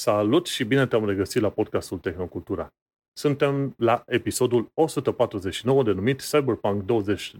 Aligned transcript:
Salut 0.00 0.46
și 0.46 0.64
bine 0.64 0.86
te-am 0.86 1.06
regăsit 1.06 1.42
la 1.42 1.50
podcastul 1.50 1.98
Tehnocultura. 1.98 2.68
Suntem 3.12 3.74
la 3.78 4.02
episodul 4.06 4.70
149 4.74 5.82
denumit 5.82 6.20
Cyberpunk 6.20 6.82
20, 6.82 7.34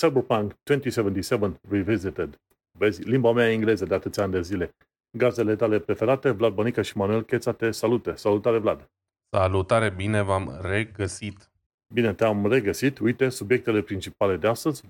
Cyberpunk 0.00 0.54
2077 0.62 1.60
Revisited. 1.68 2.40
Vezi, 2.78 3.02
limba 3.02 3.32
mea 3.32 3.50
e 3.50 3.52
engleză 3.52 3.84
de 3.84 3.94
atâția 3.94 4.22
ani 4.22 4.32
de 4.32 4.40
zile. 4.42 4.76
Gazele 5.18 5.56
tale 5.56 5.78
preferate, 5.78 6.30
Vlad 6.30 6.54
Bănică 6.54 6.82
și 6.82 6.96
Manuel 6.96 7.22
Cheța 7.22 7.52
te 7.52 7.70
salute. 7.70 8.14
Salutare, 8.14 8.58
Vlad! 8.58 8.90
Salutare, 9.36 9.90
bine 9.90 10.22
v-am 10.22 10.58
regăsit! 10.62 11.50
Bine 11.94 12.14
te-am 12.14 12.46
regăsit. 12.46 12.98
Uite, 12.98 13.28
subiectele 13.28 13.82
principale 13.82 14.36
de 14.36 14.46
astăzi. 14.46 14.82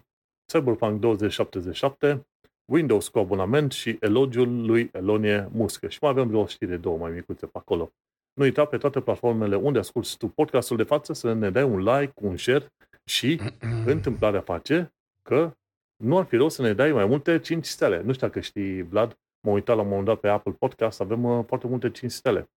Cyberpunk 0.52 1.00
2077, 1.00 2.26
Windows 2.70 3.08
cu 3.08 3.18
abonament 3.18 3.72
și 3.72 3.96
elogiul 4.00 4.66
lui 4.66 4.90
Elonie 4.92 5.48
Muscă. 5.52 5.88
Și 5.88 5.98
mai 6.00 6.10
avem 6.10 6.28
vreo 6.28 6.46
știre, 6.46 6.76
două 6.76 6.98
mai 6.98 7.10
micuțe 7.10 7.46
pe 7.46 7.58
acolo. 7.58 7.92
Nu 8.32 8.44
uita 8.44 8.64
pe 8.64 8.76
toate 8.76 9.00
platformele 9.00 9.56
unde 9.56 9.78
asculti 9.78 10.16
tu 10.16 10.28
podcastul 10.28 10.76
de 10.76 10.82
față 10.82 11.12
să 11.12 11.32
ne 11.32 11.50
dai 11.50 11.62
un 11.62 11.82
like, 11.82 12.12
un 12.14 12.36
share 12.36 12.72
și 13.04 13.40
întâmplarea 13.94 14.40
face 14.40 14.94
că 15.22 15.52
nu 15.96 16.18
ar 16.18 16.24
fi 16.24 16.36
rău 16.36 16.48
să 16.48 16.62
ne 16.62 16.72
dai 16.72 16.92
mai 16.92 17.06
multe 17.06 17.38
5 17.38 17.66
stele. 17.66 18.02
Nu 18.02 18.12
știu 18.12 18.26
dacă 18.26 18.40
știi, 18.40 18.82
Vlad, 18.82 19.18
m-am 19.40 19.54
uitat 19.54 19.76
la 19.76 19.82
un 19.82 19.88
moment 19.88 20.06
dat 20.06 20.20
pe 20.20 20.28
Apple 20.28 20.52
Podcast, 20.52 21.00
avem 21.00 21.24
uh, 21.24 21.44
foarte 21.46 21.66
multe 21.66 21.90
5 21.90 22.10
stele. 22.10 22.50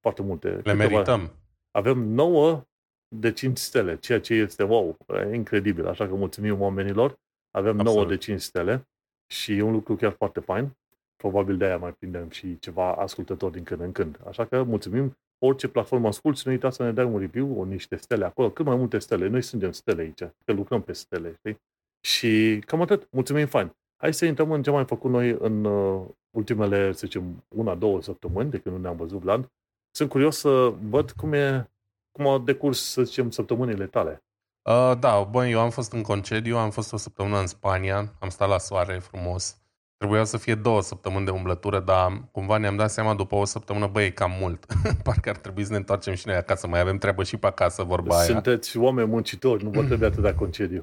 Foarte 0.00 0.22
multe. 0.22 0.60
Le 0.64 0.72
merităm. 0.72 1.30
Avem 1.70 1.98
9 1.98 2.66
de 3.08 3.32
5 3.32 3.58
stele, 3.58 3.96
ceea 3.96 4.20
ce 4.20 4.34
este 4.34 4.62
wow, 4.62 4.96
e 5.30 5.34
incredibil. 5.34 5.86
Așa 5.86 6.08
că 6.08 6.14
mulțumim 6.14 6.60
oamenilor. 6.60 7.18
Avem 7.50 7.80
Absolut. 7.80 7.96
9 7.96 8.08
de 8.08 8.16
5 8.16 8.40
stele 8.40 8.86
și 9.26 9.56
e 9.56 9.62
un 9.62 9.72
lucru 9.72 9.96
chiar 9.96 10.12
foarte 10.12 10.40
fain. 10.40 10.76
Probabil 11.16 11.56
de-aia 11.56 11.78
mai 11.78 11.92
prindem 11.92 12.30
și 12.30 12.58
ceva 12.58 12.92
ascultători 12.92 13.52
din 13.52 13.62
când 13.62 13.80
în 13.80 13.92
când. 13.92 14.20
Așa 14.28 14.44
că 14.44 14.62
mulțumim 14.62 15.16
orice 15.38 15.68
platformă 15.68 16.08
asculti, 16.08 16.42
nu 16.44 16.52
uita 16.52 16.70
să 16.70 16.82
ne 16.82 16.92
dai 16.92 17.04
un 17.04 17.18
review, 17.18 17.60
o 17.60 17.64
niște 17.64 17.96
stele 17.96 18.24
acolo, 18.24 18.50
cât 18.50 18.64
mai 18.64 18.76
multe 18.76 18.98
stele. 18.98 19.28
Noi 19.28 19.42
suntem 19.42 19.72
stele 19.72 20.02
aici, 20.02 20.22
că 20.44 20.52
lucrăm 20.52 20.82
pe 20.82 20.92
stele, 20.92 21.34
știi? 21.38 21.60
Și 22.00 22.62
cam 22.66 22.80
atât. 22.80 23.08
Mulțumim 23.10 23.46
fain. 23.46 23.76
Hai 23.96 24.14
să 24.14 24.24
intrăm 24.24 24.50
în 24.50 24.62
ce 24.62 24.68
am 24.68 24.74
mai 24.74 24.84
făcut 24.84 25.10
noi 25.10 25.36
în 25.38 25.64
uh, 25.64 26.06
ultimele, 26.30 26.92
să 26.92 27.06
zicem, 27.06 27.44
una, 27.48 27.74
două 27.74 28.02
săptămâni 28.02 28.50
de 28.50 28.58
când 28.58 28.74
nu 28.74 28.80
ne-am 28.80 28.96
văzut, 28.96 29.20
Vlad. 29.20 29.50
Sunt 29.90 30.08
curios 30.08 30.38
să 30.38 30.74
văd 30.88 31.10
cum, 31.10 31.32
e, 31.32 31.70
cum 32.10 32.26
au 32.26 32.38
decurs, 32.38 32.90
să 32.90 33.02
zicem, 33.02 33.30
săptămânile 33.30 33.86
tale. 33.86 34.24
Uh, 34.66 34.92
da, 34.98 35.28
băi, 35.30 35.50
eu 35.50 35.60
am 35.60 35.70
fost 35.70 35.92
în 35.92 36.02
concediu, 36.02 36.56
am 36.56 36.70
fost 36.70 36.92
o 36.92 36.96
săptămână 36.96 37.38
în 37.38 37.46
Spania, 37.46 38.14
am 38.18 38.28
stat 38.28 38.48
la 38.48 38.58
soare 38.58 38.98
frumos. 38.98 39.56
Trebuia 39.96 40.24
să 40.24 40.36
fie 40.36 40.54
două 40.54 40.82
săptămâni 40.82 41.24
de 41.24 41.30
umblătură, 41.30 41.80
dar 41.80 42.28
cumva 42.32 42.56
ne-am 42.56 42.76
dat 42.76 42.90
seama 42.90 43.14
după 43.14 43.34
o 43.34 43.44
săptămână, 43.44 43.86
băi, 43.86 44.04
e 44.04 44.10
cam 44.10 44.32
mult. 44.40 44.66
Parcă 45.04 45.28
ar 45.28 45.36
trebui 45.36 45.64
să 45.64 45.70
ne 45.70 45.76
întoarcem 45.76 46.14
și 46.14 46.26
noi 46.26 46.36
acasă, 46.36 46.66
mai 46.66 46.80
avem 46.80 46.98
treabă 46.98 47.22
și 47.22 47.36
pe 47.36 47.46
acasă, 47.46 47.82
vorba 47.82 48.14
Sunteți 48.14 48.30
aia. 48.30 48.42
Sunteți 48.42 48.76
oameni 48.78 49.08
muncitori, 49.08 49.64
nu 49.64 49.70
vă 49.70 49.82
trebuie 49.82 50.08
atât 50.08 50.22
de 50.22 50.34
concediu. 50.34 50.82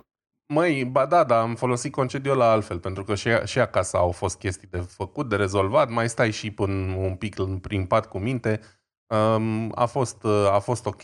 Măi, 0.53 0.85
ba 0.85 1.05
da, 1.05 1.23
da, 1.23 1.41
am 1.41 1.55
folosit 1.55 1.91
concediu 1.91 2.35
la 2.35 2.51
altfel, 2.51 2.79
pentru 2.79 3.03
că 3.03 3.15
și, 3.15 3.29
și 3.45 3.59
acasă 3.59 3.97
au 3.97 4.11
fost 4.11 4.37
chestii 4.37 4.67
de 4.71 4.77
făcut, 4.77 5.29
de 5.29 5.35
rezolvat, 5.35 5.89
mai 5.89 6.09
stai 6.09 6.31
și 6.31 6.51
până 6.51 6.95
un 6.95 7.15
pic 7.15 7.35
prin 7.61 7.85
pat 7.85 8.05
cu 8.05 8.19
minte. 8.19 8.59
Um, 9.07 9.71
a, 9.75 9.85
fost, 9.85 10.25
a 10.51 10.59
fost 10.59 10.85
ok. 10.85 11.03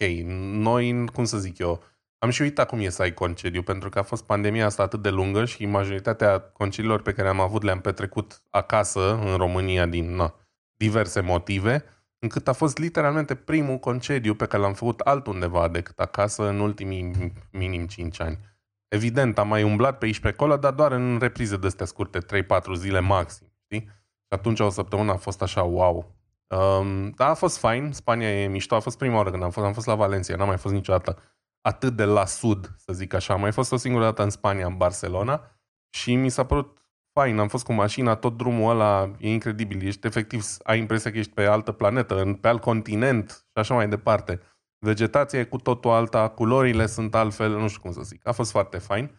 Noi, 0.52 1.06
cum 1.14 1.24
să 1.24 1.38
zic 1.38 1.58
eu, 1.58 1.84
am 2.20 2.30
și 2.30 2.42
uitat 2.42 2.68
cum 2.68 2.80
e 2.80 2.90
să 2.90 3.02
ai 3.02 3.14
concediu, 3.14 3.62
pentru 3.62 3.90
că 3.90 4.00
a 4.00 4.04
fost 4.04 4.26
pandemia 4.26 4.66
asta 4.66 4.84
atât 4.84 5.02
de 5.02 5.10
lungă 5.10 5.46
și 5.46 5.66
majoritatea 5.66 6.40
concediilor 6.40 7.02
pe 7.02 7.14
care 7.14 7.28
am 7.28 7.40
avut 7.40 7.64
le-am 7.64 7.82
petrecut 7.82 8.42
acasă, 8.50 9.14
în 9.14 9.38
România, 9.38 9.86
din 9.86 10.16
na, 10.16 10.36
diverse 10.76 11.20
motive, 11.20 11.84
încât 12.20 12.48
a 12.48 12.54
fost 12.54 12.78
literalmente 12.78 13.36
primul 13.36 13.78
concediu 13.78 14.36
pe 14.36 14.46
care 14.46 14.62
l-am 14.62 14.74
făcut 14.74 15.00
altundeva 15.00 15.68
decât 15.68 16.00
acasă 16.00 16.48
în 16.48 16.60
ultimii 16.60 17.34
minim 17.52 17.86
5 17.86 18.20
ani. 18.22 18.40
Evident, 18.88 19.38
am 19.38 19.48
mai 19.48 19.64
umblat 19.64 19.98
pe 19.98 20.06
aici 20.06 20.20
pe 20.20 20.28
acolo, 20.28 20.58
dar 20.58 20.74
doar 20.74 20.92
în 20.92 21.18
reprize 21.20 21.58
de 21.58 21.68
astea 21.68 21.86
scurte, 21.86 22.20
3-4 22.20 22.74
zile 22.76 23.00
maxim, 23.00 23.48
știi? 23.64 23.86
Și 23.88 24.38
atunci 24.38 24.60
o 24.60 24.70
săptămână 24.70 25.12
a 25.12 25.18
fost 25.18 25.42
așa, 25.42 25.64
wow. 25.64 26.16
Um, 26.48 27.10
da, 27.10 27.28
a 27.28 27.34
fost 27.34 27.58
fain, 27.58 27.92
Spania 27.92 28.42
e 28.42 28.48
mișto, 28.48 28.76
a 28.76 28.80
fost 28.80 28.98
prima 28.98 29.16
oară 29.16 29.32
când 29.32 29.44
am 29.44 29.50
fost, 29.50 29.66
am 29.66 29.74
fost 29.74 29.86
la 29.86 29.96
Valencia, 29.96 30.36
n-am 30.36 30.48
mai 30.48 30.58
fost 30.58 30.74
niciodată 30.74 31.18
atât 31.62 31.96
de 31.96 32.04
la 32.04 32.26
sud, 32.26 32.76
să 32.78 32.94
zic 32.94 33.14
așa. 33.14 33.34
Am 33.34 33.40
mai 33.40 33.52
fost 33.52 33.72
o 33.72 33.78
singură 33.78 34.04
dată 34.04 34.24
în 34.24 34.30
Spania, 34.30 34.66
în 34.66 34.78
Barcelona 34.78 35.60
și 35.90 36.16
mi 36.16 36.30
s-a 36.30 36.46
părut 36.46 36.78
fain. 37.14 37.40
Am 37.40 37.48
fost 37.48 37.66
cu 37.66 37.74
mașina, 37.74 38.16
tot 38.16 38.38
drumul 38.38 38.72
ăla 38.72 39.12
e 39.18 39.30
incredibil. 39.30 39.86
Ești 39.88 40.08
efectiv, 40.08 40.46
ai 40.64 40.80
impresia 40.80 41.12
că 41.12 41.18
ești 41.18 41.34
pe 41.34 41.46
altă 41.46 41.72
planetă, 41.72 42.38
pe 42.42 42.48
alt 42.48 42.62
continent 42.62 43.30
și 43.30 43.60
așa 43.60 43.74
mai 43.74 43.90
departe. 43.90 44.40
Vegetația 44.86 45.40
e 45.40 45.44
cu 45.44 45.58
totul 45.58 45.92
alta, 45.92 46.28
culorile 46.30 46.86
sunt 46.86 47.16
altfel, 47.16 47.58
nu 47.58 47.68
știu 47.68 47.82
cum 47.82 47.92
să 47.92 48.02
zic. 48.02 48.28
A 48.28 48.32
fost 48.32 48.52
foarte 48.52 48.78
fain. 48.78 49.12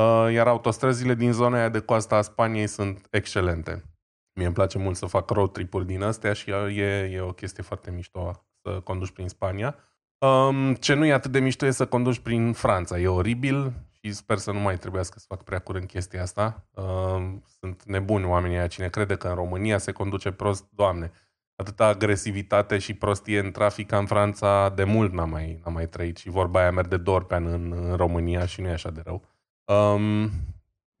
Uh, 0.00 0.28
iar 0.32 0.46
autostrăzile 0.46 1.14
din 1.14 1.32
zona 1.32 1.56
aia 1.56 1.68
de 1.68 1.80
coasta 1.80 2.16
a 2.16 2.22
Spaniei 2.22 2.66
sunt 2.66 3.06
excelente. 3.10 3.82
Mie 4.34 4.46
îmi 4.46 4.54
place 4.54 4.78
mult 4.78 4.96
să 4.96 5.06
fac 5.06 5.30
road 5.30 5.52
trip-uri 5.52 5.86
din 5.86 6.02
astea 6.02 6.32
și 6.32 6.50
e, 6.50 7.10
e 7.12 7.20
o 7.20 7.32
chestie 7.32 7.62
foarte 7.62 7.90
mișto 7.90 8.46
să 8.62 8.80
conduci 8.80 9.10
prin 9.10 9.28
Spania. 9.28 9.76
Um, 10.18 10.74
ce 10.74 10.94
nu 10.94 11.04
e 11.04 11.12
atât 11.12 11.30
de 11.30 11.40
mișto 11.40 11.66
e 11.66 11.70
să 11.70 11.86
conduci 11.86 12.18
prin 12.18 12.52
Franța. 12.52 12.98
E 12.98 13.08
oribil 13.08 13.72
și 13.90 14.12
sper 14.12 14.38
să 14.38 14.52
nu 14.52 14.58
mai 14.58 14.78
trebuiască 14.78 15.18
să 15.18 15.24
fac 15.28 15.42
prea 15.42 15.58
curând 15.58 15.86
chestia 15.86 16.22
asta. 16.22 16.66
Um, 16.70 17.44
sunt 17.60 17.82
nebuni 17.84 18.24
oamenii 18.24 18.56
aia. 18.56 18.66
Cine 18.66 18.88
crede 18.88 19.16
că 19.16 19.28
în 19.28 19.34
România 19.34 19.78
se 19.78 19.92
conduce 19.92 20.30
prost, 20.30 20.64
Doamne, 20.70 21.12
atâta 21.56 21.86
agresivitate 21.86 22.78
și 22.78 22.94
prostie 22.94 23.38
în 23.38 23.50
trafic 23.50 23.86
ca 23.86 23.98
în 23.98 24.06
Franța 24.06 24.68
de 24.68 24.84
mult 24.84 25.12
n-am 25.12 25.30
mai, 25.30 25.60
n-am 25.64 25.72
mai 25.72 25.88
trăit 25.88 26.16
și 26.16 26.28
vorba 26.28 26.60
aia 26.60 26.70
merge 26.70 26.96
de 26.96 27.02
două 27.02 27.16
ori 27.16 27.26
pe 27.26 27.34
an 27.34 27.46
în, 27.46 27.72
în 27.72 27.96
România 27.96 28.46
și 28.46 28.60
nu 28.60 28.68
e 28.68 28.72
așa 28.72 28.90
de 28.90 29.02
rău. 29.04 29.24
Um, 29.64 30.30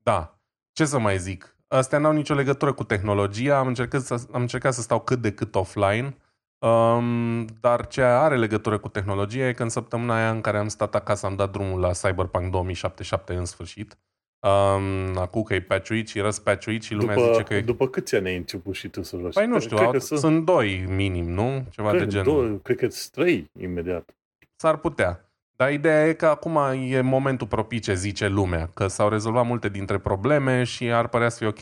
da, 0.02 0.40
ce 0.72 0.84
să 0.84 0.98
mai 0.98 1.18
zic? 1.18 1.56
Astea 1.68 1.98
n-au 1.98 2.12
nicio 2.12 2.34
legătură 2.34 2.72
cu 2.72 2.84
tehnologia. 2.84 3.58
Am 3.58 3.66
încercat 3.66 4.00
să, 4.00 4.26
am 4.32 4.40
încercat 4.40 4.74
să 4.74 4.80
stau 4.80 5.00
cât 5.00 5.20
de 5.20 5.32
cât 5.32 5.54
offline 5.54 6.16
Um, 6.58 7.44
dar 7.60 7.86
ce 7.86 8.02
are 8.02 8.36
legătură 8.36 8.78
cu 8.78 8.88
tehnologia 8.88 9.48
e 9.48 9.52
că 9.52 9.62
în 9.62 9.68
săptămâna 9.68 10.16
aia 10.16 10.30
în 10.30 10.40
care 10.40 10.58
am 10.58 10.68
stat 10.68 10.94
acasă 10.94 11.26
am 11.26 11.36
dat 11.36 11.50
drumul 11.50 11.80
la 11.80 11.90
Cyberpunk 11.90 12.50
2077 12.50 13.34
în 13.34 13.44
sfârșit. 13.44 13.98
Um, 14.40 15.18
acum 15.18 15.42
că 15.42 15.54
e 15.54 15.60
patchuit 15.60 16.08
și 16.08 16.20
răspatchuit 16.20 16.82
și 16.82 16.94
lumea 16.94 17.14
după, 17.14 17.32
zice 17.32 17.42
că 17.42 17.54
e... 17.54 17.60
După 17.60 17.88
câți 17.88 18.14
ani 18.14 18.28
ai 18.28 18.36
început 18.36 18.74
și 18.74 18.88
tu 18.88 19.02
să 19.02 19.16
joci? 19.16 19.32
Păi 19.32 19.46
nu 19.46 19.60
știu, 19.60 19.76
cred 19.76 19.90
că 19.90 19.98
sunt, 19.98 20.18
sunt 20.18 20.44
doi 20.44 20.84
minim, 20.88 21.30
nu? 21.30 21.64
Ceva 21.70 21.90
cred, 21.90 22.02
de 22.02 22.08
genul. 22.08 22.48
Doi, 22.48 22.60
cred 22.62 22.76
că 22.76 22.88
trei 23.12 23.50
imediat. 23.60 24.16
S-ar 24.56 24.76
putea. 24.76 25.32
Dar 25.56 25.72
ideea 25.72 26.06
e 26.06 26.12
că 26.12 26.26
acum 26.26 26.56
e 26.88 27.00
momentul 27.00 27.46
propice, 27.46 27.94
zice 27.94 28.28
lumea, 28.28 28.70
că 28.74 28.86
s-au 28.86 29.08
rezolvat 29.08 29.46
multe 29.46 29.68
dintre 29.68 29.98
probleme 29.98 30.64
și 30.64 30.92
ar 30.92 31.08
părea 31.08 31.28
să 31.28 31.38
fie 31.38 31.46
ok. 31.46 31.58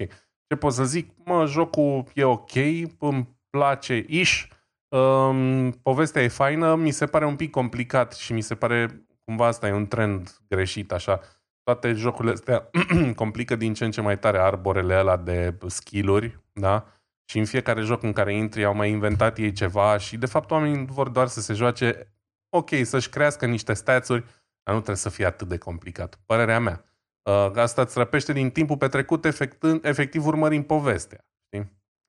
Ce 0.48 0.56
pot 0.58 0.72
să 0.72 0.84
zic? 0.84 1.10
Mă, 1.24 1.46
jocul 1.46 2.04
e 2.14 2.24
ok, 2.24 2.54
îmi 2.98 3.36
place 3.50 4.04
ish, 4.08 4.44
Um, 4.88 5.70
povestea 5.70 6.22
e 6.22 6.28
faină, 6.28 6.74
mi 6.74 6.90
se 6.90 7.06
pare 7.06 7.24
un 7.24 7.36
pic 7.36 7.50
complicat 7.50 8.12
și 8.12 8.32
mi 8.32 8.40
se 8.40 8.54
pare 8.54 9.06
cumva 9.24 9.46
asta 9.46 9.68
e 9.68 9.72
un 9.72 9.86
trend 9.86 10.38
greșit 10.48 10.92
așa. 10.92 11.20
Toate 11.62 11.92
jocurile 11.92 12.32
astea 12.32 12.70
complică 13.14 13.56
din 13.56 13.74
ce 13.74 13.84
în 13.84 13.90
ce 13.90 14.00
mai 14.00 14.18
tare 14.18 14.38
arborele 14.38 14.98
ăla 14.98 15.16
de 15.16 15.58
skill-uri, 15.66 16.40
da? 16.52 16.86
Și 17.24 17.38
în 17.38 17.44
fiecare 17.44 17.80
joc 17.80 18.02
în 18.02 18.12
care 18.12 18.34
intri 18.34 18.64
au 18.64 18.74
mai 18.74 18.90
inventat 18.90 19.38
ei 19.38 19.52
ceva 19.52 19.98
și 19.98 20.16
de 20.16 20.26
fapt 20.26 20.50
oamenii 20.50 20.86
vor 20.86 21.08
doar 21.08 21.26
să 21.26 21.40
se 21.40 21.52
joace 21.52 22.12
ok, 22.48 22.70
să-și 22.82 23.08
crească 23.08 23.46
niște 23.46 23.72
stațuri, 23.72 24.24
dar 24.62 24.74
nu 24.74 24.80
trebuie 24.80 24.96
să 24.96 25.08
fie 25.08 25.24
atât 25.24 25.48
de 25.48 25.58
complicat. 25.58 26.20
Părerea 26.26 26.60
mea. 26.60 26.84
Uh, 27.22 27.50
asta 27.54 27.82
îți 27.82 27.98
răpește 27.98 28.32
din 28.32 28.50
timpul 28.50 28.76
petrecut 28.76 29.24
efectiv, 29.24 29.84
efectiv 29.84 30.26
urmărind 30.26 30.64
povestea. 30.64 31.24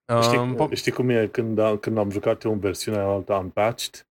Știi? 0.08 0.22
Știi, 0.22 0.38
um, 0.38 0.68
știi 0.74 0.92
cum 0.92 1.08
e 1.08 1.26
când, 1.26 1.58
am, 1.58 1.76
când 1.76 1.98
am 1.98 2.10
jucat 2.10 2.42
eu 2.42 2.52
în 2.52 2.58
versiunea 2.58 3.04
altă 3.04 3.34
unpatched? 3.34 4.06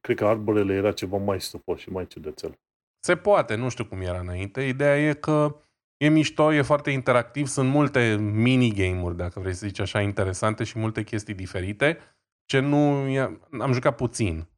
Cred 0.00 0.16
că 0.16 0.24
arborele 0.24 0.74
era 0.74 0.92
ceva 0.92 1.16
mai 1.16 1.40
stupos 1.40 1.80
și 1.80 1.90
mai 1.90 2.06
ciudățel. 2.06 2.58
Se 3.04 3.16
poate, 3.16 3.54
nu 3.54 3.68
știu 3.68 3.84
cum 3.84 4.00
era 4.00 4.18
înainte. 4.18 4.62
Ideea 4.62 4.98
e 4.98 5.12
că 5.12 5.56
e 5.96 6.08
mișto, 6.08 6.52
e 6.52 6.62
foarte 6.62 6.90
interactiv, 6.90 7.46
sunt 7.46 7.70
multe 7.70 8.16
minigame-uri, 8.20 9.16
dacă 9.16 9.40
vrei 9.40 9.54
să 9.54 9.66
zici 9.66 9.78
așa, 9.80 10.00
interesante 10.00 10.64
și 10.64 10.78
multe 10.78 11.02
chestii 11.02 11.34
diferite, 11.34 11.98
ce 12.44 12.58
nu... 12.58 12.78
Am 13.60 13.72
jucat 13.72 13.96
puțin, 13.96 14.48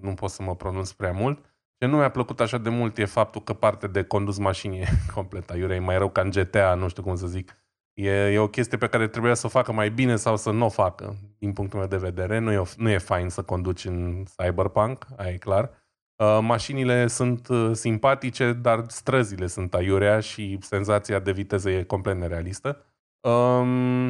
nu 0.00 0.14
pot 0.14 0.30
să 0.30 0.42
mă 0.42 0.56
pronunț 0.56 0.90
prea 0.90 1.12
mult. 1.12 1.44
Ce 1.78 1.86
nu 1.86 1.96
mi-a 1.96 2.10
plăcut 2.10 2.40
așa 2.40 2.58
de 2.58 2.68
mult 2.68 2.98
e 2.98 3.04
faptul 3.04 3.42
că 3.42 3.52
parte 3.52 3.86
de 3.86 4.04
condus 4.04 4.38
mașini 4.38 4.78
e 4.78 4.86
complet 5.14 5.50
aiurea, 5.50 5.76
e 5.76 5.80
mai 5.80 5.98
rău 5.98 6.10
ca 6.10 6.20
în 6.20 6.30
GTA, 6.30 6.74
nu 6.74 6.88
știu 6.88 7.02
cum 7.02 7.16
să 7.16 7.26
zic 7.26 7.56
E, 7.96 8.32
e 8.32 8.38
o 8.38 8.48
chestie 8.48 8.78
pe 8.78 8.88
care 8.88 9.08
trebuia 9.08 9.34
să 9.34 9.46
o 9.46 9.48
facă 9.48 9.72
mai 9.72 9.90
bine 9.90 10.16
sau 10.16 10.36
să 10.36 10.50
nu 10.50 10.64
o 10.64 10.68
facă, 10.68 11.16
din 11.38 11.52
punctul 11.52 11.78
meu 11.78 11.88
de 11.88 11.96
vedere. 11.96 12.38
Nu 12.38 12.52
e, 12.52 12.62
nu 12.76 12.88
e 12.88 12.98
fain 12.98 13.28
să 13.28 13.42
conduci 13.42 13.84
în 13.84 14.24
Cyberpunk, 14.36 15.06
aia 15.16 15.32
e 15.32 15.36
clar. 15.36 15.70
Uh, 16.16 16.38
mașinile 16.42 17.06
sunt 17.06 17.48
uh, 17.48 17.70
simpatice, 17.72 18.52
dar 18.52 18.84
străzile 18.88 19.46
sunt 19.46 19.74
aiurea 19.74 20.20
și 20.20 20.58
senzația 20.60 21.18
de 21.18 21.32
viteză 21.32 21.70
e 21.70 21.82
complet 21.82 22.16
nerealistă. 22.16 22.84
Um, 23.20 24.08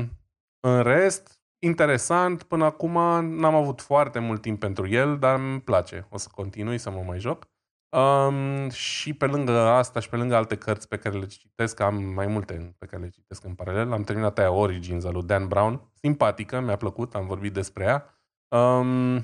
în 0.60 0.82
rest, 0.82 1.40
interesant. 1.58 2.42
Până 2.42 2.64
acum 2.64 2.92
n-am 3.38 3.54
avut 3.54 3.80
foarte 3.80 4.18
mult 4.18 4.40
timp 4.40 4.60
pentru 4.60 4.88
el, 4.88 5.18
dar 5.18 5.38
îmi 5.38 5.60
place. 5.60 6.06
O 6.10 6.18
să 6.18 6.28
continui 6.34 6.78
să 6.78 6.90
mă 6.90 7.02
mai 7.06 7.18
joc. 7.18 7.46
Um, 7.88 8.70
și 8.70 9.12
pe 9.12 9.26
lângă 9.26 9.58
asta 9.58 10.00
și 10.00 10.08
pe 10.08 10.16
lângă 10.16 10.34
alte 10.34 10.56
cărți 10.56 10.88
pe 10.88 10.96
care 10.96 11.18
le 11.18 11.26
citesc, 11.26 11.80
am 11.80 12.02
mai 12.02 12.26
multe 12.26 12.74
pe 12.78 12.86
care 12.86 13.02
le 13.02 13.08
citesc 13.08 13.44
în 13.44 13.54
paralel. 13.54 13.92
Am 13.92 14.02
terminat 14.02 14.38
aia 14.38 14.50
Origins 14.50 15.04
al 15.04 15.12
lui 15.12 15.22
Dan 15.22 15.48
Brown. 15.48 15.90
Simpatică, 15.92 16.60
mi-a 16.60 16.76
plăcut, 16.76 17.14
am 17.14 17.26
vorbit 17.26 17.52
despre 17.52 17.84
ea. 17.84 18.20
Um, 18.58 19.16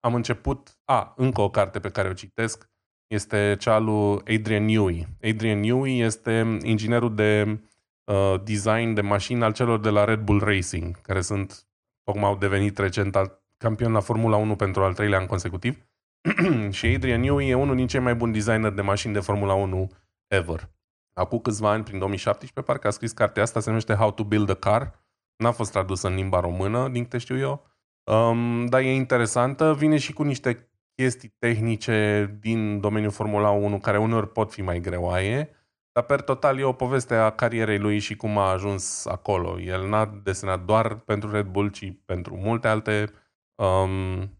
am 0.00 0.14
început... 0.14 0.78
A, 0.84 1.14
încă 1.16 1.40
o 1.40 1.50
carte 1.50 1.80
pe 1.80 1.88
care 1.88 2.08
o 2.08 2.12
citesc 2.12 2.70
este 3.06 3.56
cea 3.58 3.78
lui 3.78 4.20
Adrian 4.36 4.64
Newey. 4.64 5.06
Adrian 5.22 5.60
Newey 5.60 6.00
este 6.00 6.58
inginerul 6.62 7.14
de 7.14 7.60
uh, 8.04 8.40
design 8.44 8.94
de 8.94 9.00
mașini 9.00 9.42
al 9.42 9.52
celor 9.52 9.80
de 9.80 9.90
la 9.90 10.04
Red 10.04 10.20
Bull 10.20 10.44
Racing, 10.44 11.00
care 11.00 11.20
sunt, 11.20 11.66
tocmai 12.02 12.30
au 12.30 12.36
devenit 12.36 12.78
recent 12.78 13.16
campion 13.56 13.92
la 13.92 14.00
Formula 14.00 14.36
1 14.36 14.56
pentru 14.56 14.82
al 14.82 14.94
treilea 14.94 15.18
an 15.18 15.26
consecutiv. 15.26 15.86
și 16.76 16.86
Adrian 16.86 17.20
Newey 17.20 17.48
e 17.48 17.54
unul 17.54 17.76
din 17.76 17.86
cei 17.86 18.00
mai 18.00 18.14
buni 18.14 18.32
designer 18.32 18.72
de 18.72 18.82
mașini 18.82 19.12
de 19.12 19.20
Formula 19.20 19.54
1 19.54 19.90
ever. 20.26 20.70
Acum 21.12 21.38
câțiva 21.38 21.70
ani, 21.70 21.84
prin 21.84 21.98
2017, 21.98 22.60
parcă 22.60 22.86
a 22.86 22.90
scris 22.90 23.12
cartea 23.12 23.42
asta, 23.42 23.60
se 23.60 23.68
numește 23.68 23.94
How 23.94 24.12
to 24.12 24.24
Build 24.24 24.50
a 24.50 24.54
Car. 24.54 25.02
N-a 25.36 25.50
fost 25.50 25.70
tradusă 25.70 26.08
în 26.08 26.14
limba 26.14 26.40
română, 26.40 26.88
din 26.88 27.02
câte 27.02 27.18
știu 27.18 27.38
eu. 27.38 27.66
Um, 28.04 28.66
dar 28.66 28.80
e 28.80 28.94
interesantă. 28.94 29.74
Vine 29.74 29.96
și 29.96 30.12
cu 30.12 30.22
niște 30.22 30.68
chestii 30.94 31.34
tehnice 31.38 32.38
din 32.40 32.80
domeniul 32.80 33.10
Formula 33.10 33.50
1 33.50 33.78
care 33.78 33.98
uneori 33.98 34.32
pot 34.32 34.52
fi 34.52 34.62
mai 34.62 34.80
greoaie. 34.80 35.50
Dar 35.92 36.04
per 36.04 36.20
total 36.20 36.58
e 36.58 36.64
o 36.64 36.72
poveste 36.72 37.14
a 37.14 37.30
carierei 37.30 37.78
lui 37.78 37.98
și 37.98 38.16
cum 38.16 38.38
a 38.38 38.50
ajuns 38.50 39.06
acolo. 39.06 39.60
El 39.60 39.88
n-a 39.88 40.20
desenat 40.22 40.64
doar 40.64 40.94
pentru 40.94 41.30
Red 41.30 41.46
Bull, 41.46 41.68
ci 41.68 41.92
pentru 42.04 42.36
multe 42.36 42.68
alte 42.68 43.10
um, 43.54 44.30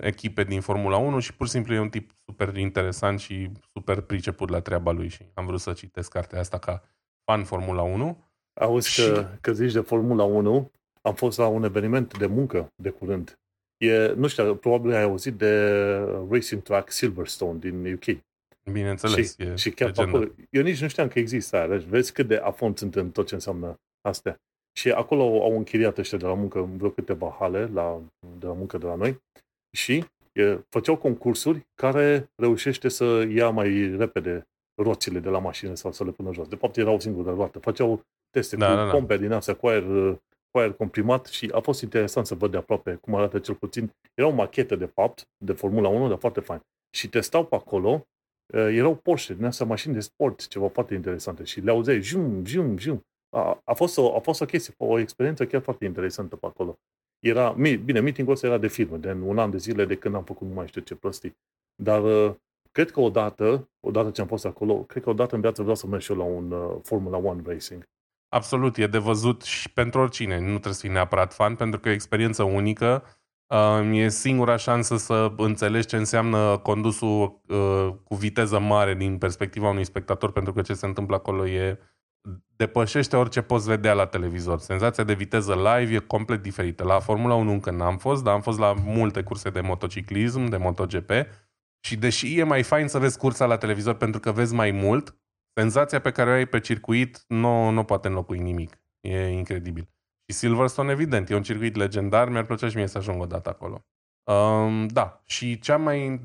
echipe 0.00 0.44
din 0.44 0.60
Formula 0.60 0.96
1 0.96 1.18
și 1.18 1.34
pur 1.34 1.46
și 1.46 1.52
simplu 1.52 1.74
e 1.74 1.78
un 1.78 1.88
tip 1.88 2.10
super 2.24 2.56
interesant 2.56 3.20
și 3.20 3.50
super 3.72 4.00
priceput 4.00 4.48
la 4.48 4.60
treaba 4.60 4.90
lui 4.90 5.08
și 5.08 5.26
am 5.34 5.46
vrut 5.46 5.60
să 5.60 5.72
citesc 5.72 6.10
cartea 6.10 6.38
asta 6.38 6.58
ca 6.58 6.82
fan 7.24 7.44
Formula 7.44 7.82
1. 7.82 8.24
Auzi 8.60 8.90
și... 8.90 9.02
că, 9.02 9.28
că 9.40 9.52
zici 9.52 9.72
de 9.72 9.80
Formula 9.80 10.24
1, 10.24 10.70
am 11.02 11.14
fost 11.14 11.38
la 11.38 11.46
un 11.46 11.64
eveniment 11.64 12.18
de 12.18 12.26
muncă 12.26 12.72
de 12.82 12.90
curând. 12.90 13.38
E, 13.76 14.12
nu 14.12 14.26
știu, 14.26 14.56
probabil 14.56 14.94
ai 14.94 15.02
auzit 15.02 15.34
de 15.34 15.72
Racing 16.30 16.62
Track 16.62 16.90
Silverstone 16.90 17.58
din 17.58 17.92
UK. 17.92 18.22
Bineînțeles, 18.72 19.34
și, 19.34 19.42
e 19.42 19.54
și 19.54 19.70
chiar 19.70 19.92
acolo, 19.96 20.26
eu 20.50 20.62
nici 20.62 20.80
nu 20.80 20.88
știam 20.88 21.08
că 21.08 21.18
există 21.18 21.56
aia. 21.56 21.66
Deci 21.66 21.82
vezi 21.82 22.12
cât 22.12 22.26
de 22.26 22.36
afont 22.36 22.78
sunt 22.78 22.94
în 22.94 23.10
tot 23.10 23.26
ce 23.26 23.34
înseamnă 23.34 23.80
astea. 24.00 24.40
Și 24.72 24.90
acolo 24.90 25.22
au 25.22 25.56
închiriat 25.56 25.98
ăștia 25.98 26.18
de 26.18 26.26
la 26.26 26.34
muncă 26.34 26.70
vreo 26.76 26.90
câteva 26.90 27.36
hale 27.38 27.66
la, 27.66 28.02
de 28.38 28.46
la 28.46 28.52
muncă 28.52 28.78
de 28.78 28.86
la 28.86 28.94
noi 28.94 29.20
și 29.70 30.04
e, 30.32 30.64
făceau 30.68 30.96
concursuri 30.96 31.66
care 31.74 32.30
reușește 32.34 32.88
să 32.88 33.26
ia 33.30 33.50
mai 33.50 33.96
repede 33.96 34.48
roțile 34.82 35.18
de 35.18 35.28
la 35.28 35.38
mașină 35.38 35.74
sau 35.74 35.92
să 35.92 36.04
le 36.04 36.10
pună 36.10 36.32
jos. 36.32 36.48
De 36.48 36.56
fapt, 36.56 36.76
erau 36.76 36.94
o 36.94 36.98
singură 36.98 37.30
roată. 37.30 37.58
Făceau 37.58 38.04
teste 38.30 38.56
da, 38.56 38.68
cu 38.68 38.74
da, 38.74 38.84
da. 38.84 38.90
pompe 38.90 39.16
din 39.16 39.32
astea, 39.32 39.54
cu 39.54 39.66
aer, 39.66 39.84
cu 40.50 40.58
aer 40.58 40.72
comprimat 40.72 41.26
și 41.26 41.50
a 41.54 41.60
fost 41.60 41.82
interesant 41.82 42.26
să 42.26 42.34
văd 42.34 42.50
de 42.50 42.56
aproape 42.56 42.94
cum 42.94 43.14
arată 43.14 43.38
cel 43.38 43.54
puțin. 43.54 43.90
Era 44.14 44.28
o 44.28 44.32
machetă, 44.32 44.76
de 44.76 44.86
fapt, 44.86 45.28
de 45.44 45.52
Formula 45.52 45.88
1, 45.88 46.08
dar 46.08 46.18
foarte 46.18 46.40
fain. 46.40 46.60
Și 46.96 47.08
testau 47.08 47.44
pe 47.46 47.54
acolo, 47.54 48.06
erau 48.52 48.94
Porsche, 48.94 49.34
din 49.34 49.44
astea 49.44 49.66
mașini 49.66 49.94
de 49.94 50.00
sport, 50.00 50.46
ceva 50.46 50.68
foarte 50.68 50.94
interesante. 50.94 51.44
Și 51.44 51.60
le 51.60 51.70
auzeai, 51.70 52.02
jum, 52.02 52.44
jum, 52.44 52.76
jum. 52.78 53.04
A, 53.36 53.60
a, 53.64 53.74
fost 53.74 53.98
o, 53.98 54.16
a 54.16 54.18
fost 54.18 54.40
o 54.40 54.44
chestie, 54.44 54.74
o 54.76 54.98
experiență 54.98 55.46
chiar 55.46 55.62
foarte 55.62 55.84
interesantă 55.84 56.36
pe 56.36 56.46
acolo. 56.46 56.78
Era, 57.20 57.52
bine, 57.84 58.00
meetingul 58.00 58.32
ăsta 58.32 58.46
era 58.46 58.58
de 58.58 58.68
filme, 58.68 58.96
de 58.96 59.12
un 59.12 59.38
an 59.38 59.50
de 59.50 59.56
zile 59.56 59.84
de 59.84 59.94
când 59.94 60.14
am 60.14 60.24
făcut 60.24 60.48
nu 60.48 60.54
mai 60.54 60.66
știu 60.66 60.80
ce 60.80 60.94
prostii. 60.94 61.36
Dar 61.74 62.02
uh, 62.02 62.34
cred 62.72 62.90
că 62.90 63.00
odată, 63.00 63.68
odată 63.80 64.10
ce 64.10 64.20
am 64.20 64.26
fost 64.26 64.44
acolo, 64.44 64.74
cred 64.74 65.02
că 65.02 65.10
odată 65.10 65.34
în 65.34 65.40
viață 65.40 65.60
vreau 65.62 65.76
să 65.76 65.86
merg 65.86 66.02
și 66.02 66.12
eu 66.12 66.18
la 66.18 66.24
un 66.24 66.50
uh, 66.50 66.76
Formula 66.82 67.16
1 67.16 67.42
Racing. 67.46 67.88
Absolut, 68.28 68.76
e 68.76 68.86
de 68.86 68.98
văzut 68.98 69.42
și 69.42 69.72
pentru 69.72 70.00
oricine. 70.00 70.38
Nu 70.38 70.46
trebuie 70.46 70.72
să 70.72 70.80
fii 70.80 70.90
neapărat 70.90 71.34
fan, 71.34 71.56
pentru 71.56 71.80
că 71.80 71.88
e 71.88 71.90
o 71.90 71.94
experiență 71.94 72.42
unică. 72.42 73.04
Uh, 73.46 73.98
e 73.98 74.08
singura 74.08 74.56
șansă 74.56 74.96
să 74.96 75.32
înțelegi 75.36 75.86
ce 75.86 75.96
înseamnă 75.96 76.58
condusul 76.58 77.40
uh, 77.48 77.94
cu 78.04 78.14
viteză 78.14 78.58
mare 78.58 78.94
din 78.94 79.18
perspectiva 79.18 79.68
unui 79.68 79.84
spectator, 79.84 80.32
pentru 80.32 80.52
că 80.52 80.62
ce 80.62 80.74
se 80.74 80.86
întâmplă 80.86 81.16
acolo 81.16 81.46
e 81.46 81.78
depășește 82.56 83.16
orice 83.16 83.42
poți 83.42 83.68
vedea 83.68 83.92
la 83.92 84.06
televizor. 84.06 84.58
Senzația 84.58 85.04
de 85.04 85.14
viteză 85.14 85.54
live 85.54 85.94
e 85.94 85.98
complet 85.98 86.42
diferită. 86.42 86.84
La 86.84 87.00
Formula 87.00 87.34
1 87.34 87.52
încă 87.52 87.70
n-am 87.70 87.98
fost, 87.98 88.22
dar 88.24 88.34
am 88.34 88.40
fost 88.40 88.58
la 88.58 88.72
multe 88.72 89.22
curse 89.22 89.50
de 89.50 89.60
motociclism, 89.60 90.44
de 90.44 90.56
MotoGP 90.56 91.10
și 91.80 91.96
deși 91.96 92.38
e 92.38 92.42
mai 92.42 92.62
fain 92.62 92.88
să 92.88 92.98
vezi 92.98 93.18
cursa 93.18 93.46
la 93.46 93.56
televizor 93.56 93.94
pentru 93.94 94.20
că 94.20 94.32
vezi 94.32 94.54
mai 94.54 94.70
mult, 94.70 95.16
senzația 95.54 96.00
pe 96.00 96.10
care 96.10 96.30
o 96.30 96.32
ai 96.32 96.46
pe 96.46 96.60
circuit 96.60 97.24
nu, 97.28 97.70
nu 97.70 97.84
poate 97.84 98.08
înlocui 98.08 98.38
nimic. 98.38 98.80
E 99.00 99.28
incredibil. 99.28 99.88
Și 100.26 100.36
Silverstone, 100.38 100.90
evident, 100.90 101.30
e 101.30 101.34
un 101.34 101.42
circuit 101.42 101.76
legendar, 101.76 102.28
mi-ar 102.28 102.44
plăcea 102.44 102.68
și 102.68 102.76
mie 102.76 102.86
să 102.86 102.98
ajung 102.98 103.22
o 103.22 103.26
dată 103.26 103.48
acolo. 103.48 103.84
Um, 104.24 104.86
da, 104.86 105.22
și 105.24 105.58
cea 105.58 105.76
mai 105.76 106.20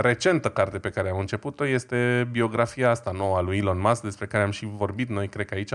recentă 0.00 0.50
carte 0.50 0.78
pe 0.78 0.90
care 0.90 1.10
am 1.10 1.18
început-o 1.18 1.66
este 1.66 2.28
biografia 2.30 2.90
asta 2.90 3.10
nouă 3.10 3.36
a 3.36 3.40
lui 3.40 3.58
Elon 3.58 3.80
Musk, 3.80 4.02
despre 4.02 4.26
care 4.26 4.42
am 4.42 4.50
și 4.50 4.64
vorbit 4.64 5.08
noi, 5.08 5.28
cred 5.28 5.46
că 5.46 5.54
aici. 5.54 5.74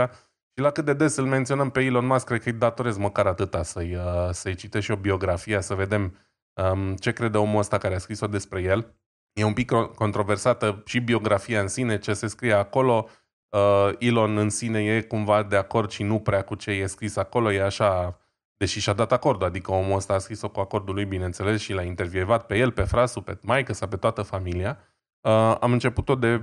Și 0.54 0.62
la 0.62 0.72
cât 0.72 0.86
de 0.86 0.94
des 0.94 1.16
îl 1.16 1.26
menționăm 1.26 1.70
pe 1.70 1.82
Elon 1.82 2.06
Musk, 2.06 2.26
cred 2.26 2.42
că 2.42 2.50
îi 2.50 2.56
datorez 2.56 2.98
măcar 2.98 3.26
atâta 3.26 3.64
să-i, 3.64 3.96
uh, 3.96 4.30
să-i 4.32 4.56
citești 4.56 4.86
și 4.86 4.92
o 4.92 4.96
biografie, 5.02 5.62
să 5.62 5.74
vedem 5.74 6.18
um, 6.54 6.96
ce 6.96 7.12
crede 7.12 7.38
omul 7.38 7.60
ăsta 7.60 7.78
care 7.78 7.96
a 7.96 7.98
scris-o 7.98 8.28
despre 8.28 8.62
el. 8.62 8.96
E 9.34 9.44
un 9.44 9.54
pic 9.54 9.72
controversată 9.72 10.82
și 10.86 11.00
biografia 11.00 11.62
în 11.62 11.68
sine, 11.68 12.00
ce 12.00 12.14
se 12.14 12.28
scrie 12.28 12.54
acolo. 12.54 13.10
Uh, 13.50 13.90
Elon 14.00 14.38
în 14.38 14.50
sine 14.50 14.84
e 14.84 15.02
cumva 15.02 15.44
de 15.44 15.56
acord 15.56 15.90
și 15.90 16.04
nu 16.04 16.20
prea 16.20 16.42
cu 16.42 16.56
ce 16.56 16.72
e 16.72 16.86
scris 16.86 17.16
acolo, 17.16 17.52
e 17.52 17.62
așa 17.62 18.20
Deși 18.58 18.80
și-a 18.80 18.94
dat 18.94 19.12
acordul, 19.12 19.48
adică 19.48 19.72
omul 19.72 19.96
ăsta 19.96 20.14
a 20.14 20.18
scris-o 20.18 20.50
cu 20.50 20.60
acordul 20.60 20.94
lui, 20.94 21.06
bineînțeles, 21.06 21.62
și 21.62 21.74
l-a 21.74 21.84
intervievat 21.84 22.46
pe 22.46 22.58
el, 22.58 22.72
pe 22.72 22.84
frasul, 22.84 23.22
pe 23.22 23.38
maică 23.42 23.74
sa, 23.74 23.88
pe 23.88 23.98
toată 23.98 24.22
familia. 24.22 24.78
Uh, 25.22 25.58
am 25.60 25.72
început-o 25.72 26.16
de 26.16 26.42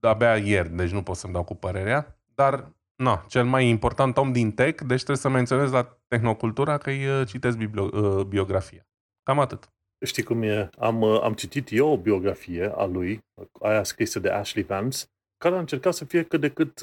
abia 0.00 0.36
ieri, 0.36 0.68
deci 0.68 0.90
nu 0.90 1.02
pot 1.02 1.16
să-mi 1.16 1.32
dau 1.32 1.44
cu 1.44 1.54
părerea, 1.54 2.18
dar 2.34 2.72
na, 2.96 3.24
cel 3.28 3.44
mai 3.44 3.68
important 3.68 4.16
om 4.16 4.32
din 4.32 4.52
tech, 4.52 4.82
deci 4.82 4.96
trebuie 4.96 5.16
să 5.16 5.28
menționez 5.28 5.70
la 5.70 5.98
Tehnocultura 6.08 6.78
că 6.78 6.90
îi 6.90 7.06
uh, 7.06 7.26
citesc 7.26 7.56
bibli- 7.56 7.92
uh, 7.92 8.24
biografia. 8.24 8.86
Cam 9.22 9.38
atât. 9.38 9.70
Știi 10.04 10.22
cum 10.22 10.42
e? 10.42 10.70
Am, 10.78 11.00
uh, 11.00 11.20
am 11.22 11.34
citit 11.34 11.68
eu 11.72 11.88
o 11.88 11.98
biografie 11.98 12.72
a 12.74 12.84
lui, 12.84 13.24
aia 13.60 13.82
scrisă 13.82 14.18
de 14.18 14.30
Ashley 14.30 14.64
Vance, 14.64 14.98
care 15.36 15.54
a 15.54 15.58
încercat 15.58 15.94
să 15.94 16.04
fie 16.04 16.22
cât 16.22 16.40
de 16.40 16.48
cât, 16.48 16.78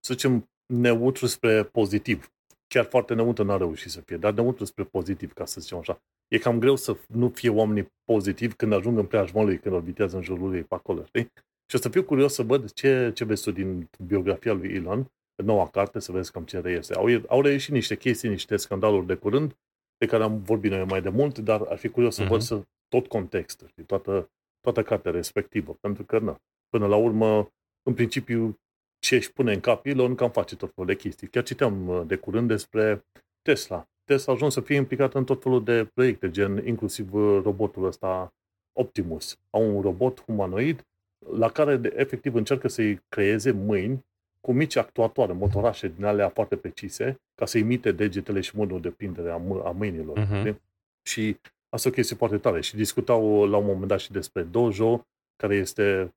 să 0.00 0.12
zicem, 0.12 0.50
neutru 0.66 1.26
spre 1.26 1.62
pozitiv 1.62 2.32
chiar 2.74 2.84
foarte 2.84 3.14
neutru 3.14 3.44
n-a 3.44 3.56
reușit 3.56 3.90
să 3.90 4.00
fie, 4.00 4.16
dar 4.16 4.32
neutru 4.32 4.64
spre 4.64 4.84
pozitiv, 4.84 5.32
ca 5.32 5.44
să 5.44 5.60
zicem 5.60 5.78
așa. 5.78 6.02
E 6.28 6.38
cam 6.38 6.58
greu 6.58 6.76
să 6.76 6.96
nu 7.08 7.28
fie 7.28 7.48
oamenii 7.48 7.92
pozitivi 8.04 8.54
când 8.54 8.72
ajung 8.72 8.98
în 8.98 9.06
preajma 9.06 9.42
lui, 9.42 9.58
când 9.58 9.74
orbitează 9.74 10.16
în 10.16 10.22
jurul 10.22 10.48
lui 10.50 10.62
pe 10.62 10.74
acolo, 10.74 11.04
știi? 11.04 11.32
Și 11.66 11.76
o 11.76 11.78
să 11.78 11.88
fiu 11.88 12.04
curios 12.04 12.34
să 12.34 12.42
văd 12.42 12.72
ce, 12.72 13.12
ce 13.14 13.24
vezi 13.24 13.42
tu 13.42 13.50
din 13.50 13.88
biografia 14.06 14.52
lui 14.52 14.74
Elon, 14.74 15.12
noua 15.42 15.68
carte, 15.68 15.98
să 15.98 16.12
vezi 16.12 16.32
cam 16.32 16.44
ce 16.44 16.60
reiese. 16.60 16.94
Au, 16.94 17.06
au 17.28 17.42
reieșit 17.42 17.72
niște 17.72 17.96
chestii, 17.96 18.28
niște 18.28 18.56
scandaluri 18.56 19.06
de 19.06 19.14
curând, 19.14 19.56
de 19.98 20.06
care 20.06 20.22
am 20.22 20.42
vorbit 20.42 20.70
noi 20.70 20.84
mai 20.84 21.02
de 21.02 21.08
mult, 21.08 21.38
dar 21.38 21.60
ar 21.60 21.76
fi 21.76 21.88
curios 21.88 22.14
să 22.14 22.24
uh-huh. 22.24 22.28
văd 22.28 22.40
să, 22.40 22.62
tot 22.88 23.06
contextul, 23.06 23.68
știi? 23.68 23.84
Toată, 23.84 24.30
toată 24.60 24.82
cartea 24.82 25.10
respectivă, 25.10 25.76
pentru 25.80 26.04
că, 26.04 26.18
na, 26.18 26.40
până 26.68 26.86
la 26.86 26.96
urmă, 26.96 27.52
în 27.82 27.94
principiu, 27.94 28.58
ce 29.00 29.14
își 29.14 29.32
pune 29.32 29.52
în 29.52 29.60
cap 29.60 29.86
Elon, 29.86 30.14
cam 30.14 30.30
face 30.30 30.56
tot 30.56 30.72
felul 30.74 30.90
de 30.90 30.96
chestii. 30.96 31.28
Chiar 31.28 31.42
citeam 31.42 31.88
uh, 31.88 32.02
de 32.06 32.16
curând 32.16 32.48
despre 32.48 33.04
Tesla. 33.42 33.88
Tesla 34.04 34.32
a 34.32 34.36
ajuns 34.36 34.52
să 34.52 34.60
fie 34.60 34.76
implicat 34.76 35.14
în 35.14 35.24
tot 35.24 35.42
felul 35.42 35.64
de 35.64 35.84
proiecte, 35.84 36.30
gen 36.30 36.66
inclusiv 36.66 37.14
uh, 37.14 37.40
robotul 37.42 37.84
ăsta 37.84 38.32
Optimus. 38.72 39.38
Au 39.50 39.76
un 39.76 39.82
robot 39.82 40.20
humanoid 40.20 40.84
la 41.32 41.50
care 41.50 41.76
de, 41.76 41.92
efectiv 41.96 42.34
încearcă 42.34 42.68
să-i 42.68 43.00
creeze 43.08 43.50
mâini 43.50 44.04
cu 44.40 44.52
mici 44.52 44.76
actuatoare, 44.76 45.32
motorașe 45.32 45.88
din 45.88 46.04
alea 46.04 46.28
foarte 46.28 46.56
precise, 46.56 47.20
ca 47.34 47.46
să 47.46 47.58
imite 47.58 47.92
degetele 47.92 48.40
și 48.40 48.56
modul 48.56 48.80
de 48.80 48.90
prindere 48.90 49.30
a, 49.30 49.38
mâ- 49.38 49.64
a 49.64 49.70
mâinilor. 49.70 50.18
Uh-huh. 50.18 50.54
Și 51.02 51.36
asta 51.68 51.88
e 51.88 51.90
o 51.90 51.94
chestie 51.94 52.16
foarte 52.16 52.38
tare. 52.38 52.60
Și 52.60 52.76
discutau 52.76 53.46
la 53.46 53.56
un 53.56 53.64
moment 53.64 53.88
dat 53.88 54.00
și 54.00 54.12
despre 54.12 54.42
Dojo, 54.42 55.06
care 55.36 55.54
este 55.54 56.14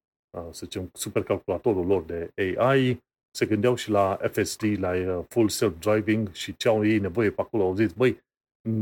să 0.52 0.66
zicem, 0.66 0.90
supercalculatorul 0.94 1.86
lor 1.86 2.04
de 2.04 2.32
AI, 2.58 3.04
se 3.36 3.46
gândeau 3.46 3.76
și 3.76 3.90
la 3.90 4.20
FSD, 4.32 4.64
la 4.80 4.92
uh, 4.92 5.26
full 5.28 5.50
self-driving 5.50 6.32
și 6.32 6.56
ce 6.56 6.68
au 6.68 6.86
ei 6.86 7.00
nevoie 7.00 7.30
pe 7.30 7.42
acolo. 7.42 7.64
Au 7.64 7.76
zis, 7.76 7.92
băi, 7.92 8.24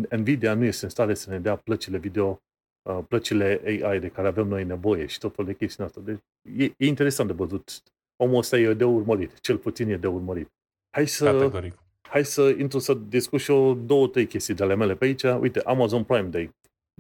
Nvidia 0.09 0.53
nu 0.53 0.63
este 0.63 0.85
în 0.85 0.91
stare 0.91 1.13
să 1.13 1.29
ne 1.29 1.39
dea 1.39 1.55
plăcile 1.55 1.97
video, 1.97 2.41
uh, 2.89 2.99
plăcile 3.07 3.61
AI 3.65 3.99
de 3.99 4.07
care 4.07 4.27
avem 4.27 4.47
noi 4.47 4.63
nevoie 4.63 5.05
și 5.05 5.19
tot 5.19 5.35
felul 5.35 5.51
de 5.51 5.57
chestii 5.57 5.83
asta. 5.83 6.01
Deci 6.01 6.19
e, 6.57 6.63
e 6.63 6.85
interesant 6.85 7.29
de 7.29 7.35
văzut. 7.35 7.83
Omul 8.15 8.37
ăsta 8.37 8.57
e 8.57 8.73
de 8.73 8.83
urmărit, 8.83 9.39
cel 9.39 9.57
puțin 9.57 9.89
e 9.89 9.97
de 9.97 10.07
urmărit. 10.07 10.49
Hai 10.89 11.07
să, 11.07 11.25
Categoric. 11.25 11.77
hai 12.01 12.25
să 12.25 12.55
intru 12.57 12.79
să 12.79 12.93
discut 12.93 13.39
și 13.39 13.51
eu 13.51 13.73
două, 13.73 14.07
trei 14.07 14.27
chestii 14.27 14.53
de 14.53 14.63
ale 14.63 14.75
mele 14.75 14.95
pe 14.95 15.05
aici. 15.05 15.23
Uite, 15.23 15.59
Amazon 15.59 16.03
Prime 16.03 16.27
Day. 16.27 16.51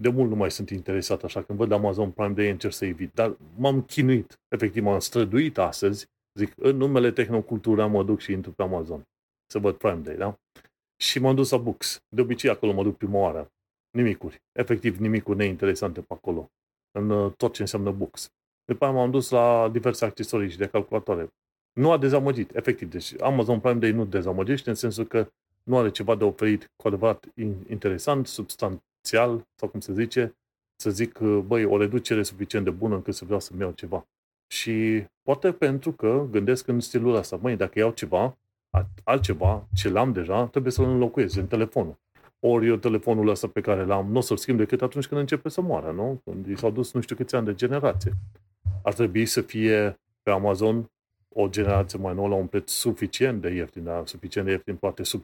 De 0.01 0.09
mult 0.09 0.29
nu 0.29 0.35
mai 0.35 0.51
sunt 0.51 0.69
interesat, 0.69 1.23
așa 1.23 1.41
când 1.41 1.57
văd 1.57 1.71
Amazon 1.71 2.11
Prime 2.11 2.33
Day 2.33 2.49
încerc 2.49 2.73
să 2.73 2.85
evit. 2.85 3.13
Dar 3.13 3.37
m-am 3.57 3.81
chinuit, 3.81 4.39
efectiv 4.47 4.83
m-am 4.83 4.99
străduit 4.99 5.57
astăzi. 5.57 6.07
Zic, 6.33 6.53
în 6.57 6.77
numele 6.77 7.11
tehnocultura 7.11 7.85
mă 7.85 8.03
duc 8.03 8.19
și 8.19 8.31
intru 8.31 8.51
pe 8.51 8.63
Amazon 8.63 9.07
să 9.51 9.59
văd 9.59 9.75
Prime 9.75 10.01
Day, 10.01 10.15
da? 10.15 10.39
Și 10.97 11.19
m-am 11.19 11.35
dus 11.35 11.49
la 11.49 11.57
Books. 11.57 12.03
De 12.09 12.21
obicei 12.21 12.49
acolo 12.49 12.73
mă 12.73 12.83
duc 12.83 12.97
prima 12.97 13.19
oară. 13.19 13.51
Nimicuri. 13.91 14.41
Efectiv 14.51 14.97
nimicuri 14.97 15.37
neinteresante 15.37 16.01
pe 16.01 16.13
acolo. 16.13 16.51
În 16.91 17.09
uh, 17.09 17.31
tot 17.37 17.53
ce 17.53 17.61
înseamnă 17.61 17.91
Books. 17.91 18.31
După 18.65 18.85
aia 18.85 18.93
m-am 18.93 19.11
dus 19.11 19.29
la 19.29 19.69
diverse 19.71 20.05
accesorii 20.05 20.49
și 20.49 20.57
de 20.57 20.67
calculatoare. 20.67 21.27
Nu 21.73 21.91
a 21.91 21.97
dezamăgit, 21.97 22.55
efectiv. 22.55 22.89
Deci 22.89 23.21
Amazon 23.21 23.59
Prime 23.59 23.79
Day 23.79 23.91
nu 23.91 24.05
dezamăgește 24.05 24.69
în 24.69 24.75
sensul 24.75 25.05
că 25.05 25.31
nu 25.63 25.77
are 25.77 25.91
ceva 25.91 26.15
de 26.15 26.23
oferit 26.23 26.71
cu 26.75 26.87
adevărat 26.87 27.25
interesant, 27.67 28.27
substanțial, 29.01 29.47
sau 29.55 29.69
cum 29.69 29.79
se 29.79 29.93
zice, 29.93 30.35
să 30.75 30.89
zic, 30.89 31.19
băi, 31.19 31.65
o 31.65 31.77
reducere 31.77 32.23
suficient 32.23 32.65
de 32.65 32.71
bună 32.71 32.95
încât 32.95 33.13
să 33.13 33.25
vreau 33.25 33.39
să-mi 33.39 33.61
iau 33.61 33.71
ceva. 33.71 34.07
Și 34.47 35.05
poate 35.23 35.51
pentru 35.51 35.91
că 35.91 36.27
gândesc 36.31 36.67
în 36.67 36.79
stilul 36.79 37.15
ăsta, 37.15 37.35
măi, 37.41 37.55
dacă 37.55 37.79
iau 37.79 37.91
ceva, 37.91 38.37
altceva, 39.03 39.67
ce 39.73 39.89
l-am 39.89 40.11
deja, 40.11 40.45
trebuie 40.47 40.71
să-l 40.71 40.85
înlocuiesc 40.85 41.37
în 41.37 41.47
telefonul. 41.47 41.99
Ori 42.39 42.67
eu 42.67 42.75
telefonul 42.75 43.27
ăsta 43.27 43.47
pe 43.47 43.61
care 43.61 43.85
l-am, 43.85 44.11
nu 44.11 44.17
o 44.17 44.21
să-l 44.21 44.37
schimb 44.37 44.57
decât 44.57 44.81
atunci 44.81 45.07
când 45.07 45.19
începe 45.19 45.49
să 45.49 45.61
moară, 45.61 45.91
nu? 45.91 46.21
Când 46.23 46.47
i 46.47 46.57
s-au 46.57 46.71
dus 46.71 46.93
nu 46.93 47.01
știu 47.01 47.15
câți 47.15 47.35
ani 47.35 47.45
de 47.45 47.53
generație. 47.53 48.11
Ar 48.83 48.93
trebui 48.93 49.25
să 49.25 49.41
fie 49.41 49.99
pe 50.23 50.31
Amazon 50.31 50.91
o 51.29 51.49
generație 51.49 51.99
mai 51.99 52.13
nouă 52.13 52.27
la 52.27 52.35
un 52.35 52.47
preț 52.47 52.71
suficient 52.71 53.41
de 53.41 53.49
ieftin, 53.49 53.83
dar 53.83 54.07
suficient 54.07 54.47
de 54.47 54.53
ieftin, 54.53 54.75
poate 54.75 55.03
sub 55.03 55.23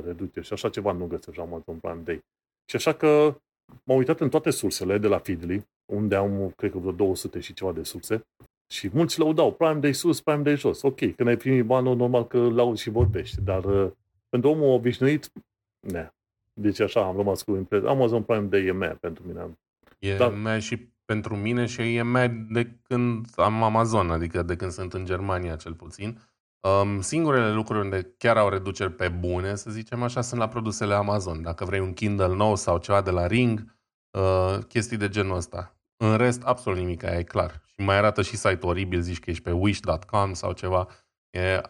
50% 0.00 0.04
reducere 0.04 0.44
și 0.44 0.52
așa 0.52 0.68
ceva 0.68 0.92
nu 0.92 1.06
găsești 1.06 1.36
la 1.36 1.42
Amazon 1.42 1.78
Prime 1.78 2.00
Day. 2.04 2.24
Și 2.68 2.76
așa 2.76 2.92
că 2.92 3.40
m-am 3.84 3.96
uitat 3.96 4.20
în 4.20 4.28
toate 4.28 4.50
sursele 4.50 4.98
de 4.98 5.06
la 5.06 5.18
Feedly, 5.18 5.66
unde 5.92 6.14
am, 6.14 6.52
cred 6.56 6.70
că 6.70 6.78
vreo 6.78 6.92
200 6.92 7.40
și 7.40 7.52
ceva 7.52 7.72
de 7.72 7.82
surse, 7.82 8.26
și 8.68 8.90
mulți 8.92 9.18
lăudau 9.18 9.52
Prime 9.52 9.80
Day 9.80 9.92
sus, 9.92 10.20
Prime 10.20 10.42
Day 10.42 10.56
jos. 10.56 10.82
Ok, 10.82 10.98
când 10.98 11.28
ai 11.28 11.36
primit 11.36 11.64
banul, 11.64 11.96
normal 11.96 12.26
că 12.26 12.38
laud 12.38 12.76
și 12.76 12.90
vorbești, 12.90 13.40
dar 13.40 13.64
uh, 13.64 13.90
pentru 14.28 14.50
omul 14.50 14.72
obișnuit, 14.72 15.32
ne. 15.80 16.10
Deci 16.52 16.80
așa 16.80 17.06
am 17.06 17.16
rămas 17.16 17.42
cu 17.42 17.54
impresia. 17.54 17.88
Amazon 17.88 18.22
Prime 18.22 18.46
Day 18.46 18.64
e 18.64 18.72
mea 18.72 18.96
pentru 19.00 19.22
mine. 19.26 19.58
E 19.98 20.16
dar, 20.16 20.32
mea 20.32 20.58
și 20.58 20.88
pentru 21.04 21.36
mine 21.36 21.66
și 21.66 21.94
e 21.94 22.02
mai 22.02 22.28
de 22.28 22.70
când 22.82 23.26
am 23.36 23.62
Amazon, 23.62 24.10
adică 24.10 24.42
de 24.42 24.56
când 24.56 24.70
sunt 24.70 24.92
în 24.92 25.04
Germania 25.04 25.56
cel 25.56 25.74
puțin. 25.74 26.18
Um, 26.66 27.00
singurele 27.00 27.52
lucruri 27.52 27.80
unde 27.80 28.14
chiar 28.18 28.36
au 28.36 28.48
reduceri 28.48 28.92
pe 28.92 29.08
bune, 29.08 29.54
să 29.54 29.70
zicem 29.70 30.02
așa, 30.02 30.20
sunt 30.20 30.40
la 30.40 30.48
produsele 30.48 30.94
Amazon. 30.94 31.42
Dacă 31.42 31.64
vrei 31.64 31.80
un 31.80 31.92
Kindle 31.92 32.34
nou 32.34 32.56
sau 32.56 32.78
ceva 32.78 33.00
de 33.00 33.10
la 33.10 33.26
Ring, 33.26 33.76
uh, 34.10 34.58
chestii 34.68 34.96
de 34.96 35.08
genul 35.08 35.36
ăsta. 35.36 35.76
În 35.96 36.16
rest, 36.16 36.42
absolut 36.42 36.78
nimic, 36.78 37.02
e 37.02 37.22
clar. 37.22 37.62
Și 37.64 37.80
mai 37.80 37.96
arată 37.96 38.22
și 38.22 38.36
site-ul 38.36 38.70
oribil, 38.70 39.00
zici 39.00 39.18
că 39.18 39.30
ești 39.30 39.42
pe 39.42 39.50
wish.com 39.50 40.32
sau 40.32 40.52
ceva. 40.52 40.88
E 41.30 41.60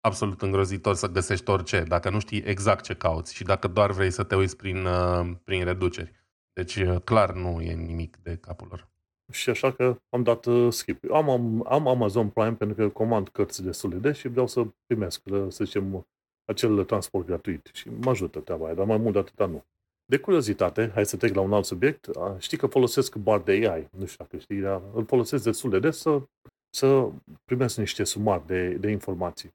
absolut 0.00 0.42
îngrozitor 0.42 0.94
să 0.94 1.06
găsești 1.06 1.50
orice, 1.50 1.80
dacă 1.80 2.10
nu 2.10 2.18
știi 2.18 2.42
exact 2.42 2.84
ce 2.84 2.94
cauți 2.94 3.34
și 3.34 3.44
dacă 3.44 3.68
doar 3.68 3.90
vrei 3.90 4.10
să 4.10 4.22
te 4.22 4.36
uiți 4.36 4.56
prin, 4.56 4.86
uh, 4.86 5.30
prin 5.44 5.64
reduceri. 5.64 6.12
Deci, 6.52 6.76
uh, 6.76 7.00
clar, 7.04 7.32
nu 7.32 7.60
e 7.60 7.72
nimic 7.72 8.16
de 8.16 8.36
capul 8.36 8.66
lor. 8.70 8.93
Și 9.32 9.50
așa 9.50 9.72
că 9.72 9.96
am 10.08 10.22
dat 10.22 10.46
uh, 10.46 10.72
skip. 10.72 11.10
Am, 11.10 11.30
am, 11.30 11.66
am 11.68 11.88
Amazon 11.88 12.28
Prime 12.28 12.54
pentru 12.54 12.76
că 12.76 12.88
comand 12.88 13.28
cărți 13.28 13.62
destul 13.62 14.00
de 14.00 14.12
și 14.12 14.28
vreau 14.28 14.46
să 14.46 14.66
primesc, 14.86 15.22
uh, 15.24 15.46
să 15.48 15.64
zicem, 15.64 16.06
acel 16.44 16.84
transport 16.84 17.26
gratuit. 17.26 17.70
Și 17.72 17.88
mă 17.88 18.10
ajută 18.10 18.40
treaba 18.40 18.64
aia, 18.64 18.74
dar 18.74 18.86
mai 18.86 18.96
mult 18.96 19.12
de 19.12 19.18
atâta 19.18 19.46
nu. 19.46 19.64
De 20.06 20.18
curiozitate, 20.18 20.90
hai 20.94 21.06
să 21.06 21.16
trec 21.16 21.34
la 21.34 21.40
un 21.40 21.52
alt 21.52 21.64
subiect, 21.64 22.10
știi 22.38 22.58
că 22.58 22.66
folosesc 22.66 23.16
Bard 23.16 23.48
AI, 23.48 23.88
nu 23.98 24.06
știu 24.06 24.24
dacă 24.24 24.36
știi, 24.36 24.60
dar 24.60 24.82
îl 24.94 25.04
folosesc 25.04 25.44
destul 25.44 25.70
de 25.70 25.78
des 25.78 25.98
să, 25.98 26.22
să 26.70 27.10
primesc 27.44 27.76
niște 27.76 28.04
sumari 28.04 28.46
de, 28.46 28.68
de 28.68 28.90
informații. 28.90 29.54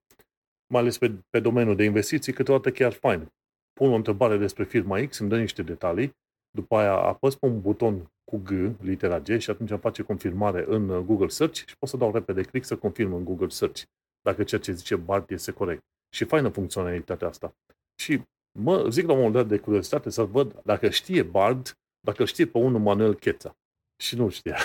Mai 0.73 0.81
ales 0.81 0.97
pe, 0.97 1.11
pe 1.29 1.39
domeniul 1.39 1.75
de 1.75 1.83
investiții, 1.83 2.33
câteodată 2.33 2.71
chiar 2.71 2.93
fain. 2.93 3.31
Pun 3.73 3.91
o 3.91 3.95
întrebare 3.95 4.37
despre 4.37 4.63
firma 4.63 5.05
X, 5.05 5.17
îmi 5.17 5.29
dă 5.29 5.37
niște 5.39 5.61
detalii 5.61 6.15
după 6.51 6.75
aia 6.75 6.93
apăs 6.93 7.35
pe 7.35 7.45
un 7.45 7.61
buton 7.61 8.11
cu 8.23 8.37
G, 8.37 8.49
litera 8.81 9.19
G, 9.19 9.37
și 9.37 9.49
atunci 9.49 9.69
îmi 9.69 9.79
face 9.79 10.03
confirmare 10.03 10.65
în 10.67 10.89
uh, 10.89 11.05
Google 11.05 11.27
Search 11.27 11.55
și 11.67 11.77
pot 11.77 11.89
să 11.89 11.97
dau 11.97 12.11
repede 12.11 12.41
click 12.41 12.65
să 12.65 12.77
confirm 12.77 13.13
în 13.13 13.23
Google 13.23 13.49
Search 13.49 13.81
dacă 14.21 14.43
ceea 14.43 14.61
ce 14.61 14.71
zice 14.71 14.95
Bart 14.95 15.29
este 15.29 15.51
corect. 15.51 15.81
Și 16.15 16.23
faină 16.23 16.49
funcționalitatea 16.49 17.27
asta. 17.27 17.55
Și 18.01 18.21
mă 18.59 18.89
zic 18.89 19.05
la 19.05 19.11
un 19.11 19.17
moment 19.17 19.35
dat 19.35 19.47
de 19.47 19.57
curiozitate 19.57 20.09
să 20.09 20.23
văd 20.23 20.61
dacă 20.63 20.89
știe 20.89 21.23
Bard, 21.23 21.77
dacă 21.99 22.25
știe 22.25 22.45
pe 22.45 22.57
unul 22.57 22.79
Manuel 22.79 23.15
Cheța. 23.15 23.57
Și 24.03 24.15
nu 24.15 24.29
știa. 24.29 24.57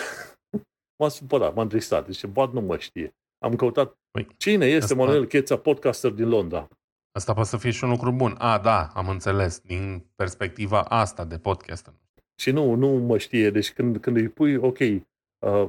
m-a 1.00 1.08
supărat, 1.08 1.54
m-am 1.54 1.68
tristat. 1.68 2.06
Deci 2.06 2.26
Bard 2.26 2.52
nu 2.52 2.60
mă 2.60 2.78
știe. 2.78 3.14
Am 3.38 3.56
căutat 3.56 3.98
păi, 4.10 4.28
cine 4.36 4.66
este 4.66 4.82
asta... 4.82 4.94
Manuel 4.94 5.26
Cheța, 5.26 5.58
podcaster 5.58 6.10
din 6.10 6.28
Londra. 6.28 6.68
Asta 7.16 7.32
poate 7.32 7.48
să 7.48 7.56
fie 7.56 7.70
și 7.70 7.84
un 7.84 7.90
lucru 7.90 8.12
bun. 8.12 8.34
A, 8.38 8.58
da, 8.58 8.86
am 8.86 9.08
înțeles, 9.08 9.60
din 9.60 10.06
perspectiva 10.14 10.80
asta 10.80 11.24
de 11.24 11.38
podcast. 11.38 11.92
Și 12.40 12.50
nu, 12.50 12.74
nu 12.74 12.88
mă 12.88 13.18
știe. 13.18 13.50
Deci 13.50 13.72
când, 13.72 13.98
când 13.98 14.16
îi 14.16 14.28
pui, 14.28 14.56
ok, 14.56 14.78
uh, 14.78 15.68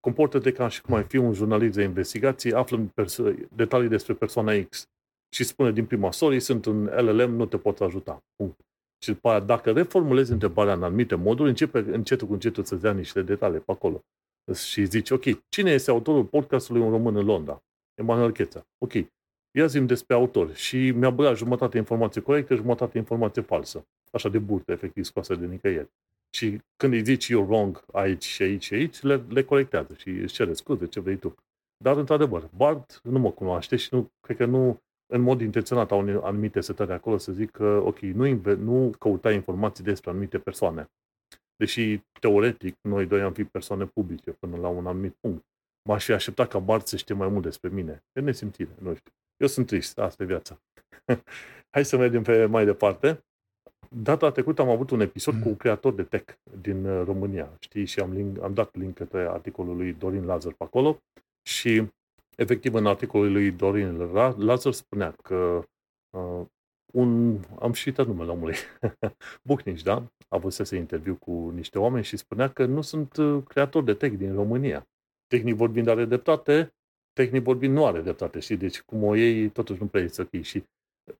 comportă-te 0.00 0.52
ca 0.52 0.68
și 0.68 0.82
cum 0.82 0.94
ai 0.94 1.02
fi 1.02 1.16
un 1.16 1.32
jurnalist 1.32 1.74
de 1.74 1.82
investigație, 1.82 2.54
află 2.54 2.78
perso- 2.78 3.48
detalii 3.54 3.88
despre 3.88 4.14
persoana 4.14 4.62
X 4.68 4.88
și 5.34 5.44
spune 5.44 5.72
din 5.72 5.86
prima, 5.86 6.12
sorry, 6.12 6.40
sunt 6.40 6.64
un 6.64 6.84
LLM, 6.84 7.30
nu 7.30 7.46
te 7.46 7.58
pot 7.58 7.80
ajuta. 7.80 8.24
Punct. 8.36 8.60
Și 9.04 9.12
după 9.12 9.28
aia, 9.28 9.40
dacă 9.40 9.72
reformulezi 9.72 10.32
întrebarea 10.32 10.72
în 10.72 10.82
anumite 10.82 11.14
moduri, 11.14 11.48
începe 11.48 11.78
încetul 11.78 12.26
cu 12.26 12.32
încetul 12.32 12.64
să-ți 12.64 12.82
dea 12.82 12.92
niște 12.92 13.22
detalii 13.22 13.60
pe 13.60 13.72
acolo. 13.72 14.00
Și 14.54 14.84
zici, 14.84 15.10
ok, 15.10 15.22
cine 15.48 15.70
este 15.70 15.90
autorul 15.90 16.24
podcastului 16.24 16.82
Un 16.82 16.90
român 16.90 17.16
în 17.16 17.24
Londra? 17.24 17.62
Emanuel 17.94 18.32
Cheța. 18.32 18.66
Ok, 18.78 18.92
ia 19.56 19.66
zi 19.66 19.80
despre 19.80 20.14
autor. 20.14 20.54
Și 20.54 20.90
mi-a 20.90 21.10
băgat 21.10 21.36
jumătate 21.36 21.76
informație 21.76 22.20
corectă, 22.20 22.54
jumătate 22.54 22.98
informație 22.98 23.42
falsă. 23.42 23.86
Așa 24.12 24.28
de 24.28 24.38
burtă, 24.38 24.72
efectiv, 24.72 25.04
scoasă 25.04 25.34
de 25.34 25.46
nicăieri. 25.46 25.90
Și 26.36 26.60
când 26.76 26.92
îi 26.92 27.04
zici 27.04 27.26
you're 27.26 27.46
wrong 27.46 27.84
aici 27.92 28.24
și 28.24 28.42
aici 28.42 28.64
și 28.64 28.74
aici, 28.74 29.00
le, 29.00 29.24
le 29.28 29.44
corectează 29.44 29.94
și 29.94 30.08
își 30.08 30.34
cere 30.34 30.52
scuze, 30.52 30.86
ce 30.86 31.00
vrei 31.00 31.16
tu. 31.16 31.34
Dar, 31.84 31.96
într-adevăr, 31.96 32.50
Bart 32.56 33.00
nu 33.02 33.18
mă 33.18 33.30
cunoaște 33.30 33.76
și 33.76 33.88
nu, 33.94 34.10
cred 34.20 34.36
că 34.36 34.44
nu, 34.44 34.82
în 35.12 35.20
mod 35.20 35.40
intenționat 35.40 35.90
au 35.90 36.24
anumite 36.24 36.60
setări 36.60 36.92
acolo 36.92 37.18
să 37.18 37.32
zic 37.32 37.50
că, 37.50 37.82
ok, 37.84 37.98
nu, 37.98 38.40
nu 38.56 38.90
căuta 38.98 39.32
informații 39.32 39.84
despre 39.84 40.10
anumite 40.10 40.38
persoane. 40.38 40.86
Deși, 41.56 42.00
teoretic, 42.20 42.76
noi 42.80 43.06
doi 43.06 43.20
am 43.20 43.32
fi 43.32 43.44
persoane 43.44 43.86
publice 43.86 44.30
până 44.30 44.56
la 44.56 44.68
un 44.68 44.86
anumit 44.86 45.14
punct. 45.20 45.44
M-aș 45.88 46.04
fi 46.04 46.12
așteptat 46.12 46.48
ca 46.48 46.58
Bart 46.58 46.86
să 46.86 46.96
știe 46.96 47.14
mai 47.14 47.28
mult 47.28 47.42
despre 47.42 47.68
mine. 47.68 48.04
E 48.12 48.20
nesimțire, 48.20 48.74
nu 48.78 48.94
știu. 48.94 49.12
Eu 49.36 49.46
sunt 49.46 49.66
trist, 49.66 49.98
asta 49.98 50.22
e 50.22 50.26
viața. 50.26 50.60
Hai 51.74 51.84
să 51.84 51.96
mergem 51.96 52.22
pe 52.22 52.46
mai 52.46 52.64
departe. 52.64 53.24
Data 53.90 54.30
trecută 54.30 54.62
am 54.62 54.68
avut 54.68 54.90
un 54.90 55.00
episod 55.00 55.34
mm. 55.34 55.42
cu 55.42 55.48
un 55.48 55.56
creator 55.56 55.94
de 55.94 56.02
tech 56.02 56.34
din 56.60 56.84
uh, 56.84 57.04
România, 57.04 57.56
știi, 57.58 57.84
și 57.84 58.00
am, 58.00 58.12
link, 58.12 58.42
am 58.42 58.54
dat 58.54 58.74
link 58.74 58.94
către 58.94 59.28
articolul 59.28 59.76
lui 59.76 59.92
Dorin 59.92 60.24
Lazar 60.24 60.52
pe 60.52 60.64
acolo 60.64 60.98
și 61.42 61.88
efectiv 62.36 62.74
în 62.74 62.86
articolul 62.86 63.32
lui 63.32 63.50
Dorin 63.50 63.96
Lazar 64.36 64.72
spunea 64.72 65.14
că 65.22 65.64
uh, 66.16 66.46
un, 66.92 67.38
am 67.60 67.72
și 67.72 67.88
uitat 67.88 68.06
numele 68.06 68.30
omului, 68.30 68.54
Bucnici, 69.48 69.82
da? 69.82 69.94
A 69.94 70.36
avut 70.36 70.52
să 70.52 70.76
interviu 70.76 71.16
cu 71.16 71.50
niște 71.54 71.78
oameni 71.78 72.04
și 72.04 72.16
spunea 72.16 72.48
că 72.48 72.64
nu 72.64 72.80
sunt 72.80 73.16
uh, 73.16 73.42
creatori 73.48 73.84
de 73.84 73.94
tech 73.94 74.16
din 74.16 74.34
România. 74.34 74.88
Tehnic 75.26 75.54
vorbind 75.54 75.88
are 75.88 76.04
dreptate, 76.04 76.74
tehnic 77.14 77.42
vorbind, 77.42 77.74
nu 77.74 77.86
are 77.86 78.00
dreptate, 78.00 78.38
știi? 78.38 78.56
Deci 78.56 78.80
cum 78.80 79.02
o 79.02 79.14
iei, 79.14 79.48
totuși 79.48 79.80
nu 79.80 79.86
prea 79.86 80.02
este 80.02 80.22
ok. 80.22 80.42
Și 80.42 80.64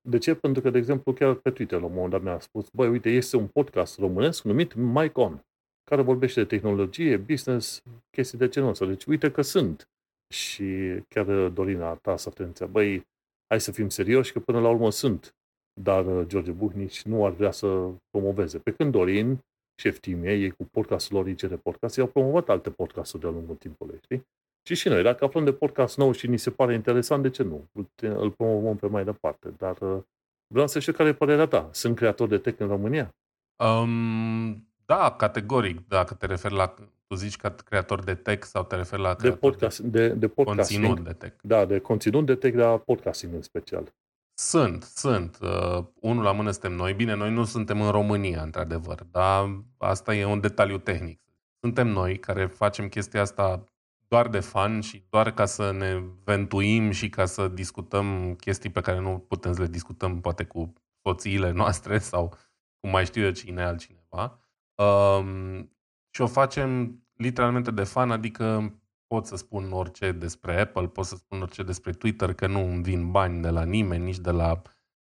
de 0.01 0.19
ce? 0.19 0.35
Pentru 0.35 0.63
că, 0.63 0.71
de 0.71 0.79
exemplu, 0.79 1.13
chiar 1.13 1.35
pe 1.35 1.51
Twitter 1.51 1.81
la 1.81 1.87
un 1.87 1.93
moment 1.93 2.11
dat 2.11 2.23
mi-a 2.23 2.39
spus, 2.39 2.69
băi, 2.71 2.89
uite, 2.89 3.11
este 3.11 3.37
un 3.37 3.47
podcast 3.47 3.99
românesc 3.99 4.43
numit 4.45 4.75
Mike 4.75 5.21
On, 5.21 5.41
care 5.85 6.03
vorbește 6.03 6.41
de 6.41 6.47
tehnologie, 6.47 7.17
business, 7.17 7.83
chestii 8.11 8.39
de 8.39 8.49
genul 8.49 8.69
ăsta. 8.69 8.87
Deci, 8.87 9.05
uite 9.05 9.31
că 9.31 9.43
sunt. 9.43 9.89
Și 10.35 10.65
chiar 11.09 11.49
Dorina 11.49 11.89
a 11.89 11.95
tras 11.95 12.27
atenția, 12.27 12.67
băi, 12.67 13.07
hai 13.49 13.61
să 13.61 13.73
fim 13.73 13.89
serioși, 13.89 14.33
că 14.33 14.41
până 14.41 14.61
la 14.61 14.69
urmă 14.69 14.91
sunt. 14.91 15.35
Dar 15.81 16.07
uh, 16.07 16.27
George 16.27 16.51
Buhnici 16.51 17.03
nu 17.03 17.25
ar 17.25 17.33
vrea 17.33 17.51
să 17.51 17.91
promoveze. 18.11 18.59
Pe 18.59 18.73
când 18.73 18.93
Dorin, 18.93 19.39
șef 19.81 19.99
team 19.99 20.25
ei, 20.25 20.51
cu 20.51 20.65
podcastul 20.65 21.17
lor 21.17 21.29
ICR 21.29 21.55
Podcast, 21.55 21.97
i-au 21.97 22.07
promovat 22.07 22.49
alte 22.49 22.71
podcasturi 22.71 23.23
de-a 23.23 23.31
lungul 23.31 23.55
timpului, 23.55 23.99
știi? 24.03 24.27
Și 24.67 24.75
și 24.75 24.89
noi, 24.89 25.03
dacă 25.03 25.25
aflăm 25.25 25.45
de 25.45 25.53
podcast 25.53 25.97
nou 25.97 26.13
și 26.13 26.27
ni 26.27 26.37
se 26.39 26.51
pare 26.51 26.75
interesant, 26.75 27.23
de 27.23 27.31
ce 27.31 27.43
nu? 27.43 27.69
Îl 28.01 28.31
promovăm 28.31 28.77
pe 28.77 28.87
mai 28.87 29.05
departe. 29.05 29.55
Dar 29.59 29.77
uh, 29.81 30.03
vreau 30.47 30.67
să 30.67 30.79
știu 30.79 30.93
care 30.93 31.09
e 31.09 31.13
părerea 31.13 31.47
ta. 31.47 31.69
Sunt 31.73 31.97
creator 31.97 32.29
de 32.29 32.39
tech 32.39 32.61
în 32.61 32.67
România? 32.69 33.15
Um, 33.57 34.69
da, 34.85 35.15
categoric. 35.17 35.89
Dacă 35.89 36.15
te 36.15 36.27
referi 36.27 36.55
la, 36.55 36.75
tu 37.07 37.15
zici 37.15 37.37
ca 37.37 37.51
creator 37.51 38.05
de 38.05 38.15
tech 38.15 38.47
sau 38.47 38.65
te 38.65 38.77
referi 38.77 39.03
la 39.03 39.15
de, 39.15 39.31
podcast, 39.31 39.79
de, 39.79 40.09
de, 40.09 40.15
de 40.15 40.27
conținut 40.27 41.01
de 41.01 41.13
tech? 41.13 41.37
Da, 41.43 41.65
de 41.65 41.79
conținut 41.79 42.27
de 42.27 42.35
tech, 42.35 42.57
dar 42.57 42.79
podcasting 42.79 43.35
în 43.35 43.43
special. 43.43 43.95
Sunt, 44.35 44.83
sunt. 44.83 45.39
Uh, 45.43 45.85
unul 46.01 46.23
la 46.23 46.33
mână 46.33 46.51
suntem 46.51 46.73
noi. 46.73 46.93
Bine, 46.93 47.15
noi 47.15 47.33
nu 47.33 47.45
suntem 47.45 47.81
în 47.81 47.91
România, 47.91 48.43
într-adevăr, 48.43 49.03
dar 49.11 49.65
asta 49.79 50.15
e 50.15 50.25
un 50.25 50.41
detaliu 50.41 50.79
tehnic. 50.79 51.21
Suntem 51.61 51.89
noi 51.89 52.19
care 52.19 52.47
facem 52.47 52.89
chestia 52.89 53.21
asta 53.21 53.65
doar 54.09 54.29
de 54.29 54.41
fan 54.41 54.81
și 54.81 55.07
doar 55.11 55.33
ca 55.33 55.45
să 55.45 55.71
ne 55.71 56.03
ventuim 56.25 56.91
și 56.91 57.09
ca 57.09 57.25
să 57.25 57.49
discutăm 57.49 58.35
chestii 58.35 58.71
pe 58.71 58.81
care 58.81 59.01
nu 59.01 59.19
putem 59.19 59.53
să 59.53 59.61
le 59.61 59.69
discutăm 59.69 60.21
poate 60.21 60.45
cu 60.45 60.73
soțiile 61.03 61.51
noastre 61.51 61.99
sau 62.11 62.35
cu 62.81 62.89
mai 62.89 63.05
știu 63.05 63.25
eu 63.25 63.31
cine 63.31 63.63
altcineva. 63.63 64.39
Um, 64.75 65.71
și 66.11 66.21
o 66.21 66.27
facem 66.27 66.99
literalmente 67.17 67.71
de 67.71 67.85
fan, 67.85 68.11
adică 68.11 68.75
pot 69.07 69.27
să 69.27 69.37
spun 69.37 69.73
orice 69.73 70.13
despre 70.13 70.61
Apple, 70.61 70.87
pot 70.87 71.05
să 71.05 71.17
spun 71.17 71.41
orice 71.41 71.63
despre 71.63 71.93
Twitter, 71.93 72.35
că 72.35 72.47
nu 72.47 72.61
îmi 72.61 72.83
vin 72.83 73.11
bani 73.11 73.43
de 73.43 73.49
la 73.49 73.65
nimeni, 73.65 74.05
nici 74.05 74.19
de 74.19 74.31
la 74.31 74.63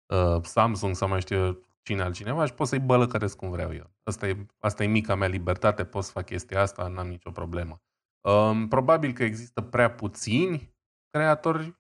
uh, 0.07 0.43
Samsung 0.43 0.95
sau 0.95 1.09
mai 1.09 1.21
știu 1.21 1.37
eu 1.37 1.63
cine 1.83 2.03
altcineva 2.03 2.45
și 2.45 2.55
pot 2.55 2.67
să-i 2.67 2.79
bălăcăresc 2.79 3.37
cum 3.37 3.51
vreau 3.51 3.75
eu. 3.75 3.91
Asta 4.03 4.29
e, 4.29 4.47
asta 4.59 4.83
e 4.85 4.87
mica 4.87 5.15
mea 5.15 5.29
libertate, 5.29 5.85
pot 5.85 6.05
să 6.05 6.11
fac 6.11 6.25
chestia 6.25 6.61
asta, 6.61 6.89
n-am 6.89 7.09
nicio 7.09 7.31
problemă. 7.31 7.83
Um, 8.29 8.69
probabil 8.69 9.13
că 9.13 9.25
există 9.25 9.61
prea 9.61 9.91
puțini 9.91 10.77
creatori, 11.11 11.79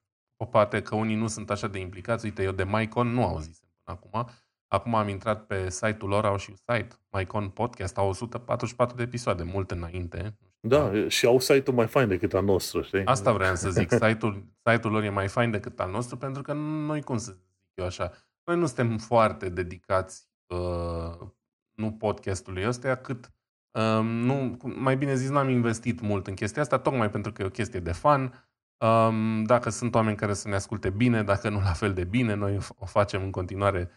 poate 0.50 0.82
că 0.82 0.94
unii 0.94 1.14
nu 1.14 1.26
sunt 1.26 1.50
așa 1.50 1.68
de 1.68 1.78
implicați. 1.78 2.24
Uite, 2.24 2.42
eu 2.42 2.52
de 2.52 2.64
MyCon 2.64 3.08
nu 3.08 3.24
au 3.24 3.38
zis 3.38 3.58
până 3.58 3.98
acum. 3.98 4.30
Acum 4.68 4.94
am 4.94 5.08
intrat 5.08 5.46
pe 5.46 5.70
site-ul 5.70 6.10
lor, 6.10 6.24
au 6.24 6.36
și 6.36 6.54
site, 6.54 6.88
MyCon 7.10 7.48
Podcast, 7.48 7.98
au 7.98 8.08
144 8.08 8.96
de 8.96 9.02
episoade, 9.02 9.42
multe 9.42 9.74
înainte. 9.74 10.38
Da, 10.60 11.08
și 11.08 11.26
au 11.26 11.38
site-ul 11.38 11.76
mai 11.76 11.86
fain 11.86 12.08
decât 12.08 12.34
al 12.34 12.44
nostru, 12.44 12.82
știi? 12.82 13.04
Asta 13.04 13.32
vreau 13.32 13.54
să 13.54 13.70
zic, 13.70 13.90
site-ul, 13.90 14.46
site-ul 14.62 14.92
lor 14.92 15.02
e 15.02 15.10
mai 15.10 15.28
fain 15.28 15.50
decât 15.50 15.80
al 15.80 15.90
nostru, 15.90 16.16
pentru 16.16 16.42
că 16.42 16.52
noi, 16.52 17.02
cum 17.02 17.18
să 17.18 17.32
zic 17.32 17.46
eu 17.74 17.84
așa, 17.84 18.12
noi 18.44 18.56
nu 18.56 18.66
suntem 18.66 18.98
foarte 18.98 19.48
dedicați, 19.48 20.28
uh, 20.46 21.28
nu 21.74 21.92
podcastului 21.92 22.66
ăsta, 22.66 22.96
cât 22.96 23.32
uh, 23.78 24.04
nu, 24.04 24.56
mai 24.62 24.96
bine 24.96 25.14
zis, 25.14 25.28
nu 25.28 25.38
am 25.38 25.48
investit 25.48 26.00
mult 26.00 26.26
în 26.26 26.34
chestia 26.34 26.62
asta, 26.62 26.78
tocmai 26.78 27.10
pentru 27.10 27.32
că 27.32 27.42
e 27.42 27.46
o 27.46 27.50
chestie 27.50 27.80
de 27.80 27.92
fan. 27.92 28.48
Um, 28.84 29.44
dacă 29.44 29.70
sunt 29.70 29.94
oameni 29.94 30.16
care 30.16 30.34
să 30.34 30.48
ne 30.48 30.54
asculte 30.54 30.90
bine, 30.90 31.22
dacă 31.22 31.48
nu 31.48 31.60
la 31.60 31.72
fel 31.72 31.94
de 31.94 32.04
bine, 32.04 32.34
noi 32.34 32.58
o 32.78 32.86
facem 32.86 33.22
în 33.22 33.30
continuare 33.30 33.90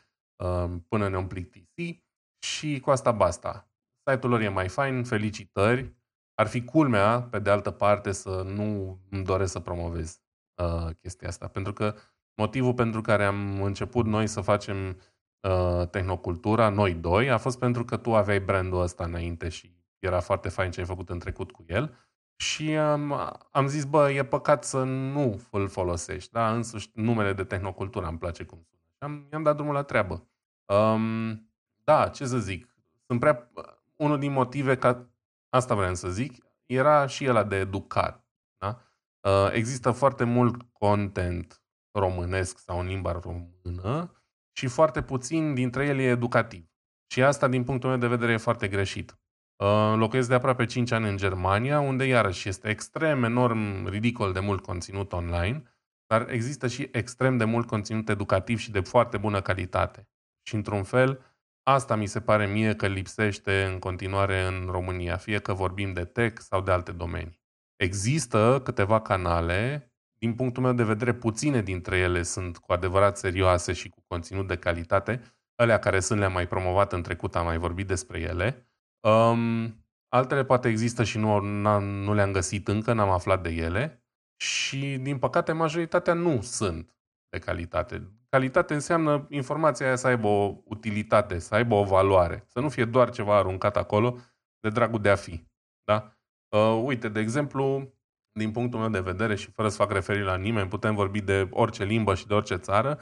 um, 0.43 0.79
până 0.79 1.09
ne-om 1.09 1.27
plictisi 1.27 2.03
și 2.45 2.79
cu 2.79 2.89
asta 2.89 3.11
basta. 3.11 3.71
Site-ul 4.09 4.31
lor 4.31 4.41
e 4.41 4.49
mai 4.49 4.67
fain, 4.67 5.03
felicitări. 5.03 5.95
Ar 6.33 6.47
fi 6.47 6.63
culmea, 6.63 7.21
pe 7.21 7.39
de 7.39 7.49
altă 7.49 7.71
parte, 7.71 8.11
să 8.11 8.43
nu 8.45 8.99
îmi 9.09 9.23
doresc 9.23 9.51
să 9.51 9.59
promovez 9.59 10.21
uh, 10.63 10.89
chestia 11.01 11.27
asta, 11.27 11.47
pentru 11.47 11.73
că 11.73 11.95
Motivul 12.41 12.73
pentru 12.73 13.01
care 13.01 13.25
am 13.25 13.61
început 13.61 14.05
noi 14.05 14.27
să 14.27 14.41
facem 14.41 14.97
uh, 15.41 15.87
tehnocultura, 15.87 16.69
noi 16.69 16.93
doi, 16.93 17.29
a 17.29 17.37
fost 17.37 17.59
pentru 17.59 17.85
că 17.85 17.97
tu 17.97 18.15
aveai 18.15 18.39
brandul 18.39 18.81
ăsta 18.81 19.03
înainte 19.03 19.49
și 19.49 19.75
era 19.99 20.19
foarte 20.19 20.49
fain 20.49 20.71
ce 20.71 20.79
ai 20.79 20.85
făcut 20.85 21.09
în 21.09 21.19
trecut 21.19 21.51
cu 21.51 21.63
el. 21.67 21.95
Și 22.35 22.77
um, 22.93 23.11
am 23.51 23.67
zis, 23.67 23.85
bă, 23.85 24.11
e 24.11 24.23
păcat 24.25 24.63
să 24.63 24.83
nu 24.83 25.41
îl 25.51 25.67
folosești. 25.67 26.31
Da? 26.31 26.53
Însuși 26.53 26.89
numele 26.93 27.33
de 27.33 27.43
tehnocultură 27.43 28.07
îmi 28.07 28.17
place 28.17 28.43
cum 28.43 28.65
sună. 28.69 28.81
Și 28.87 28.97
am, 28.99 29.27
i-am 29.31 29.43
dat 29.43 29.55
drumul 29.55 29.73
la 29.73 29.83
treabă. 29.83 30.27
Um, 30.65 31.51
da, 31.83 32.07
ce 32.07 32.25
să 32.25 32.37
zic. 32.37 32.75
Sunt 33.05 33.19
prea... 33.19 33.51
Unul 33.95 34.19
din 34.19 34.31
motive 34.31 34.77
ca... 34.77 35.09
Asta 35.49 35.75
vreau 35.75 35.95
să 35.95 36.09
zic. 36.09 36.45
Era 36.65 37.05
și 37.05 37.29
ăla 37.29 37.43
de 37.43 37.55
educat. 37.55 38.25
Da? 38.57 38.81
Uh, 39.19 39.49
există 39.51 39.91
foarte 39.91 40.23
mult 40.23 40.61
content 40.71 41.61
românesc 41.91 42.57
sau 42.57 42.79
în 42.79 42.87
limba 42.87 43.11
română 43.11 44.20
și 44.51 44.67
foarte 44.67 45.01
puțin 45.01 45.53
dintre 45.53 45.85
ele 45.85 46.03
e 46.03 46.09
educativ. 46.09 46.65
Și 47.11 47.23
asta, 47.23 47.47
din 47.47 47.63
punctul 47.63 47.89
meu 47.89 47.97
de 47.97 48.07
vedere, 48.07 48.31
e 48.31 48.37
foarte 48.37 48.67
greșit. 48.67 49.15
Uh, 49.61 49.93
locuiesc 49.95 50.27
de 50.27 50.33
aproape 50.33 50.65
5 50.65 50.91
ani 50.91 51.09
în 51.09 51.17
Germania, 51.17 51.79
unde 51.79 52.05
iarăși 52.05 52.49
este 52.49 52.69
extrem, 52.69 53.23
enorm, 53.23 53.87
ridicol 53.87 54.33
de 54.33 54.39
mult 54.39 54.61
conținut 54.61 55.13
online, 55.13 55.63
dar 56.07 56.29
există 56.29 56.67
și 56.67 56.89
extrem 56.91 57.37
de 57.37 57.43
mult 57.43 57.67
conținut 57.67 58.09
educativ 58.09 58.59
și 58.59 58.71
de 58.71 58.79
foarte 58.79 59.17
bună 59.17 59.41
calitate. 59.41 60.07
Și 60.47 60.55
într-un 60.55 60.83
fel, 60.83 61.35
asta 61.63 61.95
mi 61.95 62.05
se 62.05 62.21
pare 62.21 62.45
mie 62.45 62.75
că 62.75 62.87
lipsește 62.87 63.63
în 63.63 63.79
continuare 63.79 64.41
în 64.41 64.67
România, 64.69 65.17
fie 65.17 65.39
că 65.39 65.53
vorbim 65.53 65.93
de 65.93 66.05
tech 66.05 66.41
sau 66.41 66.61
de 66.61 66.71
alte 66.71 66.91
domenii. 66.91 67.41
Există 67.75 68.61
câteva 68.63 69.01
canale 69.01 69.90
din 70.21 70.35
punctul 70.35 70.63
meu 70.63 70.73
de 70.73 70.83
vedere, 70.83 71.13
puține 71.13 71.61
dintre 71.61 71.97
ele 71.97 72.23
sunt 72.23 72.57
cu 72.57 72.71
adevărat 72.71 73.17
serioase 73.17 73.73
și 73.73 73.89
cu 73.89 74.03
conținut 74.07 74.47
de 74.47 74.57
calitate. 74.57 75.21
Alea 75.55 75.79
care 75.79 75.99
sunt 75.99 76.19
le-am 76.19 76.31
mai 76.31 76.47
promovat 76.47 76.93
în 76.93 77.01
trecut, 77.01 77.35
am 77.35 77.45
mai 77.45 77.57
vorbit 77.57 77.87
despre 77.87 78.19
ele. 78.19 78.69
Um, 79.07 79.85
altele 80.09 80.43
poate 80.43 80.67
există 80.67 81.03
și 81.03 81.17
nu, 81.17 81.39
nu 81.79 82.13
le-am 82.13 82.31
găsit 82.31 82.67
încă, 82.67 82.93
n-am 82.93 83.09
aflat 83.09 83.43
de 83.43 83.49
ele. 83.49 84.05
Și, 84.41 84.97
din 84.97 85.17
păcate, 85.17 85.51
majoritatea 85.51 86.13
nu 86.13 86.41
sunt 86.41 86.95
de 87.29 87.39
calitate. 87.39 88.07
Calitate 88.29 88.73
înseamnă 88.73 89.27
informația 89.29 89.85
aia 89.85 89.95
să 89.95 90.07
aibă 90.07 90.27
o 90.27 90.61
utilitate, 90.65 91.39
să 91.39 91.55
aibă 91.55 91.75
o 91.75 91.83
valoare. 91.83 92.43
Să 92.47 92.59
nu 92.59 92.69
fie 92.69 92.85
doar 92.85 93.09
ceva 93.09 93.37
aruncat 93.37 93.77
acolo 93.77 94.17
de 94.59 94.69
dragul 94.69 95.01
de 95.01 95.09
a 95.09 95.15
fi. 95.15 95.45
Da? 95.83 96.17
Uh, 96.57 96.81
uite, 96.85 97.09
de 97.09 97.19
exemplu, 97.19 97.93
din 98.31 98.51
punctul 98.51 98.79
meu 98.79 98.89
de 98.89 98.99
vedere 98.99 99.35
și 99.35 99.51
fără 99.51 99.69
să 99.69 99.75
fac 99.75 99.91
referire 99.91 100.23
la 100.23 100.35
nimeni, 100.35 100.69
putem 100.69 100.95
vorbi 100.95 101.21
de 101.21 101.47
orice 101.51 101.83
limbă 101.83 102.15
și 102.15 102.27
de 102.27 102.33
orice 102.33 102.55
țară, 102.55 102.99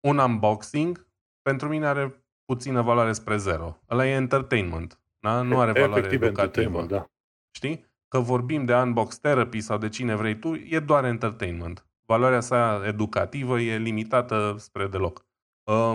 un 0.00 0.18
unboxing 0.18 1.08
pentru 1.42 1.68
mine 1.68 1.86
are 1.86 2.24
puțină 2.44 2.82
valoare 2.82 3.12
spre 3.12 3.36
zero. 3.36 3.78
Ăla 3.90 4.06
e 4.06 4.10
entertainment. 4.10 5.00
Da? 5.18 5.42
Nu 5.42 5.60
are 5.60 5.72
valoare 5.72 5.98
Efectiv 6.00 6.22
educativă. 6.22 6.86
Da. 6.86 7.10
Știi? 7.50 7.88
Că 8.08 8.18
vorbim 8.18 8.64
de 8.64 8.74
unbox 8.74 9.18
therapy 9.18 9.60
sau 9.60 9.78
de 9.78 9.88
cine 9.88 10.14
vrei 10.14 10.38
tu, 10.38 10.54
e 10.54 10.80
doar 10.80 11.04
entertainment. 11.04 11.86
Valoarea 12.06 12.40
sa 12.40 12.82
educativă 12.86 13.60
e 13.60 13.78
limitată 13.78 14.54
spre 14.58 14.86
deloc. 14.86 15.26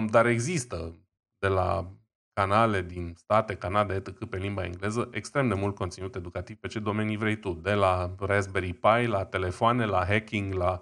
Dar 0.10 0.26
există 0.26 0.95
de 1.38 1.48
la 1.48 1.91
canale 2.36 2.82
din 2.82 3.13
state, 3.17 3.56
Canada, 3.56 3.95
etc., 3.95 4.26
pe 4.26 4.38
limba 4.38 4.63
engleză, 4.63 5.10
extrem 5.12 5.48
de 5.48 5.54
mult 5.54 5.76
conținut 5.76 6.15
educativ 6.15 6.58
pe 6.58 6.67
ce 6.67 6.80
domenii 6.80 7.17
vrei 7.17 7.36
tu, 7.36 7.54
de 7.54 7.74
la 7.74 8.15
Raspberry 8.19 8.74
Pi, 8.74 9.06
la 9.06 9.26
telefoane, 9.26 9.86
la 9.86 10.06
hacking, 10.06 10.54
la 10.54 10.80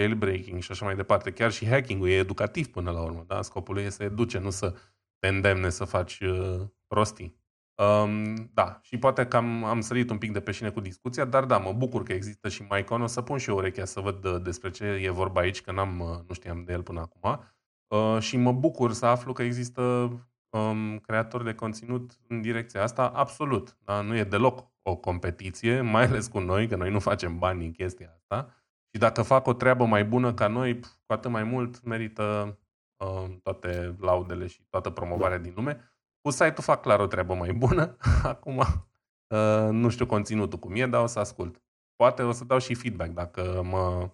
jailbreaking 0.00 0.62
și 0.62 0.70
așa 0.70 0.84
mai 0.84 0.94
departe. 0.94 1.32
Chiar 1.32 1.52
și 1.52 1.66
hacking-ul 1.66 2.08
e 2.08 2.18
educativ 2.18 2.66
până 2.66 2.90
la 2.90 3.02
urmă, 3.02 3.24
da? 3.26 3.42
Scopul 3.42 3.78
e 3.78 3.88
să 3.88 4.02
educe, 4.02 4.38
nu 4.38 4.50
să 4.50 4.74
te 5.18 5.28
îndemne 5.28 5.68
să 5.68 5.84
faci 5.84 6.20
uh, 6.20 6.60
prostii. 6.86 7.42
Um, 7.74 8.34
da, 8.52 8.78
și 8.82 8.98
poate 8.98 9.26
că 9.26 9.36
am, 9.36 9.64
am 9.64 9.80
sărit 9.80 10.10
un 10.10 10.18
pic 10.18 10.32
de 10.32 10.40
pe 10.40 10.52
șine 10.52 10.70
cu 10.70 10.80
discuția, 10.80 11.24
dar 11.24 11.44
da, 11.44 11.58
mă 11.58 11.72
bucur 11.72 12.02
că 12.02 12.12
există 12.12 12.48
și 12.48 12.66
MyCon. 12.68 13.02
O 13.02 13.06
să 13.06 13.22
pun 13.22 13.38
și 13.38 13.50
eu 13.50 13.56
urechea 13.56 13.84
să 13.84 14.00
văd 14.00 14.24
uh, 14.24 14.42
despre 14.42 14.70
ce 14.70 14.84
e 14.84 15.10
vorba 15.10 15.40
aici, 15.40 15.60
că 15.60 15.72
n-am, 15.72 16.00
uh, 16.00 16.18
nu 16.28 16.34
știam 16.34 16.64
de 16.64 16.72
el 16.72 16.82
până 16.82 17.00
acum. 17.00 17.44
Uh, 17.86 18.20
și 18.20 18.36
mă 18.36 18.52
bucur 18.52 18.92
să 18.92 19.06
aflu 19.06 19.32
că 19.32 19.42
există 19.42 20.10
um, 20.58 20.98
creatori 20.98 21.44
de 21.44 21.54
conținut 21.54 22.18
în 22.28 22.40
direcția 22.40 22.82
asta, 22.82 23.06
absolut. 23.08 23.76
Da? 23.84 24.00
Nu 24.00 24.16
e 24.16 24.24
deloc 24.24 24.72
o 24.82 24.96
competiție, 24.96 25.80
mai 25.94 26.04
ales 26.04 26.26
cu 26.26 26.38
noi, 26.38 26.68
că 26.68 26.76
noi 26.76 26.90
nu 26.90 26.98
facem 26.98 27.38
bani 27.38 27.64
în 27.64 27.72
chestia 27.72 28.12
asta. 28.14 28.54
Și 28.92 29.00
dacă 29.00 29.22
fac 29.22 29.46
o 29.46 29.52
treabă 29.52 29.84
mai 29.84 30.04
bună 30.04 30.34
ca 30.34 30.46
noi, 30.46 30.80
cu 30.80 31.12
atât 31.12 31.30
mai 31.30 31.42
mult 31.42 31.82
merită 31.84 32.58
uh, 32.96 33.36
toate 33.42 33.96
laudele 34.00 34.46
și 34.46 34.66
toată 34.70 34.90
promovarea 34.90 35.36
da. 35.36 35.42
din 35.42 35.52
lume. 35.56 35.80
Cu 36.20 36.30
site-ul 36.30 36.62
fac 36.62 36.80
clar 36.80 37.00
o 37.00 37.06
treabă 37.06 37.34
mai 37.34 37.52
bună. 37.52 37.96
Acum 38.22 38.56
uh, 38.56 39.68
nu 39.70 39.88
știu 39.88 40.06
conținutul 40.06 40.58
cum 40.58 40.74
e, 40.74 40.86
dar 40.86 41.02
o 41.02 41.06
să 41.06 41.18
ascult. 41.18 41.62
Poate 41.96 42.22
o 42.22 42.32
să 42.32 42.44
dau 42.44 42.58
și 42.58 42.74
feedback 42.74 43.10
dacă, 43.10 43.62
mă, 43.64 44.10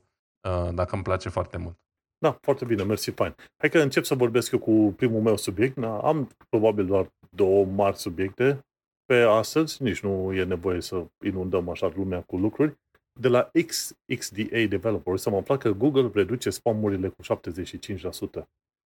uh, 0.48 0.74
dacă 0.74 0.94
îmi 0.94 1.02
place 1.02 1.28
foarte 1.28 1.56
mult. 1.56 1.78
Da, 2.22 2.38
foarte 2.40 2.64
bine, 2.64 2.82
mersi, 2.82 3.10
fain. 3.10 3.34
Hai 3.56 3.68
că 3.68 3.78
încep 3.78 4.04
să 4.04 4.14
vorbesc 4.14 4.52
eu 4.52 4.58
cu 4.58 4.94
primul 4.96 5.20
meu 5.20 5.36
subiect. 5.36 5.76
Da, 5.76 5.98
am 5.98 6.28
probabil 6.48 6.86
doar 6.86 7.12
două 7.30 7.64
mari 7.64 7.96
subiecte 7.96 8.64
pe 9.04 9.14
astăzi, 9.14 9.82
nici 9.82 10.00
nu 10.00 10.32
e 10.34 10.44
nevoie 10.44 10.80
să 10.80 11.06
inundăm 11.24 11.68
așa 11.68 11.92
lumea 11.94 12.22
cu 12.22 12.36
lucruri. 12.36 12.78
De 13.20 13.28
la 13.28 13.50
XXDA 13.66 14.64
Developers 14.68 15.26
am 15.26 15.34
aflat 15.34 15.58
că 15.58 15.72
Google 15.72 16.10
reduce 16.14 16.50
spamurile 16.50 17.08
cu 17.08 17.22
75%. 17.22 18.44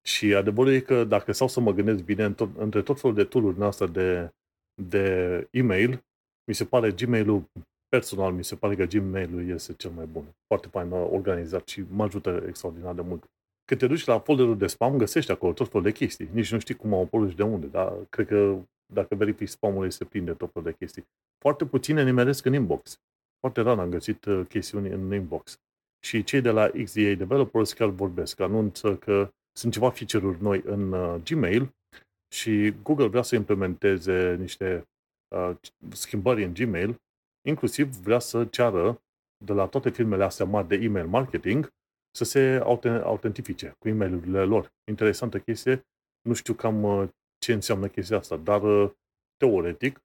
Și 0.07 0.33
adevărul 0.33 0.73
e 0.73 0.79
că 0.79 1.03
dacă 1.03 1.31
stau 1.31 1.47
să 1.47 1.59
mă 1.59 1.71
gândesc 1.71 2.03
bine, 2.03 2.35
între 2.57 2.81
tot 2.81 2.99
felul 2.99 3.15
de 3.15 3.23
tool-uri 3.23 3.57
noastre 3.57 3.87
de, 3.87 4.33
de 4.81 5.47
e-mail, 5.51 6.03
mi 6.47 6.53
se 6.53 6.65
pare 6.65 6.91
Gmail-ul 6.91 7.43
personal, 7.97 8.31
mi 8.31 8.43
se 8.43 8.55
pare 8.55 8.75
că 8.75 8.85
Gmail-ul 8.85 9.49
este 9.49 9.73
cel 9.73 9.91
mai 9.91 10.05
bun. 10.05 10.23
Foarte 10.47 10.67
fain 10.67 10.91
organizat 10.91 11.67
și 11.67 11.83
mă 11.89 12.03
ajută 12.03 12.43
extraordinar 12.47 12.93
de 12.93 13.01
mult. 13.01 13.23
Când 13.65 13.79
te 13.79 13.87
duci 13.87 14.05
la 14.05 14.19
folderul 14.19 14.57
de 14.57 14.67
spam, 14.67 14.97
găsești 14.97 15.31
acolo 15.31 15.53
tot 15.53 15.67
felul 15.67 15.83
de 15.83 15.91
chestii. 15.91 16.29
Nici 16.31 16.51
nu 16.51 16.59
știi 16.59 16.75
cum 16.75 16.93
au 16.93 17.01
apărut 17.01 17.29
și 17.29 17.35
de 17.35 17.43
unde, 17.43 17.67
dar 17.67 17.93
cred 18.09 18.27
că 18.27 18.57
dacă 18.93 19.15
verifici 19.15 19.49
spamul, 19.49 19.89
se 19.89 20.05
prinde 20.05 20.33
tot 20.33 20.51
felul 20.51 20.69
de 20.69 20.75
chestii. 20.77 21.07
Foarte 21.37 21.65
puține 21.65 22.03
nimeresc 22.03 22.45
în 22.45 22.53
inbox. 22.53 22.99
Foarte 23.39 23.61
rar 23.61 23.79
am 23.79 23.89
găsit 23.89 24.25
uh, 24.25 24.45
chestiuni 24.47 24.89
în 24.89 25.13
inbox. 25.13 25.59
Și 26.05 26.23
cei 26.23 26.41
de 26.41 26.49
la 26.49 26.69
XDA 26.83 27.13
Developers 27.13 27.73
chiar 27.73 27.89
vorbesc, 27.89 28.39
anunță 28.39 28.95
că 28.95 29.29
sunt 29.57 29.73
ceva 29.73 29.89
feature-uri 29.89 30.41
noi 30.41 30.61
în 30.65 30.91
uh, 30.91 31.21
Gmail 31.23 31.69
și 32.33 32.73
Google 32.83 33.07
vrea 33.07 33.21
să 33.21 33.35
implementeze 33.35 34.35
niște 34.35 34.87
uh, 35.35 35.55
schimbări 35.89 36.43
în 36.43 36.53
Gmail, 36.53 37.01
inclusiv 37.47 37.87
vrea 37.87 38.19
să 38.19 38.45
ceară 38.45 39.01
de 39.45 39.53
la 39.53 39.67
toate 39.67 39.89
firmele 39.89 40.23
astea 40.23 40.45
mari 40.45 40.67
de 40.67 40.75
email 40.75 41.07
marketing 41.07 41.73
să 42.15 42.23
se 42.23 42.61
autentifice 43.03 43.75
cu 43.79 43.87
e 43.87 43.93
mail 43.93 44.47
lor. 44.47 44.73
Interesantă 44.89 45.39
chestie, 45.39 45.85
nu 46.21 46.33
știu 46.33 46.53
cam 46.53 46.83
uh, 46.83 47.09
ce 47.37 47.53
înseamnă 47.53 47.87
chestia 47.87 48.17
asta, 48.17 48.37
dar 48.37 48.63
uh, 48.63 48.91
teoretic, 49.37 49.99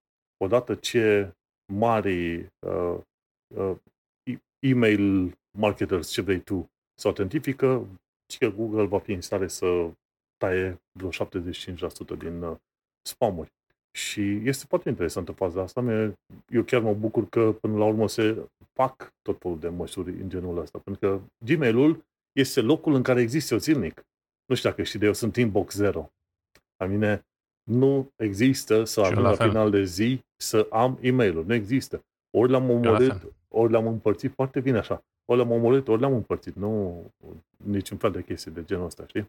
odată 0.44 0.74
ce 0.74 1.32
mari 1.72 2.38
uh, 2.58 2.98
uh, 3.54 3.76
email 4.58 5.36
marketers, 5.58 6.10
ce 6.10 6.22
vrei 6.22 6.40
tu, 6.40 6.70
se 6.94 7.08
autentifică, 7.08 7.86
și 8.32 8.38
că 8.38 8.48
Google 8.48 8.86
va 8.86 8.98
fi 8.98 9.12
în 9.12 9.20
stare 9.20 9.48
să 9.48 9.90
taie 10.36 10.82
vreo 10.92 11.10
75% 11.10 12.18
din 12.18 12.42
uh, 12.42 12.56
spamuri. 13.02 13.52
Și 13.98 14.40
este 14.44 14.64
foarte 14.68 14.88
interesantă 14.88 15.32
faza 15.32 15.62
asta. 15.62 16.12
Eu 16.48 16.62
chiar 16.62 16.80
mă 16.80 16.94
bucur 16.94 17.28
că 17.28 17.52
până 17.60 17.76
la 17.76 17.84
urmă 17.84 18.08
se 18.08 18.48
fac 18.72 19.12
tot 19.22 19.38
felul 19.38 19.58
de 19.58 19.68
măsuri 19.68 20.10
în 20.10 20.28
genul 20.28 20.58
ăsta. 20.58 20.78
Pentru 20.78 21.08
că 21.08 21.20
Gmail-ul 21.44 22.04
este 22.32 22.60
locul 22.60 22.94
în 22.94 23.02
care 23.02 23.20
există 23.20 23.54
o 23.54 23.58
zilnic. 23.58 24.02
Nu 24.46 24.54
știu 24.54 24.68
dacă 24.68 24.82
știi 24.82 24.98
de 24.98 25.06
eu, 25.06 25.12
sunt 25.12 25.36
inbox 25.36 25.74
zero. 25.74 26.10
La 26.76 26.86
mine 26.86 27.26
nu 27.70 28.10
există 28.16 28.84
să 28.84 29.00
ajung 29.00 29.18
la, 29.18 29.30
la 29.30 29.46
final 29.46 29.70
de 29.70 29.84
zi 29.84 30.20
să 30.36 30.66
am 30.70 30.98
e 31.00 31.10
mail 31.10 31.44
Nu 31.44 31.54
există. 31.54 32.04
Ori 32.36 32.50
l-am 32.50 32.70
omorât, 32.70 33.32
ori 33.48 33.72
l-am 33.72 33.86
împărțit 33.86 34.32
foarte 34.32 34.60
bine 34.60 34.78
așa. 34.78 35.02
Ori 35.24 35.38
l-am 35.38 35.50
omorât, 35.50 35.88
ori 35.88 36.00
l-am 36.00 36.14
împărțit. 36.14 36.54
Nu 36.54 37.02
niciun 37.64 37.96
fel 37.96 38.10
de 38.10 38.22
chestie 38.22 38.52
de 38.52 38.64
genul 38.64 38.84
ăsta, 38.84 39.06
știi? 39.06 39.26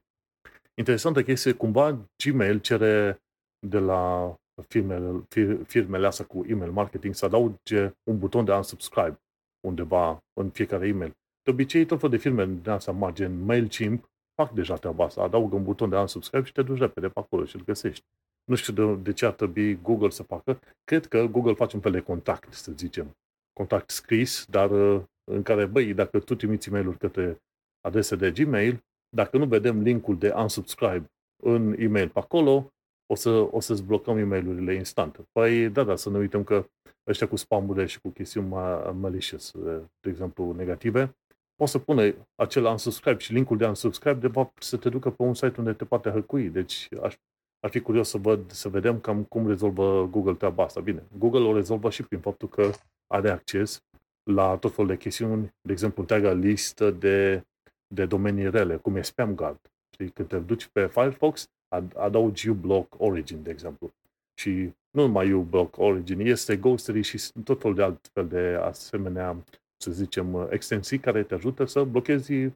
Interesantă 0.74 1.24
chestie, 1.24 1.54
cumva 1.54 1.98
Gmail 2.24 2.60
cere 2.60 3.22
de 3.68 3.80
la 3.80 4.34
firmele, 4.67 5.24
firmele 5.63 6.08
astea 6.08 6.26
cu 6.26 6.45
email 6.48 6.72
marketing 6.72 7.13
să 7.13 7.26
adauge 7.26 7.91
un 8.04 8.17
buton 8.17 8.45
de 8.45 8.52
unsubscribe 8.52 9.19
undeva 9.67 10.24
în 10.34 10.50
fiecare 10.50 10.88
email. 10.88 11.13
De 11.43 11.52
obicei, 11.52 11.86
tot 11.86 12.00
felul 12.00 12.15
de 12.15 12.22
firme 12.22 12.45
de 12.45 12.72
astea 12.72 12.93
mari, 12.93 13.13
gen 13.13 13.43
MailChimp, 13.43 14.10
fac 14.41 14.52
deja 14.52 14.76
treaba 14.76 15.04
asta. 15.04 15.22
Adaugă 15.22 15.56
un 15.56 15.63
buton 15.63 15.89
de 15.89 15.95
unsubscribe 15.95 16.45
și 16.45 16.52
te 16.52 16.62
duci 16.62 16.78
repede 16.78 17.08
pe 17.08 17.19
acolo 17.19 17.45
și 17.45 17.56
îl 17.56 17.63
găsești. 17.63 18.06
Nu 18.43 18.56
știu 18.56 18.74
de, 18.74 18.95
de 18.95 19.13
ce 19.13 19.26
ar 19.26 19.34
trebui 19.34 19.82
Google 19.82 20.10
să 20.10 20.24
facă. 20.24 20.60
Cred 20.84 21.06
că 21.06 21.26
Google 21.26 21.54
face 21.54 21.76
un 21.76 21.82
fel 21.82 21.91
de 21.91 22.00
contact, 22.00 22.54
să 22.54 22.72
zicem. 22.72 23.17
Contact 23.54 23.89
scris, 23.89 24.45
dar 24.45 24.72
uh, 24.72 25.04
în 25.32 25.41
care, 25.43 25.65
băi, 25.65 25.93
dacă 25.93 26.19
tu 26.19 26.36
trimiți 26.36 26.67
e 26.67 26.72
mail 26.72 26.98
către 26.98 27.38
adrese 27.82 28.15
de 28.15 28.32
Gmail, 28.32 28.84
dacă 29.10 29.38
nu 29.38 29.45
vedem 29.45 29.82
linkul 29.82 30.17
de 30.17 30.34
unsubscribe 30.36 31.12
în 31.43 31.76
e-mail 31.80 32.10
pe 32.10 32.19
acolo, 32.19 32.74
o, 33.12 33.15
să, 33.15 33.30
o 33.30 33.60
să-ți 33.60 33.84
blocăm 33.84 34.17
e 34.17 34.24
mail 34.24 34.69
instant. 34.69 35.19
Păi, 35.32 35.69
da, 35.69 35.84
da, 35.84 35.95
să 35.95 36.10
nu 36.10 36.17
uităm 36.17 36.43
că 36.43 36.65
ăștia 37.08 37.28
cu 37.28 37.36
spamurile 37.36 37.86
și 37.86 38.02
cu 38.02 38.10
chestiuni 38.10 38.48
malicious, 38.93 39.52
de 40.00 40.10
exemplu, 40.10 40.54
negative, 40.54 41.17
poți 41.56 41.72
să 41.72 41.80
pune 41.80 42.28
acel 42.36 42.65
unsubscribe 42.65 43.17
și 43.17 43.34
linkul 43.34 43.58
de 43.58 43.65
unsubscribe, 43.65 44.19
de 44.19 44.28
fapt, 44.28 44.63
să 44.63 44.78
te 44.78 44.89
ducă 44.89 45.10
pe 45.10 45.24
un 45.24 45.34
site 45.34 45.56
unde 45.58 45.74
te 45.74 45.86
poate 45.86 46.10
hăcui. 46.10 46.50
Deci, 46.50 46.88
aș, 47.02 47.15
ar 47.60 47.69
fi 47.69 47.80
curios 47.80 48.10
să, 48.10 48.17
văd, 48.17 48.52
să 48.52 48.69
vedem 48.69 49.00
cam 49.00 49.24
cum 49.24 49.48
rezolvă 49.48 50.08
Google 50.08 50.34
treaba 50.34 50.63
asta. 50.63 50.82
Bine, 50.82 51.04
Google 51.17 51.48
o 51.48 51.54
rezolvă 51.54 51.89
și 51.89 52.04
prin 52.04 52.19
faptul 52.19 52.50
că 52.50 52.72
are 53.08 53.30
acces 53.30 53.84
la 54.24 54.58
tot 54.58 54.74
felul 54.74 54.89
de 54.89 54.98
chestiuni, 54.98 55.54
de 55.62 55.72
exemplu, 55.72 56.02
întreaga 56.02 56.32
listă 56.32 56.91
de, 56.91 57.43
de 57.88 58.06
domenii 58.06 58.50
rele, 58.50 58.78
cum 58.78 58.95
e 58.95 59.02
Spam 59.02 59.36
Guard. 59.36 59.60
Știi, 59.93 60.10
când 60.10 60.28
te 60.28 60.39
duci 60.39 60.67
pe 60.67 60.88
Firefox, 60.88 61.50
adaugi 61.96 62.50
uBlock 62.50 62.96
Origin, 62.98 63.44
de 63.44 63.50
exemplu. 63.50 63.94
Și 64.34 64.74
nu 64.92 65.02
numai 65.02 65.32
uBlock 65.32 65.78
Origin, 65.78 66.20
este 66.20 66.58
Ghostery 66.58 67.02
și 67.02 67.32
tot 67.44 67.62
felul 67.62 67.76
de 67.76 67.84
altfel 67.84 68.28
de 68.28 68.60
asemenea, 68.62 69.44
să 69.82 69.92
zicem, 69.92 70.48
extensii 70.50 71.00
care 71.00 71.24
te 71.24 71.34
ajută 71.34 71.66
să 71.66 71.84
blochezi 71.84 72.34
uh, 72.34 72.54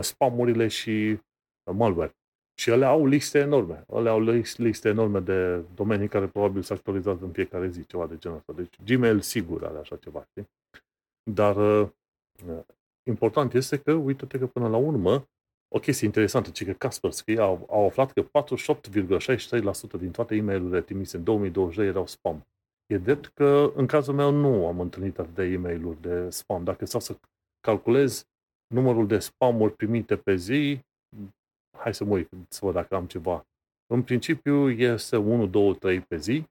spamurile 0.00 0.68
și 0.68 1.20
uh, 1.70 1.74
malware. 1.76 2.16
Și 2.58 2.70
ele 2.70 2.84
au 2.84 3.06
liste 3.06 3.38
enorme. 3.38 3.84
Ele 3.92 4.08
au 4.08 4.20
liste 4.56 4.88
enorme 4.88 5.20
de 5.20 5.64
domenii 5.74 6.08
care 6.08 6.26
probabil 6.26 6.62
se 6.62 6.72
actualizează 6.72 7.24
în 7.24 7.32
fiecare 7.32 7.68
zi, 7.68 7.86
ceva 7.86 8.06
de 8.06 8.16
genul 8.16 8.36
ăsta. 8.36 8.52
Deci 8.52 8.74
Gmail 8.84 9.20
sigur 9.20 9.64
are 9.64 9.78
așa 9.78 9.96
ceva, 9.96 10.24
știi? 10.30 10.48
Dar 11.30 11.56
uh, 11.56 11.88
important 13.02 13.54
este 13.54 13.78
că, 13.78 13.92
uite-te 13.92 14.38
că 14.38 14.46
până 14.46 14.68
la 14.68 14.76
urmă, 14.76 15.28
o 15.68 15.78
chestie 15.78 16.06
interesantă, 16.06 16.50
ci 16.50 16.64
că 16.64 16.72
Kaspersky 16.72 17.38
au, 17.38 17.66
au 17.70 17.86
aflat 17.86 18.12
că 18.12 18.22
48,63% 18.22 19.98
din 19.98 20.10
toate 20.10 20.34
e 20.34 20.40
mail 20.40 20.82
trimise 20.82 21.16
în 21.16 21.24
2022 21.24 21.86
erau 21.86 22.06
spam. 22.06 22.46
E 22.86 22.98
drept 22.98 23.26
că 23.26 23.72
în 23.74 23.86
cazul 23.86 24.14
meu 24.14 24.30
nu 24.30 24.66
am 24.66 24.80
întâlnit 24.80 25.18
atât 25.18 25.34
de 25.34 25.44
e 25.44 25.56
mail 25.56 25.96
de 26.00 26.30
spam. 26.30 26.64
Dacă 26.64 26.86
stau 26.86 27.00
să 27.00 27.18
calculez 27.60 28.26
numărul 28.74 29.06
de 29.06 29.18
spamuri 29.18 29.72
primite 29.72 30.16
pe 30.16 30.36
zi, 30.36 30.80
hai 31.78 31.94
să 31.94 32.04
mă 32.04 32.14
uit 32.14 32.28
să 32.48 32.64
văd 32.64 32.74
dacă 32.74 32.94
am 32.94 33.06
ceva. 33.06 33.46
În 33.86 34.02
principiu 34.02 34.70
este 34.70 35.16
1, 35.16 35.46
2, 35.46 35.74
3 35.74 36.00
pe 36.00 36.16
zi 36.16 36.44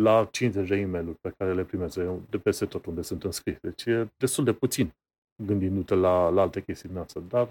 la 0.00 0.28
50 0.30 0.68
de 0.68 0.76
e 0.76 0.86
mail 0.86 1.14
pe 1.20 1.32
care 1.36 1.54
le 1.54 1.64
primesc 1.64 1.98
de 2.30 2.38
peste 2.38 2.66
tot 2.66 2.86
unde 2.86 3.02
sunt 3.02 3.24
înscris. 3.24 3.58
Deci 3.60 3.84
e 3.84 4.08
destul 4.16 4.44
de 4.44 4.52
puțin 4.52 4.92
gândindu-te 5.46 5.94
la, 5.94 6.28
la 6.28 6.40
alte 6.40 6.62
chestii 6.62 6.88
din 6.88 6.98
asta. 6.98 7.20
Dar 7.20 7.48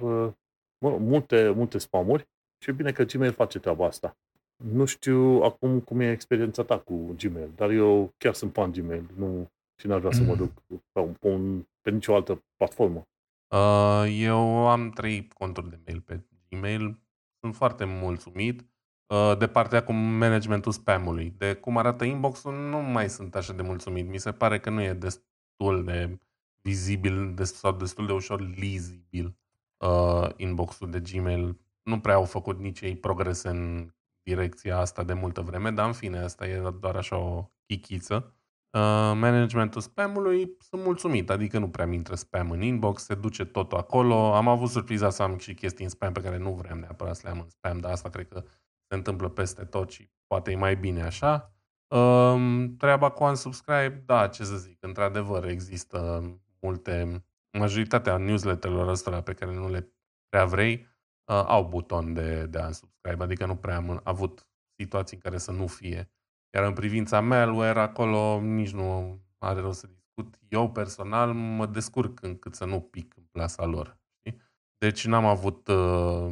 mă, 0.80 0.98
multe, 0.98 1.50
multe 1.50 1.78
spamuri 1.78 2.28
și 2.64 2.70
e 2.70 2.74
bine 2.74 2.92
că 2.92 3.04
Gmail 3.04 3.32
face 3.32 3.60
treaba 3.60 3.86
asta. 3.86 4.18
Nu 4.64 4.86
știu 4.86 5.42
acum 5.44 5.80
cum 5.80 6.00
e 6.00 6.12
experiența 6.12 6.64
ta 6.64 6.80
cu 6.80 7.16
Gmail, 7.18 7.52
dar 7.56 7.70
eu 7.70 8.14
chiar 8.18 8.34
sunt 8.34 8.54
fan 8.54 8.72
Gmail 8.72 9.10
nu, 9.16 9.52
și 9.80 9.88
n-aș 9.88 10.00
vrea 10.00 10.12
să 10.12 10.22
mă 10.22 10.32
mm. 10.32 10.38
duc 10.38 10.52
pe, 10.92 11.00
un, 11.00 11.14
pe, 11.14 11.28
un, 11.28 11.68
pe 11.82 11.90
nicio 11.90 12.16
altă 12.16 12.44
platformă. 12.56 13.08
Uh, 13.48 14.18
eu 14.20 14.68
am 14.68 14.90
trei 14.90 15.28
conturi 15.28 15.70
de 15.70 15.80
mail 15.86 16.02
pe 16.02 16.24
Gmail. 16.50 17.00
Sunt 17.40 17.56
foarte 17.56 17.86
mulțumit. 17.86 18.66
Uh, 19.14 19.38
de 19.38 19.48
partea 19.48 19.84
cu 19.84 19.92
managementul 19.94 20.72
spamului. 20.72 21.34
De 21.38 21.54
cum 21.54 21.78
arată 21.78 22.04
inbox-ul, 22.04 22.54
nu 22.54 22.78
mai 22.78 23.10
sunt 23.10 23.36
așa 23.36 23.54
de 23.54 23.62
mulțumit. 23.62 24.08
Mi 24.08 24.18
se 24.18 24.32
pare 24.32 24.60
că 24.60 24.70
nu 24.70 24.82
e 24.82 24.94
destul 24.94 25.84
de 25.86 26.20
vizibil 26.62 27.44
sau 27.44 27.72
destul 27.72 28.06
de 28.06 28.14
ușor 28.14 28.42
lizibil 28.42 29.36
uh, 29.80 30.30
inbox-ul 30.36 30.90
de 30.90 31.00
Gmail. 31.00 31.60
Nu 31.84 32.00
prea 32.00 32.16
au 32.16 32.24
făcut 32.24 32.60
nici 32.60 32.82
ei 32.82 32.96
progrese 32.96 33.50
în 33.50 33.94
direcția 34.24 34.78
asta 34.78 35.04
de 35.04 35.14
multă 35.14 35.42
vreme, 35.42 35.72
dar 35.72 35.86
în 35.86 35.94
fine, 35.94 36.20
asta 36.20 36.48
e 36.48 36.72
doar 36.80 36.96
așa 36.96 37.18
o 37.18 37.52
chichiță. 37.66 38.34
Uh, 38.72 38.82
managementul 39.16 39.82
spamului 39.82 40.56
sunt 40.60 40.84
mulțumit, 40.84 41.30
adică 41.30 41.60
nu 41.60 41.70
prea 41.70 41.86
mi 41.86 41.96
intră 41.96 42.16
spam 42.16 42.52
în 42.52 42.62
inbox, 42.62 43.04
se 43.04 43.16
duce 43.16 43.46
totul 43.46 43.78
acolo. 43.78 44.34
Am 44.34 44.48
avut 44.48 44.70
surpriza 44.70 45.10
să 45.10 45.24
am 45.24 45.38
și 45.38 45.54
chestii 45.54 45.84
în 45.84 45.90
spam 45.90 46.12
pe 46.12 46.22
care 46.22 46.38
nu 46.38 46.54
vrem 46.54 46.80
neapărat 46.80 47.16
să 47.16 47.22
le 47.24 47.30
am 47.30 47.40
în 47.40 47.50
spam, 47.50 47.80
dar 47.80 47.92
asta 47.92 48.10
cred 48.10 48.28
că 48.28 48.44
se 48.88 48.96
întâmplă 48.96 49.30
peste 49.30 49.64
tot 49.64 49.92
și 49.92 50.10
poate 50.28 50.52
e 50.52 50.56
mai 50.56 50.76
bine 50.76 51.02
așa. 51.02 51.54
Um, 51.88 52.76
treaba 52.76 53.10
cu 53.10 53.24
unsubscribe, 53.24 54.04
da, 54.06 54.28
ce 54.28 54.44
să 54.44 54.56
zic, 54.56 54.78
într-adevăr 54.84 55.46
există 55.46 56.24
multe, 56.60 57.26
majoritatea 57.58 58.18
newsletterilor 58.18 58.88
ăstora 58.88 59.22
pe 59.22 59.34
care 59.34 59.54
nu 59.54 59.70
le 59.70 59.94
prea 60.30 60.46
vrei, 60.46 60.88
uh, 61.32 61.44
au 61.46 61.68
buton 61.68 62.14
de, 62.14 62.46
de 62.46 62.60
unsubscribe, 62.60 63.24
adică 63.24 63.46
nu 63.46 63.56
prea 63.56 63.76
am 63.76 64.02
avut 64.04 64.48
situații 64.76 65.16
în 65.16 65.22
care 65.22 65.38
să 65.38 65.52
nu 65.52 65.68
fie. 65.68 66.12
Iar 66.54 66.64
în 66.64 66.74
privința 66.74 67.22
malware, 67.22 67.80
acolo 67.80 68.42
nici 68.42 68.72
nu 68.72 69.20
are 69.38 69.60
rost 69.60 69.80
să 69.80 69.88
discut. 69.88 70.40
Eu 70.48 70.72
personal 70.72 71.34
mă 71.34 71.66
descurc 71.66 72.22
încât 72.22 72.56
să 72.56 72.66
nu 72.66 72.82
pic 72.82 73.14
în 73.18 73.24
plasa 73.32 73.66
lor. 73.66 74.00
Știi? 74.20 74.42
Deci 74.78 75.06
n-am 75.06 75.26
avut 75.26 75.68
uh, 75.68 76.32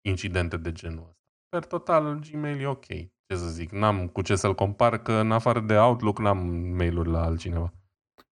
incidente 0.00 0.56
de 0.56 0.72
genul 0.72 1.06
ăsta. 1.08 1.24
Per 1.48 1.64
total, 1.64 2.18
Gmail 2.18 2.60
e 2.60 2.66
ok. 2.66 2.86
Ce 3.26 3.36
să 3.36 3.48
zic, 3.48 3.70
n-am 3.70 4.08
cu 4.08 4.22
ce 4.22 4.36
să-l 4.36 4.54
compar, 4.54 4.98
că 4.98 5.12
în 5.12 5.32
afară 5.32 5.60
de 5.60 5.78
Outlook 5.78 6.18
n-am 6.18 6.38
mail-uri 6.76 7.08
la 7.08 7.24
altcineva. 7.24 7.72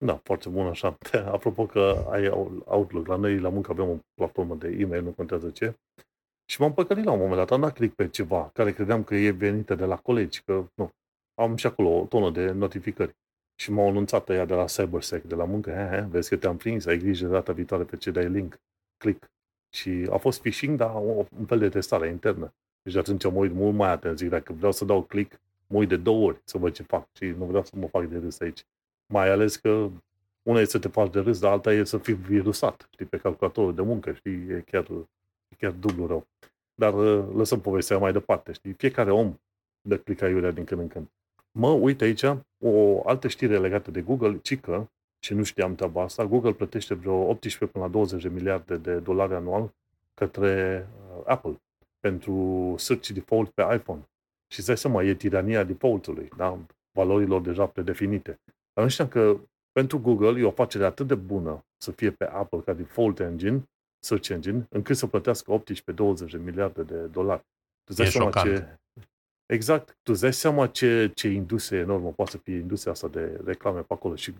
Da, 0.05 0.19
foarte 0.23 0.49
bun 0.49 0.65
așa. 0.65 0.97
Apropo 1.35 1.65
că 1.65 2.05
ai 2.09 2.27
Outlook, 2.65 3.07
la 3.07 3.15
noi 3.15 3.39
la 3.39 3.49
muncă 3.49 3.71
avem 3.71 3.89
o 3.89 3.97
platformă 4.13 4.55
de 4.55 4.67
e-mail, 4.79 5.03
nu 5.03 5.11
contează 5.11 5.49
ce. 5.49 5.75
Și 6.45 6.61
m-am 6.61 6.73
păcălit 6.73 7.03
la 7.03 7.11
un 7.11 7.19
moment 7.19 7.37
dat, 7.37 7.51
am 7.51 7.61
dat 7.61 7.73
click 7.73 7.95
pe 7.95 8.07
ceva 8.07 8.49
care 8.53 8.73
credeam 8.73 9.03
că 9.03 9.15
e 9.15 9.31
venită 9.31 9.75
de 9.75 9.85
la 9.85 9.95
colegi, 9.95 10.41
că 10.41 10.65
nu. 10.75 10.89
Am 11.33 11.55
și 11.55 11.65
acolo 11.65 11.89
o 11.89 12.05
tonă 12.05 12.31
de 12.31 12.51
notificări. 12.51 13.15
Și 13.55 13.71
m-au 13.71 13.87
anunțat 13.87 14.29
ea 14.29 14.45
de 14.45 14.53
la 14.53 14.65
CyberSec, 14.65 15.23
de 15.23 15.35
la 15.35 15.45
muncă, 15.45 15.71
he, 15.71 15.87
he, 15.95 16.07
vezi 16.09 16.29
că 16.29 16.37
te-am 16.37 16.57
prins, 16.57 16.85
ai 16.85 16.97
grijă 16.97 17.25
de 17.25 17.31
data 17.31 17.53
viitoare 17.53 17.83
pe 17.83 17.95
ce 17.95 18.11
dai 18.11 18.29
link, 18.29 18.59
click. 18.97 19.31
Și 19.69 20.07
a 20.11 20.17
fost 20.17 20.41
phishing, 20.41 20.77
dar 20.77 20.95
un 21.37 21.45
fel 21.45 21.59
de 21.59 21.69
testare 21.69 22.07
internă. 22.07 22.53
Deci 22.81 22.95
atunci 22.95 23.23
mă 23.23 23.37
uit 23.37 23.51
mult 23.51 23.75
mai 23.75 23.89
atent, 23.89 24.17
zic, 24.17 24.29
dacă 24.29 24.53
vreau 24.53 24.71
să 24.71 24.85
dau 24.85 25.03
click, 25.03 25.39
mă 25.67 25.77
uit 25.77 25.89
de 25.89 25.97
două 25.97 26.27
ori 26.27 26.41
să 26.43 26.57
văd 26.57 26.73
ce 26.73 26.83
fac 26.83 27.07
și 27.15 27.25
nu 27.25 27.45
vreau 27.45 27.63
să 27.63 27.71
mă 27.75 27.87
fac 27.87 28.05
de 28.05 28.17
râs 28.17 28.39
aici. 28.39 28.65
Mai 29.05 29.29
ales 29.29 29.55
că 29.55 29.89
una 30.43 30.59
e 30.59 30.65
să 30.65 30.79
te 30.79 30.87
faci 30.87 31.11
de 31.11 31.19
râs, 31.19 31.39
dar 31.39 31.51
alta 31.51 31.73
e 31.73 31.83
să 31.83 31.97
fii 31.97 32.13
virusat, 32.13 32.87
știi, 32.91 33.05
pe 33.05 33.17
calculatorul 33.17 33.75
de 33.75 33.81
muncă, 33.81 34.13
știi, 34.13 34.49
e 34.49 34.63
chiar, 34.71 34.87
e 35.47 35.55
chiar 35.57 35.71
dublu 35.71 36.07
rău. 36.07 36.27
Dar 36.75 36.93
uh, 36.93 37.35
lăsăm 37.35 37.61
povestea 37.61 37.97
mai 37.97 38.11
departe, 38.11 38.51
știi? 38.51 38.73
Fiecare 38.73 39.11
om 39.11 39.39
dă 39.81 39.97
clica 39.97 40.29
iurea 40.29 40.51
din 40.51 40.63
când 40.63 40.81
în 40.81 40.87
când. 40.87 41.07
Mă 41.51 41.69
uit 41.69 42.01
aici, 42.01 42.23
o 42.63 43.01
altă 43.05 43.27
știre 43.27 43.59
legată 43.59 43.91
de 43.91 44.01
Google, 44.01 44.37
ci 44.37 44.59
că, 44.59 44.87
și 45.19 45.33
nu 45.33 45.43
știam 45.43 45.75
treaba 45.75 46.01
asta, 46.01 46.25
Google 46.25 46.53
plătește 46.53 46.93
vreo 46.93 47.13
18 47.13 47.65
până 47.65 47.85
la 47.85 47.91
20 47.91 48.21
de 48.21 48.29
miliarde 48.29 48.77
de 48.77 48.99
dolari 48.99 49.33
anual 49.33 49.73
către 50.13 50.87
uh, 51.17 51.23
Apple 51.25 51.61
pentru 51.99 52.75
search 52.77 53.07
default 53.07 53.49
pe 53.49 53.61
iPhone. 53.61 54.01
Și 54.47 54.59
îți 54.59 54.67
dai 54.67 54.77
seama, 54.77 55.03
e 55.03 55.13
tirania 55.13 55.63
defaultului, 55.63 56.29
da? 56.37 56.57
valorilor 56.91 57.41
deja 57.41 57.65
predefinite. 57.65 58.39
Dar 58.75 58.83
nu 58.83 58.89
știam 58.89 59.07
că 59.07 59.39
pentru 59.71 59.99
Google 59.99 60.39
e 60.39 60.43
o 60.43 60.47
afacere 60.47 60.85
atât 60.85 61.07
de 61.07 61.15
bună 61.15 61.65
să 61.77 61.91
fie 61.91 62.11
pe 62.11 62.25
Apple 62.25 62.59
ca 62.59 62.73
default 62.73 63.19
engine, 63.19 63.63
search 63.99 64.29
engine, 64.29 64.67
încât 64.69 64.97
să 64.97 65.07
plătească 65.07 65.63
18-20 65.63 65.63
de 66.31 66.37
miliarde 66.37 66.83
de 66.83 67.05
dolari. 67.05 67.45
Tu 67.83 68.01
e 68.01 68.05
seama 68.05 68.31
șocant. 68.31 68.55
ce, 68.55 68.79
Exact. 69.45 69.97
Tu 70.03 70.11
îți 70.11 70.21
dai 70.21 70.33
seama 70.33 70.67
ce, 70.67 71.11
ce 71.15 71.27
industrie 71.27 71.79
enormă 71.79 72.11
poate 72.11 72.31
să 72.31 72.37
fie 72.37 72.55
industria 72.55 72.91
asta 72.91 73.07
de 73.07 73.41
reclame 73.43 73.79
pe 73.79 73.93
acolo 73.93 74.15
și 74.15 74.33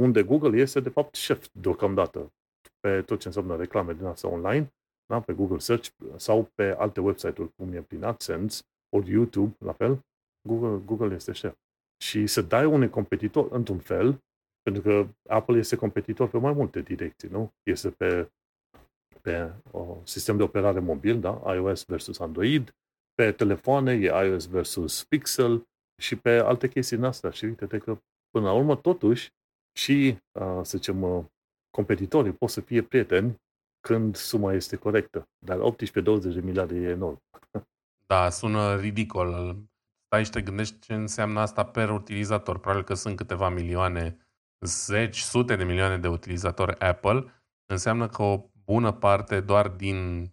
unde 0.00 0.22
Google 0.22 0.60
este, 0.60 0.80
de 0.80 0.88
fapt, 0.88 1.14
șef 1.14 1.48
deocamdată 1.52 2.32
pe 2.80 3.02
tot 3.02 3.20
ce 3.20 3.26
înseamnă 3.26 3.56
reclame 3.56 3.92
din 3.92 4.04
asta 4.04 4.28
online, 4.28 4.72
da? 5.06 5.20
pe 5.20 5.32
Google 5.32 5.58
Search 5.58 5.88
sau 6.16 6.50
pe 6.54 6.74
alte 6.78 7.00
website-uri, 7.00 7.52
cum 7.56 7.72
e 7.72 7.80
prin 7.82 8.04
AdSense, 8.04 8.62
ori 8.96 9.10
YouTube, 9.10 9.56
la 9.58 9.72
fel, 9.72 10.00
Google, 10.48 10.82
Google 10.84 11.14
este 11.14 11.32
șef. 11.32 11.54
Și 12.04 12.26
să 12.26 12.42
dai 12.42 12.64
unui 12.64 12.88
competitor, 12.88 13.52
într-un 13.52 13.78
fel, 13.78 14.24
pentru 14.62 14.82
că 14.82 15.08
Apple 15.28 15.58
este 15.58 15.76
competitor 15.76 16.28
pe 16.28 16.38
mai 16.38 16.52
multe 16.52 16.80
direcții, 16.80 17.28
nu? 17.28 17.52
Este 17.62 17.90
pe, 17.90 18.30
pe 19.22 19.52
o 19.70 20.00
sistem 20.04 20.36
de 20.36 20.42
operare 20.42 20.80
mobil, 20.80 21.20
da? 21.20 21.54
iOS 21.54 21.84
versus 21.84 22.18
Android, 22.18 22.74
pe 23.14 23.32
telefoane 23.32 23.92
e 23.92 24.26
iOS 24.26 24.46
versus 24.46 25.04
Pixel 25.04 25.66
și 26.02 26.16
pe 26.16 26.30
alte 26.30 26.68
chestii 26.68 26.96
în 26.96 27.04
astea. 27.04 27.30
Și 27.30 27.44
uite 27.44 27.78
că 27.78 27.98
până 28.30 28.46
la 28.46 28.52
urmă, 28.52 28.76
totuși, 28.76 29.30
și, 29.78 30.18
să 30.62 30.76
zicem, 30.76 31.30
competitorii 31.70 32.32
pot 32.32 32.50
să 32.50 32.60
fie 32.60 32.82
prieteni 32.82 33.40
când 33.80 34.16
suma 34.16 34.52
este 34.52 34.76
corectă. 34.76 35.28
Dar 35.46 35.58
18-20 35.58 36.34
de 36.34 36.40
miliarde 36.40 36.74
e 36.74 36.88
enorm. 36.88 37.22
Da, 38.06 38.30
sună 38.30 38.76
ridicol. 38.76 39.56
Stai 40.16 40.28
și 40.28 40.34
te 40.34 40.42
gândești 40.42 40.78
ce 40.78 40.94
înseamnă 40.94 41.40
asta 41.40 41.64
per 41.64 41.90
utilizator. 41.90 42.58
Probabil 42.58 42.84
că 42.84 42.94
sunt 42.94 43.16
câteva 43.16 43.48
milioane, 43.48 44.16
zeci, 44.60 45.18
sute 45.18 45.56
de 45.56 45.64
milioane 45.64 45.98
de 45.98 46.08
utilizatori 46.08 46.80
Apple. 46.80 47.24
Înseamnă 47.66 48.08
că 48.08 48.22
o 48.22 48.50
bună 48.64 48.92
parte 48.92 49.40
doar 49.40 49.68
din 49.68 50.30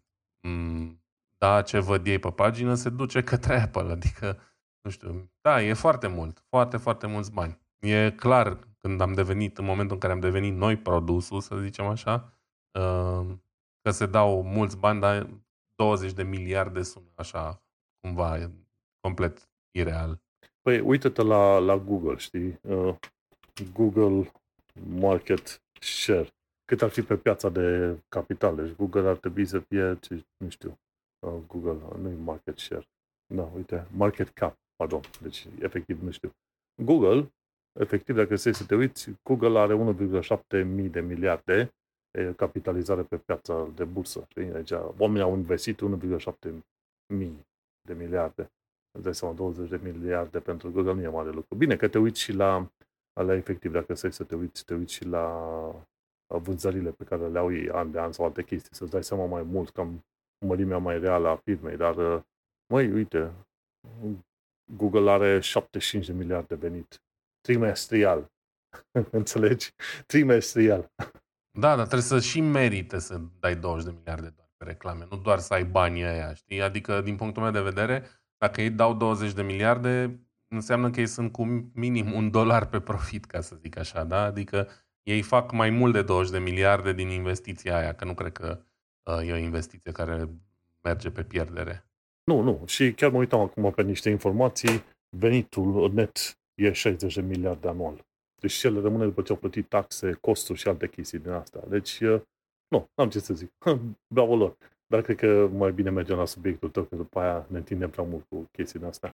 da, 1.38 1.62
ce 1.62 1.80
văd 1.80 2.08
ei 2.08 2.20
pe 2.20 2.32
pagină 2.32 2.74
se 2.74 2.90
duce 2.90 3.24
către 3.24 3.62
Apple. 3.62 3.92
Adică, 3.92 4.40
nu 4.82 4.90
știu, 4.90 5.32
da, 5.42 5.62
e 5.62 5.74
foarte 5.74 6.08
mult, 6.08 6.44
foarte, 6.50 6.78
foarte 6.78 7.08
mulți 7.08 7.32
bani. 7.32 7.60
E 7.80 8.12
clar, 8.12 8.60
când 8.78 9.02
am 9.02 9.14
devenit, 9.14 9.58
în 9.58 9.66
momentul 9.66 9.94
în 9.94 10.00
care 10.00 10.14
am 10.14 10.20
devenit 10.20 10.56
noi 10.56 10.78
produsul, 10.78 11.42
să 11.42 11.58
zicem 11.58 11.86
așa, 11.86 12.34
uh, 12.72 13.36
că 13.82 13.92
se 13.92 14.06
dau 14.06 14.44
mulți 14.44 14.78
bani, 14.78 15.00
dar 15.00 15.30
20 15.76 16.12
de 16.12 16.24
miliarde 16.24 16.82
sună 16.82 17.12
așa, 17.16 17.64
cumva, 18.00 18.52
complet 19.00 19.48
ireal. 19.76 20.22
Păi, 20.62 20.80
uite-te 20.80 21.22
la, 21.22 21.58
la 21.58 21.78
Google, 21.78 22.18
știi? 22.18 22.60
Uh, 22.62 22.96
Google 23.74 24.32
Market 24.88 25.62
Share. 25.80 26.28
Cât 26.66 26.82
ar 26.82 26.90
fi 26.90 27.02
pe 27.02 27.18
piața 27.18 27.50
de 27.50 27.98
capitale? 28.10 28.64
Deci 28.64 28.76
Google 28.76 29.08
ar 29.08 29.18
trebui 29.18 29.46
să 29.46 29.60
fie, 29.60 29.98
ce, 30.02 30.26
nu 30.38 30.50
știu, 30.50 30.80
uh, 31.20 31.34
Google, 31.48 31.98
nu 32.02 32.10
e 32.10 32.14
market 32.14 32.58
share. 32.58 32.88
Da, 33.34 33.44
uite, 33.56 33.88
market 33.96 34.30
cap, 34.30 34.58
pardon. 34.76 35.02
Deci, 35.22 35.48
efectiv, 35.60 36.02
nu 36.02 36.12
știu. 36.12 36.32
Google, 36.82 37.34
efectiv, 37.80 38.16
dacă 38.16 38.36
se 38.36 38.52
să 38.52 38.66
te 38.66 38.76
uiți, 38.76 39.12
Google 39.24 39.60
are 39.60 39.94
1,7 40.60 40.66
mii 40.66 40.90
de 40.90 41.02
miliarde 41.02 41.74
capitalizare 42.36 43.04
pe 43.04 43.18
piața 43.18 43.68
de 43.76 43.84
bursă. 43.84 44.26
Știi? 44.30 44.46
Deci, 44.46 44.72
oamenii 44.98 45.22
au 45.22 45.36
investit 45.36 45.82
1,7 45.82 46.54
mii 47.14 47.48
de 47.82 47.94
miliarde. 47.94 48.52
Îți 48.96 49.04
dai 49.04 49.16
seama, 49.16 49.34
20 49.34 49.70
de 49.70 49.80
miliarde 49.84 50.40
pentru 50.40 50.72
Google 50.72 50.94
nu 50.94 51.02
e 51.02 51.08
mare 51.08 51.30
lucru. 51.30 51.56
Bine 51.56 51.76
că 51.76 51.88
te 51.88 51.98
uiți 51.98 52.20
și 52.20 52.32
la, 52.32 52.72
la 53.14 53.34
efectiv, 53.34 53.72
dacă 53.72 53.94
să 53.94 54.10
să 54.10 54.24
te 54.24 54.36
uiți, 54.36 54.66
te 54.66 54.74
uiți 54.74 54.94
și 54.94 55.06
la 55.06 55.76
vânzările 56.28 56.92
pe 56.92 57.04
care 57.04 57.28
le 57.28 57.40
au 57.40 57.54
ei 57.54 57.70
an 57.70 57.92
de 57.92 58.00
an 58.00 58.12
sau 58.12 58.26
alte 58.26 58.44
chestii, 58.44 58.76
să-ți 58.76 58.92
dai 58.92 59.04
seama 59.04 59.26
mai 59.26 59.44
mult 59.44 59.70
cam 59.70 60.06
mărimea 60.46 60.78
mai 60.78 61.00
reală 61.00 61.28
a 61.28 61.36
firmei, 61.36 61.78
dar 61.78 62.26
măi, 62.74 62.92
uite, 62.92 63.32
Google 64.78 65.10
are 65.10 65.40
75 65.40 66.06
de 66.06 66.14
miliarde 66.14 66.56
venit 66.56 67.02
trimestrial. 67.42 68.32
Înțelegi? 69.12 69.74
Trimestrial. 70.06 70.92
Da, 71.60 71.76
dar 71.76 71.86
trebuie 71.86 72.02
să 72.02 72.20
și 72.20 72.42
merite 72.42 73.00
să 73.00 73.22
dai 73.40 73.56
20 73.56 73.86
de 73.86 73.92
miliarde 73.98 74.34
doar 74.36 74.50
pe 74.58 74.66
reclame, 74.66 75.08
nu 75.10 75.18
doar 75.18 75.40
să 75.40 75.54
ai 75.54 75.64
banii 75.64 76.04
aia, 76.04 76.34
știi? 76.34 76.62
Adică, 76.62 77.02
din 77.02 77.16
punctul 77.16 77.44
meu 77.44 77.52
de 77.52 77.62
vedere, 77.62 78.04
dacă 78.44 78.62
ei 78.62 78.70
dau 78.70 78.94
20 78.94 79.34
de 79.34 79.42
miliarde, 79.42 80.20
înseamnă 80.48 80.90
că 80.90 81.00
ei 81.00 81.08
sunt 81.08 81.32
cu 81.32 81.44
minim 81.74 82.14
un 82.14 82.32
dolar 82.32 82.68
pe 82.68 82.80
profit, 82.80 83.26
ca 83.26 83.42
să 83.42 83.56
zic 83.56 83.78
așa, 83.78 84.04
da? 84.04 84.24
Adică 84.24 84.68
ei 85.04 85.22
fac 85.22 85.52
mai 85.52 85.70
mult 85.70 85.94
de 85.94 86.02
20 86.02 86.32
de 86.32 86.40
miliarde 86.40 86.94
din 86.94 87.10
investiția 87.10 87.78
aia, 87.78 87.94
că 87.94 88.06
nu 88.06 88.14
cred 88.14 88.32
că 88.32 88.62
uh, 89.04 89.28
e 89.28 89.32
o 89.32 89.36
investiție 89.36 89.92
care 89.92 90.30
merge 90.82 91.12
pe 91.12 91.24
pierdere. 91.24 91.86
Nu, 92.24 92.42
nu. 92.42 92.64
Și 92.66 92.94
chiar 92.94 93.12
mă 93.12 93.18
uitam 93.18 93.40
acum 93.40 93.72
pe 93.72 93.82
niște 93.82 94.10
informații. 94.10 94.84
Venitul 95.18 95.94
net 95.94 96.38
e 96.56 96.72
60 96.72 97.14
de 97.14 97.22
miliarde 97.22 97.68
anual. 97.68 98.06
Deci 98.42 98.54
cele 98.54 98.80
rămâne 98.80 99.04
după 99.04 99.22
ce 99.22 99.32
au 99.32 99.38
plătit 99.38 99.70
taxe, 99.70 100.18
costuri 100.22 100.60
și 100.60 100.68
alte 100.68 100.90
chestii 100.90 101.20
din 101.20 101.32
asta. 101.32 101.64
Deci, 101.68 102.00
uh, 102.00 102.22
nu, 102.68 102.86
n-am 102.96 103.10
ce 103.10 103.20
să 103.20 103.34
zic. 103.34 103.52
Bravo 104.16 104.36
lor. 104.36 104.58
Dar 104.94 105.02
cred 105.02 105.18
că 105.18 105.50
mai 105.54 105.72
bine 105.72 105.90
mergem 105.90 106.18
la 106.18 106.26
subiectul 106.26 106.70
tău, 106.70 106.84
că 106.84 106.96
după 106.96 107.20
aia 107.20 107.46
ne 107.50 107.58
întindem 107.58 107.90
prea 107.90 108.04
mult 108.04 108.26
cu 108.30 108.50
chestii 108.52 108.80
din 108.80 108.88
astea. 108.88 109.10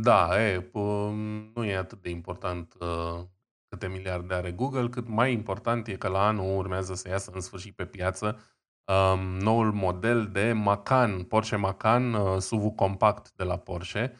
Da, 0.00 0.44
e, 0.46 0.60
p- 0.60 1.12
nu 1.54 1.64
e 1.64 1.76
atât 1.76 2.02
de 2.02 2.10
important 2.10 2.74
uh, 2.80 3.20
câte 3.68 3.88
miliarde 3.88 4.34
are 4.34 4.52
Google, 4.52 4.88
cât 4.88 5.08
mai 5.08 5.32
important 5.32 5.86
e 5.86 5.96
că 5.96 6.08
la 6.08 6.26
anul 6.26 6.56
urmează 6.56 6.94
să 6.94 7.08
iasă 7.08 7.30
în 7.34 7.40
sfârșit 7.40 7.74
pe 7.74 7.86
piață 7.86 8.38
um, 8.92 9.20
noul 9.20 9.72
model 9.72 10.26
de 10.26 10.52
Macan, 10.52 11.22
Porsche 11.22 11.56
Macan, 11.56 12.14
uh, 12.14 12.38
SUV 12.38 12.74
compact 12.74 13.32
de 13.32 13.44
la 13.44 13.56
Porsche. 13.56 14.14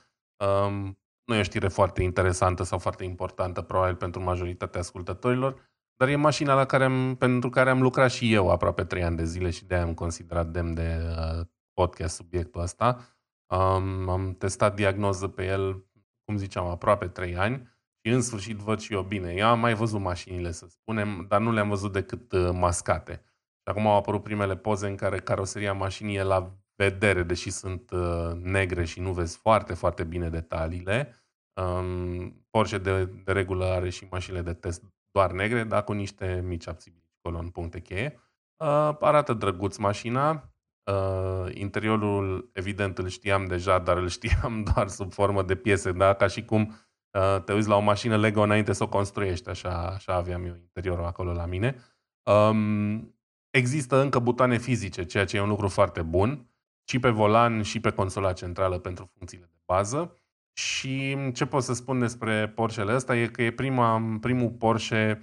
Um, 0.45 0.99
nu 1.25 1.35
e 1.35 1.39
o 1.39 1.43
știre 1.43 1.69
foarte 1.69 2.03
interesantă 2.03 2.63
sau 2.63 2.79
foarte 2.79 3.05
importantă, 3.05 3.63
probabil 3.63 3.95
pentru 3.95 4.23
majoritatea 4.23 4.81
ascultătorilor, 4.81 5.68
dar 5.99 6.09
e 6.09 6.17
mașina 6.17 6.55
la 6.55 6.65
care 6.65 6.85
am, 6.85 7.15
pentru 7.15 7.51
care 7.51 7.71
am 7.71 7.83
lucrat 7.83 8.11
și 8.11 8.33
eu 8.33 8.51
aproape 8.51 8.85
3 8.85 9.03
ani 9.03 9.17
de 9.17 9.25
zile 9.25 9.51
și 9.51 9.65
de-aia 9.65 9.83
am 9.83 9.95
considerat 9.95 10.47
demn 10.47 10.75
de 10.75 10.99
uh, 11.09 11.47
podcast 11.73 12.15
subiectul 12.15 12.61
ăsta. 12.61 13.17
Um, 13.47 14.09
am 14.09 14.35
testat 14.39 14.75
diagnoză 14.75 15.29
pe 15.29 15.47
el, 15.47 15.87
cum 16.25 16.37
ziceam, 16.37 16.67
aproape 16.67 17.07
3 17.09 17.37
ani 17.37 17.69
și 18.05 18.13
în 18.13 18.21
sfârșit 18.21 18.57
văd 18.57 18.81
și 18.81 18.93
eu 18.93 19.03
bine. 19.03 19.33
Eu 19.33 19.47
am 19.47 19.61
mai 19.61 19.75
văzut 19.75 20.01
mașinile, 20.01 20.53
să 20.53 20.67
spunem, 20.69 21.27
dar 21.29 21.41
nu 21.41 21.53
le-am 21.53 21.69
văzut 21.69 21.93
decât 21.93 22.33
uh, 22.33 22.51
mascate. 22.53 23.13
Și 23.61 23.75
acum 23.75 23.87
au 23.87 23.97
apărut 23.97 24.23
primele 24.23 24.57
poze 24.57 24.87
în 24.87 24.97
care 24.97 25.19
caroseria 25.19 25.73
mașinii 25.73 26.17
e 26.17 26.23
la 26.23 26.59
vedere, 26.77 27.23
deși 27.23 27.51
sunt 27.51 27.91
uh, 27.91 28.33
negre 28.43 28.85
și 28.85 29.01
nu 29.01 29.13
vezi 29.13 29.37
foarte, 29.37 29.75
foarte 29.75 30.05
bine 30.05 30.29
detaliile. 30.29 31.15
Um, 31.61 32.47
Porsche 32.51 32.79
de, 32.79 33.05
de 33.05 33.33
regulă 33.33 33.65
are 33.65 33.89
și 33.89 34.07
mașinile 34.11 34.43
de 34.43 34.53
test 34.53 34.83
doar 35.11 35.33
negre, 35.33 35.65
dar 35.65 35.85
cu 35.85 35.93
niște 35.93 36.43
mici 36.45 36.69
abțibili 36.69 37.11
acolo 37.19 37.39
în 37.39 37.49
puncte 37.49 37.81
cheie. 37.81 38.21
Uh, 38.57 38.97
arată 39.01 39.33
drăguț 39.33 39.77
mașina. 39.77 40.53
Uh, 40.91 41.55
interiorul, 41.55 42.51
evident, 42.53 42.99
îl 42.99 43.09
știam 43.09 43.45
deja, 43.47 43.79
dar 43.79 43.97
îl 43.97 44.09
știam 44.19 44.65
doar 44.75 44.89
sub 44.89 45.13
formă 45.13 45.43
de 45.43 45.55
piese, 45.55 45.93
da? 45.93 46.15
ca 46.15 46.27
și 46.27 46.45
cum 46.45 46.75
uh, 47.11 47.43
te 47.45 47.53
uiți 47.53 47.69
la 47.69 47.77
o 47.77 47.81
mașină 47.81 48.17
Lego 48.17 48.41
înainte 48.41 48.73
să 48.73 48.83
o 48.83 48.89
construiești. 48.89 49.49
Așa, 49.49 49.71
așa 49.71 50.15
aveam 50.15 50.45
eu 50.45 50.55
interiorul 50.55 51.05
acolo 51.05 51.33
la 51.33 51.47
mine. 51.47 51.77
Um, 52.23 53.15
există 53.51 54.01
încă 54.01 54.19
butoane 54.19 54.59
fizice, 54.59 55.05
ceea 55.05 55.25
ce 55.25 55.37
e 55.37 55.41
un 55.41 55.49
lucru 55.49 55.69
foarte 55.69 56.03
bun 56.03 56.51
și 56.85 56.99
pe 56.99 57.11
volan 57.11 57.63
și 57.63 57.81
pe 57.81 57.91
consola 57.91 58.33
centrală 58.33 58.79
pentru 58.79 59.11
funcțiile 59.17 59.49
de 59.53 59.59
bază. 59.65 60.17
Și 60.59 61.17
ce 61.33 61.47
pot 61.47 61.63
să 61.63 61.73
spun 61.73 61.99
despre 61.99 62.49
Porsche-le 62.49 62.95
ăsta 62.95 63.17
e 63.17 63.27
că 63.27 63.43
e 63.43 63.51
prima, 63.51 64.17
primul 64.21 64.51
Porsche 64.51 65.23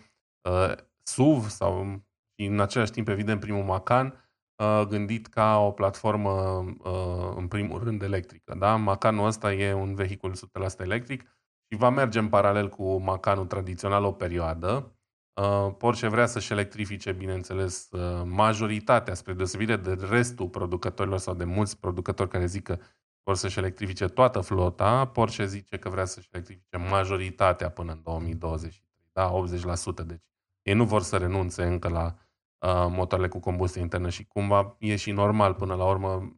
uh, 0.50 0.74
SUV 1.04 1.50
sau 1.50 2.02
în 2.36 2.60
același 2.60 2.92
timp, 2.92 3.08
evident, 3.08 3.40
primul 3.40 3.64
Macan 3.64 4.30
uh, 4.64 4.88
gândit 4.88 5.28
ca 5.28 5.58
o 5.58 5.72
platformă 5.72 6.32
uh, 6.84 7.34
în 7.36 7.48
primul 7.48 7.84
rând 7.84 8.02
electrică. 8.02 8.56
Da? 8.58 8.76
Macanul 8.76 9.26
ăsta 9.26 9.54
e 9.54 9.74
un 9.74 9.96
vehicul 9.96 10.36
100% 10.36 10.38
electric 10.78 11.22
și 11.72 11.78
va 11.78 11.90
merge 11.90 12.20
în 12.20 12.30
paralel 12.30 12.70
cu 12.70 12.98
Macanul 12.98 13.46
tradițional 13.46 14.04
o 14.04 14.12
perioadă. 14.12 14.96
Uh, 15.42 15.74
Porsche 15.78 16.08
vrea 16.08 16.26
să-și 16.26 16.52
electrifice, 16.52 17.12
bineînțeles, 17.12 17.90
uh, 17.92 18.22
majoritatea, 18.26 19.14
spre 19.14 19.34
deosebire 19.34 19.76
de 19.76 19.94
restul 20.10 20.50
producătorilor 20.50 21.20
sau 21.20 21.34
de 21.34 21.44
mulți 21.44 21.80
producători 21.80 22.30
care 22.30 22.46
zic 22.46 22.64
că 22.64 22.78
vor 23.26 23.36
să-și 23.36 23.58
electrifice 23.58 24.08
toată 24.08 24.40
flota. 24.40 25.08
Porsche 25.08 25.46
zice 25.46 25.78
că 25.78 25.90
vrea 25.90 26.06
să-și 26.06 26.30
electrifice 26.32 26.78
majoritatea 26.78 27.70
până 27.70 27.92
în 27.92 28.02
2023, 28.04 28.84
da, 29.12 29.32
80%. 30.04 30.06
Deci 30.06 30.24
ei 30.62 30.74
nu 30.74 30.86
vor 30.86 31.02
să 31.02 31.18
renunțe 31.18 31.64
încă 31.64 31.90
la 31.90 32.06
uh, 32.06 32.88
motoarele 32.90 33.30
cu 33.30 33.40
combustie 33.40 33.82
internă 33.82 34.10
și 34.10 34.26
cumva 34.26 34.76
e 34.80 34.96
și 34.96 35.12
normal 35.12 35.54
până 35.54 35.76
la 35.76 35.86
urmă 35.86 36.38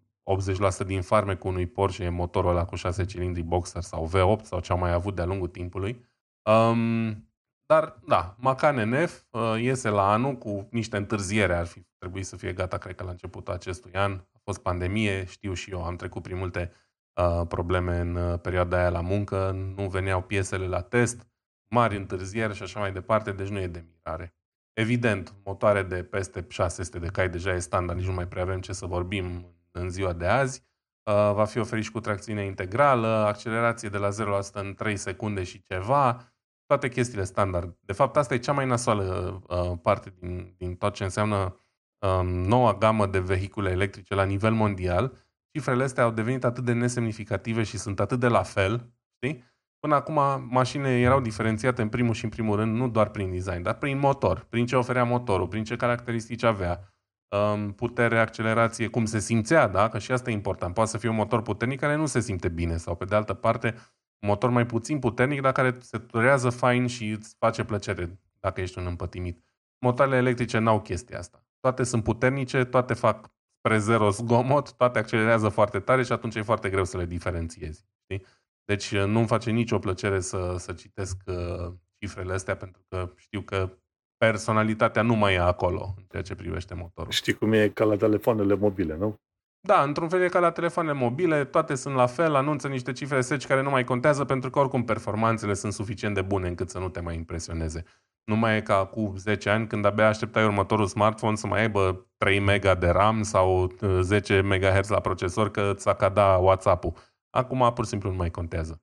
80% 0.83 0.85
din 0.85 1.01
farmecul 1.01 1.49
unui 1.49 1.65
Porsche 1.65 2.03
e 2.03 2.09
motorul 2.09 2.49
ăla 2.49 2.65
cu 2.65 2.75
6 2.75 3.05
cilindri 3.05 3.41
Boxer 3.41 3.81
sau 3.81 4.09
V8 4.09 4.41
sau 4.41 4.59
ce 4.59 4.71
au 4.71 4.77
mai 4.77 4.91
avut 4.93 5.15
de-a 5.15 5.25
lungul 5.25 5.47
timpului. 5.47 6.05
Um, 6.43 7.26
dar, 7.67 7.99
da, 8.05 8.35
Macan 8.37 8.89
NF 8.89 9.21
uh, 9.29 9.55
iese 9.59 9.89
la 9.89 10.11
anul 10.11 10.37
cu 10.37 10.67
niște 10.71 10.97
întârziere. 10.97 11.55
Ar 11.55 11.65
fi 11.65 11.85
trebuit 11.97 12.25
să 12.25 12.35
fie 12.35 12.53
gata, 12.53 12.77
cred 12.77 12.95
că 12.95 13.03
la 13.03 13.09
începutul 13.09 13.53
acestui 13.53 13.91
an. 13.93 14.11
A 14.11 14.39
fost 14.43 14.59
pandemie, 14.61 15.25
știu 15.25 15.53
și 15.53 15.71
eu, 15.71 15.83
am 15.83 15.95
trecut 15.95 16.21
prin 16.21 16.37
multe 16.37 16.71
uh, 17.13 17.47
probleme 17.47 17.99
în 17.99 18.15
uh, 18.15 18.39
perioada 18.39 18.77
aia 18.77 18.89
la 18.89 19.01
muncă, 19.01 19.51
nu 19.75 19.87
veneau 19.87 20.21
piesele 20.21 20.67
la 20.67 20.81
test, 20.81 21.27
mari 21.69 21.97
întârzieri 21.97 22.55
și 22.55 22.63
așa 22.63 22.79
mai 22.79 22.91
departe, 22.91 23.31
deci 23.31 23.47
nu 23.47 23.59
e 23.59 23.67
de 23.67 23.85
mirare. 23.87 24.35
Evident, 24.73 25.33
motoare 25.43 25.83
de 25.83 26.03
peste 26.03 26.45
600 26.49 26.99
de 26.99 27.07
cai 27.07 27.29
deja 27.29 27.53
e 27.53 27.59
standard, 27.59 27.97
nici 27.97 28.07
nu 28.07 28.13
mai 28.13 28.27
prea 28.27 28.43
avem 28.43 28.59
ce 28.59 28.73
să 28.73 28.85
vorbim 28.85 29.45
în 29.71 29.89
ziua 29.89 30.13
de 30.13 30.25
azi. 30.25 30.63
Uh, 31.03 31.13
va 31.13 31.45
fi 31.45 31.59
oferit 31.59 31.83
și 31.83 31.91
cu 31.91 31.99
tracțiune 31.99 32.45
integrală, 32.45 33.07
accelerație 33.07 33.89
de 33.89 33.97
la 33.97 34.09
0 34.09 34.39
în 34.53 34.73
3 34.73 34.97
secunde 34.97 35.43
și 35.43 35.61
ceva, 35.61 36.31
toate 36.67 36.89
chestiile 36.89 37.23
standard. 37.23 37.77
De 37.79 37.93
fapt, 37.93 38.17
asta 38.17 38.33
e 38.33 38.37
cea 38.37 38.51
mai 38.51 38.65
nasoală 38.65 39.41
uh, 39.47 39.77
parte 39.81 40.13
din, 40.19 40.55
din 40.57 40.75
tot 40.75 40.93
ce 40.93 41.03
înseamnă 41.03 41.59
um, 41.99 42.27
noua 42.27 42.73
gamă 42.73 43.05
de 43.05 43.19
vehicule 43.19 43.69
electrice 43.69 44.15
la 44.15 44.23
nivel 44.23 44.53
mondial. 44.53 45.13
Cifrele 45.51 45.83
astea 45.83 46.03
au 46.03 46.11
devenit 46.11 46.43
atât 46.43 46.63
de 46.63 46.73
nesemnificative 46.73 47.63
și 47.63 47.77
sunt 47.77 47.99
atât 47.99 48.19
de 48.19 48.27
la 48.27 48.43
fel, 48.43 48.93
știi? 49.15 49.43
Până 49.79 49.95
acum, 49.95 50.47
mașinile 50.49 50.99
erau 50.99 51.21
diferențiate 51.21 51.81
în 51.81 51.89
primul 51.89 52.13
și 52.13 52.23
în 52.23 52.29
primul 52.29 52.55
rând, 52.55 52.75
nu 52.75 52.89
doar 52.89 53.09
prin 53.09 53.31
design, 53.31 53.61
dar 53.61 53.73
prin 53.73 53.99
motor, 53.99 54.45
prin 54.49 54.65
ce 54.65 54.75
oferea 54.75 55.03
motorul, 55.03 55.47
prin 55.47 55.63
ce 55.63 55.75
caracteristici 55.75 56.43
avea, 56.43 56.93
um, 57.27 57.71
putere, 57.71 58.19
accelerație, 58.19 58.87
cum 58.87 59.05
se 59.05 59.19
simțea, 59.19 59.67
da? 59.67 59.89
Că 59.89 59.99
și 59.99 60.11
asta 60.11 60.29
e 60.29 60.33
important. 60.33 60.73
Poate 60.73 60.89
să 60.89 60.97
fie 60.97 61.09
un 61.09 61.15
motor 61.15 61.41
puternic 61.41 61.79
care 61.79 61.95
nu 61.95 62.05
se 62.05 62.19
simte 62.19 62.49
bine 62.49 62.77
sau, 62.77 62.95
pe 62.95 63.05
de 63.05 63.15
altă 63.15 63.33
parte, 63.33 63.75
motor 64.19 64.49
mai 64.49 64.65
puțin 64.65 64.99
puternic, 64.99 65.41
dar 65.41 65.51
care 65.51 65.77
se 65.79 65.97
turează 65.97 66.49
fain 66.49 66.87
și 66.87 67.09
îți 67.09 67.35
face 67.39 67.63
plăcere 67.63 68.19
dacă 68.39 68.61
ești 68.61 68.79
un 68.79 68.85
împătimit. 68.85 69.43
Motoarele 69.79 70.17
electrice 70.17 70.57
n-au 70.57 70.81
chestia 70.81 71.17
asta. 71.17 71.45
Toate 71.59 71.83
sunt 71.83 72.03
puternice, 72.03 72.63
toate 72.63 72.93
fac 72.93 73.31
spre 73.57 73.77
zero 73.77 74.09
zgomot, 74.09 74.73
toate 74.73 74.99
accelerează 74.99 75.49
foarte 75.49 75.79
tare 75.79 76.03
și 76.03 76.11
atunci 76.11 76.35
e 76.35 76.41
foarte 76.41 76.69
greu 76.69 76.83
să 76.83 76.97
le 76.97 77.05
diferențiezi. 77.05 77.85
Știi? 78.03 78.25
Deci 78.65 78.91
uh, 78.91 79.03
nu-mi 79.05 79.27
face 79.27 79.51
nicio 79.51 79.79
plăcere 79.79 80.19
să, 80.19 80.55
să 80.57 80.73
citesc 80.73 81.17
uh, 81.25 81.73
cifrele 81.99 82.33
astea 82.33 82.55
pentru 82.55 82.81
că 82.87 83.11
știu 83.15 83.41
că 83.41 83.77
personalitatea 84.17 85.01
nu 85.01 85.15
mai 85.15 85.33
e 85.33 85.39
acolo 85.39 85.93
în 85.97 86.03
ceea 86.09 86.21
ce 86.21 86.35
privește 86.35 86.73
motorul. 86.73 87.11
Știi 87.11 87.33
cum 87.33 87.53
e 87.53 87.69
ca 87.69 87.83
la 87.83 87.95
telefoanele 87.95 88.55
mobile, 88.55 88.95
nu? 88.95 89.19
Da, 89.67 89.81
într-un 89.83 90.09
fel 90.09 90.21
e 90.21 90.27
ca 90.27 90.39
la 90.39 90.51
telefoanele 90.51 90.93
mobile, 90.93 91.45
toate 91.45 91.75
sunt 91.75 91.95
la 91.95 92.05
fel, 92.05 92.35
anunță 92.35 92.67
niște 92.67 92.91
cifre 92.91 93.21
seci 93.21 93.45
care 93.45 93.61
nu 93.61 93.69
mai 93.69 93.83
contează 93.83 94.25
pentru 94.25 94.49
că 94.49 94.59
oricum 94.59 94.83
performanțele 94.83 95.53
sunt 95.53 95.73
suficient 95.73 96.15
de 96.15 96.21
bune 96.21 96.47
încât 96.47 96.69
să 96.69 96.79
nu 96.79 96.89
te 96.89 96.99
mai 96.99 97.15
impresioneze. 97.15 97.83
Nu 98.23 98.35
mai 98.35 98.57
e 98.57 98.61
ca 98.61 98.85
cu 98.85 99.13
10 99.17 99.49
ani 99.49 99.67
când 99.67 99.85
abia 99.85 100.07
așteptai 100.07 100.43
următorul 100.43 100.85
smartphone 100.85 101.35
să 101.35 101.47
mai 101.47 101.61
aibă 101.61 102.07
3 102.17 102.39
mega 102.39 102.75
de 102.75 102.87
RAM 102.87 103.23
sau 103.23 103.71
10 104.01 104.37
uh, 104.37 104.43
MHz 104.43 104.87
la 104.87 104.99
procesor 104.99 105.51
că 105.51 105.73
ți-a 105.75 105.93
cada 105.93 106.37
WhatsApp-ul. 106.37 106.93
Acum 107.29 107.71
pur 107.73 107.83
și 107.83 107.89
simplu 107.89 108.09
nu 108.09 108.15
mai 108.15 108.31
contează. 108.31 108.81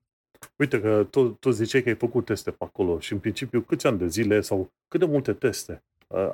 Uite 0.57 0.81
că 0.81 1.07
tu, 1.11 1.29
tu 1.29 1.51
ziceai 1.51 1.83
că 1.83 1.89
ai 1.89 1.95
făcut 1.95 2.25
teste 2.25 2.51
pe 2.51 2.65
acolo 2.65 2.99
și 2.99 3.13
în 3.13 3.19
principiu 3.19 3.61
câți 3.61 3.87
ani 3.87 3.99
de 3.99 4.07
zile 4.07 4.41
sau 4.41 4.73
cât 4.89 5.01
de 5.01 5.07
multe 5.07 5.33
teste 5.33 5.85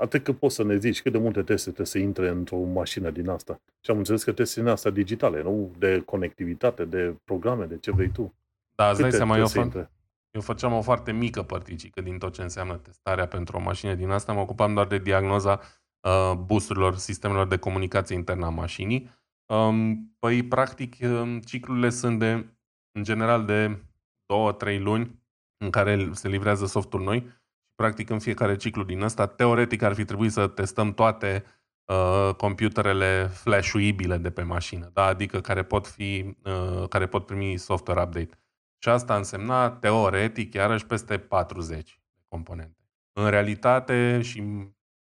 Atât 0.00 0.24
că 0.24 0.32
poți 0.32 0.54
să 0.54 0.64
ne 0.64 0.76
zici 0.76 1.02
cât 1.02 1.12
de 1.12 1.18
multe 1.18 1.42
teste 1.42 1.64
trebuie 1.64 1.86
să 1.86 1.98
intre 1.98 2.28
într-o 2.28 2.58
mașină 2.58 3.10
din 3.10 3.28
asta. 3.28 3.60
Și 3.80 3.90
am 3.90 3.96
înțeles 3.96 4.24
că 4.24 4.32
testele 4.32 4.64
din 4.64 4.74
asta 4.74 4.90
digitale, 4.90 5.42
nu 5.42 5.70
de 5.78 6.02
conectivitate, 6.06 6.84
de 6.84 7.14
programe, 7.24 7.64
de 7.64 7.78
ce 7.78 7.90
vrei 7.90 8.10
tu. 8.10 8.34
Da, 8.74 8.90
îți 8.90 9.00
dai 9.00 9.12
seama, 9.12 9.36
eu, 9.36 9.46
fă... 9.46 9.88
eu 10.30 10.40
făceam 10.40 10.72
o 10.72 10.80
foarte 10.80 11.12
mică 11.12 11.42
părticică 11.42 12.00
din 12.00 12.18
tot 12.18 12.32
ce 12.32 12.42
înseamnă 12.42 12.76
testarea 12.76 13.26
pentru 13.26 13.56
o 13.56 13.60
mașină 13.60 13.94
din 13.94 14.10
asta. 14.10 14.32
Mă 14.32 14.40
ocupam 14.40 14.74
doar 14.74 14.86
de 14.86 14.98
diagnoza 14.98 15.60
uh, 16.00 16.32
busurilor, 16.44 16.96
sistemelor 16.96 17.46
de 17.46 17.56
comunicație 17.56 18.16
internă 18.16 18.46
a 18.46 18.50
mașinii. 18.50 19.10
Um, 19.46 20.14
păi, 20.18 20.42
practic, 20.42 20.96
um, 21.02 21.40
ciclurile 21.40 21.90
sunt 21.90 22.18
de, 22.18 22.46
în 22.92 23.02
general, 23.02 23.44
de 23.44 23.82
2-3 24.76 24.78
luni 24.78 25.18
în 25.56 25.70
care 25.70 26.10
se 26.12 26.28
livrează 26.28 26.66
softul 26.66 27.02
noi 27.02 27.39
practic 27.80 28.10
în 28.10 28.18
fiecare 28.18 28.56
ciclu 28.56 28.82
din 28.82 29.02
ăsta, 29.02 29.26
teoretic 29.26 29.82
ar 29.82 29.94
fi 29.94 30.04
trebuit 30.04 30.32
să 30.32 30.46
testăm 30.46 30.92
toate 30.92 31.44
uh, 31.84 32.34
computerele 32.36 33.26
flash-uibile 33.26 34.16
de 34.16 34.30
pe 34.30 34.42
mașină, 34.42 34.90
da? 34.92 35.04
adică 35.04 35.40
care 35.40 35.62
pot, 35.62 35.86
fi, 35.86 36.36
uh, 36.44 36.88
care 36.88 37.06
pot 37.06 37.26
primi 37.26 37.56
software 37.56 38.02
update. 38.02 38.38
Și 38.78 38.88
asta 38.88 39.16
însemna, 39.16 39.70
teoretic, 39.70 40.54
iarăși 40.54 40.86
peste 40.86 41.18
40 41.18 42.00
componente. 42.28 42.78
În 43.12 43.30
realitate, 43.30 44.20
și 44.22 44.42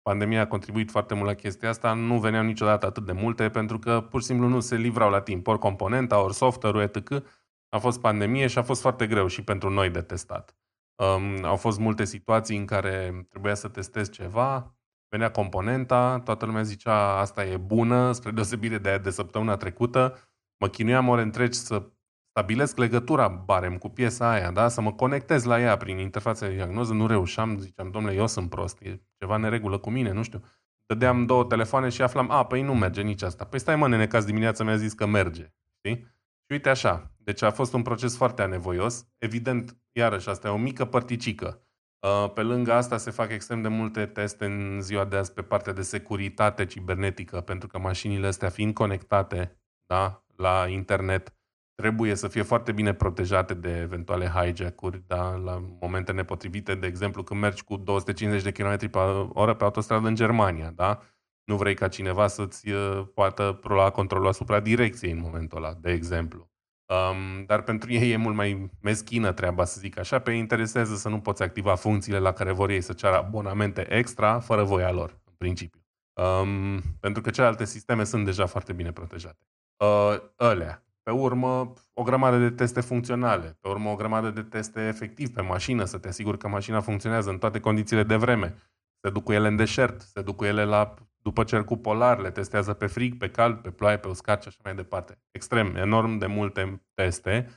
pandemia 0.02 0.42
a 0.42 0.48
contribuit 0.48 0.92
foarte 0.92 1.14
mult 1.14 1.28
la 1.28 1.34
chestia 1.34 1.70
asta, 1.70 1.94
nu 1.94 2.20
veneau 2.20 2.44
niciodată 2.44 2.86
atât 2.86 3.06
de 3.06 3.12
multe, 3.12 3.50
pentru 3.50 3.80
că 3.80 4.02
pur 4.02 4.20
și 4.20 4.26
simplu 4.26 4.48
nu 4.48 4.60
se 4.60 4.76
livrau 4.76 5.10
la 5.10 5.22
timp, 5.22 5.48
ori 5.48 5.60
componenta, 5.60 6.24
ori 6.24 6.34
software-ul, 6.34 6.84
etc. 6.84 7.24
A 7.70 7.78
fost 7.78 8.00
pandemie 8.00 8.48
și 8.48 8.58
a 8.58 8.64
fost 8.64 8.82
foarte 8.82 9.08
greu 9.08 9.28
și 9.28 9.44
pentru 9.44 9.70
noi 9.70 9.90
de 9.90 10.02
testat. 10.02 10.54
Um, 11.00 11.44
au 11.44 11.56
fost 11.56 11.80
multe 11.80 12.06
situații 12.06 12.58
în 12.58 12.66
care 12.66 13.26
trebuia 13.30 13.54
să 13.54 13.68
testez 13.68 14.10
ceva, 14.10 14.76
venea 15.10 15.32
componenta, 15.32 16.20
toată 16.20 16.46
lumea 16.46 16.62
zicea 16.62 17.20
asta 17.20 17.46
e 17.46 17.58
bună, 17.58 18.12
spre 18.12 18.32
deosebire 18.32 18.78
de 18.78 18.90
aia 18.90 18.98
de 18.98 19.10
săptămâna 19.10 19.58
trecută. 19.58 20.18
Mă 20.60 20.68
chinuiam 20.68 21.08
ore 21.08 21.22
întregi 21.22 21.58
să 21.58 21.90
stabilesc 22.30 22.78
legătura 22.78 23.28
barem 23.28 23.78
cu 23.78 23.90
piesa 23.90 24.32
aia, 24.32 24.52
da? 24.52 24.68
să 24.68 24.82
mă 24.82 24.94
conectez 24.94 25.44
la 25.44 25.60
ea 25.60 25.78
prin 25.78 25.98
interfața 25.98 26.48
de 26.48 26.54
diagnoză, 26.54 26.94
nu 26.94 27.08
reușeam, 27.08 27.58
ziceam, 27.58 27.92
domnule, 27.92 28.16
eu 28.16 28.28
sunt 28.28 28.50
prost, 28.50 28.82
e 28.82 29.02
ceva 29.18 29.38
neregulă 29.38 29.78
cu 29.78 29.90
mine, 29.90 30.12
nu 30.12 30.24
știu. 30.24 30.42
Dădeam 30.86 31.26
două 31.26 31.44
telefoane 31.44 31.90
și 31.90 32.02
aflam, 32.02 32.32
a, 32.32 32.46
păi 32.46 32.62
nu 32.62 32.76
merge 32.76 33.02
nici 33.02 33.22
asta. 33.22 33.46
Păi 33.46 33.60
stai 33.60 33.76
mă, 33.76 33.88
nene, 33.88 34.08
că 34.08 34.20
dimineața 34.20 34.64
mi-a 34.64 34.76
zis 34.76 34.94
că 34.94 35.06
merge, 35.06 35.54
știi? 35.78 36.08
Și 36.50 36.56
uite 36.56 36.70
așa, 36.70 37.12
deci 37.18 37.42
a 37.42 37.52
fost 37.52 37.74
un 37.74 37.82
proces 37.82 38.18
foarte 38.18 38.42
anevoios. 38.42 39.08
Evident, 39.18 39.78
iarăși, 39.92 40.30
asta 40.30 40.48
e 40.48 40.52
o 40.52 40.58
mică 40.58 40.86
părticică. 40.86 41.64
Uh, 42.00 42.32
pe 42.34 42.42
lângă 42.42 42.74
asta 42.74 42.98
se 42.98 43.12
fac 43.12 43.32
extrem 43.32 43.62
de 43.62 43.68
multe 43.68 44.06
teste 44.06 44.46
în 44.46 44.82
ziua 44.82 45.06
de 45.06 45.16
azi 45.16 45.34
pe 45.34 45.42
partea 45.42 45.74
de 45.74 45.82
securitate 45.82 46.66
cibernetică, 46.66 47.42
pentru 47.42 47.68
că 47.68 47.80
mașinile 47.80 48.28
astea 48.28 48.50
fiind 48.50 48.74
conectate 48.74 49.62
da, 49.86 50.26
la 50.36 50.68
internet, 50.68 51.34
trebuie 51.76 52.16
să 52.16 52.28
fie 52.28 52.42
foarte 52.42 52.72
bine 52.72 52.94
protejate 52.94 53.54
de 53.54 53.78
eventuale 53.78 54.28
hijack-uri, 54.28 55.04
da, 55.08 55.36
la 55.36 55.64
momente 55.80 56.12
nepotrivite, 56.12 56.76
de 56.76 56.88
exemplu 56.88 57.24
când 57.24 57.40
mergi 57.40 57.64
cu 57.64 57.78
250 57.78 58.44
de 58.44 58.52
km 58.52 58.90
pe 58.90 58.98
oră 59.34 59.54
pe 59.54 59.64
autostradă 59.64 60.08
în 60.08 60.16
Germania, 60.16 60.72
da? 60.72 61.02
Nu 61.50 61.56
vrei 61.56 61.74
ca 61.74 61.88
cineva 61.88 62.28
să-ți 62.28 62.70
uh, 62.70 63.08
poată 63.14 63.58
prolua 63.62 63.90
controlul 63.90 64.28
asupra 64.28 64.60
direcției 64.60 65.12
în 65.12 65.20
momentul 65.20 65.58
ăla, 65.58 65.74
de 65.74 65.92
exemplu. 65.92 66.50
Um, 66.94 67.46
dar 67.46 67.62
pentru 67.62 67.92
ei 67.92 68.12
e 68.12 68.18
mult 68.18 68.36
mai 68.36 68.70
meschină 68.82 69.32
treaba, 69.32 69.66
să 69.66 69.80
zic 69.80 70.00
așa. 70.00 70.20
Pe 70.20 70.32
ei 70.32 70.38
interesează 70.38 70.96
să 70.96 71.10
nu 71.10 71.20
poți 71.20 71.44
activa 71.44 71.76
funcțiile 71.76 72.20
la 72.20 72.32
care 72.32 72.52
vor 72.52 72.70
ei 72.70 72.82
să 72.82 72.94
ceară 72.94 73.18
abonamente 73.18 73.94
extra, 73.94 74.40
fără 74.40 74.64
voia 74.64 74.92
lor, 74.92 75.20
în 75.26 75.34
principiu. 75.38 75.80
Um, 76.14 76.82
pentru 77.00 77.22
că 77.22 77.30
celelalte 77.30 77.66
sisteme 77.66 78.04
sunt 78.04 78.26
deja 78.26 78.46
foarte 78.46 78.74
bine 78.74 78.92
protejate. 78.92 79.48
Uh, 79.84 80.18
alea. 80.36 80.84
Pe 81.04 81.12
urmă, 81.12 81.74
o 81.94 82.04
grămadă 82.04 82.38
de 82.38 82.50
teste 82.50 82.82
funcționale. 82.82 83.58
Pe 83.62 83.68
urmă, 83.68 83.90
o 83.90 83.96
grămadă 83.96 84.30
de 84.30 84.42
teste 84.42 84.88
efectiv 84.88 85.30
pe 85.34 85.42
mașină, 85.42 85.84
să 85.84 85.98
te 85.98 86.08
asiguri 86.08 86.38
că 86.38 86.48
mașina 86.48 86.82
funcționează 86.82 87.30
în 87.30 87.38
toate 87.38 87.60
condițiile 87.60 88.04
de 88.04 88.16
vreme. 88.16 88.56
Se 89.02 89.10
duc 89.10 89.24
cu 89.24 89.32
ele 89.32 89.48
în 89.48 89.56
deșert, 89.56 90.02
se 90.02 90.22
duc 90.22 90.36
cu 90.36 90.46
ele 90.46 90.64
la 90.64 90.94
după 91.22 91.44
cercul 91.44 91.78
polar, 91.78 92.20
le 92.20 92.32
testează 92.32 92.74
pe 92.74 92.88
frig, 92.88 93.18
pe 93.18 93.30
cald, 93.30 93.58
pe 93.58 93.72
ploaie, 93.72 93.98
pe 93.98 94.08
uscat 94.08 94.42
și 94.42 94.48
așa 94.48 94.60
mai 94.64 94.76
departe. 94.76 95.22
Extrem, 95.32 95.76
enorm 95.76 96.18
de 96.18 96.26
multe 96.26 96.82
teste. 96.94 97.50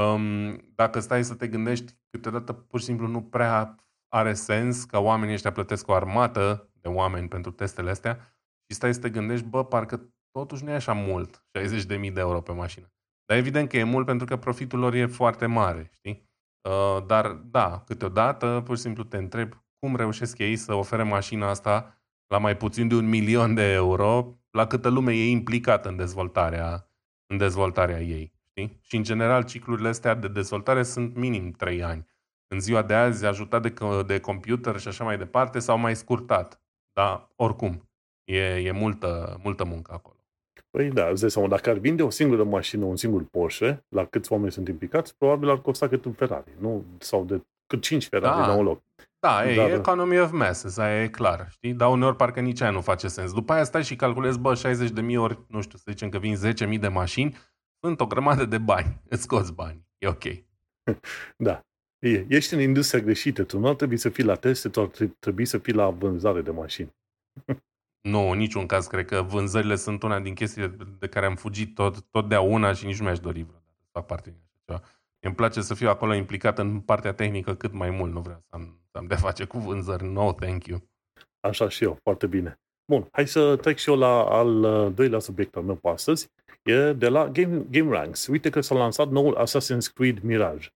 Um, 0.00 0.56
dacă 0.74 1.00
stai 1.00 1.24
să 1.24 1.34
te 1.34 1.48
gândești, 1.48 1.98
câteodată 2.10 2.52
pur 2.52 2.78
și 2.78 2.84
simplu 2.84 3.06
nu 3.06 3.22
prea 3.22 3.74
are 4.08 4.34
sens 4.34 4.84
că 4.84 4.98
oamenii 4.98 5.34
ăștia 5.34 5.52
plătesc 5.52 5.88
o 5.88 5.94
armată 5.94 6.70
de 6.80 6.88
oameni 6.88 7.28
pentru 7.28 7.50
testele 7.50 7.90
astea 7.90 8.18
și 8.68 8.76
stai 8.76 8.94
să 8.94 9.00
te 9.00 9.10
gândești, 9.10 9.46
bă, 9.46 9.64
parcă 9.64 10.14
totuși 10.30 10.64
nu 10.64 10.70
e 10.70 10.74
așa 10.74 10.92
mult, 10.92 11.44
60.000 11.58 11.86
de 11.86 12.20
euro 12.20 12.40
pe 12.40 12.52
mașină. 12.52 12.92
Dar 13.24 13.36
evident 13.36 13.68
că 13.68 13.76
e 13.76 13.84
mult 13.84 14.06
pentru 14.06 14.26
că 14.26 14.36
profitul 14.36 14.78
lor 14.78 14.94
e 14.94 15.06
foarte 15.06 15.46
mare, 15.46 15.90
știi? 15.92 16.30
Uh, 16.68 17.06
dar 17.06 17.32
da, 17.32 17.82
câteodată 17.86 18.62
pur 18.64 18.76
și 18.76 18.82
simplu 18.82 19.04
te 19.04 19.16
întreb 19.16 19.64
cum 19.78 19.96
reușesc 19.96 20.38
ei 20.38 20.56
să 20.56 20.74
ofere 20.74 21.02
mașina 21.02 21.48
asta 21.48 21.96
la 22.26 22.38
mai 22.38 22.56
puțin 22.56 22.88
de 22.88 22.94
un 22.94 23.08
milion 23.08 23.54
de 23.54 23.72
euro, 23.72 24.38
la 24.50 24.66
câtă 24.66 24.88
lume 24.88 25.14
e 25.14 25.28
implicată 25.30 25.88
în 25.88 25.96
dezvoltarea, 25.96 26.88
în 27.26 27.36
dezvoltarea 27.36 28.00
ei. 28.00 28.32
Știi? 28.48 28.78
Și 28.82 28.96
în 28.96 29.02
general 29.02 29.44
ciclurile 29.44 29.88
astea 29.88 30.14
de 30.14 30.28
dezvoltare 30.28 30.82
sunt 30.82 31.16
minim 31.16 31.50
3 31.50 31.82
ani. 31.82 32.06
În 32.48 32.60
ziua 32.60 32.82
de 32.82 32.94
azi, 32.94 33.26
ajutat 33.26 33.62
de, 33.62 33.74
de 34.06 34.20
computer 34.20 34.78
și 34.78 34.88
așa 34.88 35.04
mai 35.04 35.18
departe, 35.18 35.58
s-au 35.58 35.78
mai 35.78 35.96
scurtat. 35.96 36.60
Dar 36.92 37.28
oricum, 37.36 37.88
e, 38.24 38.38
e 38.38 38.70
multă, 38.70 39.40
multă 39.42 39.64
muncă 39.64 39.92
acolo. 39.92 40.16
Păi 40.70 40.90
da, 40.90 41.08
îți 41.08 41.20
dai 41.20 41.30
seama, 41.30 41.48
dacă 41.48 41.70
ar 41.70 41.76
vinde 41.76 42.02
o 42.02 42.10
singură 42.10 42.44
mașină, 42.44 42.84
un 42.84 42.96
singur 42.96 43.24
Porsche, 43.24 43.84
la 43.88 44.04
câți 44.04 44.32
oameni 44.32 44.52
sunt 44.52 44.68
implicați, 44.68 45.16
probabil 45.16 45.50
ar 45.50 45.60
costa 45.60 45.88
cât 45.88 46.04
un 46.04 46.12
Ferrari, 46.12 46.50
nu? 46.58 46.84
Sau 46.98 47.24
de 47.24 47.42
cât 47.66 47.82
5 47.82 48.06
Ferrari 48.06 48.40
da. 48.40 48.46
la 48.46 48.54
un 48.54 48.64
loc. 48.64 48.82
Da, 49.26 49.50
e 49.50 49.56
Dar... 49.56 49.70
economy 49.70 50.18
of 50.18 50.32
masses, 50.32 50.76
aia 50.76 51.02
e 51.02 51.08
clar, 51.08 51.46
știi? 51.50 51.72
Dar 51.72 51.90
uneori 51.90 52.16
parcă 52.16 52.40
nici 52.40 52.60
aia 52.60 52.70
nu 52.70 52.80
face 52.80 53.08
sens. 53.08 53.32
După 53.32 53.52
aia 53.52 53.64
stai 53.64 53.84
și 53.84 53.96
calculezi, 53.96 54.38
bă, 54.38 54.54
60 54.54 54.90
de 54.90 55.00
mii 55.00 55.16
ori, 55.16 55.38
nu 55.48 55.60
știu, 55.60 55.78
să 55.78 55.84
zicem 55.88 56.08
că 56.08 56.18
vin 56.18 56.36
10 56.36 56.66
mii 56.66 56.78
de 56.78 56.88
mașini, 56.88 57.36
sunt 57.80 58.00
o 58.00 58.06
grămadă 58.06 58.44
de 58.44 58.58
bani, 58.58 59.00
îți 59.08 59.22
scoți 59.22 59.52
bani, 59.52 59.86
e 59.98 60.06
ok. 60.06 60.24
da, 61.46 61.60
e, 61.98 62.26
ești 62.28 62.54
în 62.54 62.60
industria 62.60 63.00
greșită, 63.00 63.44
tu 63.44 63.58
nu 63.58 63.68
ar 63.68 63.74
trebui 63.74 63.96
să 63.96 64.08
fii 64.08 64.24
la 64.24 64.34
teste, 64.34 64.68
tu 64.68 64.80
ar 64.80 64.90
trebui 65.18 65.44
să 65.44 65.58
fii 65.58 65.72
la 65.72 65.90
vânzare 65.90 66.42
de 66.42 66.50
mașini. 66.50 66.94
Nu, 68.06 68.30
în 68.30 68.38
niciun 68.38 68.66
caz. 68.66 68.86
Cred 68.86 69.06
că 69.06 69.22
vânzările 69.22 69.76
sunt 69.76 70.02
una 70.02 70.20
din 70.20 70.34
chestiile 70.34 70.76
de 70.98 71.06
care 71.06 71.26
am 71.26 71.34
fugit 71.34 71.74
tot, 71.74 72.00
totdeauna 72.00 72.72
și 72.72 72.86
nici 72.86 72.98
nu 72.98 73.04
mi-aș 73.04 73.18
dori 73.18 73.42
vreodată 73.42 73.72
să 73.80 73.88
fac 73.92 74.06
parte 74.06 74.30
din 74.30 74.40
așa 74.42 74.60
ceva. 74.64 74.95
Îmi 75.20 75.34
place 75.34 75.60
să 75.60 75.74
fiu 75.74 75.88
acolo 75.88 76.14
implicat 76.14 76.58
în 76.58 76.80
partea 76.80 77.12
tehnică 77.12 77.54
cât 77.54 77.72
mai 77.72 77.90
mult. 77.90 78.12
Nu 78.12 78.20
vreau 78.20 78.38
să 78.38 78.54
am, 78.54 78.80
să 78.90 78.98
am 78.98 79.06
de 79.06 79.14
face 79.14 79.44
cu 79.44 79.58
vânzări. 79.58 80.04
No, 80.04 80.32
thank 80.32 80.66
you. 80.66 80.82
Așa 81.40 81.68
și 81.68 81.84
eu. 81.84 81.98
Foarte 82.02 82.26
bine. 82.26 82.60
Bun, 82.92 83.08
hai 83.12 83.26
să 83.26 83.56
trec 83.56 83.76
și 83.76 83.90
eu 83.90 83.96
la 83.96 84.24
al 84.24 84.62
uh, 84.62 84.94
doilea 84.94 85.18
subiect 85.18 85.56
al 85.56 85.62
meu 85.62 85.74
pe 85.74 85.88
astăzi. 85.88 86.30
E 86.62 86.92
de 86.92 87.08
la 87.08 87.28
Game, 87.28 87.66
Game 87.70 87.90
Ranks. 87.90 88.26
Uite 88.26 88.50
că 88.50 88.60
s-a 88.60 88.74
lansat 88.74 89.08
noul 89.08 89.46
Assassin's 89.46 89.92
Creed 89.94 90.18
Mirage. 90.18 90.68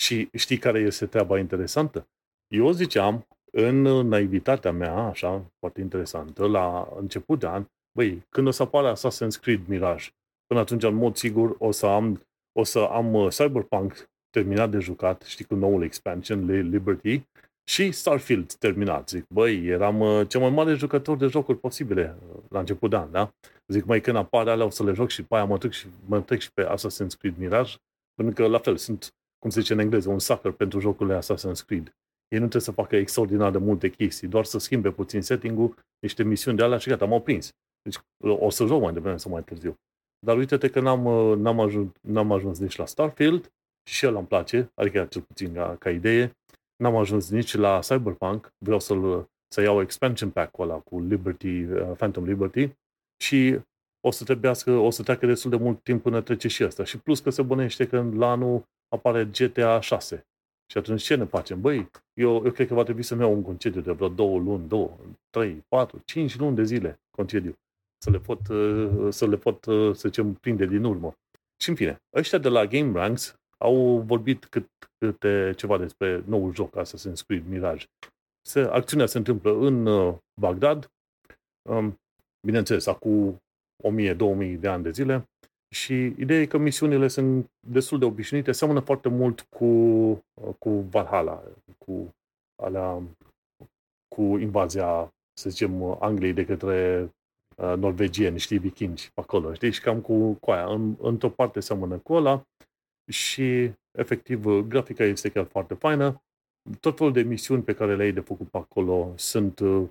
Și 0.00 0.28
știi 0.32 0.58
care 0.58 0.78
este 0.78 1.06
treaba 1.06 1.38
interesantă? 1.38 2.08
Eu 2.46 2.70
ziceam 2.70 3.26
în 3.52 3.82
naivitatea 3.82 4.72
mea, 4.72 4.94
așa, 4.94 5.52
foarte 5.58 5.80
interesantă, 5.80 6.46
la 6.46 6.88
început 6.96 7.38
de 7.38 7.46
an, 7.46 7.66
băi, 7.96 8.26
când 8.28 8.46
o 8.46 8.50
să 8.50 8.62
apară 8.62 8.94
Assassin's 8.94 9.40
Creed 9.40 9.66
Mirage, 9.66 10.08
până 10.46 10.60
atunci, 10.60 10.82
în 10.82 10.94
mod 10.94 11.16
sigur, 11.16 11.56
o 11.58 11.70
să 11.70 11.86
am, 11.86 12.22
o 12.58 12.64
să 12.64 12.78
am 12.78 13.14
uh, 13.14 13.28
Cyberpunk 13.28 14.10
terminat 14.30 14.70
de 14.70 14.78
jucat, 14.78 15.22
știi, 15.22 15.44
cu 15.44 15.54
noul 15.54 15.82
expansion, 15.82 16.68
Liberty, 16.70 17.22
și 17.68 17.92
Starfield 17.92 18.52
terminat. 18.52 19.08
Zic, 19.08 19.24
băi, 19.28 19.66
eram 19.66 20.00
uh, 20.00 20.28
cel 20.28 20.40
mai 20.40 20.50
mare 20.50 20.74
jucător 20.74 21.16
de 21.16 21.26
jocuri 21.26 21.58
posibile 21.58 22.16
uh, 22.28 22.42
la 22.48 22.58
început 22.58 22.90
de 22.90 22.96
an, 22.96 23.10
da? 23.10 23.30
Zic, 23.66 23.84
mai 23.84 24.00
când 24.00 24.16
apare 24.16 24.50
alea 24.50 24.64
o 24.64 24.70
să 24.70 24.84
le 24.84 24.92
joc 24.92 25.08
și 25.08 25.22
pe 25.22 25.34
aia 25.34 25.44
mă 25.44 25.58
trec 25.58 25.72
și, 25.72 25.86
mă 26.06 26.20
trec 26.20 26.40
și 26.40 26.52
pe 26.52 26.64
Assassin's 26.64 27.18
Creed 27.18 27.38
Mirage, 27.38 27.74
pentru 28.14 28.34
că, 28.34 28.48
la 28.48 28.58
fel, 28.58 28.76
sunt, 28.76 29.14
cum 29.38 29.50
se 29.50 29.60
zice 29.60 29.72
în 29.72 29.78
engleză, 29.78 30.10
un 30.10 30.18
sucker 30.18 30.52
pentru 30.52 30.80
jocurile 30.80 31.18
Assassin's 31.18 31.64
Creed. 31.66 31.96
Ei 32.28 32.38
nu 32.38 32.48
trebuie 32.48 32.62
să 32.62 32.72
facă 32.72 32.96
extraordinar 32.96 33.50
de 33.50 33.58
multe 33.58 33.88
chestii, 33.88 34.28
doar 34.28 34.44
să 34.44 34.58
schimbe 34.58 34.90
puțin 34.90 35.22
setting-ul, 35.22 35.74
niște 35.98 36.22
misiuni 36.22 36.56
de 36.56 36.62
alea 36.62 36.78
și 36.78 36.88
gata, 36.88 37.04
m-au 37.04 37.20
prins. 37.20 37.50
Deci 37.82 37.98
o 38.24 38.50
să 38.50 38.66
joc 38.66 38.82
mai 38.82 38.92
devreme 38.92 39.16
sau 39.16 39.30
mai 39.32 39.42
târziu. 39.42 39.74
Dar 40.26 40.36
uite-te 40.36 40.68
că 40.68 40.80
n-am, 40.80 41.02
n-am, 41.38 41.60
ajuns, 41.60 41.90
n-am 42.00 42.32
ajuns 42.32 42.58
nici 42.58 42.76
la 42.76 42.86
Starfield 42.86 43.52
și 43.88 44.04
el 44.04 44.16
îmi 44.16 44.26
place, 44.26 44.70
adică 44.74 45.06
cel 45.10 45.22
puțin 45.22 45.52
ca, 45.52 45.76
ca 45.78 45.90
idee. 45.90 46.36
N-am 46.76 46.96
ajuns 46.96 47.30
nici 47.30 47.54
la 47.54 47.78
Cyberpunk, 47.78 48.52
vreau 48.58 48.80
să-l, 48.80 49.28
să 49.48 49.60
iau 49.60 49.80
expansion 49.80 50.30
pack-ul 50.30 50.64
ăla 50.64 50.78
cu 50.78 51.00
Liberty, 51.00 51.62
uh, 51.62 51.92
Phantom 51.96 52.24
Liberty 52.24 52.70
și 53.22 53.60
o 54.00 54.10
să 54.10 54.24
trebuiască, 54.24 54.70
o 54.70 54.90
să 54.90 55.02
treacă 55.02 55.26
destul 55.26 55.50
de 55.50 55.56
mult 55.56 55.82
timp 55.82 56.02
până 56.02 56.20
trece 56.20 56.48
și 56.48 56.62
asta. 56.62 56.84
Și 56.84 56.98
plus 56.98 57.20
că 57.20 57.30
se 57.30 57.42
bănește 57.42 57.86
că 57.86 58.10
la 58.14 58.30
anul 58.30 58.62
apare 58.88 59.24
GTA 59.24 59.80
6. 59.80 60.26
Și 60.70 60.78
atunci 60.78 61.02
ce 61.02 61.14
ne 61.14 61.24
facem? 61.24 61.60
Băi, 61.60 61.90
eu, 62.14 62.44
eu 62.44 62.50
cred 62.50 62.66
că 62.66 62.74
va 62.74 62.82
trebui 62.82 63.02
să-mi 63.02 63.20
iau 63.20 63.32
un 63.32 63.42
concediu 63.42 63.80
de 63.80 63.92
vreo 63.92 64.08
două 64.08 64.38
luni, 64.38 64.68
două, 64.68 64.96
trei, 65.30 65.64
patru, 65.68 66.02
cinci 66.04 66.38
luni 66.38 66.56
de 66.56 66.62
zile 66.62 67.00
concediu. 67.10 67.58
Să 67.98 68.10
le 68.10 68.18
pot, 68.18 68.48
uh, 68.48 69.12
să 69.12 69.26
le 69.26 69.36
pot, 69.36 69.64
uh, 69.64 69.94
să 69.94 70.08
zicem, 70.08 70.34
prinde 70.34 70.66
din 70.66 70.84
urmă. 70.84 71.12
Și 71.60 71.68
în 71.68 71.74
fine, 71.74 72.02
ăștia 72.14 72.38
de 72.38 72.48
la 72.48 72.66
Game 72.66 72.92
Ranks 72.92 73.34
au 73.58 74.00
vorbit 74.00 74.44
cât, 74.44 74.68
câte 74.98 75.52
ceva 75.56 75.78
despre 75.78 76.22
noul 76.26 76.54
joc 76.54 76.78
Assassin's 76.78 77.26
Creed 77.26 77.46
Mirage. 77.48 77.86
Se, 78.46 78.60
acțiunea 78.60 79.06
se 79.06 79.18
întâmplă 79.18 79.52
în 79.52 79.86
uh, 79.86 80.14
Bagdad, 80.40 80.90
um, 81.68 82.00
bineînțeles, 82.46 82.86
acum 82.86 83.42
1000-2000 83.82 84.58
de 84.58 84.68
ani 84.68 84.82
de 84.82 84.90
zile, 84.90 85.28
și 85.74 85.94
ideea 86.04 86.40
e 86.40 86.46
că 86.46 86.58
misiunile 86.58 87.08
sunt 87.08 87.50
destul 87.66 87.98
de 87.98 88.04
obișnuite, 88.04 88.52
seamănă 88.52 88.80
foarte 88.80 89.08
mult 89.08 89.40
cu, 89.40 89.66
cu 90.58 90.70
Valhalla, 90.70 91.42
cu, 91.78 92.14
alea, 92.62 93.02
cu 94.08 94.22
invazia, 94.22 95.14
să 95.40 95.50
zicem, 95.50 95.96
Angliei 96.00 96.32
de 96.32 96.44
către 96.44 97.02
uh, 97.02 97.10
norvegieni, 97.58 98.38
știi, 98.38 98.58
vikingi 98.58 99.10
pe 99.14 99.20
acolo, 99.20 99.54
știi, 99.54 99.72
și 99.72 99.80
cam 99.80 100.00
cu, 100.00 100.32
cu 100.32 100.50
aia. 100.50 100.66
În, 100.66 100.96
într-o 101.00 101.28
parte 101.28 101.60
seamănă 101.60 101.98
cu 101.98 102.12
ăla 102.12 102.46
și, 103.10 103.72
efectiv, 103.98 104.44
grafica 104.44 105.04
este 105.04 105.28
chiar 105.28 105.44
foarte 105.44 105.74
faină. 105.74 106.22
Tot 106.80 106.96
felul 106.96 107.12
de 107.12 107.22
misiuni 107.22 107.62
pe 107.62 107.74
care 107.74 107.96
le 107.96 108.02
ai 108.02 108.12
de 108.12 108.20
făcut 108.20 108.48
pe 108.48 108.58
acolo 108.58 109.12
sunt 109.16 109.58
uh, 109.58 109.88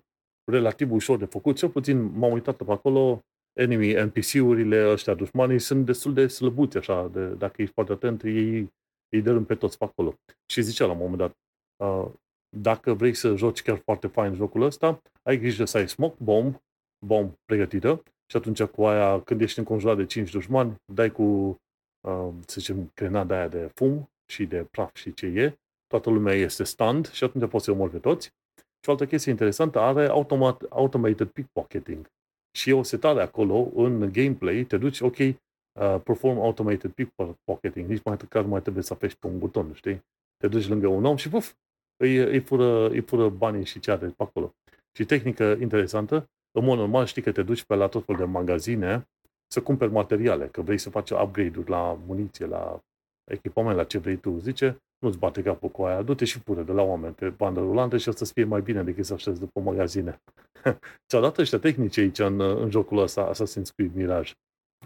relativ 0.52 0.92
ușor 0.92 1.18
de 1.18 1.26
făcut. 1.26 1.56
Cel 1.56 1.70
puțin 1.70 2.18
m-am 2.18 2.32
uitat 2.32 2.56
pe 2.56 2.72
acolo, 2.72 3.22
enemy, 3.60 3.94
NPC-urile 3.94 4.92
ăștia, 4.92 5.14
dușmanii, 5.14 5.60
sunt 5.60 5.86
destul 5.86 6.14
de 6.14 6.28
slăbuți, 6.28 6.78
așa, 6.78 7.08
de, 7.08 7.28
dacă 7.28 7.62
ești 7.62 7.74
foarte 7.74 7.94
atent, 7.94 8.24
ei, 8.24 8.74
ei 9.10 9.22
dărâm 9.22 9.46
pe 9.46 9.56
toți 9.56 9.78
pe 9.78 9.84
acolo. 9.84 10.14
Și 10.46 10.62
zicea 10.62 10.86
la 10.86 10.92
un 10.92 10.98
moment 10.98 11.18
dat, 11.18 11.34
uh, 11.84 12.12
dacă 12.58 12.94
vrei 12.94 13.14
să 13.14 13.36
joci 13.36 13.62
chiar 13.62 13.78
foarte 13.78 14.08
fain 14.08 14.34
jocul 14.34 14.62
ăsta, 14.62 15.02
ai 15.24 15.38
grijă 15.38 15.66
să 15.66 15.78
ai 15.78 15.90
smoke 15.90 16.24
bomb, 16.24 16.62
bomb 17.06 17.34
pregătită, 17.46 18.04
și 18.30 18.38
atunci 18.38 18.64
cu 18.64 18.86
aia, 18.86 19.22
când 19.22 19.42
ești 19.42 19.60
înconjurat 19.60 19.98
de 19.98 20.06
5 20.06 20.32
dușmani, 20.32 20.76
dai 20.94 21.12
cu, 21.12 21.24
uh, 22.08 22.30
să 22.46 22.60
zicem, 22.60 22.92
grenada 22.96 23.36
aia 23.36 23.48
de 23.48 23.72
fum 23.74 24.10
și 24.32 24.46
de 24.46 24.68
praf 24.72 24.96
și 24.96 25.14
ce 25.14 25.26
e, 25.26 25.58
toată 25.88 26.10
lumea 26.10 26.34
este 26.34 26.64
stand 26.64 27.10
și 27.10 27.24
atunci 27.24 27.50
poți 27.50 27.66
să 27.66 27.72
omori 27.72 27.92
pe 27.92 28.00
toți. 28.00 28.28
Și 28.58 28.90
o 28.90 28.92
altă 28.92 29.06
chestie 29.06 29.32
interesantă, 29.32 29.80
are 29.80 30.08
automat, 30.08 30.62
automated 30.62 31.28
pickpocketing 31.28 32.08
și 32.58 32.70
e 32.70 32.74
o 32.74 32.84
setare 32.84 33.22
acolo 33.22 33.72
în 33.76 34.12
gameplay, 34.12 34.64
te 34.64 34.78
duci, 34.78 35.00
ok, 35.00 35.18
uh, 35.18 35.36
perform 36.04 36.40
automated 36.40 36.92
pickpocketing, 36.92 37.90
nici 37.90 38.04
mai 38.04 38.18
nu 38.32 38.48
mai 38.48 38.62
trebuie 38.62 38.84
să 38.84 38.94
apeși 38.94 39.18
pe 39.18 39.28
un 39.28 39.38
buton, 39.38 39.74
știi? 39.74 40.06
Te 40.38 40.48
duci 40.48 40.68
lângă 40.68 40.88
un 40.88 41.06
om 41.06 41.16
și 41.16 41.30
puf, 41.30 41.54
îi, 41.98 42.18
îi, 42.18 42.40
fură, 42.40 42.90
îi 42.90 43.02
fură 43.02 43.30
banii 43.30 43.66
și 43.66 43.80
ce 43.80 43.92
are 43.92 44.08
pe 44.08 44.24
acolo. 44.24 44.56
Și 44.92 45.06
tehnică 45.06 45.58
interesantă, 45.60 46.30
în 46.58 46.66
mod 46.66 46.78
normal 46.78 47.06
știi 47.06 47.22
că 47.22 47.32
te 47.32 47.44
duci 47.44 47.64
pe 47.64 47.76
la 47.76 47.88
tot 47.88 48.06
fel 48.06 48.16
de 48.16 48.24
magazine 48.24 49.08
să 49.48 49.62
cumperi 49.62 49.92
materiale, 49.92 50.48
că 50.48 50.62
vrei 50.62 50.78
să 50.78 50.90
faci 50.90 51.10
upgrade-uri 51.10 51.70
la 51.70 52.00
muniție, 52.06 52.46
la 52.46 52.82
echipament, 53.32 53.76
la 53.76 53.84
ce 53.84 53.98
vrei 53.98 54.18
tu. 54.18 54.38
Zice, 54.38 54.78
nu-ți 55.00 55.18
bate 55.18 55.42
capul 55.42 55.70
cu 55.70 55.84
aia, 55.84 56.02
du-te 56.02 56.26
și 56.26 56.42
pune 56.42 56.62
de 56.62 56.72
la 56.72 56.82
oameni 56.82 57.14
pe 57.14 57.30
bandă 57.30 57.60
rulantă 57.60 57.98
și 57.98 58.10
o 58.10 58.12
să-ți 58.12 58.34
fie 58.34 58.44
mai 58.44 58.62
bine 58.62 58.84
decât 58.84 59.06
să 59.06 59.14
aștepți 59.14 59.40
după 59.40 59.60
magazine. 59.60 60.22
Ți-au 61.08 61.22
dat 61.22 61.38
ăștia 61.38 61.60
tehnici 61.60 61.98
aici 61.98 62.20
în, 62.20 62.40
în 62.40 62.70
jocul 62.70 62.98
ăsta, 62.98 63.32
Assassin's 63.34 63.74
Creed 63.76 63.96
Mirage. 63.96 64.32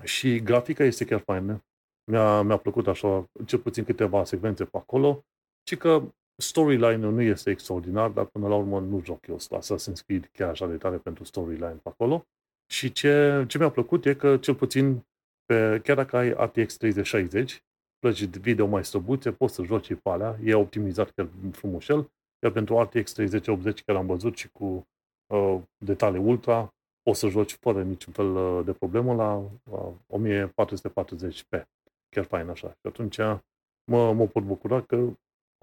Și 0.03 0.39
grafica 0.39 0.83
este 0.83 1.05
chiar 1.05 1.19
faină. 1.19 1.63
Mi-a, 2.11 2.41
mi-a 2.41 2.57
plăcut 2.57 2.87
așa, 2.87 3.29
cel 3.45 3.59
puțin 3.59 3.83
câteva 3.83 4.23
secvențe 4.23 4.65
pe 4.65 4.77
acolo, 4.77 5.23
și 5.67 5.77
că 5.77 6.03
storyline-ul 6.41 7.13
nu 7.13 7.21
este 7.21 7.49
extraordinar, 7.49 8.09
dar 8.09 8.25
până 8.25 8.47
la 8.47 8.55
urmă 8.55 8.79
nu 8.79 9.01
joc 9.03 9.27
eu 9.27 9.37
Assassin's 9.37 10.05
Creed 10.05 10.29
chiar 10.31 10.49
așa 10.49 10.67
de 10.67 10.75
tare 10.75 10.97
pentru 10.97 11.23
storyline 11.23 11.79
pe 11.83 11.89
acolo. 11.89 12.25
Și 12.71 12.91
ce, 12.91 13.43
ce 13.47 13.57
mi-a 13.57 13.69
plăcut 13.69 14.05
e 14.05 14.13
că, 14.13 14.37
cel 14.37 14.55
puțin, 14.55 15.05
pe, 15.45 15.79
chiar 15.83 15.95
dacă 15.95 16.17
ai 16.17 16.29
RTX 16.29 16.77
3060, 16.77 17.63
plăci 17.99 18.23
video 18.23 18.65
mai 18.65 18.85
slăbuțe, 18.85 19.31
poți 19.31 19.53
să 19.53 19.63
joci 19.63 19.93
pe 19.93 20.09
alea, 20.09 20.39
e 20.43 20.53
optimizat 20.53 21.11
chiar 21.11 21.29
frumușel, 21.51 22.11
iar 22.43 22.51
pentru 22.51 22.81
RTX 22.81 23.13
3080 23.13 23.83
care 23.83 23.97
am 23.97 24.05
văzut 24.05 24.37
și 24.37 24.49
cu 24.49 24.87
uh, 25.33 25.61
detalii 25.77 26.19
ultra, 26.19 26.73
poți 27.01 27.19
să 27.19 27.27
joci 27.27 27.53
fără 27.53 27.83
niciun 27.83 28.13
fel 28.13 28.35
uh, 28.35 28.65
de 28.65 28.73
problemă 28.73 29.13
la 29.13 29.43
uh, 29.63 30.29
1440p. 30.29 31.63
Chiar 32.09 32.25
fain 32.25 32.49
așa. 32.49 32.67
Și 32.67 32.87
atunci 32.87 33.17
mă, 33.91 34.13
mă 34.13 34.27
pot 34.27 34.43
bucura 34.43 34.81
că 34.81 35.07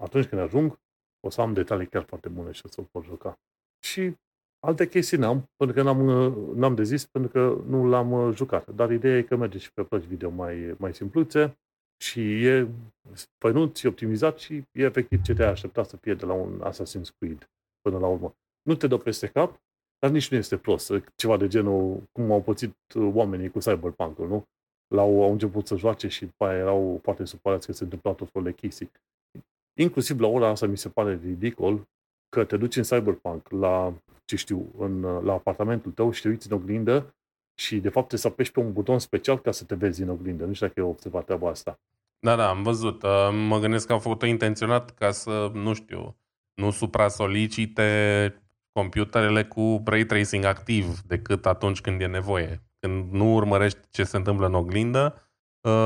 atunci 0.03 0.25
când 0.25 0.41
ajung, 0.41 0.79
o 1.19 1.29
să 1.29 1.41
am 1.41 1.53
detalii 1.53 1.87
chiar 1.87 2.03
foarte 2.03 2.29
bune 2.29 2.51
și 2.51 2.61
o 2.65 2.69
să 2.69 2.81
pot 2.81 3.03
juca. 3.03 3.39
Și 3.79 4.15
alte 4.59 4.87
chestii 4.87 5.17
n-am, 5.17 5.49
pentru 5.55 5.75
că 5.75 5.81
n-am, 5.81 6.01
n-am 6.55 6.75
de 6.75 6.83
zis, 6.83 7.05
pentru 7.05 7.31
că 7.31 7.61
nu 7.67 7.87
l-am 7.87 8.11
uh, 8.11 8.35
jucat. 8.35 8.69
Dar 8.69 8.91
ideea 8.91 9.17
e 9.17 9.23
că 9.23 9.35
merge 9.35 9.57
și 9.57 9.73
pe 9.73 9.83
plăci 9.83 10.03
video 10.03 10.29
mai, 10.29 10.75
mai 10.77 10.93
simpluțe, 10.93 11.57
și 12.01 12.45
e 12.45 12.67
fănuț, 13.37 13.81
e 13.81 13.87
optimizat 13.87 14.37
și 14.37 14.53
e 14.71 14.83
efectiv 14.83 15.21
ce 15.21 15.33
te-ai 15.33 15.49
aștepta 15.49 15.83
să 15.83 15.97
fie 15.97 16.13
de 16.13 16.25
la 16.25 16.33
un 16.33 16.63
Assassin's 16.71 17.17
Creed. 17.17 17.49
până 17.81 17.99
la 17.99 18.07
urmă. 18.07 18.35
Nu 18.61 18.75
te 18.75 18.87
dă 18.87 18.97
peste 18.97 19.27
cap, 19.27 19.61
dar 19.99 20.11
nici 20.11 20.31
nu 20.31 20.37
este 20.37 20.57
prost. 20.57 20.91
Ceva 21.15 21.37
de 21.37 21.47
genul 21.47 22.03
cum 22.11 22.31
au 22.31 22.41
pățit 22.41 22.75
oamenii 22.95 23.49
cu 23.49 23.59
Cyberpunk-ul, 23.59 24.27
nu? 24.27 24.43
L-au, 24.95 25.23
au 25.23 25.31
început 25.31 25.67
să 25.67 25.75
joace 25.75 26.07
și 26.07 26.25
după 26.25 26.45
aia 26.45 26.57
erau 26.57 26.99
foarte 27.03 27.25
supărați 27.25 27.65
că 27.65 27.71
se 27.71 27.83
întâmpla 27.83 28.13
tot 28.13 28.29
felul 28.31 28.47
de 28.47 28.55
chestii. 28.55 28.91
Inclusiv 29.81 30.19
la 30.19 30.27
ora 30.27 30.47
asta 30.47 30.65
mi 30.65 30.77
se 30.77 30.89
pare 30.89 31.19
ridicol 31.23 31.87
că 32.29 32.43
te 32.43 32.57
duci 32.57 32.75
în 32.75 32.83
Cyberpunk 32.83 33.49
la, 33.49 33.93
ce 34.25 34.35
știu, 34.35 34.71
în, 34.77 35.01
la 35.01 35.33
apartamentul 35.33 35.91
tău 35.91 36.11
și 36.11 36.21
te 36.21 36.27
uiți 36.27 36.51
în 36.51 36.57
oglindă 36.57 37.15
și 37.59 37.79
de 37.79 37.89
fapt 37.89 38.17
să 38.17 38.27
apeși 38.27 38.51
pe 38.51 38.59
un 38.59 38.73
buton 38.73 38.99
special 38.99 39.39
ca 39.39 39.51
să 39.51 39.63
te 39.63 39.75
vezi 39.75 40.01
în 40.01 40.09
oglindă. 40.09 40.45
Nu 40.45 40.53
știu 40.53 40.67
dacă 40.67 40.79
ai 40.79 40.85
observat 40.85 41.25
treaba 41.25 41.49
asta. 41.49 41.79
Da, 42.19 42.35
da, 42.35 42.49
am 42.49 42.63
văzut. 42.63 43.03
Uh, 43.03 43.29
mă 43.47 43.59
gândesc 43.59 43.87
că 43.87 43.93
au 43.93 43.99
făcut-o 43.99 44.25
intenționat 44.25 44.93
ca 44.93 45.11
să, 45.11 45.51
nu 45.53 45.73
știu, 45.73 46.17
nu 46.53 46.71
supra-solicite 46.71 48.41
computerele 48.71 49.45
cu 49.45 49.83
ray 49.85 50.05
tracing 50.05 50.43
activ 50.43 51.01
decât 51.01 51.45
atunci 51.45 51.81
când 51.81 52.01
e 52.01 52.05
nevoie. 52.05 52.61
Când 52.79 53.11
nu 53.11 53.33
urmărești 53.33 53.79
ce 53.89 54.03
se 54.03 54.17
întâmplă 54.17 54.45
în 54.45 54.53
oglindă, 54.53 55.13
uh, 55.15 55.28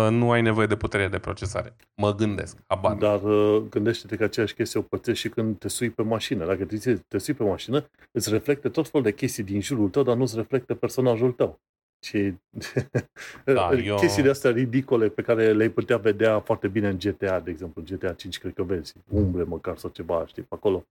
nu 0.09 0.31
ai 0.31 0.41
nevoie 0.41 0.67
de 0.67 0.75
putere 0.75 1.07
de 1.07 1.19
procesare. 1.19 1.75
Mă 1.95 2.15
gândesc, 2.15 2.57
abar. 2.67 2.95
Dar 2.95 3.23
uh, 3.23 3.63
gândește-te 3.69 4.15
că 4.15 4.23
aceeași 4.23 4.53
chestie 4.53 4.79
o 4.79 4.83
pățești 4.83 5.21
și 5.21 5.29
când 5.29 5.57
te 5.57 5.67
sui 5.67 5.89
pe 5.89 6.01
mașină. 6.01 6.45
Dacă 6.45 6.65
te, 6.65 6.95
te 7.07 7.17
sui 7.17 7.33
pe 7.33 7.43
mașină, 7.43 7.85
îți 8.11 8.29
reflectă 8.29 8.69
tot 8.69 8.87
felul 8.87 9.05
de 9.05 9.13
chestii 9.13 9.43
din 9.43 9.61
jurul 9.61 9.89
tău, 9.89 10.03
dar 10.03 10.15
nu 10.15 10.21
îți 10.21 10.35
reflectă 10.35 10.75
personajul 10.75 11.31
tău. 11.31 11.59
Și 12.05 12.33
da, 13.45 13.73
eu... 13.73 13.95
chestiile 13.95 14.29
astea 14.29 14.51
ridicole 14.51 15.09
pe 15.09 15.21
care 15.21 15.53
le-ai 15.53 15.69
putea 15.69 15.97
vedea 15.97 16.39
foarte 16.39 16.67
bine 16.67 16.89
în 16.89 16.97
GTA, 16.97 17.39
de 17.39 17.51
exemplu, 17.51 17.81
GTA 17.81 18.13
5, 18.13 18.39
cred 18.39 18.53
că 18.53 18.63
vezi, 18.63 18.93
umbre 19.09 19.43
măcar 19.43 19.77
sau 19.77 19.89
ceva, 19.89 20.25
știi, 20.25 20.41
pe 20.41 20.55
acolo. 20.55 20.85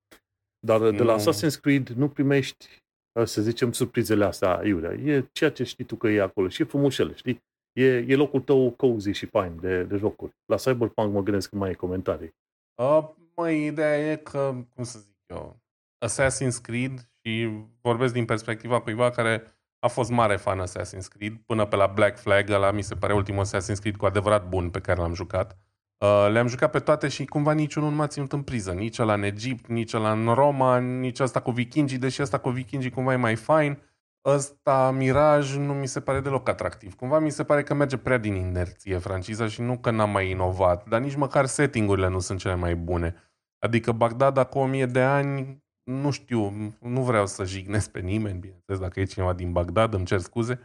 Dar 0.67 0.91
de 0.91 1.03
la 1.03 1.17
Assassin's 1.19 1.61
Creed 1.61 1.89
nu 1.89 2.09
primești, 2.09 2.83
să 3.25 3.43
zicem, 3.43 3.73
surprizele 3.73 4.25
astea, 4.25 4.61
iurea. 4.65 4.93
E 4.93 5.29
ceea 5.33 5.51
ce 5.51 5.65
știi 5.65 5.85
tu 5.85 5.97
că 5.97 6.09
e 6.09 6.21
acolo 6.21 6.49
și 6.49 6.63
e 6.63 6.65
frumușele, 6.65 7.15
știi? 7.15 7.43
E, 7.73 7.85
e 7.85 8.17
locul 8.17 8.41
tău 8.41 8.71
cozy 8.71 9.11
și 9.11 9.27
fain 9.27 9.59
de, 9.61 9.83
de 9.83 9.97
jocuri. 9.97 10.37
La 10.45 10.57
Cyberpunk 10.57 11.13
mă 11.13 11.23
gândesc 11.23 11.49
că 11.49 11.57
mai 11.57 11.71
e 11.71 11.75
comentarii. 11.75 12.35
Uh, 12.75 13.09
măi, 13.37 13.67
ideea 13.67 14.11
e 14.11 14.17
că, 14.17 14.55
cum 14.75 14.85
să 14.85 14.99
zic 14.99 15.17
eu, 15.27 15.61
Assassin's 16.07 16.61
Creed 16.63 17.11
și 17.23 17.49
vorbesc 17.81 18.13
din 18.13 18.25
perspectiva 18.25 18.81
cuiva 18.81 19.11
care 19.11 19.43
a 19.79 19.89
fost 19.89 20.11
mare 20.11 20.37
fan 20.37 20.63
Assassin's 20.63 21.09
Creed, 21.09 21.37
până 21.47 21.65
pe 21.65 21.77
la 21.77 21.87
Black 21.87 22.19
Flag, 22.19 22.51
ăla 22.51 22.71
mi 22.71 22.83
se 22.83 22.95
pare 22.95 23.15
ultimul 23.15 23.45
Assassin's 23.45 23.81
Creed 23.81 23.97
cu 23.97 24.07
adevărat 24.07 24.49
bun 24.49 24.71
pe 24.71 24.81
care 24.81 25.01
l-am 25.01 25.15
jucat. 25.15 25.57
Uh, 25.99 26.29
le-am 26.31 26.47
jucat 26.47 26.71
pe 26.71 26.79
toate 26.79 27.09
și 27.09 27.25
cumva 27.25 27.53
niciunul 27.53 27.91
nu 27.91 27.97
m-a 27.97 28.07
ținut 28.07 28.33
în 28.33 28.43
priză. 28.43 28.73
Nici 28.73 28.97
la 28.97 29.15
în 29.15 29.23
Egipt, 29.23 29.67
nici 29.67 29.93
la 29.93 30.13
în 30.13 30.35
Roma, 30.35 30.79
nici 30.79 31.21
asta 31.21 31.41
cu 31.41 31.51
vikingii, 31.51 31.99
deși 31.99 32.21
asta 32.21 32.39
cu 32.39 32.51
vikingii 32.51 32.91
cumva 32.91 33.13
e 33.13 33.17
mai 33.17 33.37
fain. 33.37 33.79
Ăsta, 34.25 34.91
Miraj, 34.91 35.57
nu 35.57 35.75
mi 35.75 35.87
se 35.87 36.01
pare 36.01 36.21
deloc 36.21 36.49
atractiv. 36.49 36.95
Cumva 36.95 37.19
mi 37.19 37.31
se 37.31 37.45
pare 37.45 37.63
că 37.63 37.75
merge 37.75 37.97
prea 37.97 38.19
din 38.19 38.35
inerție 38.35 38.99
franciza 38.99 39.47
și 39.47 39.61
nu 39.61 39.79
că 39.79 39.91
n-am 39.91 40.11
mai 40.11 40.31
inovat, 40.31 40.89
dar 40.89 41.01
nici 41.01 41.15
măcar 41.15 41.47
settingurile 41.47 42.09
nu 42.09 42.19
sunt 42.19 42.39
cele 42.39 42.55
mai 42.55 42.75
bune. 42.75 43.15
Adică 43.59 43.93
Bagdad 43.93 44.37
acum 44.37 44.61
o 44.61 44.67
mie 44.67 44.87
de 44.87 45.01
ani 45.01 45.63
nu 45.83 46.11
știu, 46.11 46.53
nu 46.81 47.03
vreau 47.03 47.27
să 47.27 47.45
jignesc 47.45 47.91
pe 47.91 48.01
nimeni, 48.01 48.39
bineînțeles, 48.39 48.81
dacă 48.81 49.01
e 49.01 49.05
cineva 49.05 49.33
din 49.33 49.53
Bagdad, 49.53 49.95
îmi 49.95 50.05
cer 50.05 50.19
scuze, 50.19 50.61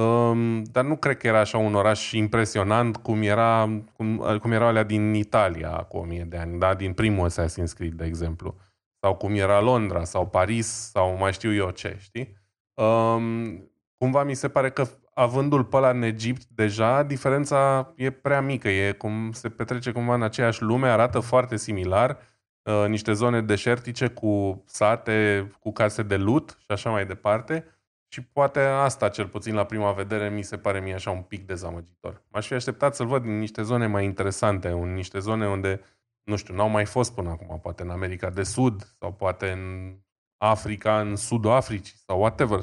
um, 0.00 0.62
dar 0.62 0.84
nu 0.84 0.96
cred 0.96 1.16
că 1.16 1.26
era 1.26 1.40
așa 1.40 1.58
un 1.58 1.74
oraș 1.74 2.12
impresionant 2.12 2.96
cum, 2.96 3.22
era, 3.22 3.82
cum, 3.92 4.16
cum 4.40 4.52
erau 4.52 4.68
alea 4.68 4.82
din 4.82 5.14
Italia 5.14 5.76
cu 5.76 5.96
o 5.96 6.04
mie 6.04 6.24
de 6.24 6.36
ani, 6.36 6.58
da? 6.58 6.74
din 6.74 6.92
primul 6.92 7.30
Assassin's 7.30 7.72
Creed, 7.74 7.92
de 7.92 8.04
exemplu, 8.04 8.56
sau 9.00 9.16
cum 9.16 9.34
era 9.34 9.60
Londra, 9.60 10.04
sau 10.04 10.28
Paris, 10.28 10.66
sau 10.66 11.16
mai 11.16 11.32
știu 11.32 11.52
eu 11.52 11.70
ce, 11.70 11.96
știi? 11.98 12.41
Um, 12.74 13.70
cumva 13.96 14.22
mi 14.22 14.34
se 14.34 14.48
pare 14.48 14.70
că 14.70 14.86
avându-l 15.14 15.64
pe 15.64 15.76
ăla 15.76 15.90
în 15.90 16.02
Egipt 16.02 16.46
deja, 16.48 17.02
diferența 17.02 17.92
e 17.96 18.10
prea 18.10 18.40
mică, 18.40 18.68
e 18.68 18.92
cum 18.92 19.32
se 19.32 19.48
petrece 19.48 19.92
cumva 19.92 20.14
în 20.14 20.22
aceeași 20.22 20.62
lume, 20.62 20.88
arată 20.88 21.20
foarte 21.20 21.56
similar, 21.56 22.18
Uh, 22.62 22.84
niște 22.88 23.12
zone 23.12 23.42
deșertice 23.42 24.08
cu 24.08 24.62
sate, 24.66 25.48
cu 25.60 25.72
case 25.72 26.02
de 26.02 26.16
lut 26.16 26.56
și 26.60 26.66
așa 26.70 26.90
mai 26.90 27.06
departe. 27.06 27.64
Și 28.08 28.22
poate 28.22 28.60
asta, 28.60 29.08
cel 29.08 29.28
puțin 29.28 29.54
la 29.54 29.64
prima 29.64 29.92
vedere, 29.92 30.28
mi 30.30 30.42
se 30.42 30.58
pare 30.58 30.80
mie 30.80 30.94
așa 30.94 31.10
un 31.10 31.22
pic 31.22 31.46
dezamăgitor. 31.46 32.22
M-aș 32.28 32.46
fi 32.46 32.54
așteptat 32.54 32.94
să-l 32.94 33.06
văd 33.06 33.24
în 33.24 33.38
niște 33.38 33.62
zone 33.62 33.86
mai 33.86 34.04
interesante, 34.04 34.68
în 34.68 34.94
niște 34.94 35.18
zone 35.18 35.48
unde, 35.48 35.80
nu 36.22 36.36
știu, 36.36 36.54
n-au 36.54 36.68
mai 36.68 36.84
fost 36.84 37.14
până 37.14 37.30
acum, 37.30 37.60
poate 37.60 37.82
în 37.82 37.90
America 37.90 38.30
de 38.30 38.42
Sud 38.42 38.94
sau 38.98 39.12
poate 39.12 39.50
în 39.50 39.96
Africa, 40.42 41.00
în 41.00 41.16
Sudul 41.16 41.50
Africii 41.50 41.96
sau 42.06 42.20
whatever. 42.20 42.58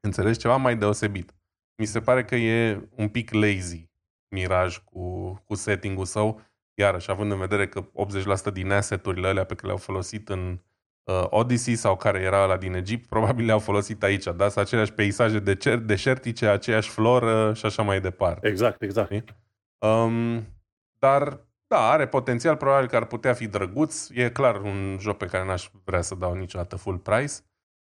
Înțelegi? 0.00 0.38
Ceva 0.38 0.56
mai 0.56 0.76
deosebit. 0.76 1.34
Mi 1.76 1.86
se 1.86 2.00
pare 2.00 2.24
că 2.24 2.34
e 2.34 2.88
un 2.96 3.08
pic 3.08 3.32
lazy 3.32 3.88
Miraj 4.28 4.78
cu, 4.78 5.34
cu 5.44 5.54
setting-ul 5.54 6.04
său 6.04 6.40
iarăși, 6.74 7.10
având 7.10 7.32
în 7.32 7.38
vedere 7.38 7.68
că 7.68 7.84
80% 8.50 8.52
din 8.52 8.70
asset-urile 8.70 9.28
alea 9.28 9.44
pe 9.44 9.54
care 9.54 9.66
le-au 9.66 9.78
folosit 9.78 10.28
în 10.28 10.60
uh, 11.04 11.26
Odyssey 11.30 11.74
sau 11.74 11.96
care 11.96 12.20
era 12.20 12.44
la 12.44 12.56
din 12.56 12.74
Egipt, 12.74 13.08
probabil 13.14 13.44
le-au 13.44 13.58
folosit 13.58 14.02
aici, 14.02 14.24
da? 14.24 14.48
Sunt 14.48 14.64
aceleași 14.64 14.92
peisaje 14.92 15.38
de 15.38 15.54
cer, 15.54 15.78
deșertice, 15.78 16.46
aceeași 16.46 16.90
floră 16.90 17.54
și 17.54 17.66
așa 17.66 17.82
mai 17.82 18.00
departe. 18.00 18.48
Exact, 18.48 18.82
exact. 18.82 19.34
Um, 19.78 20.46
dar, 20.98 21.40
da, 21.68 21.90
are 21.90 22.06
potențial, 22.06 22.56
probabil 22.56 22.88
că 22.88 22.96
ar 22.96 23.04
putea 23.04 23.32
fi 23.32 23.46
drăguț. 23.46 24.08
E 24.12 24.30
clar 24.30 24.60
un 24.60 24.96
joc 25.00 25.16
pe 25.16 25.26
care 25.26 25.44
n-aș 25.44 25.70
vrea 25.84 26.00
să 26.00 26.14
dau 26.14 26.34
niciodată 26.34 26.76
full 26.76 26.98
price. 26.98 27.34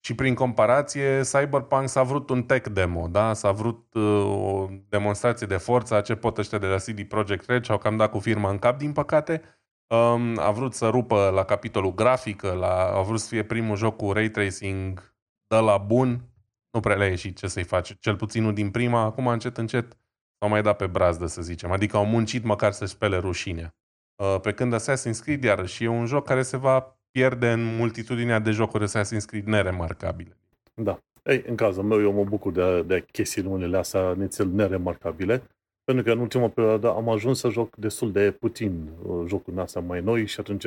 Și 0.05 0.15
prin 0.15 0.35
comparație, 0.35 1.21
Cyberpunk 1.21 1.89
s-a 1.89 2.03
vrut 2.03 2.31
un 2.31 2.43
tech 2.43 2.71
demo, 2.71 3.09
da? 3.09 3.33
S-a 3.33 3.53
vrut 3.53 3.95
uh, 3.95 4.25
o 4.25 4.69
demonstrație 4.89 5.47
de 5.47 5.57
forță 5.57 5.95
a 5.95 6.01
ce 6.01 6.15
pot 6.15 6.39
ăștia 6.39 6.59
de 6.59 6.67
la 6.67 6.77
CD 6.77 7.03
Projekt 7.03 7.47
Red 7.47 7.65
și 7.65 7.71
au 7.71 7.79
cam 7.79 7.97
dat 7.97 8.11
cu 8.11 8.19
firma 8.19 8.51
în 8.51 8.59
cap, 8.59 8.79
din 8.79 8.93
păcate. 8.93 9.43
Um, 9.87 10.39
a 10.39 10.51
vrut 10.51 10.75
să 10.75 10.89
rupă 10.89 11.31
la 11.35 11.45
capitolul 11.45 11.95
grafică, 11.95 12.53
la, 12.53 12.93
a 12.95 13.03
vrut 13.03 13.21
să 13.21 13.29
fie 13.29 13.43
primul 13.43 13.77
joc 13.77 13.97
cu 13.97 14.13
ray 14.13 14.29
tracing 14.29 15.17
de 15.47 15.57
la 15.57 15.79
bun. 15.79 16.25
Nu 16.71 16.81
prea 16.81 16.97
le-a 16.97 17.09
ieșit 17.09 17.39
ce 17.39 17.47
să-i 17.47 17.65
face, 17.65 17.97
cel 18.01 18.17
puțin 18.17 18.43
nu 18.43 18.53
din 18.53 18.71
prima, 18.71 19.01
acum 19.01 19.27
încet, 19.27 19.57
încet 19.57 19.97
s-au 20.43 20.51
mai 20.51 20.63
dat 20.63 20.77
pe 20.77 20.87
brazdă, 20.87 21.27
să 21.27 21.43
zicem. 21.43 21.71
Adică 21.71 21.97
au 21.97 22.07
muncit 22.07 22.45
măcar 22.45 22.73
să-și 22.73 22.93
spele 22.93 23.17
rușinea. 23.17 23.75
Uh, 24.23 24.41
pe 24.41 24.53
când 24.53 24.75
Assassin's 24.75 25.23
Creed, 25.23 25.43
iarăși, 25.43 25.85
e 25.85 25.89
un 25.89 26.07
joc 26.07 26.25
care 26.25 26.43
se 26.43 26.57
va 26.57 26.99
pierde 27.11 27.51
în 27.51 27.77
multitudinea 27.77 28.39
de 28.39 28.51
jocuri 28.51 28.85
Assassin's 28.85 29.25
Creed 29.27 29.47
neremarcabile. 29.47 30.37
Da. 30.75 30.99
Ei, 31.25 31.45
în 31.47 31.57
cazul 31.57 31.83
meu, 31.83 32.01
eu 32.01 32.13
mă 32.13 32.25
bucur 32.25 32.53
de, 32.53 32.83
de 32.83 33.05
chestiunile 33.13 33.77
astea 33.77 34.13
nițel 34.13 34.49
neremarcabile, 34.49 35.43
pentru 35.85 36.05
că 36.05 36.11
în 36.11 36.19
ultima 36.19 36.49
perioadă 36.49 36.91
am 36.91 37.09
ajuns 37.09 37.39
să 37.39 37.49
joc 37.49 37.77
destul 37.77 38.13
de 38.13 38.31
puțin 38.31 38.89
uh, 39.03 39.25
jocuri 39.29 39.61
astea 39.61 39.81
mai 39.81 40.01
noi 40.01 40.27
și 40.27 40.41
atunci 40.41 40.67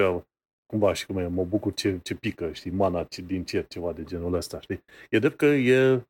cumva 0.65 0.93
și 0.93 1.05
cum 1.05 1.17
e, 1.17 1.28
mă 1.28 1.43
bucur 1.43 1.73
ce, 1.73 1.99
ce 2.03 2.15
pică, 2.15 2.51
știi, 2.51 2.71
mana 2.71 3.03
ce, 3.03 3.21
din 3.21 3.43
cer, 3.43 3.67
ceva 3.67 3.91
de 3.91 4.03
genul 4.03 4.34
ăsta, 4.34 4.59
știi? 4.59 4.84
E 5.09 5.19
drept 5.19 5.38
că 5.38 5.45
e, 5.45 6.05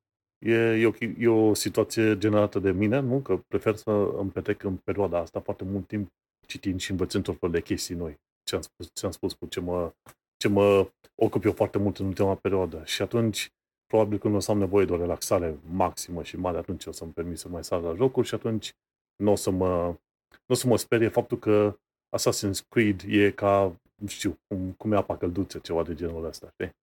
e, 0.46 0.54
e, 0.54 0.86
o, 0.86 0.91
e 1.18 1.28
o 1.28 1.54
situație 1.54 2.18
generată 2.18 2.60
de 2.60 2.72
mine, 2.72 3.00
nu? 3.00 3.20
Că 3.20 3.38
prefer 3.48 3.76
să 3.76 3.91
îmi 4.18 4.32
petrec 4.32 4.64
în 4.64 4.76
perioada 4.76 5.18
asta 5.18 5.39
foarte 5.39 5.64
mult 5.64 5.88
timp 5.88 6.10
citind 6.48 6.80
și 6.80 6.91
învățând 6.91 7.24
tot 7.24 7.39
felul 7.39 7.56
de 7.56 7.62
chestii 7.62 7.96
noi. 7.96 8.20
Ce 8.43 8.56
am 8.56 8.62
spus, 8.62 8.89
ce 8.93 9.06
am 9.06 9.12
spus 9.12 9.34
cu 9.34 9.46
ce 9.46 9.60
mă 9.60 9.93
ce 10.38 10.48
mă 10.48 10.89
ocup 11.16 11.46
eu 11.46 11.52
foarte 11.52 11.78
mult 11.78 11.98
în 11.98 12.06
ultima 12.06 12.36
perioadă. 12.36 12.82
Și 12.86 13.02
atunci, 13.02 13.50
probabil 13.86 14.18
când 14.18 14.36
o 14.36 14.39
să 14.39 14.52
am 14.52 14.58
nevoie 14.58 14.86
de 14.86 14.93
o 14.93 14.98
relaxare 14.98 15.60
maximă 15.72 16.24
și 16.24 16.38
mare, 16.38 16.58
atunci 16.58 16.86
o 16.86 16.91
să-mi 16.91 17.12
permit 17.12 17.38
să 17.38 17.50
mai 17.50 17.64
sar 17.64 17.82
la 17.82 17.93
jocuri 17.93 18.28
și 18.28 18.36
atunci 18.36 18.74
nu 19.16 19.32
o 19.32 19.36
să 19.36 19.50
mă, 19.50 19.86
nu 20.30 20.48
o 20.48 20.54
să 20.54 20.68
mă 20.68 20.78
sperie 20.78 21.08
faptul 21.08 21.39
că 21.39 21.78
Assassin's 22.18 22.68
Creed 22.70 23.04
e 23.08 23.32
ca, 23.32 23.80
nu 23.96 24.08
știu, 24.08 24.38
cum, 24.48 24.72
cum 24.72 24.91
e 24.91 24.96
apa 24.96 25.18
călduță, 25.18 25.60
ceva 25.60 25.84
de 25.84 25.96
genul 25.96 26.26
ăsta, 26.26 26.50
știi? 26.52 26.76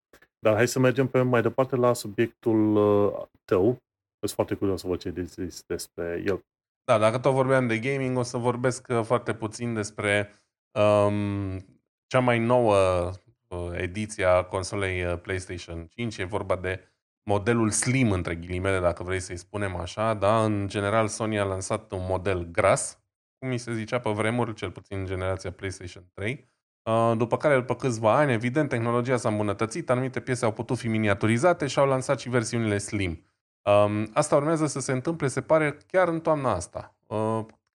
Dar 0.44 0.54
hai 0.54 0.68
să 0.68 0.78
mergem 0.78 1.06
pe 1.06 1.22
mai 1.22 1.42
departe 1.42 1.76
la 1.76 1.92
subiectul 1.92 2.76
uh, 2.76 3.24
tău. 3.44 3.64
Sunt 4.18 4.30
foarte 4.34 4.54
curios 4.54 4.80
să 4.80 4.86
văd 4.86 4.98
ce 4.98 5.12
zis 5.24 5.62
despre 5.66 6.22
el. 6.26 6.44
Da, 6.84 6.98
dacă 6.98 7.18
tot 7.18 7.32
vorbeam 7.32 7.66
de 7.66 7.78
gaming, 7.78 8.16
o 8.16 8.22
să 8.22 8.36
vorbesc 8.36 8.86
uh, 8.88 9.02
foarte 9.02 9.34
puțin 9.34 9.74
despre 9.74 10.42
um, 10.78 11.58
cea 12.06 12.20
mai 12.20 12.38
nouă 12.38 12.76
Uh, 13.52 13.70
ediția 13.72 14.44
consolei 14.44 15.04
uh, 15.04 15.18
PlayStation 15.20 15.86
5. 15.86 16.18
E 16.18 16.24
vorba 16.24 16.56
de 16.56 16.88
modelul 17.22 17.70
slim, 17.70 18.10
între 18.10 18.34
ghilimele, 18.34 18.80
dacă 18.80 19.02
vrei 19.02 19.20
să-i 19.20 19.36
spunem 19.36 19.76
așa. 19.76 20.14
Da? 20.14 20.44
În 20.44 20.68
general, 20.68 21.08
Sony 21.08 21.38
a 21.38 21.44
lansat 21.44 21.92
un 21.92 22.06
model 22.08 22.44
gras, 22.50 23.02
cum 23.38 23.48
mi 23.48 23.58
se 23.58 23.74
zicea 23.74 24.00
pe 24.00 24.10
vremuri, 24.10 24.54
cel 24.54 24.70
puțin 24.70 24.98
în 24.98 25.06
generația 25.06 25.52
PlayStation 25.52 26.04
3. 26.14 26.51
Uh, 26.82 27.12
după 27.16 27.36
care, 27.36 27.54
după 27.54 27.74
câțiva 27.74 28.16
ani, 28.16 28.32
evident, 28.32 28.68
tehnologia 28.68 29.16
s-a 29.16 29.28
îmbunătățit, 29.28 29.90
anumite 29.90 30.20
piese 30.20 30.44
au 30.44 30.52
putut 30.52 30.78
fi 30.78 30.88
miniaturizate 30.88 31.66
și 31.66 31.78
au 31.78 31.86
lansat 31.86 32.18
și 32.20 32.28
versiunile 32.28 32.78
slim. 32.78 33.24
Um, 33.62 34.10
asta 34.12 34.36
urmează 34.36 34.66
să 34.66 34.80
se 34.80 34.92
întâmple, 34.92 35.28
se 35.28 35.40
pare, 35.40 35.76
chiar 35.86 36.08
în 36.08 36.20
toamna 36.20 36.52
asta. 36.54 36.94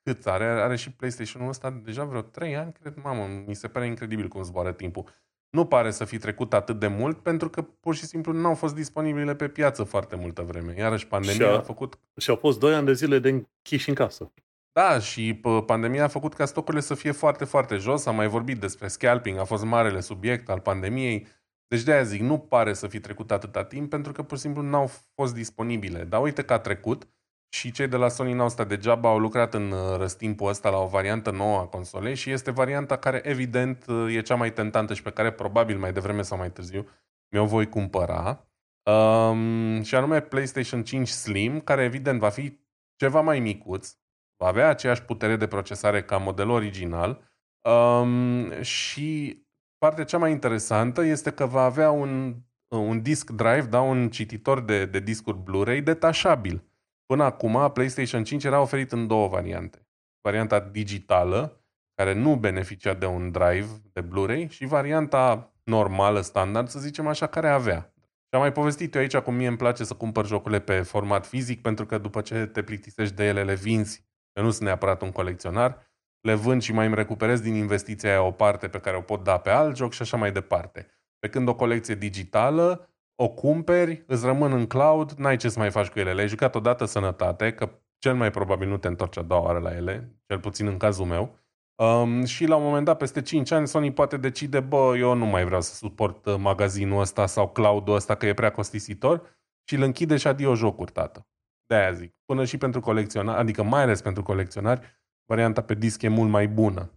Cât 0.04 0.26
are? 0.28 0.46
Are 0.46 0.76
și 0.76 0.92
PlayStation-ul 0.92 1.50
ăsta 1.50 1.70
deja 1.84 2.04
vreo 2.04 2.22
3 2.22 2.56
ani, 2.56 2.72
cred, 2.82 2.94
mamă, 3.04 3.26
mi 3.46 3.56
se 3.56 3.68
pare 3.68 3.86
incredibil 3.86 4.28
cum 4.28 4.44
zboară 4.44 4.72
timpul. 4.72 5.04
nu 5.50 5.66
pare 5.66 5.92
să 5.92 6.06
fi 6.06 6.18
trecut 6.18 6.54
atât 6.54 6.80
de 6.80 6.88
mult 6.88 7.18
pentru 7.18 7.50
că 7.50 7.62
pur 7.62 7.96
și 7.96 8.06
simplu 8.06 8.32
nu 8.34 8.48
au 8.48 8.54
fost 8.56 8.76
disponibile 8.76 9.36
pe 9.36 9.48
piață 9.48 9.84
foarte 9.84 10.16
multă 10.16 10.42
vreme. 10.42 10.74
Iarăși 10.78 11.08
pandemia 11.08 11.34
Și 11.48 11.54
a- 11.54 11.58
a 11.58 11.62
făcut 11.62 12.00
Și 12.18 12.30
au 12.30 12.36
fost 12.36 12.60
2 12.60 12.74
ani 12.74 12.86
de 12.86 12.94
zile 12.94 13.20
de 13.20 13.30
închiși 13.30 13.90
în 13.90 13.96
casă. 13.96 14.32
Da, 14.78 15.00
și 15.00 15.40
p- 15.40 15.66
pandemia 15.66 16.04
a 16.04 16.08
făcut 16.08 16.34
ca 16.34 16.46
stocurile 16.46 16.82
să 16.82 16.94
fie 16.94 17.12
foarte, 17.12 17.46
foarte 17.46 17.76
jos. 17.76 18.06
Am 18.06 18.16
mai 18.16 18.28
vorbit 18.28 18.60
despre 18.60 18.88
scalping, 18.88 19.38
a 19.38 19.44
fost 19.44 19.64
marele 19.64 20.00
subiect 20.00 20.50
al 20.50 20.60
pandemiei. 20.60 21.28
Deci 21.68 21.82
de-aia 21.82 22.04
zic, 22.04 22.22
nu 22.22 22.38
pare 22.38 22.74
să 22.74 22.88
fi 22.88 23.00
trecut 23.00 23.32
atâta 23.32 23.64
timp 23.64 23.90
pentru 23.90 24.12
că 24.12 24.24
pur 24.24 24.38
și 24.38 24.44
simplu 24.44 24.62
n-au 24.62 24.92
fost 25.14 25.34
disponibile. 25.34 26.04
Dar 26.04 26.22
uite 26.22 26.44
că 26.44 26.54
a 26.54 26.60
trecut 26.60 27.08
și 27.50 27.72
cei 27.72 27.88
de 27.88 27.96
la 27.96 28.08
Sony 28.08 28.34
n-au 28.34 28.50
stat 28.50 28.68
degeaba, 28.68 29.10
au 29.10 29.20
lucrat 29.20 29.54
în 29.54 29.72
uh, 29.72 29.96
răstimpul 29.98 30.50
ăsta 30.50 30.70
la 30.70 30.78
o 30.78 30.88
variantă 30.88 31.32
nouă 31.32 31.60
a 31.60 31.66
consolei 31.66 32.16
și 32.16 32.32
este 32.32 32.52
varianta 32.52 32.98
care 32.98 33.22
evident 33.24 33.86
uh, 33.88 34.16
e 34.16 34.22
cea 34.22 34.36
mai 34.36 34.54
tentantă 34.54 34.94
și 34.94 35.02
pe 35.02 35.12
care 35.12 35.32
probabil 35.32 35.78
mai 35.78 35.94
devreme 35.94 36.22
sau 36.22 36.38
mai 36.38 36.52
târziu 36.52 36.88
mi-o 37.30 37.46
voi 37.46 37.70
cumpăra. 37.70 38.48
Um, 38.92 39.82
și 39.82 39.96
anume 39.96 40.22
PlayStation 40.22 40.84
5 40.84 41.08
Slim, 41.08 41.60
care 41.60 41.84
evident 41.84 42.20
va 42.20 42.30
fi 42.30 42.60
ceva 42.96 43.22
mai 43.22 43.40
micuț, 43.40 43.96
va 44.38 44.48
avea 44.48 44.70
aceeași 44.70 45.04
putere 45.04 45.36
de 45.36 45.48
procesare 45.48 46.04
ca 46.04 46.18
modelul 46.18 46.54
original 46.54 47.32
um, 47.70 48.62
și 48.62 49.42
partea 49.78 50.04
cea 50.04 50.18
mai 50.18 50.32
interesantă 50.32 51.02
este 51.02 51.32
că 51.32 51.46
va 51.46 51.64
avea 51.64 51.92
un, 51.92 52.36
un 52.68 53.02
disk 53.02 53.30
drive, 53.30 53.66
da, 53.70 53.82
un 53.82 54.10
cititor 54.10 54.62
de, 54.62 54.86
de 54.86 55.00
discuri 55.00 55.38
Blu-ray 55.38 55.82
detașabil. 55.82 56.64
Până 57.06 57.24
acum, 57.24 57.72
PlayStation 57.74 58.24
5 58.24 58.44
era 58.44 58.62
oferit 58.62 58.92
în 58.92 59.08
două 59.08 59.28
variante. 59.28 59.88
Varianta 60.22 60.60
digitală, 60.60 61.62
care 61.94 62.14
nu 62.14 62.36
beneficia 62.36 62.94
de 62.94 63.06
un 63.06 63.32
drive 63.32 63.68
de 63.94 64.02
Blu-ray, 64.02 64.48
și 64.50 64.66
varianta 64.66 65.54
normală, 65.64 66.22
standard, 66.22 66.68
să 66.68 66.80
zicem 66.80 67.08
așa, 67.08 67.28
care 67.28 67.50
avea. 67.50 67.94
Și 67.96 68.34
am 68.34 68.40
mai 68.40 68.52
povestit 68.52 68.96
eu 68.96 69.02
aici 69.02 69.18
cum 69.18 69.36
mie 69.36 69.48
îmi 69.48 69.58
place 69.58 69.84
să 69.84 69.94
cumpăr 69.94 70.26
jocurile 70.26 70.60
pe 70.60 70.82
format 70.82 71.26
fizic, 71.26 71.62
pentru 71.62 71.86
că 71.86 71.98
după 71.98 72.22
ce 72.22 72.46
te 72.46 72.64
plictisești 72.64 73.16
de 73.16 73.26
ele, 73.26 73.44
le 73.44 73.56
vinzi. 73.56 74.07
Eu 74.38 74.44
nu 74.44 74.50
sunt 74.50 74.64
neapărat 74.64 75.02
un 75.02 75.12
colecționar, 75.12 75.86
le 76.22 76.34
vând 76.34 76.62
și 76.62 76.74
mai 76.74 76.86
îmi 76.86 76.96
recuperez 76.96 77.40
din 77.40 77.56
investiția 77.56 78.10
aia 78.10 78.22
o 78.22 78.32
parte 78.32 78.68
pe 78.68 78.80
care 78.80 78.98
o 78.98 79.02
pot 79.02 79.24
da 79.24 79.38
pe 79.38 79.50
alt 79.50 79.76
joc 79.76 79.94
și 79.94 80.02
așa 80.02 80.18
mai 80.18 80.32
departe. 80.32 80.88
Pe 81.20 81.30
când 81.30 81.48
o 81.48 81.56
colecție 81.56 81.96
digitală, 81.96 82.90
o 83.16 83.30
cumperi, 83.30 84.04
îți 84.08 84.26
rămân 84.26 84.52
în 84.52 84.66
cloud, 84.66 85.12
n-ai 85.12 85.38
ce 85.38 85.50
să 85.50 85.60
mai 85.60 85.72
faci 85.72 85.88
cu 85.88 86.00
ele. 86.00 86.14
Le-ai 86.14 86.28
jucat 86.28 86.56
odată 86.56 86.86
sănătate, 86.86 87.54
că 87.54 87.70
cel 87.98 88.16
mai 88.16 88.32
probabil 88.32 88.68
nu 88.68 88.78
te 88.78 88.88
întorci 88.88 89.18
a 89.18 89.22
doua 89.22 89.42
oară 89.42 89.60
la 89.60 89.76
ele, 89.76 90.16
cel 90.26 90.40
puțin 90.40 90.68
în 90.68 90.78
cazul 90.78 91.06
meu. 91.06 91.40
Um, 91.76 92.26
și 92.26 92.46
la 92.46 92.56
un 92.56 92.64
moment 92.64 92.86
dat, 92.86 92.98
peste 92.98 93.22
5 93.22 93.52
ani, 93.52 93.68
Sony 93.68 93.94
poate 93.94 94.18
decide, 94.18 94.60
bă, 94.60 94.96
eu 94.98 95.14
nu 95.14 95.26
mai 95.26 95.46
vreau 95.46 95.62
să 95.62 95.76
suport 95.76 96.26
uh, 96.26 96.36
magazinul 96.40 97.00
ăsta 97.00 97.26
sau 97.26 97.50
cloud-ul 97.50 97.96
ăsta, 97.96 98.16
că 98.16 98.26
e 98.26 98.34
prea 98.34 98.52
costisitor, 98.52 99.38
și 99.64 99.76
îl 99.76 99.82
închide 99.82 100.18
și 100.18 100.28
adio 100.28 100.56
jocuri, 100.56 100.92
tată. 100.92 101.28
De-aia 101.68 101.92
zic. 101.92 102.14
Până 102.26 102.46
și 102.46 102.58
pentru 102.58 102.80
colecționari, 102.80 103.40
adică 103.40 103.64
mai 103.64 103.82
ales 103.82 104.02
pentru 104.02 104.24
colecționari, 104.24 104.82
varianta 105.26 105.62
pe 105.62 105.74
disc 105.74 106.02
e 106.02 106.08
mult 106.08 106.30
mai 106.30 106.48
bună 106.48 106.92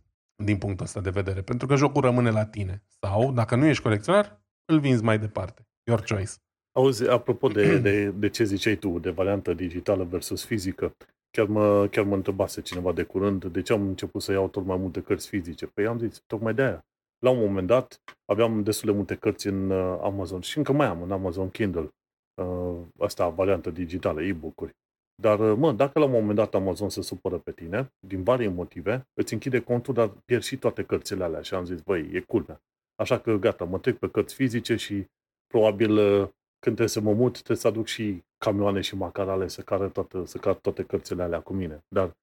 din 0.45 0.59
punctul 0.59 0.85
ăsta 0.85 1.01
de 1.01 1.11
vedere, 1.11 1.43
pentru 1.43 1.67
că 1.67 1.77
jocul 1.77 2.03
rămâne 2.03 2.31
la 2.31 2.45
tine. 2.45 2.83
Sau, 2.87 3.33
dacă 3.33 3.57
nu 3.57 3.67
ești 3.67 3.83
colecționar, 3.83 4.43
îl 4.65 4.81
vinzi 4.81 5.03
mai 5.03 5.19
departe. 5.19 5.67
Your 5.83 6.03
choice. 6.03 6.33
Auzi, 6.73 7.09
apropo 7.09 7.49
de, 7.49 7.79
de, 7.79 8.11
de 8.11 8.29
ce 8.29 8.45
ziceai 8.45 8.75
tu, 8.77 8.99
de 8.99 9.11
variantă 9.11 9.55
digitală 9.55 10.05
versus 10.05 10.45
fizică, 10.45 10.97
chiar 11.31 11.47
mă, 11.47 11.87
chiar 11.87 12.05
mă 12.05 12.15
întrebase 12.15 12.61
cineva 12.61 12.93
de 12.93 13.03
curând 13.03 13.45
de 13.45 13.63
ce 13.63 13.73
am 13.73 13.87
început 13.87 14.23
să 14.23 14.33
iau 14.33 14.49
tot 14.49 14.65
mai 14.65 14.77
multe 14.77 15.01
cărți 15.01 15.29
fizice. 15.29 15.67
Păi 15.67 15.87
am 15.87 15.99
zis, 15.99 16.23
tocmai 16.27 16.55
de 16.55 16.63
aia. 16.63 16.85
La 17.19 17.31
un 17.31 17.39
moment 17.39 17.67
dat 17.67 18.01
aveam 18.25 18.63
destul 18.63 18.91
de 18.91 18.97
multe 18.97 19.15
cărți 19.15 19.47
în 19.47 19.71
uh, 19.71 19.99
Amazon 20.03 20.41
și 20.41 20.59
încă 20.59 20.73
mai 20.73 20.87
am 20.87 21.03
în 21.03 21.13
Amazon 21.13 21.51
Kindle. 21.51 21.89
Uh, 22.41 22.79
asta, 22.99 23.29
variantă 23.29 23.71
digitală, 23.71 24.23
e-book-uri. 24.23 24.77
Dar, 25.15 25.41
uh, 25.41 25.57
mă, 25.59 25.73
dacă 25.73 25.99
la 25.99 26.05
un 26.05 26.11
moment 26.11 26.37
dat 26.37 26.55
Amazon 26.55 26.89
se 26.89 27.03
supără 27.03 27.39
pe 27.39 27.53
tine, 27.53 27.93
din 28.07 28.23
varie 28.23 28.49
motive, 28.49 29.07
îți 29.15 29.33
închide 29.33 29.61
contul, 29.61 29.95
dar 29.95 30.09
pierzi 30.25 30.49
și 30.49 30.57
toate 30.57 30.85
cărțile 30.85 31.25
alea. 31.25 31.41
Și 31.41 31.55
am 31.55 31.65
zis, 31.65 31.81
băi, 31.81 32.11
e 32.13 32.21
culmea. 32.21 32.61
Așa 32.95 33.19
că 33.19 33.37
gata, 33.37 33.65
mă 33.65 33.79
trec 33.79 33.99
pe 33.99 34.09
cărți 34.09 34.35
fizice 34.35 34.77
și 34.77 35.07
probabil 35.47 35.91
uh, 35.91 36.29
când 36.59 36.77
trebuie 36.77 36.89
să 36.89 37.01
mă 37.01 37.13
mut, 37.13 37.33
trebuie 37.33 37.57
să 37.57 37.67
aduc 37.67 37.87
și 37.87 38.23
camioane 38.39 38.81
și 38.81 38.97
macarale 38.97 39.49
să 39.49 39.63
care 39.63 39.89
toate, 39.89 40.25
să 40.27 40.39
car 40.39 40.55
toate 40.55 40.85
cărțile 40.85 41.23
alea 41.23 41.41
cu 41.41 41.53
mine. 41.53 41.85
Dar, 41.89 42.17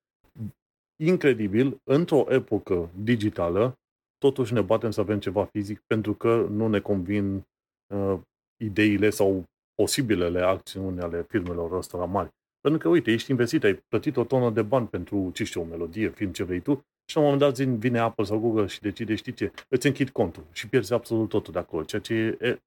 incredibil, 1.04 1.78
într-o 1.84 2.26
epocă 2.30 2.90
digitală, 3.04 3.74
totuși 4.18 4.54
ne 4.54 4.62
batem 4.62 4.92
să 4.92 5.02
avem 5.02 5.20
ceva 5.20 5.46
fizic 5.46 5.80
pentru 5.88 6.14
că 6.14 6.48
nu 6.50 6.68
ne 6.68 6.80
convin 6.80 7.46
uh, 7.94 8.20
ideile 8.64 9.10
sau 9.10 9.44
posibilele 9.82 10.42
acțiuni 10.42 11.02
ale 11.02 11.26
firmelor 11.30 11.72
ăstora 11.72 12.06
mari. 12.06 12.30
Pentru 12.62 12.80
că, 12.80 12.90
uite, 12.90 13.12
ești 13.12 13.32
investit, 13.32 13.64
ai 13.64 13.74
plătit 13.74 14.18
o 14.18 14.24
tonă 14.24 14.50
de 14.50 14.62
bani 14.62 14.88
pentru, 14.88 15.32
ce 15.34 15.44
știu, 15.44 15.62
o 15.62 15.66
melodie, 15.66 16.10
film, 16.10 16.32
ce 16.32 16.44
vrei 16.44 16.60
tu, 16.60 16.86
și 17.10 17.16
la 17.16 17.22
un 17.22 17.28
moment 17.30 17.58
dat 17.58 17.66
vine 17.66 18.00
Apple 18.00 18.24
sau 18.24 18.40
Google 18.40 18.66
și 18.66 18.82
decide, 18.82 19.16
știi 19.16 19.34
ce, 19.34 19.52
îți 19.68 19.88
închid 19.88 20.10
contul 20.10 20.44
și 20.52 20.70
pierzi 20.70 20.94
absolut 20.94 21.30
totul 21.30 21.54
de 21.54 21.60
acolo, 21.60 21.84
ceea 21.84 22.02
ce 22.02 22.14
e, 22.14 22.48
e 22.48 22.60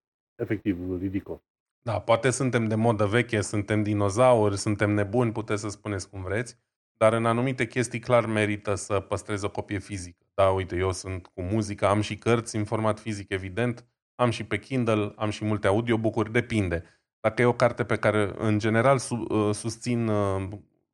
efectiv 0.43 1.01
ridicol. 1.01 1.43
Da, 1.83 2.01
poate 2.01 2.31
suntem 2.31 2.69
de 2.69 2.75
modă 2.75 3.07
veche, 3.07 3.41
suntem 3.41 3.83
dinozauri, 3.83 4.59
suntem 4.59 4.91
nebuni, 4.91 5.33
puteți 5.33 5.61
să 5.61 5.69
spuneți 5.69 6.11
cum 6.11 6.23
vreți, 6.23 6.57
dar 6.97 7.13
în 7.13 7.27
anumite 7.27 7.67
chestii 7.67 7.99
clar 7.99 8.27
merită 8.27 8.75
să 8.75 9.01
păstrezi 9.01 9.45
o 9.45 9.51
copie 9.51 9.79
fizică. 9.79 10.27
Da, 10.35 10.49
uite, 10.49 10.77
eu 10.77 10.93
sunt 10.93 11.27
cu 11.27 11.43
muzică, 11.43 11.87
am 11.87 12.01
și 12.01 12.17
cărți 12.17 12.57
în 12.57 12.65
format 12.65 12.99
fizic, 12.99 13.31
evident, 13.31 13.87
am 14.15 14.31
și 14.31 14.45
pe 14.45 14.59
Kindle, 14.59 15.13
am 15.17 15.31
și 15.31 15.45
multe 15.45 15.67
audiobook-uri, 15.67 16.33
depinde. 16.33 16.85
Dacă 17.21 17.43
e 17.43 17.45
o 17.45 17.53
carte 17.53 17.85
pe 17.85 17.97
care, 17.97 18.33
în 18.39 18.59
general, 18.59 18.99
su, 18.99 19.15
uh, 19.29 19.55
susțin 19.55 20.09
uh, 20.09 20.49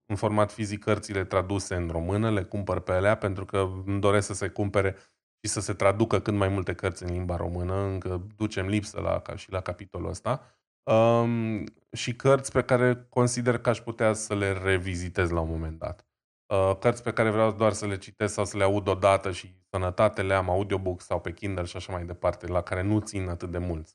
în 0.07 0.17
format 0.17 0.53
fizic 0.53 0.85
cărțile 0.85 1.25
traduse 1.25 1.75
în 1.75 1.89
română, 1.89 2.31
le 2.31 2.43
cumpăr 2.43 2.81
pe 2.81 2.93
alea, 2.93 3.17
pentru 3.17 3.45
că 3.45 3.69
îmi 3.87 4.01
doresc 4.01 4.27
să 4.27 4.35
se 4.35 4.49
cumpere 4.49 4.97
și 5.43 5.53
să 5.53 5.61
se 5.61 5.73
traducă 5.73 6.21
cât 6.21 6.35
mai 6.35 6.49
multe 6.49 6.75
cărți 6.75 7.03
în 7.03 7.11
limba 7.11 7.37
română, 7.37 7.75
încă 7.75 8.27
ducem 8.37 8.67
lipsă 8.67 9.01
la, 9.01 9.21
ca 9.21 9.37
și 9.37 9.51
la 9.51 9.61
capitolul 9.61 10.09
ăsta. 10.09 10.57
Um, 10.83 11.65
și 11.93 12.17
cărți 12.17 12.53
pe 12.53 12.63
care 12.63 13.07
consider 13.09 13.59
că 13.59 13.69
aș 13.69 13.81
putea 13.81 14.13
să 14.13 14.35
le 14.35 14.53
revizitez 14.53 15.31
la 15.31 15.41
un 15.41 15.49
moment 15.49 15.79
dat. 15.79 16.07
Uh, 16.47 16.77
cărți 16.79 17.03
pe 17.03 17.13
care 17.13 17.31
vreau 17.31 17.53
doar 17.53 17.73
să 17.73 17.87
le 17.87 17.99
citesc 17.99 18.35
sau 18.35 18.45
să 18.45 18.57
le 18.57 18.65
aud 18.65 18.89
odată 18.89 19.31
și 19.33 19.55
sănătate 19.71 20.23
le 20.23 20.35
am 20.35 20.51
audiobook 20.51 21.01
sau 21.01 21.21
pe 21.21 21.33
Kindle 21.33 21.65
și 21.65 21.77
așa 21.77 21.93
mai 21.93 22.05
departe, 22.05 22.47
la 22.47 22.63
care 22.63 22.83
nu 22.83 23.01
țin 23.01 23.29
atât 23.29 23.51
de 23.51 23.59
mult. 23.59 23.89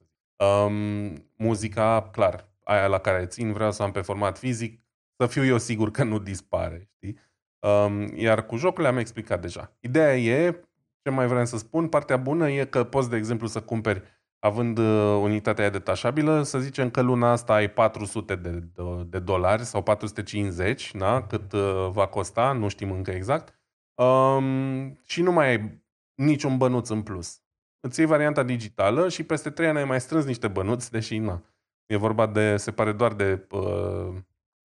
Um, 0.46 1.30
muzica, 1.38 2.10
clar, 2.12 2.50
aia 2.64 2.88
la 2.88 2.98
care 2.98 3.26
țin, 3.26 3.54
vreau 3.54 3.72
să 3.72 3.84
am 3.84 3.92
pe 3.92 4.02
format 4.02 4.38
fizic, 4.38 4.82
să 5.18 5.28
fiu 5.28 5.46
eu 5.46 5.58
sigur 5.58 5.92
că 5.92 6.04
nu 6.04 6.20
dispare, 6.20 6.90
știi? 6.96 7.18
Um, 7.60 8.16
iar 8.16 8.46
cu 8.46 8.56
jocurile 8.56 8.88
am 8.88 8.98
explicat 8.98 9.42
deja. 9.42 9.78
Ideea 9.80 10.18
e, 10.18 10.66
ce 11.04 11.10
mai 11.10 11.28
vreau 11.28 11.46
să 11.46 11.58
spun, 11.58 11.88
partea 11.88 12.18
bună 12.18 12.50
e 12.50 12.66
că 12.66 12.84
poți, 12.84 13.10
de 13.10 13.16
exemplu, 13.16 13.48
să 13.48 13.62
cumperi 13.62 14.04
având 14.40 14.78
uh, 14.78 15.20
unitatea 15.22 15.64
aia 15.64 15.74
detașabilă, 15.74 16.44
să 16.44 16.60
zicem 16.60 16.90
că 16.90 17.02
luna 17.02 17.32
asta 17.32 17.54
ai 17.54 17.70
400 17.70 18.36
de, 18.36 18.50
de, 18.50 19.04
de 19.08 19.20
dolari 19.20 19.64
sau 19.64 19.84
450, 19.84 20.96
da? 20.96 21.24
cât 21.24 21.52
uh, 21.52 21.90
va 21.92 22.08
costa, 22.08 22.52
nu 22.52 22.68
știm 22.68 22.92
încă 22.92 23.12
exact, 23.12 23.60
um, 23.94 25.00
și 25.04 25.22
nu 25.22 25.32
mai 25.32 25.48
ai 25.48 25.84
niciun 26.16 26.58
bănuț 26.58 26.90
în 26.90 27.02
plus. 27.02 27.41
Îți 27.88 28.00
iei 28.00 28.08
varianta 28.08 28.44
digitală 28.44 29.10
și 29.10 29.24
peste 29.24 29.50
3 29.50 29.68
ani 29.68 29.78
ai 29.78 29.84
mai 29.84 30.02
strâns 30.02 30.26
niște 30.26 30.48
bănuți, 30.48 30.92
deși 30.92 31.18
na, 31.18 31.44
e 31.86 31.96
vorba 31.96 32.26
de, 32.26 32.58
se 32.58 32.72
pare 32.72 32.92
doar 32.92 33.14
de 33.14 33.48
uh, 33.52 34.14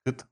cât? 0.03 0.29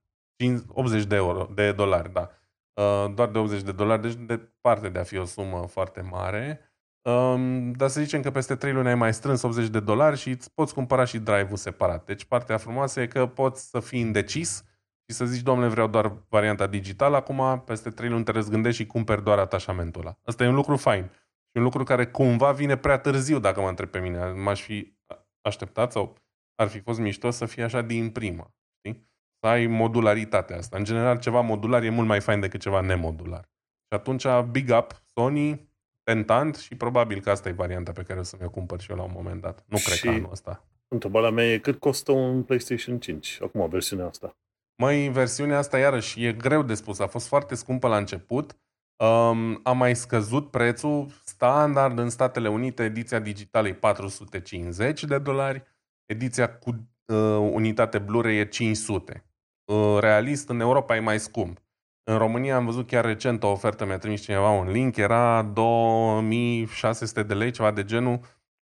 80 0.69 1.05
de 1.05 1.15
euro, 1.15 1.49
de 1.55 1.73
dolari, 1.73 2.13
da. 2.13 2.31
Uh, 2.73 3.15
doar 3.15 3.29
de 3.29 3.39
80 3.39 3.63
de 3.63 3.73
dolari, 3.73 4.03
deci 4.03 4.15
departe 4.15 4.89
de 4.89 4.99
a 4.99 5.03
fi 5.03 5.17
o 5.17 5.25
sumă 5.25 5.67
foarte 5.67 6.01
mare. 6.01 6.61
Um, 7.03 7.73
dar 7.73 7.89
să 7.89 8.01
zicem 8.01 8.23
că 8.23 8.31
peste 8.31 8.57
3 8.57 8.73
luni 8.73 8.89
ai 8.89 8.95
mai 8.95 9.15
strâns 9.15 9.43
80 9.43 9.69
de 9.69 9.81
dolari 9.81 10.17
și 10.17 10.29
îți 10.29 10.55
poți 10.55 10.75
cumpăra 10.75 11.05
și 11.05 11.19
drive-ul 11.19 11.57
separat. 11.57 12.05
Deci 12.05 12.25
partea 12.25 12.57
frumoasă 12.57 13.01
e 13.01 13.07
că 13.07 13.27
poți 13.27 13.69
să 13.69 13.81
fii 13.81 14.01
indecis 14.01 14.65
și 15.09 15.17
să 15.17 15.25
zici, 15.25 15.43
domnule, 15.43 15.69
vreau 15.69 15.87
doar 15.87 16.13
varianta 16.29 16.67
digitală, 16.67 17.17
acum 17.17 17.63
peste 17.67 17.91
3 17.91 18.09
luni 18.09 18.25
te 18.25 18.31
răzgândești 18.33 18.83
și 18.83 18.87
cumperi 18.87 19.25
doar 19.25 19.39
atașamentul 19.39 20.01
ăla. 20.01 20.19
Asta 20.25 20.45
e 20.45 20.49
un 20.49 20.55
lucru 20.55 20.77
fain. 20.77 21.11
Și 21.55 21.61
un 21.61 21.63
lucru 21.63 21.85
care 21.85 22.07
cumva 22.07 22.53
vine 22.53 22.77
prea 22.77 22.99
târziu, 22.99 23.39
dacă 23.39 23.61
mă 23.61 23.69
întreb 23.69 23.89
pe 23.89 23.99
mine. 23.99 24.33
M-aș 24.33 24.63
fi 24.63 24.97
așteptat 25.41 25.93
sau 25.93 26.17
ar 26.55 26.69
fi 26.69 26.81
fost 26.81 26.99
mișto 26.99 27.31
să 27.31 27.47
fie 27.47 27.63
așa 27.63 27.83
din 27.83 28.11
prima. 28.11 28.55
Știi? 28.79 29.09
Să 29.41 29.47
ai 29.47 29.67
modularitatea 29.67 30.57
asta. 30.57 30.77
În 30.77 30.85
general, 30.85 31.19
ceva 31.19 31.41
modular 31.41 31.83
e 31.83 31.89
mult 31.89 32.09
mai 32.09 32.21
fain 32.21 32.41
decât 32.41 32.61
ceva 32.61 32.81
nemodular. 32.81 33.49
Și 33.89 33.99
atunci, 33.99 34.27
big 34.51 34.71
up, 34.79 35.03
Sony, 35.13 35.69
tentant 36.03 36.57
și 36.57 36.75
probabil 36.75 37.21
că 37.21 37.31
asta 37.31 37.49
e 37.49 37.53
varianta 37.53 37.93
pe 37.93 38.03
care 38.03 38.19
o 38.19 38.23
să 38.23 38.37
mi-o 38.41 38.51
cumpăr 38.51 38.81
și 38.81 38.91
eu 38.91 38.97
la 38.97 39.03
un 39.03 39.13
moment 39.15 39.41
dat. 39.41 39.65
Nu 39.67 39.79
cred 39.85 39.97
Și 39.97 40.03
că 40.03 40.09
anul 40.09 40.31
ăsta. 40.31 40.65
Întrebarea 40.89 41.31
mea 41.31 41.53
e 41.53 41.59
cât 41.59 41.79
costă 41.79 42.13
un 42.13 42.43
PlayStation 42.43 42.99
5, 42.99 43.39
acum 43.43 43.69
versiunea 43.69 44.07
asta. 44.07 44.37
Măi, 44.77 45.09
versiunea 45.09 45.59
asta 45.59 45.79
iarăși 45.79 46.25
e 46.25 46.33
greu 46.33 46.63
de 46.63 46.75
spus. 46.75 46.99
A 46.99 47.07
fost 47.07 47.27
foarte 47.27 47.55
scumpă 47.55 47.89
la 47.89 47.97
început. 47.97 48.57
Um, 48.97 49.61
a 49.63 49.73
mai 49.73 49.97
scăzut 49.97 50.51
prețul 50.51 51.07
standard 51.25 51.99
în 51.99 52.11
Statele 52.11 52.49
Unite, 52.49 52.85
ediția 52.85 53.19
digitală 53.19 53.69
e 53.69 53.75
450 53.75 55.05
de 55.05 55.19
dolari, 55.19 55.63
ediția 56.07 56.59
cu 56.59 56.71
uh, 56.71 57.51
unitate 57.53 57.99
Blu-ray 57.99 58.37
e 58.37 58.45
500. 58.45 59.25
Uh, 59.65 59.97
realist, 60.01 60.49
în 60.49 60.61
Europa 60.61 60.97
e 60.97 61.01
mai 61.01 61.21
scump. 61.21 61.63
În 62.03 62.19
România 62.19 62.57
am 62.57 62.65
văzut 62.65 62.87
chiar 62.87 63.05
recent 63.05 63.43
o 63.43 63.51
ofertă, 63.51 63.85
mi-a 63.85 63.99
trimis 63.99 64.23
cineva 64.23 64.51
un 64.51 64.71
link, 64.71 64.97
era 64.97 65.43
2600 65.43 67.23
de 67.23 67.35
lei, 67.35 67.51
ceva 67.51 67.71
de 67.71 67.85
genul, 67.85 68.21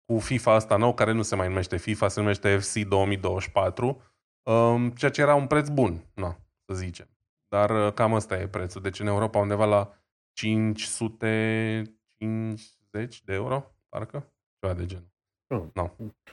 cu 0.06 0.20
FIFA 0.20 0.54
asta 0.54 0.78
nou, 0.78 0.94
care 0.94 1.12
nu 1.12 1.22
se 1.22 1.36
mai 1.36 1.48
numește 1.48 1.78
FIFA, 1.78 2.08
se 2.08 2.20
numește 2.20 2.58
FC 2.58 2.74
2024, 2.74 4.02
um, 4.44 4.90
ceea 4.90 5.12
ce 5.12 5.22
era 5.22 5.36
un 5.36 5.48
preț 5.48 5.68
bun, 5.68 6.04
na, 6.14 6.38
să 6.66 6.74
zicem. 6.74 7.08
Dar 7.48 7.70
uh, 7.70 7.94
cam 7.94 8.14
ăsta 8.14 8.40
e 8.40 8.48
prețul. 8.48 8.82
Deci 8.82 9.00
în 9.00 9.08
Europa 9.08 9.40
undeva 9.40 9.66
la 9.66 9.94
550 10.40 13.24
de 13.24 13.34
euro, 13.34 13.76
parcă, 13.90 14.34
ceva 14.60 14.74
de 14.74 14.86
genul. 14.86 15.08
Oh. 15.48 15.64
No. 15.74 15.90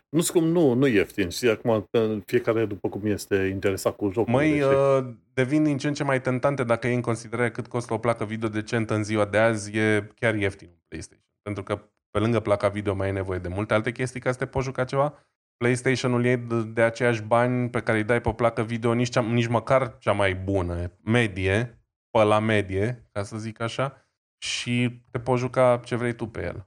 Nu 0.08 0.20
scum, 0.20 0.44
nu, 0.44 0.72
nu 0.72 0.86
ieftin. 0.86 1.28
Și 1.28 1.48
acum 1.48 1.88
fiecare 2.26 2.66
după 2.66 2.88
cum 2.88 3.06
este 3.06 3.36
interesat 3.36 3.96
cu 3.96 4.10
jocul. 4.10 4.32
Măi, 4.32 4.62
uh, 4.62 5.06
devin 5.32 5.62
din 5.62 5.78
ce 5.78 5.88
în 5.88 5.94
ce 5.94 6.04
mai 6.04 6.20
tentante 6.20 6.64
dacă 6.64 6.86
e 6.86 6.94
în 6.94 7.00
considerare 7.00 7.50
cât 7.50 7.66
costă 7.66 7.92
o 7.92 7.98
placă 7.98 8.24
video 8.24 8.48
decentă 8.48 8.94
în 8.94 9.04
ziua 9.04 9.24
de 9.24 9.38
azi, 9.38 9.76
e 9.76 10.10
chiar 10.14 10.34
ieftin 10.34 10.68
un 10.68 10.82
PlayStation. 10.88 11.26
Pentru 11.42 11.62
că 11.62 11.90
pe 12.10 12.18
lângă 12.18 12.40
placa 12.40 12.68
video 12.68 12.94
mai 12.94 13.08
e 13.08 13.12
nevoie 13.12 13.38
de 13.38 13.48
multe 13.48 13.74
alte 13.74 13.92
chestii 13.92 14.20
ca 14.20 14.32
să 14.32 14.38
te 14.38 14.46
poți 14.46 14.64
juca 14.64 14.84
ceva. 14.84 15.26
PlayStation-ul 15.56 16.24
e 16.24 16.36
de, 16.36 16.62
de 16.62 16.82
aceiași 16.82 17.22
bani 17.22 17.70
pe 17.70 17.80
care 17.80 17.98
îi 17.98 18.04
dai 18.04 18.20
pe 18.20 18.32
placă 18.32 18.62
video 18.62 18.92
nici, 18.92 19.08
cea, 19.08 19.20
nici 19.20 19.46
măcar 19.46 19.98
cea 19.98 20.12
mai 20.12 20.34
bună, 20.34 20.92
medie, 21.04 21.75
pe 22.18 22.24
la 22.24 22.38
medie, 22.38 23.08
ca 23.12 23.22
să 23.22 23.36
zic 23.38 23.60
așa, 23.60 24.06
și 24.38 25.02
te 25.10 25.18
poți 25.18 25.40
juca 25.40 25.80
ce 25.84 25.96
vrei 25.96 26.14
tu 26.14 26.26
pe 26.26 26.42
el. 26.42 26.66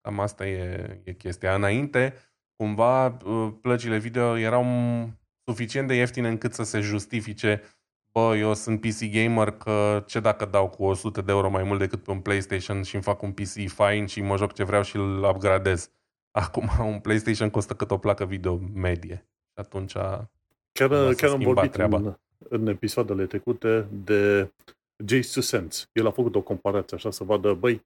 Cam 0.00 0.20
asta 0.20 0.46
e, 0.46 1.00
e 1.04 1.12
chestia. 1.12 1.54
Înainte, 1.54 2.14
cumva, 2.56 3.06
uh, 3.06 3.52
plăcile 3.60 3.98
video 3.98 4.38
erau 4.38 4.64
suficient 5.44 5.88
de 5.88 5.94
ieftine 5.94 6.28
încât 6.28 6.52
să 6.52 6.62
se 6.62 6.80
justifice 6.80 7.62
bă, 8.12 8.36
eu 8.36 8.54
sunt 8.54 8.80
PC 8.80 9.10
gamer, 9.12 9.50
că 9.50 10.04
ce 10.06 10.20
dacă 10.20 10.44
dau 10.44 10.68
cu 10.68 10.84
100 10.84 11.20
de 11.20 11.32
euro 11.32 11.50
mai 11.50 11.62
mult 11.62 11.78
decât 11.78 12.02
pe 12.02 12.10
un 12.10 12.20
PlayStation 12.20 12.82
și 12.82 12.94
îmi 12.94 13.04
fac 13.04 13.22
un 13.22 13.32
PC 13.32 13.52
fine 13.66 14.06
și 14.06 14.20
mă 14.20 14.36
joc 14.36 14.52
ce 14.52 14.64
vreau 14.64 14.82
și 14.82 14.96
îl 14.96 15.24
upgradez. 15.24 15.90
Acum 16.30 16.68
un 16.78 17.00
PlayStation 17.00 17.50
costă 17.50 17.74
cât 17.74 17.90
o 17.90 17.98
placă 17.98 18.26
video 18.26 18.56
medie. 18.74 19.28
Și 19.46 19.54
atunci 19.54 19.92
Chiar, 20.72 21.14
chiar 21.14 21.30
am 21.30 21.40
vorbit 21.40 21.70
treaba. 21.70 21.96
În, 21.96 22.16
în 22.48 22.66
episoadele 22.66 23.26
trecute 23.26 23.88
de 24.04 24.50
Jace 25.06 25.40
Sense. 25.40 25.86
El 25.92 26.06
a 26.06 26.10
făcut 26.10 26.34
o 26.34 26.42
comparație 26.42 26.96
așa 26.96 27.10
să 27.10 27.24
vadă, 27.24 27.54
băi, 27.54 27.82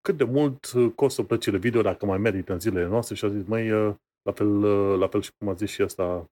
cât 0.00 0.16
de 0.16 0.24
mult 0.24 0.72
uh, 0.72 0.92
costă 0.94 1.22
plăcile 1.22 1.58
video, 1.58 1.82
dacă 1.82 2.06
mai 2.06 2.18
merită 2.18 2.52
în 2.52 2.60
zilele 2.60 2.86
noastre 2.86 3.14
și 3.14 3.24
a 3.24 3.28
zis, 3.28 3.44
mai 3.46 3.70
uh, 3.70 3.94
la 4.22 4.32
fel, 4.32 4.62
uh, 4.62 4.98
la 4.98 5.08
fel 5.08 5.22
și 5.22 5.30
cum 5.38 5.48
a 5.48 5.54
zis 5.54 5.70
și 5.70 5.82
asta 5.82 6.30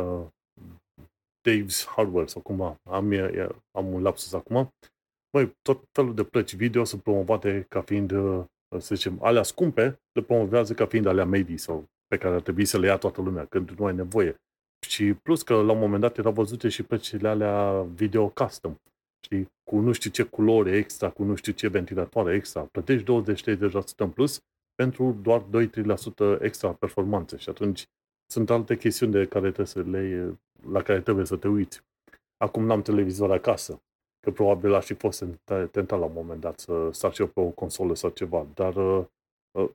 uh, 0.00 0.26
Dave's 1.48 1.86
Hardware 1.86 2.26
sau 2.26 2.42
cumva, 2.42 2.80
am, 2.82 3.12
am 3.70 3.92
un 3.92 4.02
lapsus 4.02 4.32
acum, 4.32 4.72
Măi, 5.36 5.56
tot 5.62 5.84
felul 5.92 6.14
de 6.14 6.24
plăci 6.24 6.54
video 6.54 6.84
sunt 6.84 7.02
promovate 7.02 7.66
ca 7.68 7.80
fiind, 7.80 8.10
să 8.78 8.94
zicem, 8.94 9.22
alea 9.22 9.42
scumpe, 9.42 10.00
le 10.12 10.22
promovează 10.22 10.74
ca 10.74 10.86
fiind 10.86 11.06
alea 11.06 11.24
medii 11.24 11.58
sau 11.58 11.84
pe 12.06 12.18
care 12.18 12.34
ar 12.34 12.40
trebui 12.40 12.64
să 12.64 12.78
le 12.78 12.86
ia 12.86 12.96
toată 12.96 13.20
lumea, 13.20 13.44
când 13.44 13.70
nu 13.70 13.84
ai 13.84 13.94
nevoie. 13.94 14.36
Și 14.86 15.14
plus 15.14 15.42
că 15.42 15.54
la 15.54 15.72
un 15.72 15.78
moment 15.78 16.00
dat 16.00 16.18
erau 16.18 16.32
văzute 16.32 16.68
și 16.68 16.82
plăcile 16.82 17.28
alea 17.28 17.82
video 17.82 18.28
custom 18.28 18.76
știi, 19.24 19.52
cu 19.64 19.78
nu 19.78 19.92
știu 19.92 20.10
ce 20.10 20.22
culori 20.22 20.76
extra, 20.76 21.10
cu 21.10 21.22
nu 21.22 21.34
știu 21.34 21.52
ce 21.52 21.68
ventilatoare 21.68 22.34
extra, 22.34 22.62
plătești 22.62 23.06
20-30% 23.06 23.70
în 23.96 24.10
plus 24.10 24.40
pentru 24.74 25.16
doar 25.22 25.44
2-3% 26.38 26.40
extra 26.40 26.72
performanțe 26.72 27.36
și 27.36 27.48
atunci 27.48 27.84
sunt 28.26 28.50
alte 28.50 28.76
chestiuni 28.76 29.12
de 29.12 29.26
care 29.26 29.46
trebuie 29.46 29.66
să 29.66 29.82
le, 29.82 30.34
la 30.70 30.82
care 30.82 31.00
trebuie 31.00 31.24
să 31.24 31.36
te 31.36 31.48
uiți. 31.48 31.82
Acum 32.36 32.64
n-am 32.64 32.82
televizor 32.82 33.32
acasă, 33.32 33.82
că 34.20 34.30
probabil 34.30 34.74
aș 34.74 34.84
fi 34.84 34.94
fost 34.94 35.24
tentat 35.70 35.98
la 35.98 36.04
un 36.04 36.12
moment 36.14 36.40
dat 36.40 36.58
să 36.58 36.88
start 36.92 37.16
eu 37.18 37.26
pe 37.26 37.40
o 37.40 37.48
consolă 37.48 37.94
sau 37.94 38.10
ceva, 38.10 38.46
dar 38.54 38.76
uh, 38.76 39.04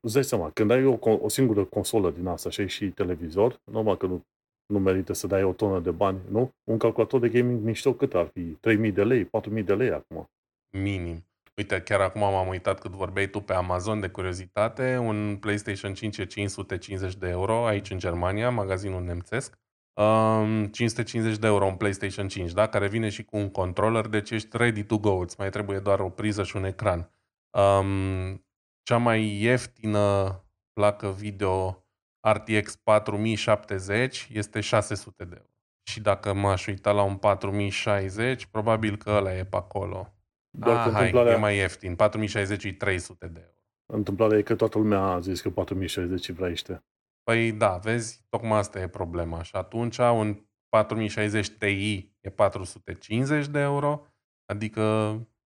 îți 0.01 0.13
dai 0.13 0.23
seama, 0.23 0.51
când 0.51 0.71
ai 0.71 0.85
o, 0.85 0.97
o 1.01 1.29
singură 1.29 1.63
consolă 1.63 2.11
din 2.11 2.27
asta 2.27 2.49
și 2.49 2.61
ai 2.61 2.67
și 2.67 2.89
televizor, 2.89 3.61
normal 3.71 3.97
că 3.97 4.05
nu 4.05 4.23
nu 4.67 4.79
merită 4.79 5.13
să 5.13 5.27
dai 5.27 5.43
o 5.43 5.53
tonă 5.53 5.79
de 5.79 5.91
bani, 5.91 6.19
nu? 6.29 6.51
Un 6.63 6.77
calculator 6.77 7.19
de 7.19 7.29
gaming 7.29 7.63
mișto 7.63 7.93
cât 7.93 8.13
ar 8.13 8.31
fi? 8.33 8.57
3.000 8.87 8.93
de 8.93 9.03
lei, 9.03 9.25
4.000 9.25 9.63
de 9.63 9.73
lei 9.73 9.91
acum. 9.91 10.29
Minim. 10.69 11.25
Uite, 11.57 11.81
chiar 11.81 12.01
acum 12.01 12.21
m-am 12.21 12.47
uitat 12.47 12.79
cât 12.79 12.91
vorbeai 12.91 13.27
tu 13.27 13.41
pe 13.41 13.53
Amazon 13.53 13.99
de 13.99 14.09
curiozitate, 14.09 14.97
un 14.97 15.37
PlayStation 15.39 15.93
5 15.93 16.17
e 16.17 16.25
550 16.25 17.15
de 17.15 17.27
euro 17.27 17.65
aici 17.65 17.89
în 17.89 17.99
Germania, 17.99 18.49
magazinul 18.49 19.03
nemțesc. 19.03 19.57
Um, 19.93 20.65
550 20.65 21.37
de 21.37 21.47
euro 21.47 21.65
un 21.65 21.75
PlayStation 21.75 22.27
5, 22.27 22.51
da? 22.51 22.67
care 22.67 22.87
vine 22.87 23.09
și 23.09 23.23
cu 23.23 23.37
un 23.37 23.49
controller, 23.49 24.07
deci 24.07 24.31
ești 24.31 24.57
ready 24.57 24.83
to 24.83 24.97
go, 24.97 25.17
îți 25.17 25.35
mai 25.39 25.49
trebuie 25.49 25.79
doar 25.79 25.99
o 25.99 26.09
priză 26.09 26.43
și 26.43 26.55
un 26.55 26.63
ecran. 26.63 27.11
Um, 27.57 28.45
cea 28.83 28.97
mai 28.97 29.41
ieftină 29.41 30.35
placă 30.73 31.11
video 31.11 31.86
RTX 32.31 32.75
4070 32.75 34.29
este 34.33 34.59
600 34.59 35.25
de 35.25 35.35
euro. 35.35 35.51
Și 35.83 35.99
dacă 35.99 36.33
m-aș 36.33 36.67
uita 36.67 36.91
la 36.91 37.01
un 37.01 37.15
4060, 37.15 38.45
probabil 38.45 38.97
că 38.97 39.09
ăla 39.09 39.35
e 39.35 39.45
pe 39.45 39.55
acolo. 39.55 40.13
Doar 40.49 40.75
ah, 40.75 40.81
hai, 40.81 40.91
întâmplarea... 40.91 41.33
e 41.33 41.39
mai 41.39 41.55
ieftin. 41.55 41.95
4060 41.95 42.63
e 42.63 42.73
300 42.73 43.27
de 43.27 43.39
euro. 43.39 43.51
Întâmplarea 43.93 44.37
e 44.37 44.41
că 44.41 44.55
toată 44.55 44.77
lumea 44.77 44.99
a 44.99 45.19
zis 45.19 45.41
că 45.41 45.49
4060 45.49 46.29
vraiște. 46.29 46.83
Păi 47.23 47.51
da, 47.51 47.77
vezi, 47.77 48.25
tocmai 48.29 48.57
asta 48.57 48.79
e 48.79 48.87
problema. 48.87 49.43
Și 49.43 49.55
atunci 49.55 49.97
un 49.97 50.45
4060 50.69 51.49
Ti 51.49 52.11
e 52.21 52.29
450 52.29 53.47
de 53.47 53.59
euro, 53.59 54.07
adică, 54.45 54.81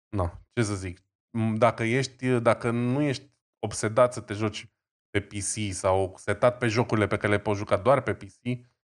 nu, 0.10 0.32
ce 0.54 0.64
să 0.64 0.76
zic, 0.76 1.02
dacă, 1.58 1.84
ești, 1.84 2.40
dacă 2.40 2.70
nu 2.70 3.02
ești 3.02 3.32
obsedat 3.60 4.14
să 4.14 4.22
te 4.22 4.34
joci 4.34 4.68
pe 5.10 5.22
PC 5.22 5.74
sau 5.74 6.14
setat 6.18 6.58
pe 6.58 6.68
jocurile 6.68 7.08
pe 7.08 7.18
care 7.18 7.34
le 7.34 7.40
poți 7.40 7.58
juca 7.58 7.78
doar 7.78 8.02
pe 8.02 8.14
PC, 8.14 8.42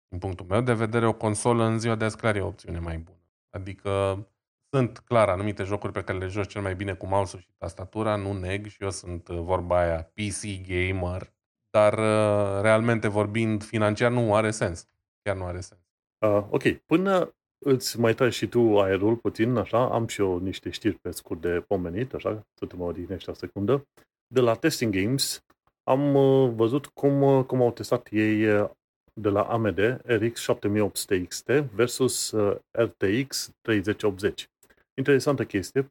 din 0.07 0.20
punctul 0.20 0.45
meu 0.49 0.61
de 0.61 0.74
vedere, 0.74 1.07
o 1.07 1.14
consolă 1.14 1.64
în 1.64 1.80
ziua 1.80 1.95
de 1.95 2.05
azi 2.05 2.18
clar 2.18 2.36
e 2.36 2.41
o 2.41 2.47
opțiune 2.47 2.80
mai 2.80 2.97
bună. 2.97 3.18
Adică 3.49 4.26
sunt 4.70 4.97
clar 4.97 5.30
anumite 5.30 5.64
jocuri 5.64 5.91
pe 5.91 6.03
care 6.03 6.18
le 6.18 6.28
joci 6.28 6.47
cel 6.47 6.61
mai 6.61 6.76
bine 6.76 6.93
cu 6.93 7.07
mouse 7.07 7.39
și 7.39 7.47
tastatura, 7.57 8.16
nu 8.16 8.34
neg 8.34 8.68
și 8.68 8.84
eu 8.84 8.89
sunt 8.89 9.28
uh, 9.28 9.39
vorba 9.39 9.80
aia 9.80 10.11
PC 10.14 10.68
gamer, 10.68 11.34
dar 11.70 11.93
uh, 11.93 12.61
realmente 12.61 13.07
vorbind 13.07 13.64
financiar 13.64 14.11
nu 14.11 14.36
are 14.36 14.51
sens. 14.51 14.88
Chiar 15.22 15.36
nu 15.36 15.43
are 15.45 15.59
sens. 15.59 15.82
Uh, 16.26 16.45
ok, 16.49 16.64
până 16.86 17.36
îți 17.57 17.99
mai 17.99 18.14
tragi 18.14 18.38
și 18.38 18.47
tu 18.47 18.80
aerul 18.80 19.16
puțin, 19.16 19.55
așa, 19.55 19.89
am 19.89 20.07
și 20.07 20.22
eu 20.22 20.38
niște 20.38 20.70
știri 20.70 20.99
pe 20.99 21.11
scurt 21.11 21.41
de 21.41 21.64
pomenit, 21.68 22.14
așa, 22.14 22.47
să 22.53 22.66
te 22.66 22.76
mă 22.76 22.84
odihnești 22.84 23.30
o 23.30 23.34
secundă. 23.34 23.88
De 24.28 24.39
la 24.39 24.53
Testing 24.53 24.95
Games 24.95 25.45
am 25.84 26.15
uh, 26.15 26.51
văzut 26.55 26.86
cum, 26.86 27.21
uh, 27.21 27.45
cum 27.45 27.61
au 27.61 27.71
testat 27.71 28.07
ei 28.11 28.45
uh, 28.45 28.69
de 29.13 29.29
la 29.29 29.43
AMD 29.43 30.01
RX 30.05 30.39
7800 30.39 31.23
XT 31.25 31.47
versus 31.47 32.34
RTX 32.71 33.51
3080. 33.61 34.49
Interesantă 34.97 35.45
chestie. 35.45 35.88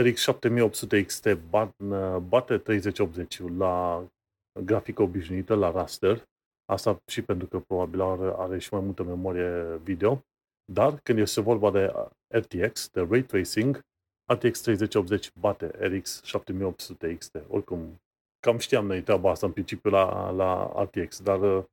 RX 0.00 0.20
7800 0.20 1.04
XT 1.04 1.28
bate 2.28 2.58
3080 2.58 3.40
la 3.56 4.06
grafică 4.64 5.02
obișnuită, 5.02 5.54
la 5.54 5.70
raster. 5.70 6.22
Asta 6.64 7.02
și 7.06 7.22
pentru 7.22 7.46
că 7.46 7.58
probabil 7.58 8.00
are, 8.00 8.32
are 8.36 8.58
și 8.58 8.68
mai 8.72 8.82
multă 8.82 9.02
memorie 9.02 9.76
video. 9.82 10.22
Dar 10.72 10.98
când 11.02 11.18
este 11.18 11.40
vorba 11.40 11.70
de 11.70 11.92
RTX, 12.34 12.88
de 12.88 13.06
Ray 13.10 13.22
Tracing, 13.22 13.80
RTX 14.32 14.60
3080 14.60 15.30
bate 15.38 15.66
RX 15.66 16.22
7800 16.22 17.16
XT. 17.16 17.36
Oricum, 17.48 18.00
cam 18.44 18.58
știam 18.58 18.86
noi 18.86 19.02
treaba 19.02 19.30
asta 19.30 19.46
în 19.46 19.52
principiu 19.52 19.90
la, 19.90 20.30
la 20.30 20.72
RTX, 20.82 21.20
dar 21.20 21.40
uh, 21.40 21.64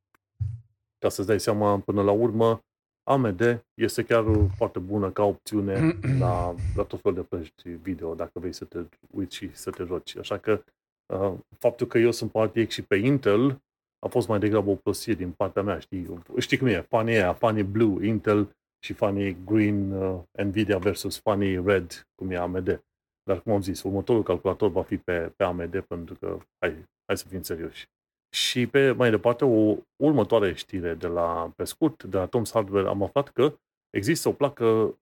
ca 0.98 1.10
să-ți 1.10 1.28
dai 1.28 1.40
seama, 1.40 1.80
până 1.80 2.02
la 2.02 2.12
urmă, 2.12 2.64
AMD 3.04 3.66
este 3.74 4.04
chiar 4.04 4.26
foarte 4.56 4.80
bună 4.80 5.12
ca 5.12 5.24
opțiune 5.24 6.00
la, 6.20 6.56
la 6.78 6.84
tot 6.84 7.02
felul 7.02 7.18
de 7.18 7.24
plăci 7.24 7.78
video, 7.82 8.16
dacă 8.16 8.40
vrei 8.40 8.54
să 8.54 8.66
te 8.66 8.80
uiți 9.12 9.36
și 9.36 9.56
să 9.56 9.70
te 9.70 9.84
joci. 9.84 10.18
Așa 10.18 10.38
că 10.38 10.64
uh, 11.14 11.34
faptul 11.58 11.88
că 11.88 11.98
eu 11.98 12.12
sunt 12.12 12.32
pe 12.32 12.40
RTX 12.40 12.74
și 12.74 12.82
pe 12.82 12.96
Intel 12.96 13.62
a 14.00 14.08
fost 14.08 14.28
mai 14.28 14.40
degrabă 14.40 14.70
o 14.70 14.76
prostie 14.76 15.14
din 15.14 15.32
partea 15.32 15.62
mea, 15.62 15.80
știi? 15.80 16.24
Știi 16.38 16.58
cum 16.58 16.68
e? 16.68 16.86
Fanii 16.90 17.14
aia, 17.14 17.34
fanii 17.34 17.64
blue, 17.64 18.06
Intel 18.08 18.56
și 18.84 18.94
fanii 18.94 19.38
green, 19.46 19.92
uh, 19.92 20.20
Nvidia 20.44 20.78
versus 20.78 21.20
fanii 21.20 21.64
red, 21.64 22.08
cum 22.16 22.32
e 22.32 22.38
AMD. 22.38 22.84
Dar, 23.24 23.42
cum 23.42 23.54
am 23.54 23.62
zis, 23.62 23.84
următorul 23.84 24.24
calculator 24.24 24.70
va 24.70 24.84
fi 24.84 24.98
pe, 24.98 25.34
pe 25.36 25.44
AMD, 25.44 25.80
pentru 25.80 26.16
că, 26.16 26.38
hai, 26.60 26.86
hai 27.06 27.18
să 27.18 27.28
fim 27.28 27.42
serioși. 27.42 27.86
Și 28.36 28.68
pe 28.68 28.92
mai 28.92 29.10
departe, 29.10 29.46
o 29.46 29.78
următoare 30.04 30.54
știre 30.54 30.94
de 30.94 31.08
la, 31.08 31.52
pe 31.56 31.64
scurt, 31.64 32.04
de 32.04 32.18
la 32.18 32.28
Tom's 32.28 32.52
Hardware, 32.54 32.88
am 32.88 33.04
aflat 33.04 33.30
că 33.30 33.54
există 33.90 34.30
o 34.30 34.34
placă 34.34 34.98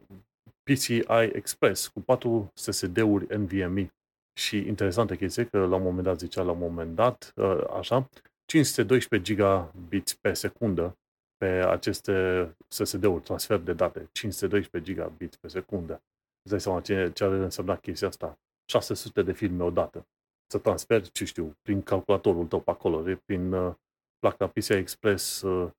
PCI 0.64 1.32
Express 1.32 1.88
cu 1.88 2.00
4 2.00 2.52
SSD-uri 2.54 3.38
NVMe. 3.38 3.94
Și 4.40 4.58
interesantă 4.58 5.16
chestie 5.16 5.46
că 5.46 5.66
la 5.66 5.76
un 5.76 5.82
moment 5.82 6.04
dat 6.04 6.20
zicea 6.20 6.42
la 6.42 6.52
un 6.52 6.60
moment 6.60 6.96
dat, 6.96 7.34
uh, 7.36 7.64
așa, 7.78 8.10
512 8.46 9.34
gigabits 9.34 10.14
pe 10.14 10.34
secundă 10.34 10.98
pe 11.38 11.46
aceste 11.46 12.50
SSD-uri, 12.68 13.24
transfer 13.24 13.58
de 13.58 13.74
date, 13.74 14.10
512 14.12 14.92
gigabits 14.92 15.36
pe 15.36 15.48
secundă. 15.48 16.02
Îți 16.50 16.58
dai 16.58 16.74
seama 16.74 16.82
ce, 16.82 17.12
ce 17.16 17.24
ar 17.24 17.32
însemna 17.32 17.78
chestia 17.78 18.08
asta? 18.08 18.40
600 18.66 19.22
de 19.22 19.32
filme 19.32 19.64
odată. 19.64 20.08
Să 20.52 20.58
transferi, 20.58 21.12
ce 21.12 21.26
știu, 21.26 21.58
prin 21.62 21.82
calculatorul 21.82 22.46
tău 22.48 22.60
pe 22.60 22.72
acolo, 22.72 23.18
prin 23.26 23.54
uh, 23.54 23.74
placa 24.20 24.48
PCI 24.48 24.70
Express 24.70 25.42
uh, 25.42 25.72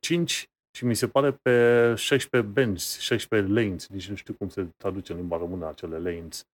5 0.00 0.50
și 0.76 0.84
mi 0.84 0.94
se 0.94 1.08
pare 1.08 1.32
pe 1.32 1.94
16 1.94 2.50
bench, 2.50 2.80
16 2.80 3.52
lanes, 3.52 3.88
nici 3.88 4.08
nu 4.08 4.14
știu 4.14 4.34
cum 4.34 4.48
se 4.48 4.66
traduce 4.76 5.12
în 5.12 5.18
limba 5.18 5.36
română 5.36 5.68
acele 5.68 5.98
lanes, 5.98 6.46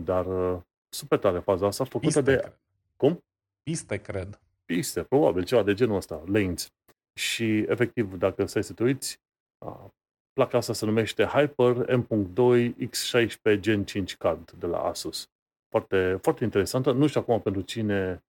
dar 0.00 0.26
uh, 0.26 0.60
super 0.88 1.18
tare 1.18 1.38
faza 1.38 1.66
asta, 1.66 1.84
făcută 1.84 2.06
Piste, 2.06 2.20
de... 2.20 2.36
Cred. 2.36 2.58
Cum? 2.96 3.24
Piste, 3.62 3.96
cred. 3.96 4.40
Piste, 4.64 5.02
probabil, 5.02 5.44
ceva 5.44 5.62
de 5.62 5.74
genul 5.74 5.96
ăsta, 5.96 6.22
lanes. 6.26 6.72
Și, 7.18 7.58
efectiv, 7.58 8.14
dacă 8.14 8.46
stai 8.46 8.64
să 8.64 8.72
te 8.72 8.82
uiți, 8.82 9.20
placa 10.34 10.58
asta 10.58 10.72
se 10.72 10.84
numește 10.84 11.24
Hyper 11.24 11.96
M.2 11.96 12.72
X16 12.88 13.60
Gen 13.60 13.84
5 13.84 14.16
card 14.16 14.50
de 14.50 14.66
la 14.66 14.78
Asus. 14.78 15.28
Foarte, 15.68 16.18
foarte 16.22 16.44
interesantă. 16.44 16.92
Nu 16.92 17.06
știu 17.06 17.20
acum 17.20 17.40
pentru 17.40 17.60
cine 17.62 18.22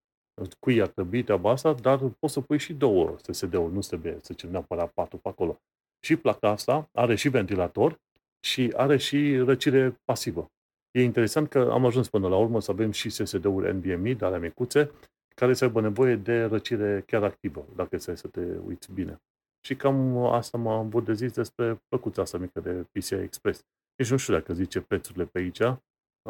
cui 0.59 0.81
ar 0.81 0.87
trebui 0.87 1.23
treaba 1.23 1.51
asta, 1.51 1.73
dar 1.73 1.99
poți 2.19 2.33
să 2.33 2.41
pui 2.41 2.57
și 2.57 2.73
două 2.73 3.15
SSD-uri, 3.31 3.73
nu 3.73 3.79
trebuie 3.79 4.13
să 4.13 4.29
zicem 4.31 4.51
neapărat 4.51 4.91
patru 4.91 5.17
pe 5.17 5.29
acolo. 5.29 5.61
Și 5.99 6.15
placa 6.15 6.49
asta 6.49 6.89
are 6.93 7.15
și 7.15 7.29
ventilator 7.29 7.99
și 8.39 8.73
are 8.75 8.97
și 8.97 9.37
răcire 9.37 10.01
pasivă. 10.03 10.51
E 10.91 11.03
interesant 11.03 11.49
că 11.49 11.69
am 11.71 11.85
ajuns 11.85 12.09
până 12.09 12.27
la 12.27 12.37
urmă 12.37 12.61
să 12.61 12.71
avem 12.71 12.91
și 12.91 13.09
SSD-uri 13.09 13.73
NVMe, 13.73 14.13
de 14.13 14.25
ale 14.25 14.39
micuțe, 14.39 14.91
care 15.35 15.53
să 15.53 15.63
aibă 15.63 15.81
nevoie 15.81 16.15
de 16.15 16.43
răcire 16.43 17.03
chiar 17.07 17.23
activă, 17.23 17.65
dacă 17.75 17.97
să 17.97 18.15
să 18.15 18.27
te 18.27 18.41
uiți 18.65 18.91
bine. 18.91 19.21
Și 19.65 19.75
cam 19.75 20.17
asta 20.17 20.57
m-am 20.57 20.85
avut 20.85 21.05
de 21.05 21.13
zis 21.13 21.31
despre 21.31 21.81
plăcuța 21.87 22.21
asta 22.21 22.37
mică 22.37 22.59
de 22.59 22.85
PCI 22.91 23.11
Express. 23.11 23.65
Nici 23.95 24.09
nu 24.09 24.17
știu 24.17 24.33
dacă 24.33 24.53
zice 24.53 24.81
prețurile 24.81 25.25
pe 25.25 25.39
aici. 25.39 25.61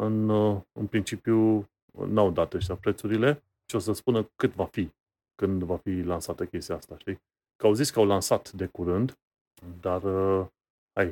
În, 0.00 0.30
în 0.72 0.86
principiu 0.90 1.68
n-au 2.06 2.30
dat 2.30 2.54
ăștia 2.54 2.74
prețurile, 2.74 3.42
și 3.68 3.76
o 3.76 3.78
să 3.78 3.92
spună 3.92 4.30
cât 4.36 4.54
va 4.54 4.64
fi 4.64 4.90
când 5.34 5.62
va 5.62 5.76
fi 5.76 5.90
lansată 5.90 6.46
chestia 6.46 6.74
asta, 6.74 6.96
știi? 6.98 7.20
Că 7.56 7.66
au 7.66 7.72
zis 7.72 7.90
că 7.90 7.98
au 7.98 8.06
lansat 8.06 8.52
de 8.52 8.66
curând, 8.66 9.18
dar 9.80 10.02
uh, 10.02 10.46
hai, 10.92 11.06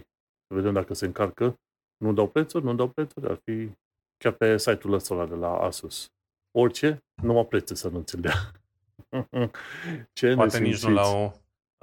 să 0.46 0.54
vedem 0.54 0.72
dacă 0.72 0.94
se 0.94 1.06
încarcă. 1.06 1.58
Nu 1.96 2.12
dau 2.12 2.28
prețuri, 2.28 2.64
nu 2.64 2.74
dau 2.74 2.88
prețuri, 2.88 3.28
ar 3.28 3.40
fi 3.44 3.70
chiar 4.16 4.32
pe 4.32 4.58
site-ul 4.58 4.92
ăsta 4.92 5.26
de 5.26 5.34
la 5.34 5.58
Asus. 5.58 6.08
Orice, 6.50 7.04
nu 7.22 7.38
am 7.38 7.46
preț 7.46 7.72
să 7.72 7.88
nu 7.88 8.02
ți-l 8.02 8.20
dea. 8.20 8.52
Ce 10.18 10.34
Poate 10.34 10.58
nici 10.58 10.84
nu 10.84 10.92
la 10.92 11.06
o... 11.06 11.32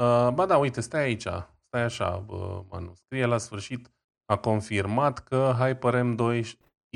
Uh, 0.02 0.34
ba 0.34 0.46
da, 0.46 0.58
uite, 0.58 0.82
stai 0.82 1.04
aici. 1.04 1.28
Stai 1.68 1.84
așa, 1.84 2.24
bă, 2.26 2.64
Manu. 2.70 2.94
Scrie 2.96 3.26
la 3.26 3.38
sfârșit, 3.38 3.92
a 4.26 4.36
confirmat 4.36 5.20
că 5.20 5.56
Hyper 5.60 5.94
M2 6.04 6.44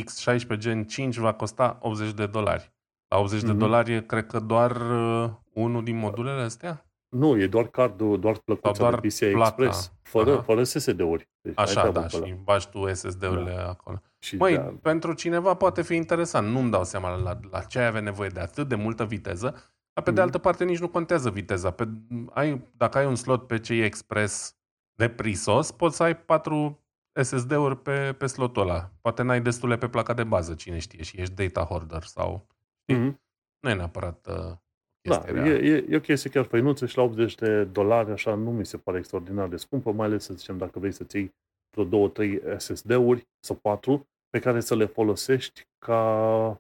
X16 0.02 0.58
Gen 0.58 0.84
5 0.84 1.18
va 1.18 1.34
costa 1.34 1.78
80 1.82 2.12
de 2.12 2.26
dolari. 2.26 2.74
La 3.08 3.18
80 3.18 3.40
mm-hmm. 3.40 3.46
de 3.46 3.52
mhm. 3.52 3.60
dolari 3.60 3.94
e, 3.94 4.02
cred 4.02 4.26
că, 4.26 4.40
doar 4.40 4.72
uh, 4.76 5.30
unul 5.54 5.84
din 5.84 5.98
modulele 5.98 6.42
astea? 6.42 6.86
Nu, 7.10 7.42
e 7.42 7.48
doar 7.48 7.68
cardul, 7.68 8.20
doar 8.20 8.38
plăcuța 8.38 8.72
doar 8.78 9.00
de 9.00 9.08
PCI 9.08 9.32
plata. 9.32 9.64
Express, 9.64 9.92
fără, 10.02 10.36
fără 10.36 10.64
SSD-uri. 10.64 11.30
Deci 11.42 11.54
Așa, 11.60 11.92
da, 11.92 12.08
și 12.08 12.36
bași 12.44 12.70
tu 12.70 12.94
SSD-urile 12.94 13.54
da. 13.56 13.70
acolo. 13.70 14.02
Și 14.20 14.36
Măi, 14.36 14.56
da. 14.56 14.74
pentru 14.82 15.14
cineva 15.14 15.54
poate 15.54 15.82
fi 15.82 15.96
interesant. 15.96 16.48
Nu-mi 16.48 16.72
dau 16.72 16.84
seama 16.84 17.16
la, 17.16 17.40
la 17.52 17.62
ce 17.62 17.80
ai 17.80 17.86
avea 17.86 18.02
nevoie 18.02 18.30
de 18.30 18.40
atât 18.40 18.68
de 18.68 18.76
multă 18.76 19.06
viteză, 19.06 19.75
dar 19.96 20.04
pe 20.04 20.10
mm. 20.10 20.16
de 20.16 20.22
mhm. 20.22 20.22
altă 20.22 20.38
parte 20.38 20.64
nici 20.64 20.80
nu 20.80 20.90
contează 20.90 21.30
viteza. 21.30 21.72
Pe, 21.72 21.90
ai, 22.30 22.68
dacă 22.78 22.98
ai 22.98 23.06
un 23.06 23.16
slot 23.16 23.48
PCI 23.48 23.82
Express 23.82 24.58
de 24.94 25.10
prisos, 25.10 25.72
poți 25.72 25.96
să 25.96 26.04
ai 26.04 26.18
patru 26.18 26.80
SSD-uri 27.22 27.82
pe, 27.82 28.14
pe 28.18 28.26
slotul 28.26 28.62
ăla. 28.62 28.92
Poate 29.02 29.24
n-ai 29.24 29.42
destule 29.42 29.78
pe 29.78 29.90
placa 29.90 30.14
de 30.14 30.24
bază, 30.24 30.54
cine 30.54 30.80
știe, 30.80 31.04
și 31.04 31.22
ești 31.22 31.34
data 31.34 31.64
hoarder 31.64 32.04
sau 32.04 32.48
Mm-hmm. 32.94 33.16
Nu 33.60 33.70
e 33.70 33.74
neapărat 33.74 34.28
uh, 34.28 34.58
da, 35.02 35.24
e, 35.28 35.50
e, 35.50 35.86
e 35.90 35.96
o 35.96 36.00
chestie 36.00 36.30
chiar 36.30 36.46
făinuță 36.46 36.86
și 36.86 36.98
la 36.98 37.04
80 37.04 37.36
de 37.36 37.64
dolari 37.64 38.12
așa 38.12 38.36
nu 38.36 38.52
mi 38.52 38.66
se 38.66 38.78
pare 38.78 38.98
extraordinar 38.98 39.48
de 39.48 39.56
scumpă, 39.56 39.92
mai 39.92 40.06
ales 40.06 40.24
să 40.24 40.34
zicem 40.34 40.58
dacă 40.58 40.80
vrei 40.80 40.92
să-ți 40.92 41.16
iei 41.16 41.36
vreo 41.72 41.86
două, 41.86 42.10
trei 42.10 42.42
SSD-uri 42.58 43.28
sau 43.40 43.56
patru 43.56 44.08
pe 44.30 44.40
care 44.40 44.60
să 44.60 44.76
le 44.76 44.86
folosești 44.86 45.68
ca 45.78 46.20
uh, 46.50 46.56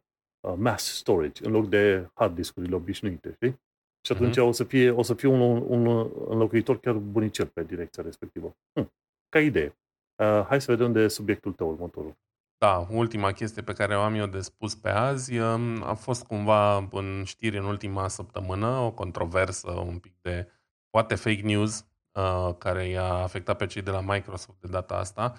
mass 0.57 0.95
storage 0.97 1.45
în 1.45 1.51
loc 1.51 1.69
de 1.69 2.09
hard 2.13 2.35
discurile 2.35 2.75
obișnuite, 2.75 3.31
știi? 3.33 3.59
Și 4.05 4.11
atunci 4.11 4.37
uh-huh. 4.37 4.47
o 4.47 4.51
să 4.51 4.63
fie, 4.63 4.89
o 4.89 5.01
să 5.01 5.13
fie 5.13 5.29
un, 5.29 5.41
un 5.67 6.11
înlocuitor 6.27 6.79
chiar 6.79 6.93
bunicel 6.93 7.45
pe 7.45 7.63
direcția 7.63 8.03
respectivă. 8.03 8.55
Hm, 8.73 8.93
ca 9.29 9.39
idee. 9.39 9.77
Uh, 10.15 10.45
hai 10.47 10.61
să 10.61 10.71
vedem 10.71 10.91
de 10.91 11.07
subiectul 11.07 11.51
tău 11.51 11.69
următorul. 11.69 12.15
Da, 12.57 12.87
ultima 12.89 13.31
chestie 13.31 13.61
pe 13.61 13.73
care 13.73 13.95
o 13.97 14.01
am 14.01 14.13
eu 14.13 14.25
de 14.25 14.39
spus 14.39 14.75
pe 14.75 14.89
azi 14.89 15.37
um, 15.37 15.83
a 15.83 15.93
fost 15.93 16.25
cumva 16.25 16.87
în 16.91 17.23
știri 17.25 17.57
în 17.57 17.63
ultima 17.63 18.07
săptămână 18.07 18.67
o 18.67 18.91
controversă 18.91 19.71
un 19.71 19.99
pic 19.99 20.13
de 20.21 20.47
poate 20.89 21.15
fake 21.15 21.41
news 21.41 21.85
uh, 22.11 22.55
care 22.57 22.87
i-a 22.87 23.13
afectat 23.13 23.57
pe 23.57 23.65
cei 23.65 23.81
de 23.81 23.91
la 23.91 24.01
Microsoft 24.01 24.61
de 24.61 24.67
data 24.67 24.95
asta, 24.95 25.33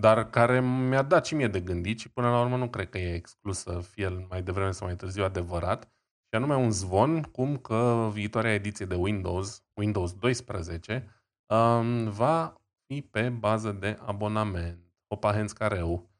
dar 0.00 0.30
care 0.30 0.60
mi-a 0.60 1.02
dat 1.02 1.26
și 1.26 1.34
mie 1.34 1.48
de 1.48 1.60
gândit 1.60 1.98
și 1.98 2.10
până 2.10 2.30
la 2.30 2.40
urmă 2.40 2.56
nu 2.56 2.68
cred 2.68 2.88
că 2.88 2.98
e 2.98 3.14
exclus 3.14 3.58
să 3.58 3.80
fie 3.80 4.26
mai 4.28 4.42
devreme 4.42 4.70
sau 4.70 4.86
mai 4.86 4.96
târziu 4.96 5.24
adevărat, 5.24 5.82
și 6.28 6.36
anume 6.36 6.54
un 6.54 6.70
zvon 6.70 7.22
cum 7.22 7.56
că 7.56 8.08
viitoarea 8.12 8.54
ediție 8.54 8.86
de 8.86 8.94
Windows, 8.94 9.64
Windows 9.74 10.12
12, 10.12 11.06
um, 11.46 12.08
va 12.08 12.54
fi 12.86 13.02
pe 13.02 13.28
bază 13.28 13.72
de 13.72 13.98
abonament. 14.04 14.78
Opa, 15.06 15.32
hens 15.32 15.52
careu 15.52 16.10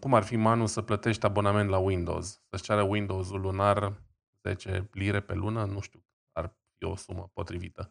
cum 0.00 0.14
ar 0.14 0.22
fi, 0.22 0.36
Manu, 0.36 0.66
să 0.66 0.82
plătești 0.82 1.26
abonament 1.26 1.68
la 1.68 1.78
Windows? 1.78 2.42
Să-ți 2.48 2.62
ceară 2.62 2.82
Windows-ul 2.82 3.40
lunar 3.40 4.02
10 4.42 4.88
lire 4.92 5.20
pe 5.20 5.34
lună? 5.34 5.64
Nu 5.64 5.80
știu, 5.80 6.04
ar 6.32 6.54
fi 6.76 6.84
o 6.84 6.96
sumă 6.96 7.30
potrivită. 7.32 7.90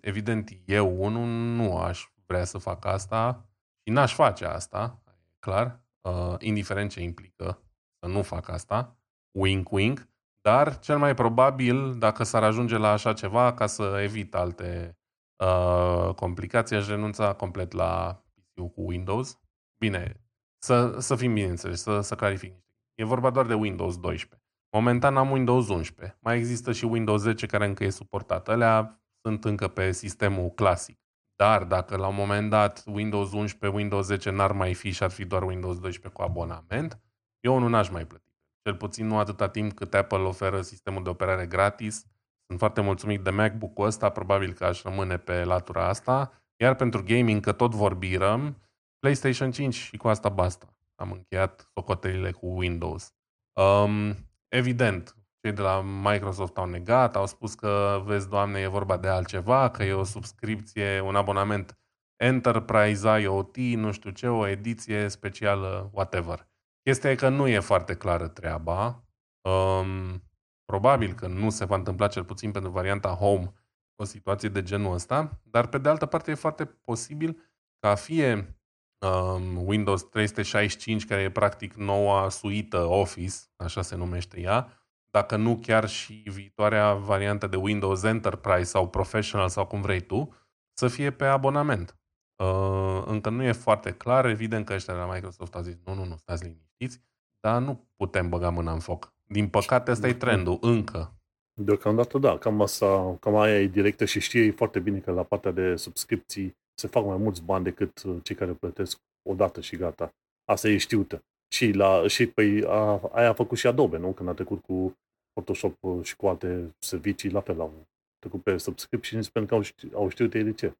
evident, 0.00 0.50
eu, 0.64 1.04
unul, 1.04 1.26
nu 1.26 1.76
aș 1.76 2.06
vrea 2.26 2.44
să 2.44 2.58
fac 2.58 2.84
asta 2.84 3.47
și 3.88 3.94
n-aș 3.94 4.14
face 4.14 4.44
asta, 4.44 5.02
clar, 5.38 5.80
uh, 6.00 6.34
indiferent 6.38 6.90
ce 6.90 7.00
implică 7.00 7.62
să 8.00 8.08
nu 8.08 8.22
fac 8.22 8.48
asta, 8.48 8.96
wink, 9.30 9.72
wink, 9.72 10.08
dar 10.40 10.78
cel 10.78 10.98
mai 10.98 11.14
probabil, 11.14 11.98
dacă 11.98 12.24
s-ar 12.24 12.42
ajunge 12.42 12.76
la 12.76 12.90
așa 12.90 13.12
ceva, 13.12 13.54
ca 13.54 13.66
să 13.66 13.98
evit 14.02 14.34
alte 14.34 14.98
uh, 15.36 16.14
complicații, 16.14 16.76
aș 16.76 16.88
renunța 16.88 17.32
complet 17.32 17.72
la 17.72 18.22
PC-ul 18.34 18.68
cu 18.68 18.86
Windows. 18.86 19.38
Bine, 19.78 20.20
să, 20.58 20.96
să 20.98 21.16
fim 21.16 21.34
bineînțeles, 21.34 21.82
să, 21.82 22.00
să 22.00 22.14
clarific. 22.14 22.54
E 22.94 23.04
vorba 23.04 23.30
doar 23.30 23.46
de 23.46 23.54
Windows 23.54 23.98
12. 23.98 24.48
Momentan 24.70 25.16
am 25.16 25.30
Windows 25.30 25.68
11. 25.68 26.18
Mai 26.20 26.36
există 26.36 26.72
și 26.72 26.84
Windows 26.84 27.20
10 27.20 27.46
care 27.46 27.66
încă 27.66 27.84
e 27.84 27.90
suportat. 27.90 28.48
Alea 28.48 29.02
sunt 29.20 29.44
încă 29.44 29.68
pe 29.68 29.92
sistemul 29.92 30.50
clasic. 30.50 30.98
Dar 31.42 31.64
dacă 31.64 31.96
la 31.96 32.06
un 32.06 32.14
moment 32.14 32.50
dat 32.50 32.84
Windows 32.86 33.32
11, 33.32 33.78
Windows 33.78 34.06
10 34.06 34.30
n-ar 34.30 34.52
mai 34.52 34.74
fi 34.74 34.90
și 34.90 35.02
ar 35.02 35.10
fi 35.10 35.24
doar 35.24 35.42
Windows 35.42 35.78
12 35.78 36.20
cu 36.20 36.22
abonament, 36.22 37.00
eu 37.40 37.58
nu 37.58 37.68
n-aș 37.68 37.88
mai 37.88 38.06
plăti. 38.06 38.32
Cel 38.62 38.74
puțin 38.74 39.06
nu 39.06 39.18
atâta 39.18 39.48
timp 39.48 39.72
cât 39.72 39.94
Apple 39.94 40.18
oferă 40.18 40.60
sistemul 40.62 41.02
de 41.02 41.08
operare 41.08 41.46
gratis. 41.46 42.06
Sunt 42.46 42.58
foarte 42.58 42.80
mulțumit 42.80 43.20
de 43.20 43.30
MacBook-ul 43.30 43.86
ăsta, 43.86 44.08
probabil 44.08 44.52
că 44.52 44.64
aș 44.64 44.82
rămâne 44.82 45.16
pe 45.18 45.44
latura 45.44 45.88
asta. 45.88 46.32
Iar 46.56 46.74
pentru 46.74 47.02
gaming, 47.02 47.40
că 47.40 47.52
tot 47.52 47.74
vorbirăm, 47.74 48.62
PlayStation 48.98 49.50
5 49.50 49.74
și 49.74 49.96
cu 49.96 50.08
asta 50.08 50.28
basta. 50.28 50.76
Am 50.94 51.12
încheiat 51.12 51.70
socotelile 51.74 52.30
cu 52.30 52.46
Windows. 52.46 53.14
Um, 53.52 54.16
evident, 54.48 55.16
cei 55.48 55.56
de 55.56 55.62
la 55.62 55.80
Microsoft 55.80 56.56
au 56.56 56.66
negat, 56.66 57.16
au 57.16 57.26
spus 57.26 57.54
că, 57.54 58.02
vezi, 58.04 58.28
doamne, 58.28 58.60
e 58.60 58.66
vorba 58.66 58.96
de 58.96 59.08
altceva, 59.08 59.70
că 59.70 59.82
e 59.82 59.92
o 59.92 60.04
subscripție, 60.04 61.00
un 61.00 61.16
abonament 61.16 61.78
Enterprise 62.16 63.20
IoT, 63.20 63.56
nu 63.56 63.92
știu 63.92 64.10
ce, 64.10 64.28
o 64.28 64.46
ediție 64.46 65.08
specială, 65.08 65.90
whatever. 65.92 66.48
Chestia 66.82 67.10
e 67.10 67.14
că 67.14 67.28
nu 67.28 67.46
e 67.46 67.58
foarte 67.58 67.94
clară 67.94 68.28
treaba. 68.28 69.04
Um, 69.48 70.22
probabil 70.64 71.12
că 71.12 71.26
nu 71.26 71.50
se 71.50 71.64
va 71.64 71.74
întâmpla 71.74 72.06
cel 72.06 72.24
puțin 72.24 72.50
pentru 72.50 72.70
varianta 72.70 73.08
Home 73.08 73.52
o 73.96 74.04
situație 74.04 74.48
de 74.48 74.62
genul 74.62 74.92
ăsta, 74.92 75.40
dar 75.42 75.66
pe 75.66 75.78
de 75.78 75.88
altă 75.88 76.06
parte 76.06 76.30
e 76.30 76.34
foarte 76.34 76.64
posibil 76.64 77.52
ca 77.78 77.94
fie 77.94 78.58
um, 79.06 79.66
Windows 79.66 80.02
365, 80.02 81.06
care 81.06 81.20
e 81.20 81.30
practic 81.30 81.74
noua 81.74 82.28
suită 82.28 82.84
Office, 82.84 83.36
așa 83.56 83.82
se 83.82 83.96
numește 83.96 84.40
ea, 84.40 84.77
dacă 85.18 85.36
nu 85.36 85.56
chiar 85.56 85.88
și 85.88 86.22
viitoarea 86.24 86.94
variantă 86.94 87.46
de 87.46 87.56
Windows 87.56 88.02
Enterprise 88.02 88.64
sau 88.64 88.88
Professional 88.88 89.48
sau 89.48 89.66
cum 89.66 89.80
vrei 89.80 90.00
tu, 90.00 90.34
să 90.72 90.88
fie 90.88 91.10
pe 91.10 91.24
abonament. 91.24 91.96
Uh, 92.42 93.02
încă 93.06 93.30
nu 93.30 93.42
e 93.42 93.52
foarte 93.52 93.92
clar. 93.92 94.26
Evident 94.26 94.66
că 94.66 94.72
ăștia 94.72 94.94
de 94.94 95.00
la 95.00 95.12
Microsoft 95.14 95.54
au 95.54 95.62
zis, 95.62 95.76
nu, 95.84 95.94
nu, 95.94 96.04
nu, 96.04 96.16
stați 96.16 96.44
liniștiți, 96.44 97.00
dar 97.40 97.60
nu 97.62 97.88
putem 97.96 98.28
băga 98.28 98.50
mâna 98.50 98.72
în 98.72 98.78
foc. 98.78 99.12
Din 99.24 99.48
păcate, 99.48 99.90
ăsta 99.90 100.08
e 100.08 100.14
trendul, 100.14 100.58
încă. 100.60 101.12
Deocamdată 101.60 102.18
da, 102.18 102.38
cam 102.38 102.60
asta, 102.60 103.16
cam 103.20 103.36
aia 103.36 103.60
e 103.60 103.66
directă 103.66 104.04
și 104.04 104.20
știe 104.20 104.50
foarte 104.50 104.78
bine 104.78 104.98
că 104.98 105.10
la 105.10 105.22
partea 105.22 105.50
de 105.50 105.76
subscripții 105.76 106.56
se 106.74 106.86
fac 106.86 107.04
mai 107.04 107.16
mulți 107.16 107.42
bani 107.42 107.64
decât 107.64 108.02
uh, 108.02 108.16
cei 108.22 108.36
care 108.36 108.52
plătesc 108.52 108.98
odată 109.22 109.60
și 109.60 109.76
gata. 109.76 110.14
Asta 110.44 110.68
e 110.68 110.76
știută. 110.76 111.22
Și, 111.48 111.72
la, 111.72 112.06
și 112.06 112.26
păi, 112.26 112.64
a, 112.64 113.00
aia 113.12 113.28
a 113.28 113.32
făcut 113.32 113.58
și 113.58 113.66
Adobe, 113.66 113.98
nu? 113.98 114.12
Când 114.12 114.28
a 114.28 114.32
trecut 114.32 114.62
cu 114.62 114.96
Photoshop 115.38 115.76
uh, 115.80 116.04
și 116.04 116.16
cu 116.16 116.26
alte 116.26 116.74
servicii, 116.78 117.30
la 117.30 117.40
fel 117.40 117.60
au 117.60 117.86
trecut 118.18 118.42
pe 118.42 118.56
subscription 118.56 119.22
pentru 119.32 119.46
că 119.46 119.54
au 119.54 119.62
știut, 119.62 119.94
au 119.94 120.08
știut 120.08 120.34
ei 120.34 120.42
de 120.42 120.52
ce. 120.52 120.76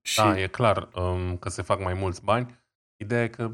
Și... 0.00 0.16
Da, 0.16 0.40
e 0.40 0.46
clar 0.46 0.88
um, 0.94 1.36
că 1.36 1.48
se 1.48 1.62
fac 1.62 1.80
mai 1.80 1.94
mulți 1.94 2.24
bani. 2.24 2.58
Ideea 2.96 3.22
e 3.22 3.28
că 3.28 3.50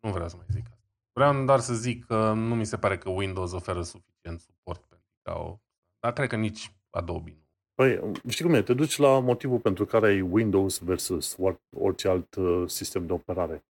nu 0.00 0.10
vreau 0.12 0.28
să 0.28 0.36
mai 0.36 0.46
zic 0.50 0.64
asta. 0.70 0.84
Vreau 1.12 1.44
doar 1.44 1.60
să 1.60 1.74
zic 1.74 2.06
că 2.06 2.32
nu 2.32 2.54
mi 2.54 2.66
se 2.66 2.76
pare 2.76 2.98
că 2.98 3.10
Windows 3.10 3.52
oferă 3.52 3.82
suficient 3.82 4.40
suport 4.40 4.84
pentru 4.84 5.06
ca 5.22 5.38
o... 5.38 5.58
Dar 6.00 6.12
cred 6.12 6.28
că 6.28 6.36
nici 6.36 6.72
Adobe 6.90 7.30
nu. 7.30 7.44
Păi, 7.74 8.12
știi 8.28 8.44
cum 8.44 8.54
e? 8.54 8.62
Te 8.62 8.74
duci 8.74 8.96
la 8.96 9.18
motivul 9.20 9.58
pentru 9.58 9.84
care 9.84 10.06
ai 10.06 10.20
Windows 10.20 10.78
versus 10.78 11.36
orice 11.76 12.08
alt 12.08 12.34
uh, 12.34 12.68
sistem 12.68 13.06
de 13.06 13.12
operare. 13.12 13.64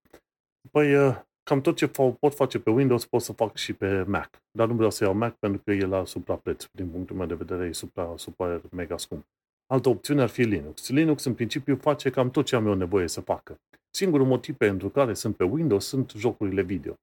Păi, 0.72 0.96
uh, 0.96 1.22
cam 1.50 1.62
tot 1.62 1.76
ce 1.76 1.88
pot 2.20 2.34
face 2.34 2.60
pe 2.60 2.70
Windows 2.70 3.06
pot 3.06 3.22
să 3.22 3.34
fac 3.34 3.56
și 3.56 3.74
pe 3.74 4.04
Mac. 4.08 4.30
Dar 4.52 4.68
nu 4.68 4.74
vreau 4.74 4.92
să 4.92 5.04
iau 5.04 5.14
Mac 5.14 5.36
pentru 5.36 5.62
că 5.66 5.72
e 5.72 5.86
la 5.86 6.06
suprapreț. 6.06 6.66
Din 6.72 6.88
punctul 6.88 7.16
meu 7.16 7.26
de 7.26 7.34
vedere 7.34 7.66
e 7.66 7.72
supra, 7.72 8.14
super 8.18 8.62
mega 8.72 8.98
scump. 8.98 9.26
Altă 9.68 9.90
opțiune 9.90 10.22
ar 10.22 10.30
fi 10.30 10.42
Linux. 10.42 10.90
Linux 10.90 11.24
în 11.24 11.34
principiu 11.34 11.76
face 11.76 12.10
cam 12.10 12.32
tot 12.32 12.46
ce 12.46 12.56
am 12.56 12.68
eu 12.68 12.74
nevoie 12.74 13.08
să 13.08 13.22
facă. 13.22 13.60
Singurul 13.90 14.26
motiv 14.26 14.56
pentru 14.56 14.90
care 14.90 15.14
sunt 15.14 15.36
pe 15.36 15.44
Windows 15.44 15.86
sunt 15.86 16.12
jocurile 16.18 16.62
video. 16.62 16.94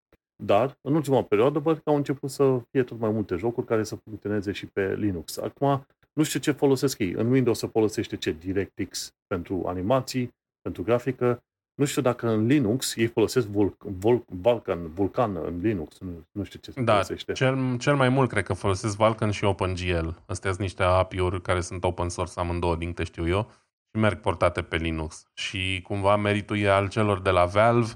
Dar, 0.42 0.78
în 0.80 0.94
ultima 0.94 1.22
perioadă, 1.22 1.58
văd 1.58 1.76
că 1.76 1.90
au 1.90 1.96
început 1.96 2.30
să 2.30 2.60
fie 2.70 2.82
tot 2.82 2.98
mai 2.98 3.10
multe 3.10 3.36
jocuri 3.36 3.66
care 3.66 3.82
să 3.82 3.96
funcționeze 3.96 4.52
și 4.52 4.66
pe 4.66 4.94
Linux. 4.94 5.36
Acum, 5.36 5.86
nu 6.12 6.22
știu 6.22 6.40
ce 6.40 6.50
folosesc 6.50 6.98
ei. 6.98 7.12
În 7.12 7.30
Windows 7.30 7.58
se 7.58 7.66
folosește 7.66 8.16
ce? 8.16 8.32
DirectX 8.32 9.14
pentru 9.26 9.62
animații, 9.66 10.34
pentru 10.60 10.82
grafică. 10.82 11.42
Nu 11.74 11.84
știu 11.84 12.02
dacă 12.02 12.28
în 12.28 12.46
Linux 12.46 12.96
ei 12.96 13.06
folosesc 13.06 13.46
Vul- 13.46 13.76
Vul- 13.78 14.24
Vulkan, 14.28 14.92
Vulkan 14.94 15.36
în 15.36 15.58
Linux. 15.60 15.98
Nu, 15.98 16.26
nu 16.32 16.42
știu 16.44 16.58
ce 16.58 16.70
se 16.70 16.82
da, 16.82 16.92
folosește. 16.92 17.32
Cel, 17.32 17.78
cel 17.78 17.96
mai 17.96 18.08
mult 18.08 18.28
cred 18.28 18.44
că 18.44 18.52
folosesc 18.52 18.96
Vulkan 18.96 19.30
și 19.30 19.44
OpenGL. 19.44 20.08
Astea 20.26 20.50
sunt 20.50 20.62
niște 20.62 20.82
API-uri 20.82 21.42
care 21.42 21.60
sunt 21.60 21.84
open 21.84 22.08
source 22.08 22.40
amândouă, 22.40 22.76
din 22.76 22.88
câte 22.88 23.04
știu 23.04 23.28
eu, 23.28 23.50
și 23.94 24.00
merg 24.00 24.20
portate 24.20 24.62
pe 24.62 24.76
Linux. 24.76 25.26
Și 25.34 25.80
cumva 25.82 26.16
meritul 26.16 26.58
e 26.58 26.70
al 26.70 26.88
celor 26.88 27.20
de 27.20 27.30
la 27.30 27.44
Valve, 27.44 27.92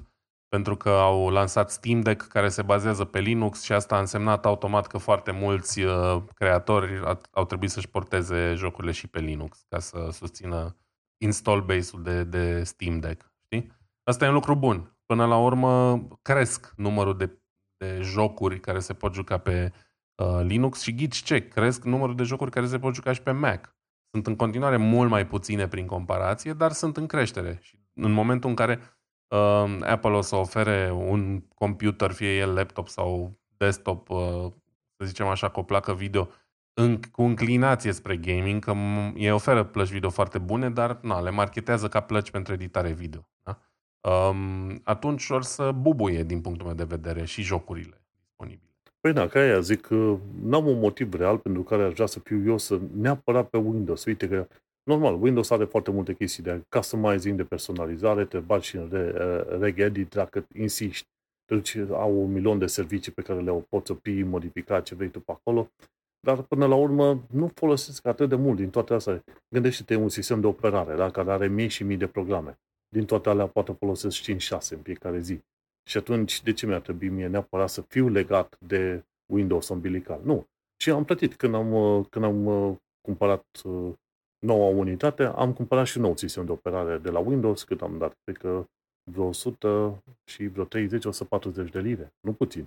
pentru 0.49 0.75
că 0.75 0.89
au 0.89 1.29
lansat 1.29 1.71
Steam 1.71 2.01
Deck 2.01 2.27
care 2.27 2.49
se 2.49 2.61
bazează 2.61 3.05
pe 3.05 3.19
Linux 3.19 3.61
și 3.61 3.71
asta 3.71 3.95
a 3.95 3.99
însemnat 3.99 4.45
automat 4.45 4.87
că 4.87 4.97
foarte 4.97 5.31
mulți 5.31 5.81
uh, 5.81 6.21
creatori 6.33 7.01
au 7.31 7.45
trebuit 7.45 7.69
să-și 7.69 7.89
porteze 7.89 8.53
jocurile 8.55 8.91
și 8.91 9.07
pe 9.07 9.19
Linux 9.19 9.65
ca 9.69 9.79
să 9.79 10.07
susțină 10.11 10.77
install 11.17 11.61
base-ul 11.61 12.03
de, 12.03 12.23
de 12.23 12.63
Steam 12.63 12.99
Deck. 12.99 13.31
Știi? 14.07 14.11
Asta 14.11 14.25
e 14.25 14.27
un 14.27 14.33
lucru 14.33 14.55
bun. 14.55 14.97
Până 15.05 15.25
la 15.25 15.37
urmă 15.37 16.01
cresc 16.21 16.73
numărul 16.75 17.17
de, 17.17 17.39
de 17.77 17.99
jocuri 18.01 18.59
care 18.59 18.79
se 18.79 18.93
pot 18.93 19.13
juca 19.13 19.37
pe 19.37 19.71
uh, 20.15 20.39
Linux 20.41 20.81
și 20.81 20.95
ghici 20.95 21.23
ce? 21.23 21.47
Cresc 21.47 21.83
numărul 21.83 22.15
de 22.15 22.23
jocuri 22.23 22.51
care 22.51 22.65
se 22.65 22.79
pot 22.79 22.93
juca 22.93 23.13
și 23.13 23.21
pe 23.21 23.31
Mac. 23.31 23.75
Sunt 24.11 24.27
în 24.27 24.35
continuare 24.35 24.77
mult 24.77 25.09
mai 25.09 25.27
puține 25.27 25.67
prin 25.67 25.85
comparație, 25.85 26.53
dar 26.53 26.71
sunt 26.71 26.97
în 26.97 27.05
creștere. 27.05 27.57
Și 27.61 27.79
în 27.93 28.11
momentul 28.11 28.49
în 28.49 28.55
care 28.55 28.79
uh, 29.27 29.77
Apple 29.81 30.11
o 30.11 30.21
să 30.21 30.35
ofere 30.35 30.91
un 30.91 31.41
computer, 31.55 32.11
fie 32.11 32.37
el 32.37 32.53
laptop 32.53 32.87
sau 32.87 33.39
desktop, 33.57 34.09
uh, 34.09 34.51
să 34.97 35.05
zicem 35.05 35.27
așa, 35.27 35.49
cu 35.49 35.59
o 35.59 35.63
placă 35.63 35.93
video, 35.93 36.29
în, 36.73 37.01
cu 37.11 37.21
înclinație 37.21 37.91
spre 37.91 38.17
gaming, 38.17 38.63
că 38.63 38.73
ei 39.15 39.31
oferă 39.31 39.63
plăci 39.63 39.89
video 39.89 40.09
foarte 40.09 40.37
bune, 40.37 40.69
dar 40.69 40.99
na, 41.01 41.19
le 41.19 41.29
marketează 41.29 41.87
ca 41.87 41.99
plăci 41.99 42.31
pentru 42.31 42.53
editare 42.53 42.91
video. 42.91 43.29
Da? 43.43 43.59
Um, 44.01 44.81
atunci 44.83 45.29
or 45.29 45.43
să 45.43 45.71
bubuie 45.71 46.23
din 46.23 46.41
punctul 46.41 46.65
meu 46.65 46.75
de 46.75 46.83
vedere 46.83 47.25
și 47.25 47.41
jocurile 47.41 48.01
disponibile. 48.23 48.71
Păi 48.99 49.13
da, 49.13 49.27
ca 49.27 49.39
aia 49.39 49.59
zic 49.59 49.81
că 49.81 50.17
n-am 50.41 50.67
un 50.67 50.79
motiv 50.79 51.13
real 51.13 51.37
pentru 51.37 51.63
care 51.63 51.83
aș 51.83 51.93
vrea 51.93 52.05
să 52.05 52.19
fiu 52.19 52.43
eu 52.45 52.57
să 52.57 52.79
neapărat 52.95 53.49
pe 53.49 53.57
Windows. 53.57 54.05
Uite 54.05 54.27
că 54.27 54.47
Normal, 54.87 55.21
Windows 55.21 55.49
are 55.49 55.63
foarte 55.63 55.91
multe 55.91 56.13
chestii 56.13 56.43
de 56.43 56.61
customizing, 56.69 57.37
de 57.37 57.43
personalizare, 57.43 58.25
te 58.25 58.39
bagi 58.39 58.67
și 58.67 58.75
în 58.75 58.89
regedit 59.59 60.09
dacă 60.09 60.47
insisti. 60.53 61.07
Deci 61.45 61.75
au 61.75 62.21
un 62.21 62.31
milion 62.31 62.57
de 62.57 62.65
servicii 62.65 63.11
pe 63.11 63.21
care 63.21 63.41
le 63.41 63.65
poți 63.69 63.91
opri, 63.91 64.23
modifica 64.23 64.81
ce 64.81 64.95
vrei 64.95 65.09
tu 65.09 65.19
pe 65.19 65.31
acolo. 65.31 65.69
Dar 66.19 66.41
până 66.41 66.65
la 66.65 66.75
urmă 66.75 67.23
nu 67.31 67.51
folosesc 67.53 68.05
atât 68.05 68.29
de 68.29 68.35
mult 68.35 68.57
din 68.57 68.69
toate 68.69 68.93
astea. 68.93 69.23
Gândește-te 69.49 69.95
un 69.95 70.09
sistem 70.09 70.41
de 70.41 70.47
operare 70.47 70.95
da? 70.95 71.09
care 71.09 71.31
are 71.31 71.47
mii 71.47 71.67
și 71.67 71.83
mii 71.83 71.97
de 71.97 72.07
programe. 72.07 72.59
Din 72.89 73.05
toate 73.05 73.29
alea 73.29 73.47
poate 73.47 73.71
folosesc 73.71 74.21
5-6 74.21 74.27
în 74.69 74.81
fiecare 74.81 75.19
zi. 75.19 75.39
Și 75.89 75.97
atunci, 75.97 76.43
de 76.43 76.53
ce 76.53 76.65
mi-ar 76.65 76.81
trebui 76.81 77.09
mie 77.09 77.27
neapărat 77.27 77.69
să 77.69 77.81
fiu 77.81 78.09
legat 78.09 78.57
de 78.59 79.05
Windows 79.25 79.69
umbilical? 79.69 80.21
Nu. 80.23 80.45
Și 80.81 80.89
am 80.89 81.03
plătit 81.03 81.35
când 81.35 81.55
am, 81.55 82.03
când 82.03 82.25
am 82.25 82.45
uh, 82.45 82.75
cumpărat 83.01 83.45
uh, 83.63 83.93
noua 84.39 84.67
unitate, 84.67 85.23
am 85.23 85.53
cumpărat 85.53 85.85
și 85.85 85.97
un 85.97 86.03
nou 86.03 86.17
sistem 86.17 86.45
de 86.45 86.51
operare 86.51 86.97
de 86.97 87.09
la 87.09 87.19
Windows, 87.19 87.63
cât 87.63 87.81
am 87.81 87.97
dat, 87.97 88.17
cred 88.23 88.37
că 88.37 88.65
vreo 89.11 89.25
100 89.25 90.03
și 90.23 90.47
vreo 90.47 90.65
30-140 90.65 90.67
de 91.71 91.79
lire, 91.79 92.13
nu 92.19 92.33
puțin. 92.33 92.63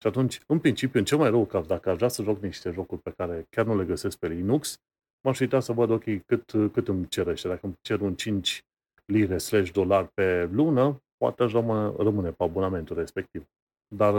Și 0.00 0.06
atunci, 0.06 0.40
în 0.46 0.58
principiu, 0.58 0.98
în 0.98 1.04
cel 1.04 1.18
mai 1.18 1.30
rău 1.30 1.46
caz, 1.46 1.66
dacă 1.66 1.90
aș 1.90 1.96
vrea 1.96 2.08
să 2.08 2.22
joc 2.22 2.42
niște 2.42 2.70
jocuri 2.70 3.00
pe 3.00 3.10
care 3.10 3.46
chiar 3.50 3.66
nu 3.66 3.76
le 3.76 3.84
găsesc 3.84 4.18
pe 4.18 4.28
Linux, 4.28 4.78
m-aș 5.24 5.40
uita 5.40 5.60
să 5.60 5.72
văd, 5.72 5.90
ok, 5.90 6.04
cât, 6.26 6.72
cât 6.72 6.88
îmi 6.88 7.08
cerește. 7.08 7.48
Dacă 7.48 7.66
îmi 7.66 7.78
cer 7.80 8.00
un 8.00 8.14
5 8.14 8.64
lire 9.12 9.38
slash 9.38 9.70
dolar 9.70 10.06
pe 10.14 10.44
lună, 10.44 11.02
poate 11.16 11.42
aș 11.42 11.52
rămâne, 11.52 11.94
rămâne 11.96 12.30
pe 12.30 12.44
abonamentul 12.44 12.96
respectiv. 12.96 13.46
Dar, 13.94 14.14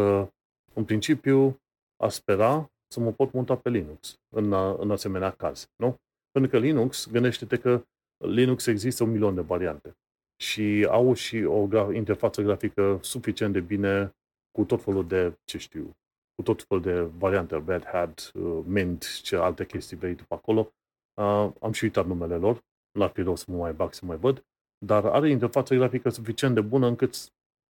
în 0.74 0.86
principiu, 0.86 1.60
aș 2.04 2.14
spera 2.14 2.70
să 2.88 3.00
mă 3.00 3.12
pot 3.12 3.32
monta 3.32 3.56
pe 3.58 3.70
Linux 3.70 4.20
în, 4.36 4.54
în 4.80 4.92
asemenea 4.92 5.32
caz, 5.32 5.70
nu? 5.76 5.96
Pentru 6.32 6.52
că 6.52 6.58
Linux, 6.58 7.12
gândește-te 7.12 7.58
că 7.58 7.84
Linux 8.18 8.66
există 8.66 9.04
un 9.04 9.12
milion 9.12 9.36
de 9.36 9.42
variante 9.42 9.96
și 10.44 10.88
au 10.90 11.14
și 11.14 11.44
o 11.44 11.68
gra- 11.68 11.94
interfață 11.94 12.42
grafică 12.42 13.00
suficient 13.02 13.54
de 13.54 13.60
bine 13.60 14.16
cu 14.52 14.64
tot 14.64 14.84
felul 14.84 15.08
de, 15.08 15.38
ce 15.44 15.58
știu, 15.58 15.96
cu 16.36 16.42
tot 16.44 16.64
felul 16.64 16.84
de 16.84 17.02
variante, 17.02 17.64
Red 17.66 17.86
Hat, 17.86 18.32
uh, 18.34 18.64
Mint, 18.66 19.22
ce 19.22 19.36
alte 19.36 19.66
chestii 19.66 19.98
vrei 19.98 20.16
tu 20.16 20.24
pe 20.28 20.34
acolo. 20.34 20.74
Uh, 21.22 21.52
am 21.62 21.72
și 21.72 21.84
uitat 21.84 22.06
numele 22.06 22.36
lor, 22.36 22.64
l-ar 22.92 23.10
fi 23.10 23.22
rost 23.22 23.44
să 23.44 23.52
mă 23.52 23.58
mai 23.58 23.74
bag 23.74 23.94
să 23.94 24.06
mai 24.06 24.18
văd, 24.18 24.46
dar 24.78 25.06
are 25.06 25.30
interfață 25.30 25.76
grafică 25.76 26.10
suficient 26.10 26.54
de 26.54 26.62
bună 26.62 26.88
încât 26.88 27.16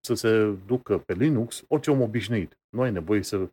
să 0.01 0.15
se 0.15 0.57
ducă 0.67 0.99
pe 0.99 1.13
Linux 1.13 1.65
orice 1.69 1.91
om 1.91 2.01
obișnuit. 2.01 2.59
Nu 2.69 2.83
ai 2.83 2.91
nevoie 2.91 3.23
să 3.23 3.49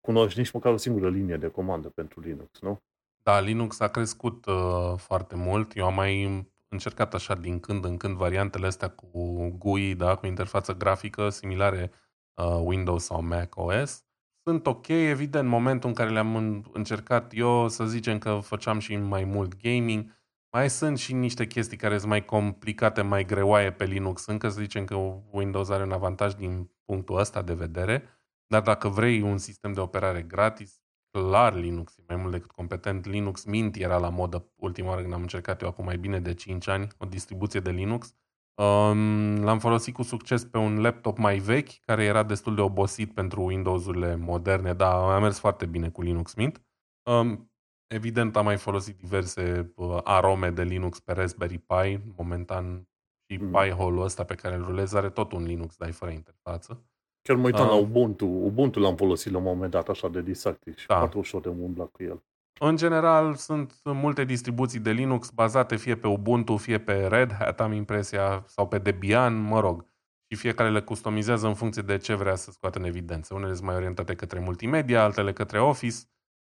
cunoști 0.00 0.38
nici 0.38 0.50
măcar 0.50 0.72
o 0.72 0.76
singură 0.76 1.08
linie 1.08 1.36
de 1.36 1.48
comandă 1.48 1.88
pentru 1.88 2.20
Linux, 2.20 2.60
nu? 2.60 2.78
Da, 3.22 3.40
Linux 3.40 3.80
a 3.80 3.88
crescut 3.88 4.46
uh, 4.46 4.94
foarte 4.96 5.36
mult. 5.36 5.76
Eu 5.76 5.86
am 5.86 5.94
mai 5.94 6.44
încercat 6.68 7.14
așa 7.14 7.34
din 7.34 7.60
când 7.60 7.84
în 7.84 7.96
când 7.96 8.16
variantele 8.16 8.66
astea 8.66 8.88
cu 8.88 9.48
GUI, 9.58 9.94
da, 9.94 10.14
cu 10.14 10.26
interfață 10.26 10.74
grafică 10.74 11.28
similare 11.28 11.90
uh, 12.34 12.60
Windows 12.64 13.04
sau 13.04 13.22
Mac 13.22 13.56
OS. 13.56 14.04
Sunt 14.44 14.66
ok, 14.66 14.88
evident, 14.88 15.44
în 15.44 15.50
momentul 15.50 15.88
în 15.88 15.94
care 15.94 16.10
le-am 16.10 16.64
încercat 16.72 17.32
eu, 17.34 17.68
să 17.68 17.84
zicem 17.84 18.18
că 18.18 18.38
făceam 18.42 18.78
și 18.78 18.96
mai 18.96 19.24
mult 19.24 19.60
gaming, 19.62 20.21
mai 20.52 20.70
sunt 20.70 20.98
și 20.98 21.12
niște 21.12 21.46
chestii 21.46 21.76
care 21.76 21.98
sunt 21.98 22.10
mai 22.10 22.24
complicate, 22.24 23.02
mai 23.02 23.24
greoaie 23.24 23.72
pe 23.72 23.84
Linux. 23.84 24.26
Încă 24.26 24.48
să 24.48 24.60
zicem 24.60 24.84
că 24.84 24.94
Windows 25.30 25.68
are 25.68 25.82
un 25.82 25.92
avantaj 25.92 26.34
din 26.34 26.70
punctul 26.84 27.18
ăsta 27.18 27.42
de 27.42 27.54
vedere, 27.54 28.02
dar 28.46 28.62
dacă 28.62 28.88
vrei 28.88 29.20
un 29.20 29.38
sistem 29.38 29.72
de 29.72 29.80
operare 29.80 30.22
gratis, 30.22 30.82
clar 31.10 31.54
Linux 31.54 31.96
e 31.96 32.02
mai 32.06 32.16
mult 32.16 32.32
decât 32.32 32.50
competent. 32.50 33.06
Linux 33.06 33.44
Mint 33.44 33.76
era 33.76 33.98
la 33.98 34.08
modă 34.08 34.52
ultima 34.56 34.88
oară 34.88 35.00
când 35.00 35.12
am 35.12 35.20
încercat 35.20 35.62
eu 35.62 35.68
acum 35.68 35.84
mai 35.84 35.96
bine 35.98 36.20
de 36.20 36.34
5 36.34 36.68
ani, 36.68 36.88
o 36.98 37.04
distribuție 37.04 37.60
de 37.60 37.70
Linux. 37.70 38.14
Um, 38.54 39.42
l-am 39.42 39.58
folosit 39.58 39.94
cu 39.94 40.02
succes 40.02 40.44
pe 40.44 40.58
un 40.58 40.80
laptop 40.80 41.18
mai 41.18 41.38
vechi, 41.38 41.80
care 41.80 42.04
era 42.04 42.22
destul 42.22 42.54
de 42.54 42.60
obosit 42.60 43.14
pentru 43.14 43.44
Windows-urile 43.44 44.16
moderne, 44.16 44.72
dar 44.72 44.94
a 44.94 45.18
mers 45.18 45.38
foarte 45.38 45.66
bine 45.66 45.88
cu 45.88 46.02
Linux 46.02 46.34
Mint. 46.34 46.62
Um, 47.10 47.51
evident, 47.92 48.36
am 48.36 48.44
mai 48.44 48.56
folosit 48.56 48.96
diverse 48.98 49.72
uh, 49.74 49.98
arome 50.04 50.50
de 50.50 50.62
Linux 50.62 51.00
pe 51.00 51.12
Raspberry 51.12 51.58
Pi. 51.58 52.00
Momentan 52.16 52.88
și 53.28 53.36
mm. 53.36 53.50
Pi-hole-ul 53.50 54.04
ăsta 54.04 54.24
pe 54.24 54.34
care 54.34 54.54
îl 54.54 54.64
rulez 54.64 54.92
are 54.92 55.10
tot 55.10 55.32
un 55.32 55.44
Linux, 55.44 55.76
dar 55.76 55.88
e 55.88 55.92
fără 55.92 56.10
interfață. 56.10 56.82
Chiar 57.22 57.36
mă 57.36 57.44
uitam 57.44 57.64
uh, 57.66 57.70
la 57.70 57.76
Ubuntu. 57.78 58.26
Ubuntu 58.26 58.80
l-am 58.80 58.96
folosit 58.96 59.32
la 59.32 59.38
un 59.38 59.44
moment 59.44 59.70
dat 59.70 59.88
așa 59.88 60.08
de 60.08 60.22
distractiv 60.22 60.76
și 60.76 60.86
da. 60.86 60.98
foarte 60.98 61.18
ușor 61.18 61.40
de 61.40 61.48
umbla 61.48 61.84
cu 61.84 62.02
el. 62.02 62.22
În 62.60 62.76
general, 62.76 63.34
sunt 63.34 63.80
multe 63.84 64.24
distribuții 64.24 64.78
de 64.78 64.90
Linux 64.90 65.30
bazate 65.30 65.76
fie 65.76 65.96
pe 65.96 66.06
Ubuntu, 66.06 66.56
fie 66.56 66.78
pe 66.78 67.06
Red 67.06 67.32
Hat, 67.32 67.60
am 67.60 67.72
impresia, 67.72 68.44
sau 68.46 68.68
pe 68.68 68.78
Debian, 68.78 69.42
mă 69.42 69.60
rog. 69.60 69.86
Și 70.28 70.38
fiecare 70.38 70.70
le 70.70 70.80
customizează 70.80 71.46
în 71.46 71.54
funcție 71.54 71.82
de 71.82 71.96
ce 71.96 72.14
vrea 72.14 72.34
să 72.34 72.50
scoată 72.50 72.78
în 72.78 72.84
evidență. 72.84 73.34
Unele 73.34 73.54
sunt 73.54 73.66
mai 73.66 73.76
orientate 73.76 74.14
către 74.14 74.40
multimedia, 74.40 75.02
altele 75.02 75.32
către 75.32 75.60
Office. 75.60 75.96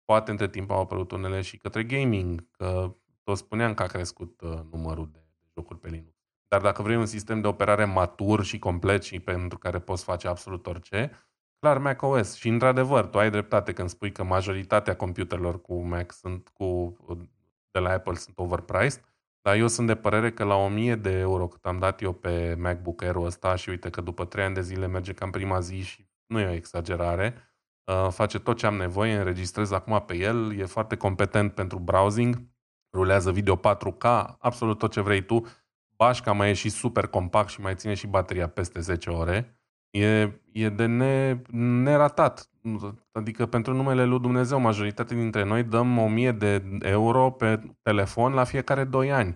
Poate 0.09 0.31
între 0.31 0.47
timp 0.47 0.71
au 0.71 0.79
apărut 0.79 1.11
unele 1.11 1.41
și 1.41 1.57
către 1.57 1.83
gaming, 1.83 2.47
că 2.51 2.95
tot 3.23 3.37
spuneam 3.37 3.73
că 3.73 3.83
a 3.83 3.85
crescut 3.85 4.41
uh, 4.41 4.59
numărul 4.71 5.09
de 5.11 5.19
jocuri 5.53 5.79
pe 5.79 5.89
Linux. 5.89 6.15
Dar 6.47 6.61
dacă 6.61 6.81
vrei 6.81 6.95
un 6.95 7.05
sistem 7.05 7.41
de 7.41 7.47
operare 7.47 7.85
matur 7.85 8.43
și 8.43 8.59
complet 8.59 9.03
și 9.03 9.19
pentru 9.19 9.57
care 9.57 9.79
poți 9.79 10.03
face 10.03 10.27
absolut 10.27 10.67
orice, 10.67 11.11
clar 11.59 11.77
macOS. 11.77 12.35
Și 12.35 12.47
într-adevăr, 12.47 13.05
tu 13.05 13.19
ai 13.19 13.29
dreptate 13.29 13.73
când 13.73 13.89
spui 13.89 14.11
că 14.11 14.23
majoritatea 14.23 14.95
computerelor 14.95 15.61
cu 15.61 15.81
Mac 15.81 16.11
sunt 16.11 16.49
cu, 16.53 16.97
de 17.71 17.79
la 17.79 17.89
Apple 17.89 18.15
sunt 18.15 18.37
overpriced, 18.37 19.03
dar 19.41 19.55
eu 19.55 19.67
sunt 19.67 19.87
de 19.87 19.95
părere 19.95 20.31
că 20.31 20.43
la 20.43 20.55
1000 20.55 20.95
de 20.95 21.11
euro 21.11 21.47
cât 21.47 21.65
am 21.65 21.79
dat 21.79 22.01
eu 22.01 22.13
pe 22.13 22.55
MacBook 22.59 23.01
Air-ul 23.01 23.25
ăsta 23.25 23.55
și 23.55 23.69
uite 23.69 23.89
că 23.89 24.01
după 24.01 24.25
3 24.25 24.43
ani 24.43 24.53
de 24.53 24.61
zile 24.61 24.87
merge 24.87 25.13
cam 25.13 25.29
prima 25.29 25.59
zi 25.59 25.81
și 25.81 26.07
nu 26.25 26.39
e 26.39 26.47
o 26.47 26.53
exagerare, 26.53 27.33
uh, 27.35 27.48
face 28.09 28.39
tot 28.39 28.57
ce 28.57 28.65
am 28.65 28.75
nevoie, 28.75 29.17
înregistrez 29.17 29.71
acum 29.71 30.03
pe 30.05 30.17
el, 30.17 30.57
e 30.57 30.65
foarte 30.65 30.95
competent 30.95 31.53
pentru 31.53 31.79
browsing, 31.79 32.41
rulează 32.93 33.31
video 33.31 33.57
4K, 33.57 34.25
absolut 34.39 34.77
tot 34.77 34.91
ce 34.91 35.01
vrei 35.01 35.21
tu, 35.21 35.45
bașca 35.95 36.31
mai 36.31 36.49
e 36.49 36.53
și 36.53 36.69
super 36.69 37.07
compact 37.07 37.49
și 37.49 37.61
mai 37.61 37.75
ține 37.75 37.93
și 37.93 38.07
bateria 38.07 38.47
peste 38.47 38.79
10 38.79 39.09
ore. 39.09 39.59
E, 39.89 40.41
e 40.51 40.69
de 40.69 40.85
ne, 40.85 41.41
neratat. 41.81 42.49
Adică 43.11 43.45
pentru 43.45 43.73
numele 43.73 44.05
lui 44.05 44.19
Dumnezeu, 44.19 44.59
majoritatea 44.59 45.17
dintre 45.17 45.43
noi 45.43 45.63
dăm 45.63 45.97
1000 45.97 46.31
de 46.31 46.79
euro 46.81 47.31
pe 47.31 47.75
telefon 47.81 48.33
la 48.33 48.43
fiecare 48.43 48.83
2 48.83 49.11
ani. 49.11 49.35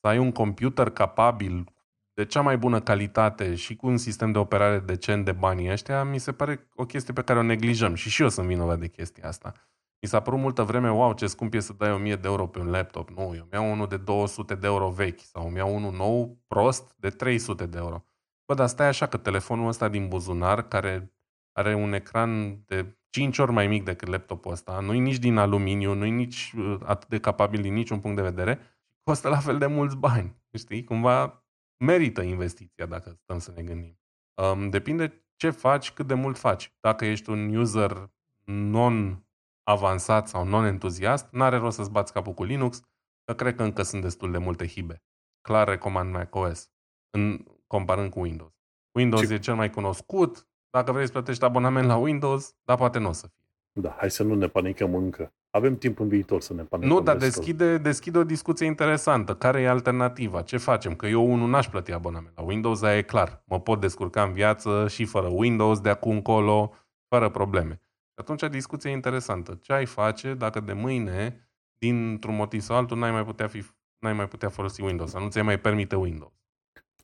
Să 0.00 0.06
ai 0.06 0.18
un 0.18 0.32
computer 0.32 0.90
capabil 0.90 1.71
de 2.14 2.24
cea 2.24 2.40
mai 2.40 2.58
bună 2.58 2.80
calitate 2.80 3.54
și 3.54 3.76
cu 3.76 3.86
un 3.86 3.96
sistem 3.96 4.32
de 4.32 4.38
operare 4.38 4.78
decent 4.78 5.24
de 5.24 5.32
banii 5.32 5.70
ăștia, 5.70 6.04
mi 6.04 6.18
se 6.18 6.32
pare 6.32 6.68
o 6.74 6.84
chestie 6.84 7.12
pe 7.12 7.22
care 7.22 7.38
o 7.38 7.42
neglijăm. 7.42 7.94
Și 7.94 8.10
și 8.10 8.22
eu 8.22 8.28
sunt 8.28 8.46
vinovat 8.46 8.78
de 8.78 8.88
chestia 8.88 9.28
asta. 9.28 9.52
Mi 10.00 10.08
s-a 10.08 10.20
părut 10.20 10.38
multă 10.38 10.62
vreme, 10.62 10.90
wow, 10.90 11.12
ce 11.12 11.26
scump 11.26 11.54
e 11.54 11.60
să 11.60 11.72
dai 11.72 11.92
1000 11.92 12.16
de 12.16 12.28
euro 12.28 12.46
pe 12.46 12.58
un 12.58 12.70
laptop. 12.70 13.10
Nu, 13.10 13.34
eu 13.36 13.46
mi-au 13.50 13.70
unul 13.70 13.86
de 13.86 13.96
200 13.96 14.54
de 14.54 14.66
euro 14.66 14.88
vechi 14.88 15.20
sau 15.20 15.50
mi-au 15.50 15.74
unul 15.74 15.92
nou, 15.92 16.38
prost, 16.46 16.94
de 16.96 17.08
300 17.08 17.66
de 17.66 17.78
euro. 17.78 18.04
Bă, 18.46 18.54
dar 18.54 18.66
stai 18.66 18.86
așa 18.86 19.06
că 19.06 19.16
telefonul 19.16 19.68
ăsta 19.68 19.88
din 19.88 20.08
buzunar, 20.08 20.68
care 20.68 21.12
are 21.52 21.74
un 21.74 21.92
ecran 21.92 22.62
de 22.66 22.96
5 23.10 23.38
ori 23.38 23.52
mai 23.52 23.66
mic 23.66 23.84
decât 23.84 24.08
laptopul 24.08 24.52
ăsta, 24.52 24.80
nu-i 24.80 24.98
nici 24.98 25.18
din 25.18 25.36
aluminiu, 25.36 25.94
nu-i 25.94 26.10
nici 26.10 26.52
uh, 26.56 26.76
atât 26.84 27.08
de 27.08 27.18
capabil 27.18 27.62
din 27.62 27.72
niciun 27.72 28.00
punct 28.00 28.16
de 28.16 28.22
vedere, 28.22 28.58
costă 29.02 29.28
la 29.28 29.38
fel 29.38 29.58
de 29.58 29.66
mulți 29.66 29.96
bani. 29.96 30.36
Știi? 30.52 30.84
Cumva 30.84 31.41
merită 31.82 32.22
investiția 32.22 32.86
dacă 32.86 33.18
stăm 33.22 33.38
să 33.38 33.52
ne 33.54 33.62
gândim. 33.62 34.00
Um, 34.42 34.70
depinde 34.70 35.26
ce 35.36 35.50
faci, 35.50 35.92
cât 35.92 36.06
de 36.06 36.14
mult 36.14 36.38
faci. 36.38 36.76
Dacă 36.80 37.04
ești 37.04 37.30
un 37.30 37.54
user 37.54 38.10
non 38.44 39.26
avansat 39.62 40.28
sau 40.28 40.44
non-entuziast, 40.44 41.28
n-are 41.30 41.56
rost 41.56 41.76
să-ți 41.76 41.90
bați 41.90 42.12
capul 42.12 42.34
cu 42.34 42.44
Linux, 42.44 42.82
că 43.24 43.34
cred 43.34 43.54
că 43.54 43.62
încă 43.62 43.82
sunt 43.82 44.02
destul 44.02 44.30
de 44.30 44.38
multe 44.38 44.66
hibe. 44.66 45.02
Clar 45.40 45.68
recomand 45.68 46.12
macOS, 46.12 46.70
în, 47.10 47.44
comparând 47.66 48.10
cu 48.10 48.20
Windows. 48.20 48.52
Windows 48.92 49.26
Ce? 49.26 49.34
e 49.34 49.38
cel 49.38 49.54
mai 49.54 49.70
cunoscut, 49.70 50.48
dacă 50.70 50.92
vrei 50.92 51.06
să 51.06 51.12
plătești 51.12 51.44
abonament 51.44 51.86
la 51.86 51.96
Windows, 51.96 52.56
dar 52.62 52.76
poate 52.76 52.98
nu 52.98 53.08
o 53.08 53.12
să 53.12 53.26
fie. 53.26 53.46
Da, 53.72 53.94
hai 53.98 54.10
să 54.10 54.22
nu 54.22 54.34
ne 54.34 54.48
panicăm 54.48 54.94
încă. 54.94 55.34
Avem 55.54 55.76
timp 55.76 56.00
în 56.00 56.08
viitor 56.08 56.40
să 56.40 56.54
ne 56.54 56.62
panicăm. 56.62 56.92
Nu, 56.96 57.00
dar 57.00 57.16
deschide, 57.16 57.78
deschide 57.78 58.18
o 58.18 58.24
discuție 58.24 58.66
interesantă. 58.66 59.34
Care 59.34 59.60
e 59.60 59.68
alternativa? 59.68 60.42
Ce 60.42 60.56
facem? 60.56 60.94
Că 60.94 61.06
eu 61.06 61.32
unul 61.32 61.48
n-aș 61.48 61.68
plăti 61.68 61.92
abonament 61.92 62.32
la 62.36 62.42
Windows, 62.42 62.82
aia 62.82 62.96
e 62.96 63.02
clar. 63.02 63.42
Mă 63.46 63.60
pot 63.60 63.80
descurca 63.80 64.22
în 64.22 64.32
viață 64.32 64.88
și 64.88 65.04
fără 65.04 65.26
Windows 65.26 65.80
de 65.80 65.88
acum 65.88 66.12
încolo, 66.12 66.72
fără 67.08 67.28
probleme. 67.28 67.80
Atunci 68.14 68.42
discuția 68.50 68.90
e 68.90 68.94
interesantă. 68.94 69.58
Ce 69.62 69.72
ai 69.72 69.86
face 69.86 70.34
dacă 70.34 70.60
de 70.60 70.72
mâine, 70.72 71.48
dintr-un 71.78 72.34
motiv 72.34 72.60
sau 72.60 72.76
altul, 72.76 72.98
n-ai 72.98 73.10
mai 73.10 73.24
putea, 73.24 73.48
fi, 73.48 73.64
n-ai 73.98 74.12
mai 74.12 74.28
putea 74.28 74.48
folosi 74.48 74.82
Windows, 74.82 75.10
sau 75.10 75.22
nu 75.22 75.28
ți 75.28 75.40
mai 75.40 75.60
permite 75.60 75.96
Windows? 75.96 76.32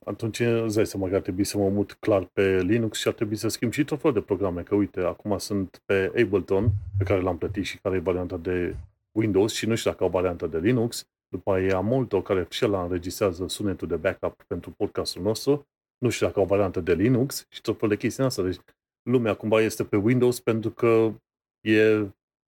Atunci 0.05 0.39
îți 0.39 0.75
dai 0.75 0.85
seama 0.85 1.09
că 1.09 1.15
ar 1.15 1.21
trebui 1.21 1.43
să 1.43 1.57
mă 1.57 1.69
mut 1.69 1.93
clar 1.93 2.25
pe 2.33 2.61
Linux 2.61 2.99
și 2.99 3.07
ar 3.07 3.13
trebui 3.13 3.35
să 3.35 3.47
schimb 3.47 3.71
și 3.71 3.83
tot 3.83 3.99
felul 3.99 4.15
de 4.15 4.21
programe. 4.21 4.61
Că 4.61 4.75
uite, 4.75 4.99
acum 4.99 5.37
sunt 5.37 5.81
pe 5.85 6.11
Ableton, 6.21 6.69
pe 6.97 7.03
care 7.03 7.21
l-am 7.21 7.37
plătit 7.37 7.65
și 7.65 7.79
care 7.79 7.95
e 7.95 7.99
varianta 7.99 8.37
de 8.37 8.75
Windows 9.11 9.53
și 9.53 9.65
nu 9.65 9.75
știu 9.75 9.91
dacă 9.91 10.03
au 10.03 10.09
varianta 10.09 10.47
de 10.47 10.59
Linux. 10.59 11.07
După 11.27 11.51
aia 11.51 11.77
am 11.77 11.85
Molto, 11.85 12.21
care 12.21 12.45
și 12.49 12.63
el 12.63 12.73
înregistrează 12.73 13.47
sunetul 13.47 13.87
de 13.87 13.95
backup 13.95 14.43
pentru 14.47 14.71
podcastul 14.71 15.21
nostru. 15.21 15.67
Nu 15.97 16.09
știu 16.09 16.25
dacă 16.25 16.39
au 16.39 16.45
variantă 16.45 16.79
de 16.79 16.93
Linux 16.93 17.45
și 17.49 17.61
tot 17.61 17.79
felul 17.79 17.95
de 17.95 18.01
chestii 18.01 18.23
asta. 18.23 18.43
Deci 18.43 18.59
lumea 19.01 19.33
cumva 19.33 19.61
este 19.61 19.83
pe 19.83 19.95
Windows 19.95 20.39
pentru 20.39 20.69
că 20.69 21.13
e 21.61 22.07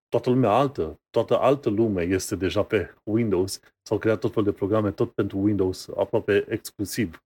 toată 0.10 0.30
lumea 0.30 0.50
altă, 0.50 1.00
toată 1.10 1.40
altă 1.40 1.70
lume 1.70 2.02
este 2.02 2.36
deja 2.36 2.64
pe 2.64 2.96
Windows. 3.04 3.60
S-au 3.82 3.98
creat 3.98 4.20
tot 4.20 4.34
fel 4.34 4.44
de 4.44 4.52
programe 4.52 4.92
tot 4.92 5.12
pentru 5.12 5.38
Windows, 5.38 5.88
aproape 5.98 6.46
exclusiv. 6.50 7.24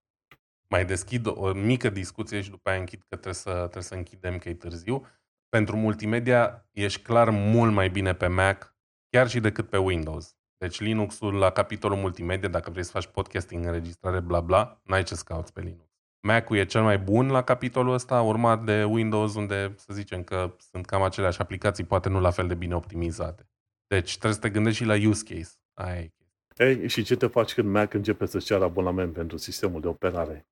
Mai 0.68 0.84
deschid 0.84 1.26
o 1.26 1.52
mică 1.52 1.88
discuție 1.88 2.40
și 2.40 2.50
după 2.50 2.68
aia 2.68 2.78
închid 2.78 2.98
că 2.98 3.06
trebuie 3.08 3.34
să, 3.34 3.50
trebuie 3.50 3.82
să 3.82 3.94
închidem 3.94 4.38
că 4.38 4.48
e 4.48 4.54
târziu. 4.54 5.06
Pentru 5.48 5.76
multimedia 5.76 6.68
ești 6.70 7.02
clar 7.02 7.30
mult 7.30 7.72
mai 7.72 7.88
bine 7.88 8.14
pe 8.14 8.26
Mac, 8.26 8.76
chiar 9.10 9.28
și 9.28 9.40
decât 9.40 9.68
pe 9.68 9.78
Windows. 9.78 10.36
Deci 10.58 10.80
Linux-ul 10.80 11.34
la 11.34 11.50
capitolul 11.50 11.96
multimedia, 11.96 12.48
dacă 12.48 12.70
vrei 12.70 12.84
să 12.84 12.90
faci 12.90 13.06
podcasting, 13.06 13.64
înregistrare, 13.64 14.20
bla 14.20 14.40
bla, 14.40 14.80
n-ai 14.84 15.02
ce 15.02 15.14
să 15.14 15.22
cauți 15.24 15.52
pe 15.52 15.60
Linux. 15.60 15.90
Mac-ul 16.26 16.56
e 16.56 16.64
cel 16.64 16.82
mai 16.82 16.98
bun 16.98 17.28
la 17.28 17.42
capitolul 17.42 17.92
ăsta, 17.92 18.22
urmat 18.22 18.64
de 18.64 18.84
Windows, 18.84 19.34
unde 19.34 19.74
să 19.76 19.92
zicem 19.92 20.22
că 20.22 20.56
sunt 20.70 20.86
cam 20.86 21.02
aceleași 21.02 21.40
aplicații, 21.40 21.84
poate 21.84 22.08
nu 22.08 22.20
la 22.20 22.30
fel 22.30 22.46
de 22.46 22.54
bine 22.54 22.74
optimizate. 22.74 23.48
Deci 23.86 24.10
trebuie 24.10 24.32
să 24.32 24.40
te 24.40 24.50
gândești 24.50 24.82
și 24.82 24.88
la 24.88 25.08
use 25.08 25.34
case. 25.34 25.54
Aia 25.74 25.98
e. 25.98 26.12
Ei, 26.56 26.88
și 26.88 27.02
ce 27.02 27.16
te 27.16 27.26
faci 27.26 27.54
când 27.54 27.68
Mac 27.68 27.94
începe 27.94 28.26
să-ți 28.26 28.44
ceară 28.44 28.64
abonament 28.64 29.12
pentru 29.12 29.36
sistemul 29.36 29.80
de 29.80 29.88
operare? 29.88 30.48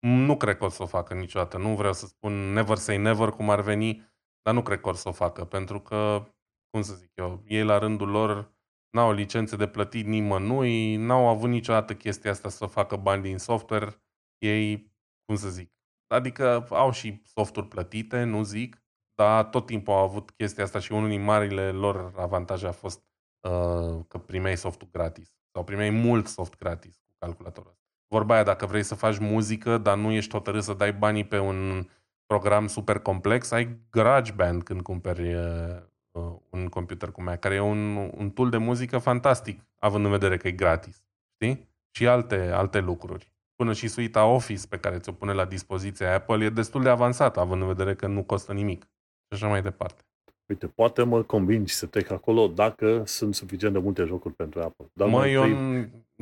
Nu 0.00 0.36
cred 0.36 0.56
că 0.56 0.64
o 0.64 0.68
să 0.68 0.82
o 0.82 0.86
facă 0.86 1.14
niciodată. 1.14 1.58
Nu 1.58 1.74
vreau 1.74 1.92
să 1.92 2.06
spun 2.06 2.32
never 2.32 2.76
say 2.76 2.96
never 2.96 3.28
cum 3.28 3.50
ar 3.50 3.60
veni, 3.60 4.10
dar 4.42 4.54
nu 4.54 4.62
cred 4.62 4.80
că 4.80 4.88
o 4.88 4.92
să 4.92 5.08
o 5.08 5.12
facă, 5.12 5.44
pentru 5.44 5.80
că, 5.80 6.26
cum 6.70 6.82
să 6.82 6.94
zic 6.94 7.10
eu, 7.14 7.42
ei 7.46 7.64
la 7.64 7.78
rândul 7.78 8.08
lor 8.08 8.54
n-au 8.90 9.12
licențe 9.12 9.56
de 9.56 9.68
plătit 9.68 10.06
nimănui, 10.06 10.96
n-au 10.96 11.26
avut 11.26 11.48
niciodată 11.48 11.94
chestia 11.94 12.30
asta 12.30 12.48
să 12.48 12.66
facă 12.66 12.96
bani 12.96 13.22
din 13.22 13.38
software, 13.38 14.02
ei, 14.38 14.92
cum 15.24 15.36
să 15.36 15.48
zic, 15.48 15.72
adică 16.06 16.66
au 16.70 16.90
și 16.90 17.22
softuri 17.24 17.68
plătite, 17.68 18.22
nu 18.22 18.42
zic, 18.42 18.82
dar 19.14 19.44
tot 19.44 19.66
timpul 19.66 19.94
au 19.94 20.02
avut 20.02 20.30
chestia 20.30 20.64
asta 20.64 20.78
și 20.78 20.92
unul 20.92 21.08
din 21.08 21.22
marile 21.22 21.70
lor 21.70 22.12
avantaje 22.16 22.66
a 22.66 22.72
fost 22.72 23.04
uh, 23.48 24.04
că 24.08 24.18
primeai 24.18 24.56
softul 24.56 24.88
gratis 24.90 25.34
sau 25.52 25.64
primeai 25.64 25.90
mult 25.90 26.26
soft 26.26 26.56
gratis 26.56 26.96
cu 26.96 27.14
calculatorul 27.18 27.70
ăsta. 27.70 27.79
Vorba 28.14 28.34
aia, 28.34 28.42
dacă 28.42 28.66
vrei 28.66 28.82
să 28.82 28.94
faci 28.94 29.18
muzică, 29.18 29.78
dar 29.78 29.96
nu 29.96 30.10
ești 30.10 30.32
hotărât 30.32 30.62
să 30.62 30.74
dai 30.74 30.92
banii 30.92 31.24
pe 31.24 31.38
un 31.38 31.86
program 32.26 32.66
super 32.66 32.98
complex, 32.98 33.50
ai 33.50 33.78
GarageBand 33.90 34.62
când 34.62 34.82
cumperi 34.82 35.34
uh, 35.34 36.36
un 36.50 36.66
computer 36.66 37.10
cu 37.10 37.22
Mac, 37.22 37.38
care 37.38 37.54
e 37.54 37.60
un, 37.60 38.10
un 38.16 38.30
tool 38.30 38.50
de 38.50 38.56
muzică 38.56 38.98
fantastic, 38.98 39.60
având 39.78 40.04
în 40.04 40.10
vedere 40.10 40.36
că 40.36 40.48
e 40.48 40.52
gratis. 40.52 41.04
Știi? 41.34 41.68
Și 41.90 42.06
alte, 42.06 42.50
alte 42.50 42.80
lucruri 42.80 43.32
până 43.60 43.72
și 43.72 43.88
suita 43.88 44.24
Office 44.24 44.66
pe 44.68 44.78
care 44.78 44.98
ți-o 44.98 45.12
pune 45.12 45.32
la 45.32 45.44
dispoziția 45.44 46.14
Apple 46.14 46.44
e 46.44 46.50
destul 46.50 46.82
de 46.82 46.88
avansată, 46.88 47.40
având 47.40 47.60
în 47.60 47.66
vedere 47.66 47.94
că 47.94 48.06
nu 48.06 48.22
costă 48.22 48.52
nimic. 48.52 48.82
Și 48.82 49.34
așa 49.34 49.48
mai 49.48 49.62
departe. 49.62 50.02
Uite, 50.46 50.66
poate 50.66 51.02
mă 51.02 51.22
convingi 51.22 51.72
să 51.72 51.86
trec 51.86 52.10
acolo 52.10 52.46
dacă 52.46 53.02
sunt 53.06 53.34
suficient 53.34 53.74
de 53.74 53.80
multe 53.80 54.04
jocuri 54.04 54.34
pentru 54.34 54.60
Apple. 54.60 54.86
Dar 54.92 55.08
mă, 55.08 55.28
eu, 55.28 55.44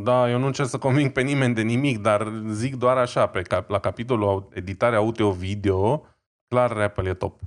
da, 0.02 0.30
eu 0.30 0.38
nu 0.38 0.46
încerc 0.46 0.68
să 0.68 0.78
conving 0.78 1.12
pe 1.12 1.22
nimeni 1.22 1.54
de 1.54 1.62
nimic, 1.62 1.98
dar 1.98 2.32
zic 2.50 2.74
doar 2.76 2.96
așa, 2.96 3.26
pe 3.26 3.42
cap, 3.42 3.68
la 3.68 3.78
capitolul 3.78 4.48
editare 4.52 4.96
audio-video, 4.96 6.06
clar 6.48 6.78
Apple 6.78 7.08
e 7.08 7.14
top. 7.14 7.40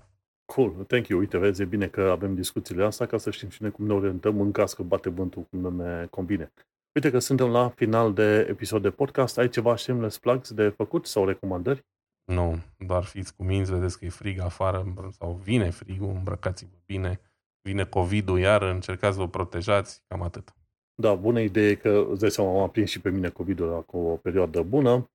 Cool, 0.46 0.70
thank 0.88 1.08
you. 1.08 1.20
Uite, 1.20 1.38
vezi, 1.38 1.62
e 1.62 1.66
bine 1.66 1.88
că 1.88 2.02
avem 2.02 2.36
discuțiile 2.36 2.84
astea 2.84 3.06
ca 3.06 3.18
să 3.18 3.32
știm 3.32 3.50
și 3.50 3.62
noi 3.62 3.72
cum 3.72 3.86
ne 3.86 3.94
orientăm 3.94 4.42
în 4.42 4.52
caz 4.52 4.74
că 4.74 4.84
bate 4.84 5.10
vântul 5.10 5.48
cum 5.50 5.76
ne 5.76 6.08
convine. 6.10 6.52
Uite 6.96 7.12
că 7.12 7.20
suntem 7.20 7.48
la 7.48 7.70
final 7.70 8.14
de 8.14 8.48
episod 8.50 8.82
de 8.82 8.90
podcast. 8.90 9.38
Ai 9.38 9.50
ceva 9.50 9.76
shameless 9.76 10.18
plugs 10.18 10.54
de 10.54 10.70
făcut 10.70 11.06
sau 11.06 11.26
recomandări? 11.26 11.86
Nu, 12.24 12.60
doar 12.78 13.04
fiți 13.04 13.36
cu 13.36 13.44
minți, 13.44 13.72
vedeți 13.72 14.00
că 14.00 14.06
e 14.06 14.10
frig 14.10 14.40
afară 14.40 14.94
sau 15.12 15.40
vine 15.44 15.70
frigul, 15.70 16.10
îmbrăcați-vă 16.10 16.76
bine, 16.86 17.20
vine 17.62 17.84
COVID-ul 17.84 18.40
iar, 18.40 18.62
încercați 18.62 19.16
să 19.16 19.22
vă 19.22 19.28
protejați, 19.28 20.04
cam 20.08 20.22
atât. 20.22 20.54
Da, 21.02 21.16
bună 21.16 21.40
idee 21.40 21.76
că, 21.76 22.08
îți 22.10 22.20
dai 22.20 22.32
seama, 22.32 22.52
m-a 22.52 22.68
prins 22.68 22.90
și 22.90 23.02
pe 23.02 23.10
mine 23.10 23.30
COVID-ul 23.30 23.74
acum 23.74 24.06
o 24.06 24.16
perioadă 24.16 24.62
bună. 24.62 25.10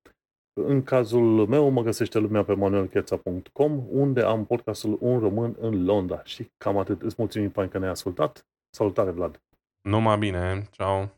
În 0.53 0.83
cazul 0.83 1.47
meu 1.47 1.69
mă 1.69 1.81
găsește 1.81 2.19
lumea 2.19 2.43
pe 2.43 2.53
manuelcheța.com 2.53 3.83
unde 3.89 4.21
am 4.21 4.45
podcastul 4.45 4.97
Un 5.01 5.19
român 5.19 5.55
în 5.59 5.85
Londra 5.85 6.23
și 6.23 6.51
cam 6.57 6.77
atât. 6.77 7.01
Îți 7.01 7.15
mulțumim, 7.17 7.49
fain 7.49 7.69
că 7.69 7.77
ne-ai 7.77 7.91
ascultat 7.91 8.45
Salutare, 8.69 9.11
Vlad! 9.11 9.41
Numai 9.81 10.17
bine, 10.17 10.67
ceau! 10.71 11.09